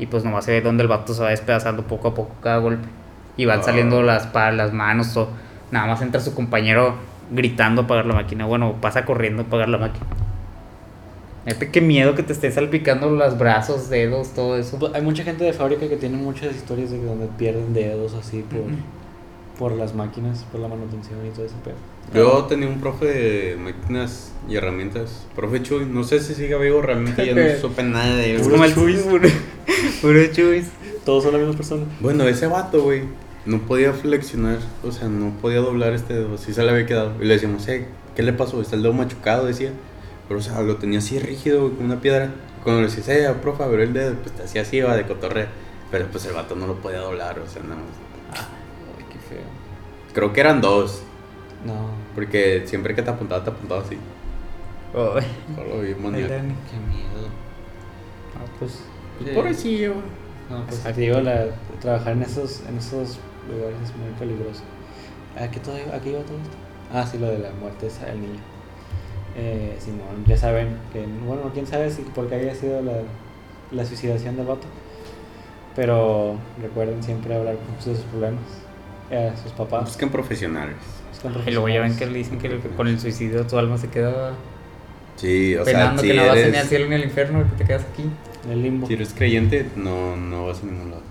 Y 0.02 0.06
pues 0.06 0.24
nomás 0.24 0.44
se 0.44 0.50
ve 0.50 0.60
donde 0.62 0.82
el 0.82 0.88
vato 0.88 1.14
se 1.14 1.22
va 1.22 1.28
despedazando 1.30 1.84
poco 1.84 2.08
a 2.08 2.14
poco 2.14 2.34
cada 2.42 2.58
golpe. 2.58 2.88
Y 3.36 3.44
van 3.44 3.60
Ah. 3.60 3.62
saliendo 3.62 4.02
las, 4.02 4.26
pa- 4.26 4.50
las 4.50 4.72
manos, 4.72 5.14
todo. 5.14 5.28
Nada 5.70 5.86
más 5.86 6.02
entra 6.02 6.20
su 6.20 6.34
compañero 6.34 6.96
gritando 7.30 7.82
a 7.82 7.84
apagar 7.84 8.06
la 8.06 8.14
máquina. 8.14 8.44
Bueno, 8.46 8.74
pasa 8.80 9.04
corriendo 9.04 9.42
a 9.42 9.46
apagar 9.46 9.68
la 9.68 9.78
máquina. 9.78 10.04
Neta, 11.46 11.70
qué 11.70 11.80
miedo 11.80 12.14
que 12.16 12.22
te 12.24 12.32
estés 12.32 12.54
salpicando 12.54 13.10
los 13.10 13.38
brazos, 13.38 13.88
dedos, 13.90 14.32
todo 14.34 14.56
eso. 14.56 14.76
Pues, 14.78 14.92
Hay 14.94 15.02
mucha 15.02 15.22
gente 15.24 15.44
de 15.44 15.52
fábrica 15.52 15.88
que 15.88 15.96
tiene 15.96 16.16
muchas 16.16 16.54
historias 16.54 16.90
de 16.90 17.04
donde 17.04 17.26
pierden 17.38 17.72
dedos 17.72 18.14
así 18.14 18.42
por, 18.48 18.60
por 19.70 19.78
las 19.78 19.94
máquinas, 19.94 20.44
por 20.50 20.60
la 20.60 20.68
manutención 20.68 21.18
y 21.26 21.30
todo 21.30 21.44
ese 21.46 21.54
pedo. 21.64 21.74
Yo 22.14 22.44
tenía 22.44 22.68
un 22.68 22.80
profe 22.80 23.06
de 23.06 23.56
máquinas 23.56 24.32
y 24.48 24.56
herramientas. 24.56 25.26
Profe 25.34 25.62
Chuy, 25.62 25.86
no 25.86 26.04
sé 26.04 26.20
si 26.20 26.34
sigue 26.34 26.56
vivo, 26.58 26.82
realmente 26.82 27.24
ya 27.24 27.34
no 27.34 27.42
supe 27.60 27.82
nada 27.82 28.16
de 28.16 28.34
él. 28.34 28.40
Es 28.40 28.48
como 28.48 28.64
el 28.64 28.74
chuis. 28.74 29.00
puro. 30.00 30.18
Todos 31.04 31.24
son 31.24 31.32
las 31.32 31.40
mismas 31.40 31.56
personas. 31.56 31.86
Bueno, 32.00 32.24
ese 32.24 32.46
vato, 32.46 32.82
güey, 32.82 33.02
no 33.46 33.58
podía 33.60 33.92
flexionar, 33.92 34.58
o 34.84 34.92
sea, 34.92 35.08
no 35.08 35.30
podía 35.40 35.58
doblar 35.58 35.94
este 35.94 36.14
dedo, 36.14 36.34
así 36.34 36.52
se 36.52 36.62
le 36.62 36.70
había 36.70 36.86
quedado. 36.86 37.14
Y 37.20 37.24
le 37.24 37.34
decíamos, 37.34 37.66
eh, 37.68 37.86
¿qué 38.14 38.22
le 38.22 38.32
pasó? 38.32 38.60
Está 38.60 38.76
el 38.76 38.82
dedo 38.82 38.92
machucado, 38.92 39.46
decía. 39.46 39.72
Pero, 40.28 40.38
o 40.38 40.42
sea, 40.42 40.60
lo 40.60 40.76
tenía 40.76 40.98
así 40.98 41.18
rígido, 41.18 41.62
güey, 41.62 41.72
como 41.74 41.86
una 41.86 42.00
piedra. 42.00 42.30
Cuando 42.62 42.82
le 42.82 42.88
decías, 42.88 43.08
eh, 43.08 43.34
profe, 43.40 43.64
a 43.64 43.66
ver 43.66 43.80
el 43.80 43.92
dedo, 43.92 44.14
pues 44.22 44.34
te 44.34 44.42
hacía 44.44 44.62
así, 44.62 44.76
iba 44.76 44.94
de 44.94 45.06
cotorre. 45.06 45.46
Pero 45.90 46.06
pues 46.06 46.24
el 46.26 46.32
vato 46.34 46.54
no 46.54 46.66
lo 46.66 46.76
podía 46.76 47.00
doblar, 47.00 47.38
o 47.38 47.48
sea, 47.48 47.62
nada 47.62 47.76
más. 47.76 47.84
Ay, 48.98 49.04
qué 49.10 49.18
feo. 49.18 49.44
Creo 50.14 50.32
que 50.32 50.40
eran 50.40 50.60
dos, 50.60 51.02
No, 51.66 51.90
porque 52.14 52.62
siempre 52.66 52.94
que 52.94 53.02
te 53.02 53.10
apuntaba, 53.10 53.44
te 53.44 53.50
apuntaba 53.50 53.82
así. 53.82 53.96
Ay, 54.94 55.26
Solo. 55.54 55.76
Dani. 56.28 56.54
qué 56.70 56.76
miedo. 56.88 57.28
Ah, 58.36 58.44
pues, 58.58 58.80
Pues, 59.18 59.30
Sí. 59.30 59.34
pobrecillo. 59.36 59.94
No, 60.50 60.64
pues 60.64 60.78
Exacto. 60.78 60.96
te 60.96 61.00
digo, 61.02 61.20
la, 61.20 61.46
trabajar 61.80 62.12
en 62.14 62.22
esos, 62.22 62.62
en 62.68 62.76
esos 62.78 63.18
lugares 63.48 63.76
es 63.84 63.96
muy 63.96 64.10
peligroso. 64.18 64.62
¿A 65.38 65.48
qué, 65.50 65.60
todo, 65.60 65.76
¿A 65.76 65.98
qué 66.00 66.10
iba 66.10 66.20
todo 66.22 66.36
esto? 66.36 66.56
Ah, 66.92 67.06
sí, 67.06 67.18
lo 67.18 67.28
de 67.28 67.38
la 67.38 67.50
muerte 67.52 67.88
del 68.04 68.20
niño. 68.20 68.40
Eh, 69.36 69.76
Simón, 69.78 70.24
ya 70.26 70.36
saben 70.36 70.76
que, 70.92 71.06
bueno, 71.24 71.50
quién 71.54 71.66
sabe 71.66 71.90
si 71.90 72.02
por 72.02 72.28
qué 72.28 72.34
haya 72.34 72.54
sido 72.54 72.82
la, 72.82 72.92
la 73.70 73.84
suicidación 73.86 74.36
del 74.36 74.46
vato. 74.46 74.66
Pero 75.74 76.36
recuerden 76.60 77.02
siempre 77.02 77.34
hablar 77.34 77.56
con 77.56 77.80
sus 77.80 78.04
problemas. 78.04 78.42
Eh, 79.10 79.32
a 79.34 79.36
sus 79.42 79.52
papás. 79.52 79.84
Busquen 79.84 80.10
profesionales. 80.10 80.76
Y 81.46 81.50
luego 81.50 81.68
ya 81.68 81.80
ven 81.80 81.96
que 81.96 82.06
le 82.06 82.18
dicen 82.18 82.38
que 82.38 82.58
con 82.76 82.88
el 82.88 82.98
suicidio 82.98 83.46
tu 83.46 83.58
alma 83.58 83.78
se 83.78 83.88
queda 83.88 84.32
Sí, 85.16 85.54
o 85.56 85.64
sea, 85.64 85.72
penando 85.74 86.02
si 86.02 86.08
que 86.08 86.14
no 86.14 86.22
vas 86.26 86.34
ni 86.34 86.40
al 86.42 86.48
eres, 86.48 86.68
cielo 86.68 86.88
ni 86.88 86.94
al 86.94 87.04
infierno 87.04 87.44
que 87.50 87.56
te 87.56 87.64
quedas 87.64 87.84
aquí. 87.92 88.04
En 88.44 88.50
el 88.50 88.62
limbo. 88.62 88.86
si 88.88 88.94
eres 88.94 89.14
creyente, 89.14 89.66
no, 89.76 90.16
no 90.16 90.46
vas 90.46 90.62
a 90.62 90.66
ningún 90.66 90.90
lado. 90.90 91.02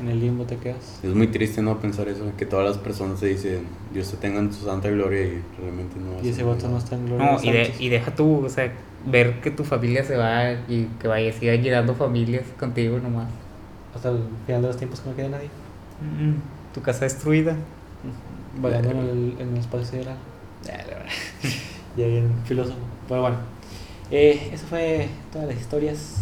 En 0.00 0.08
el 0.08 0.20
limbo 0.20 0.44
te 0.44 0.56
quedas. 0.56 1.00
Es 1.02 1.14
muy 1.14 1.28
triste 1.28 1.62
no 1.62 1.78
pensar 1.78 2.06
eso, 2.08 2.30
que 2.36 2.44
todas 2.44 2.68
las 2.68 2.76
personas 2.78 3.18
se 3.18 3.26
dicen, 3.28 3.60
Dios 3.94 4.10
te 4.10 4.18
tenga 4.18 4.40
en 4.40 4.52
su 4.52 4.64
santa 4.66 4.90
gloria 4.90 5.22
y 5.22 5.42
realmente 5.58 5.96
no 5.98 6.16
vas 6.16 6.24
Y 6.24 6.28
ese 6.30 6.42
vato 6.42 6.68
no 6.68 6.76
está 6.76 6.96
en 6.96 7.06
gloria. 7.06 7.32
No, 7.32 7.42
y, 7.42 7.50
de- 7.50 7.74
y 7.78 7.88
deja 7.88 8.14
tú, 8.14 8.44
o 8.44 8.48
sea, 8.50 8.70
ver 9.06 9.40
que 9.40 9.50
tu 9.50 9.64
familia 9.64 10.04
se 10.04 10.16
va 10.16 10.52
y 10.68 10.88
que 11.00 11.08
vaya, 11.08 11.32
siga 11.32 11.54
llegando 11.54 11.94
familias 11.94 12.42
contigo 12.58 12.98
nomás. 12.98 13.28
Hasta 13.94 14.10
el 14.10 14.18
final 14.44 14.60
de 14.62 14.68
los 14.68 14.76
tiempos 14.76 15.00
que 15.00 15.08
no 15.08 15.16
quede 15.16 15.28
nadie. 15.30 15.48
Mm, 16.02 16.74
Tu 16.74 16.82
casa 16.82 17.04
destruida. 17.06 17.56
Vagando 18.60 18.90
en 18.90 18.98
el, 18.98 19.36
en 19.40 19.48
el 19.54 19.58
espacio 19.58 19.86
sideral. 19.86 20.16
Ya 21.96 22.06
bien 22.06 22.30
filósofo. 22.44 22.76
Pero 23.08 23.22
bueno. 23.22 23.36
Eh, 24.10 24.50
eso 24.52 24.66
fue 24.66 25.08
todas 25.32 25.48
las 25.48 25.56
historias 25.58 26.16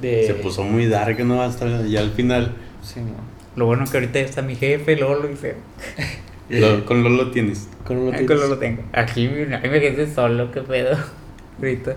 de... 0.00 0.26
Se 0.26 0.34
puso 0.34 0.64
muy 0.64 0.86
dark, 0.86 1.18
¿no? 1.24 1.40
Hasta 1.42 1.82
ya 1.86 2.00
al 2.00 2.10
final. 2.10 2.52
Sí, 2.82 3.00
no. 3.00 3.12
Lo 3.56 3.66
bueno 3.66 3.84
que 3.90 3.96
ahorita 3.96 4.18
está 4.18 4.42
mi 4.42 4.56
jefe, 4.56 4.96
Lolo, 4.96 5.30
y 5.30 5.36
se... 5.36 5.54
Lo- 6.48 6.84
con 6.84 7.02
Lolo 7.04 7.30
tienes. 7.30 7.68
Con 7.86 7.98
un 7.98 8.14
Ah, 8.14 8.18
con 8.26 8.40
Lolo 8.40 8.58
tengo. 8.58 8.82
Aquí, 8.92 9.26
ahí 9.26 9.68
me 9.70 9.80
quedé 9.80 10.12
solo, 10.12 10.50
qué 10.50 10.62
pedo. 10.62 10.96
Ahorita. 11.58 11.94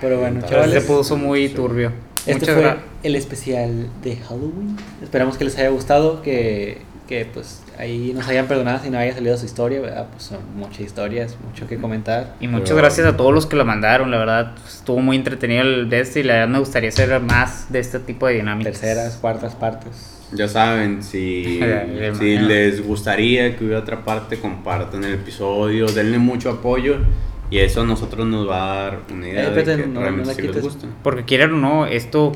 Pero 0.00 0.18
bueno, 0.18 0.36
Entonces, 0.36 0.50
chavales. 0.50 0.82
se 0.82 0.88
puso 0.88 1.16
muy 1.16 1.48
turbio. 1.50 1.92
Este 2.26 2.34
Muchas 2.34 2.54
fue 2.54 2.64
gra- 2.64 2.78
el 3.02 3.14
especial 3.16 3.88
de 4.02 4.16
Halloween. 4.16 4.76
Esperamos 5.02 5.36
que 5.36 5.44
les 5.44 5.56
haya 5.58 5.68
gustado, 5.70 6.22
que, 6.22 6.78
que 7.08 7.24
pues 7.26 7.62
ahí 7.78 8.12
nos 8.14 8.26
hayan 8.28 8.46
perdonado 8.46 8.80
si 8.82 8.90
no 8.90 8.98
haya 8.98 9.12
salido 9.14 9.36
su 9.36 9.46
historia, 9.46 9.80
¿verdad? 9.80 10.06
Pues 10.10 10.24
son 10.24 10.38
muchas 10.56 10.80
historias, 10.80 11.36
mucho 11.46 11.66
que 11.66 11.76
comentar. 11.78 12.34
Y 12.40 12.48
muchas 12.48 12.70
Pero- 12.70 12.76
gracias 12.78 13.06
a 13.06 13.16
todos 13.16 13.32
los 13.34 13.46
que 13.46 13.56
la 13.56 13.64
mandaron, 13.64 14.10
la 14.10 14.18
verdad 14.18 14.52
estuvo 14.66 14.98
muy 15.00 15.16
entretenido 15.16 15.62
el 15.62 15.88
de 15.90 16.00
este 16.00 16.20
y 16.20 16.22
la 16.22 16.34
verdad 16.34 16.48
me 16.48 16.58
gustaría 16.58 16.88
hacer 16.88 17.20
más 17.20 17.70
de 17.72 17.78
este 17.80 17.98
tipo 18.00 18.26
de 18.26 18.34
dinámicas. 18.34 18.72
Terceras, 18.80 19.16
cuartas 19.16 19.54
partes. 19.54 20.12
Ya 20.32 20.48
saben, 20.48 21.02
si, 21.02 21.60
si 22.18 22.38
les 22.38 22.84
gustaría 22.84 23.56
que 23.56 23.64
hubiera 23.64 23.80
otra 23.80 24.04
parte, 24.04 24.38
compartan 24.38 25.04
el 25.04 25.14
episodio, 25.14 25.86
denle 25.86 26.18
mucho 26.18 26.50
apoyo 26.50 26.96
y 27.48 27.58
eso 27.58 27.82
a 27.82 27.84
nosotros 27.84 28.26
nos 28.26 28.48
va 28.48 28.72
a 28.72 28.82
dar 28.82 28.98
una 29.12 29.28
idea 29.28 29.48
Eh, 29.48 29.50
de 29.52 29.64
que 29.64 29.76
no- 29.76 29.86
no 29.94 30.00
realmente 30.00 30.30
la 30.30 30.34
sí 30.34 30.42
les 30.42 30.62
gusta. 30.62 30.86
Porque 31.04 31.24
quieran 31.24 31.52
o 31.54 31.56
no, 31.58 31.86
esto 31.86 32.32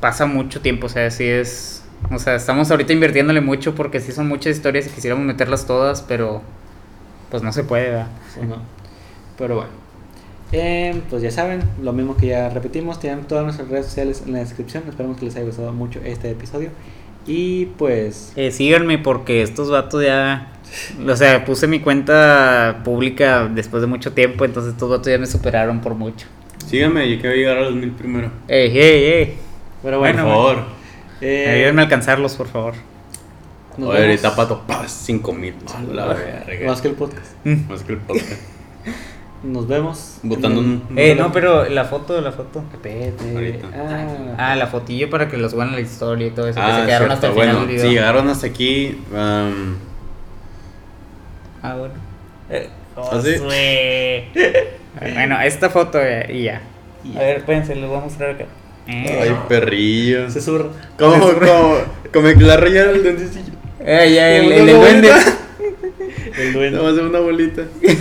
pasa 0.00 0.26
mucho 0.26 0.60
tiempo, 0.60 0.86
o 0.86 0.90
sea, 0.90 1.10
sí 1.10 1.24
es... 1.24 1.81
O 2.10 2.18
sea, 2.18 2.34
estamos 2.34 2.70
ahorita 2.70 2.92
invirtiéndole 2.92 3.40
mucho 3.40 3.74
porque 3.74 4.00
sí 4.00 4.12
son 4.12 4.28
muchas 4.28 4.56
historias 4.56 4.86
y 4.86 4.90
quisiéramos 4.90 5.24
meterlas 5.24 5.66
todas, 5.66 6.02
pero 6.02 6.42
pues 7.30 7.42
no 7.42 7.52
se 7.52 7.64
puede, 7.64 7.90
¿verdad? 7.90 8.08
¿o 8.40 8.44
no? 8.44 8.56
Pero 9.38 9.56
bueno. 9.56 9.70
Eh, 10.52 11.00
pues 11.08 11.22
ya 11.22 11.30
saben, 11.30 11.62
lo 11.82 11.94
mismo 11.94 12.16
que 12.16 12.26
ya 12.26 12.50
repetimos, 12.50 13.00
tienen 13.00 13.24
todas 13.24 13.44
nuestras 13.44 13.68
redes 13.68 13.86
sociales 13.86 14.22
en 14.26 14.34
la 14.34 14.40
descripción. 14.40 14.84
Esperamos 14.88 15.16
que 15.18 15.24
les 15.24 15.36
haya 15.36 15.46
gustado 15.46 15.72
mucho 15.72 16.00
este 16.04 16.30
episodio. 16.30 16.70
Y 17.26 17.66
pues, 17.78 18.32
Eh, 18.36 18.50
síganme 18.50 18.98
porque 18.98 19.42
estos 19.42 19.70
vatos 19.70 20.02
ya 20.04 20.48
O 21.06 21.16
sea, 21.16 21.44
puse 21.44 21.66
mi 21.66 21.80
cuenta 21.80 22.80
pública 22.84 23.48
después 23.48 23.80
de 23.82 23.86
mucho 23.86 24.12
tiempo, 24.12 24.44
entonces 24.44 24.76
todos 24.76 24.98
vatos 24.98 25.12
ya 25.12 25.18
me 25.18 25.26
superaron 25.26 25.80
por 25.80 25.94
mucho. 25.94 26.26
Síganme, 26.66 27.10
yo 27.10 27.20
quiero 27.20 27.36
llegar 27.36 27.58
a 27.58 27.62
los 27.62 27.74
mil 27.74 27.90
primero. 27.92 28.30
Ey, 28.48 28.76
ey, 28.76 29.04
ey. 29.04 29.34
Pero 29.82 29.98
Por 29.98 29.98
bueno, 29.98 30.24
favor. 30.24 30.81
Eh, 31.22 31.50
Ayúdenme 31.56 31.80
a 31.82 31.84
alcanzarlos, 31.84 32.34
por 32.36 32.48
favor. 32.48 32.74
nos 33.78 33.88
Oye, 33.90 34.00
vemos. 34.00 34.24
ahorita 34.24 34.36
pato, 34.36 34.62
paz, 34.66 34.92
cinco 35.06 35.32
mil. 35.32 35.54
Más 36.66 36.80
que 36.82 36.88
el 36.88 36.94
podcast. 36.94 37.32
Más 37.44 37.82
que 37.82 37.92
el 37.94 37.98
podcast. 37.98 38.32
Nos 39.42 39.66
vemos. 39.66 40.18
Botando 40.22 40.60
un. 40.60 40.84
Eh, 40.94 41.16
no, 41.16 41.32
pero 41.32 41.68
la 41.68 41.84
foto, 41.84 42.20
la 42.20 42.30
foto. 42.30 42.62
Ahorita. 43.34 43.66
Ah, 43.74 44.06
Ah, 44.52 44.54
la 44.56 44.68
fotillo 44.68 45.10
para 45.10 45.28
que 45.28 45.36
los 45.36 45.50
suban 45.50 45.70
a 45.70 45.72
la 45.72 45.80
historia 45.80 46.28
y 46.28 46.30
todo 46.30 46.46
eso. 46.46 46.60
que 46.60 46.64
Ah, 46.64 46.80
se 46.80 46.86
quedaron 46.86 47.08
cierto. 47.08 47.14
hasta 47.14 47.26
el 47.26 47.32
bueno, 47.32 47.52
final 47.52 47.66
del 47.66 47.76
video. 47.76 47.88
si 47.88 47.94
llegaron 47.94 48.28
hasta 48.28 48.46
aquí, 48.46 49.02
um, 49.10 49.74
Ah, 51.60 51.74
bueno. 51.76 51.94
Eh, 52.50 52.68
¿Ah? 52.96 53.00
Josué. 53.02 54.28
bueno, 55.14 55.40
esta 55.40 55.70
foto 55.70 55.98
eh, 56.00 56.26
y 56.32 56.42
ya. 56.44 56.62
Y 57.04 57.10
A 57.10 57.14
ya. 57.14 57.20
ver, 57.26 57.36
espérense, 57.38 57.74
les 57.74 57.88
voy 57.88 57.98
a 57.98 58.00
mostrar 58.00 58.30
acá. 58.30 58.44
Eh, 58.92 59.18
ay, 59.22 59.36
perrillos. 59.48 60.32
se 60.32 60.40
surra. 60.40 60.66
Como, 60.98 61.18
como, 61.34 61.78
como 62.12 62.28
que 62.28 62.44
la 62.44 62.56
raya 62.56 62.86
del 62.86 63.02
dentecillo. 63.02 63.52
eh, 63.80 64.12
ya, 64.14 64.36
el, 64.36 64.42
Como 64.44 64.54
el, 64.54 64.68
el 64.68 64.76
duende. 64.76 65.10
El 66.38 66.52
duende. 66.54 66.78
Vamos 66.78 66.92
a 66.92 66.94
hacer 66.94 67.04
una 67.08 67.20
bolita. 67.20 67.62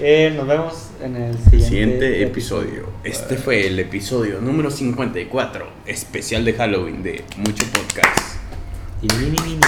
Eh, 0.00 0.32
nos 0.36 0.46
vemos 0.48 0.90
en 1.04 1.14
el 1.16 1.34
siguiente, 1.34 1.68
Siguiente 1.68 2.22
episodio. 2.22 2.88
Este 3.04 3.36
fue 3.36 3.66
el 3.66 3.78
episodio 3.78 4.40
número 4.40 4.70
54, 4.72 5.66
especial 5.86 6.44
de 6.44 6.52
Halloween 6.54 7.02
de 7.04 7.22
Mucho 7.36 7.64
Podcast. 7.72 8.36
Ni, 9.02 9.08
ni, 9.26 9.30
ni, 9.30 9.54
ni. 9.54 9.60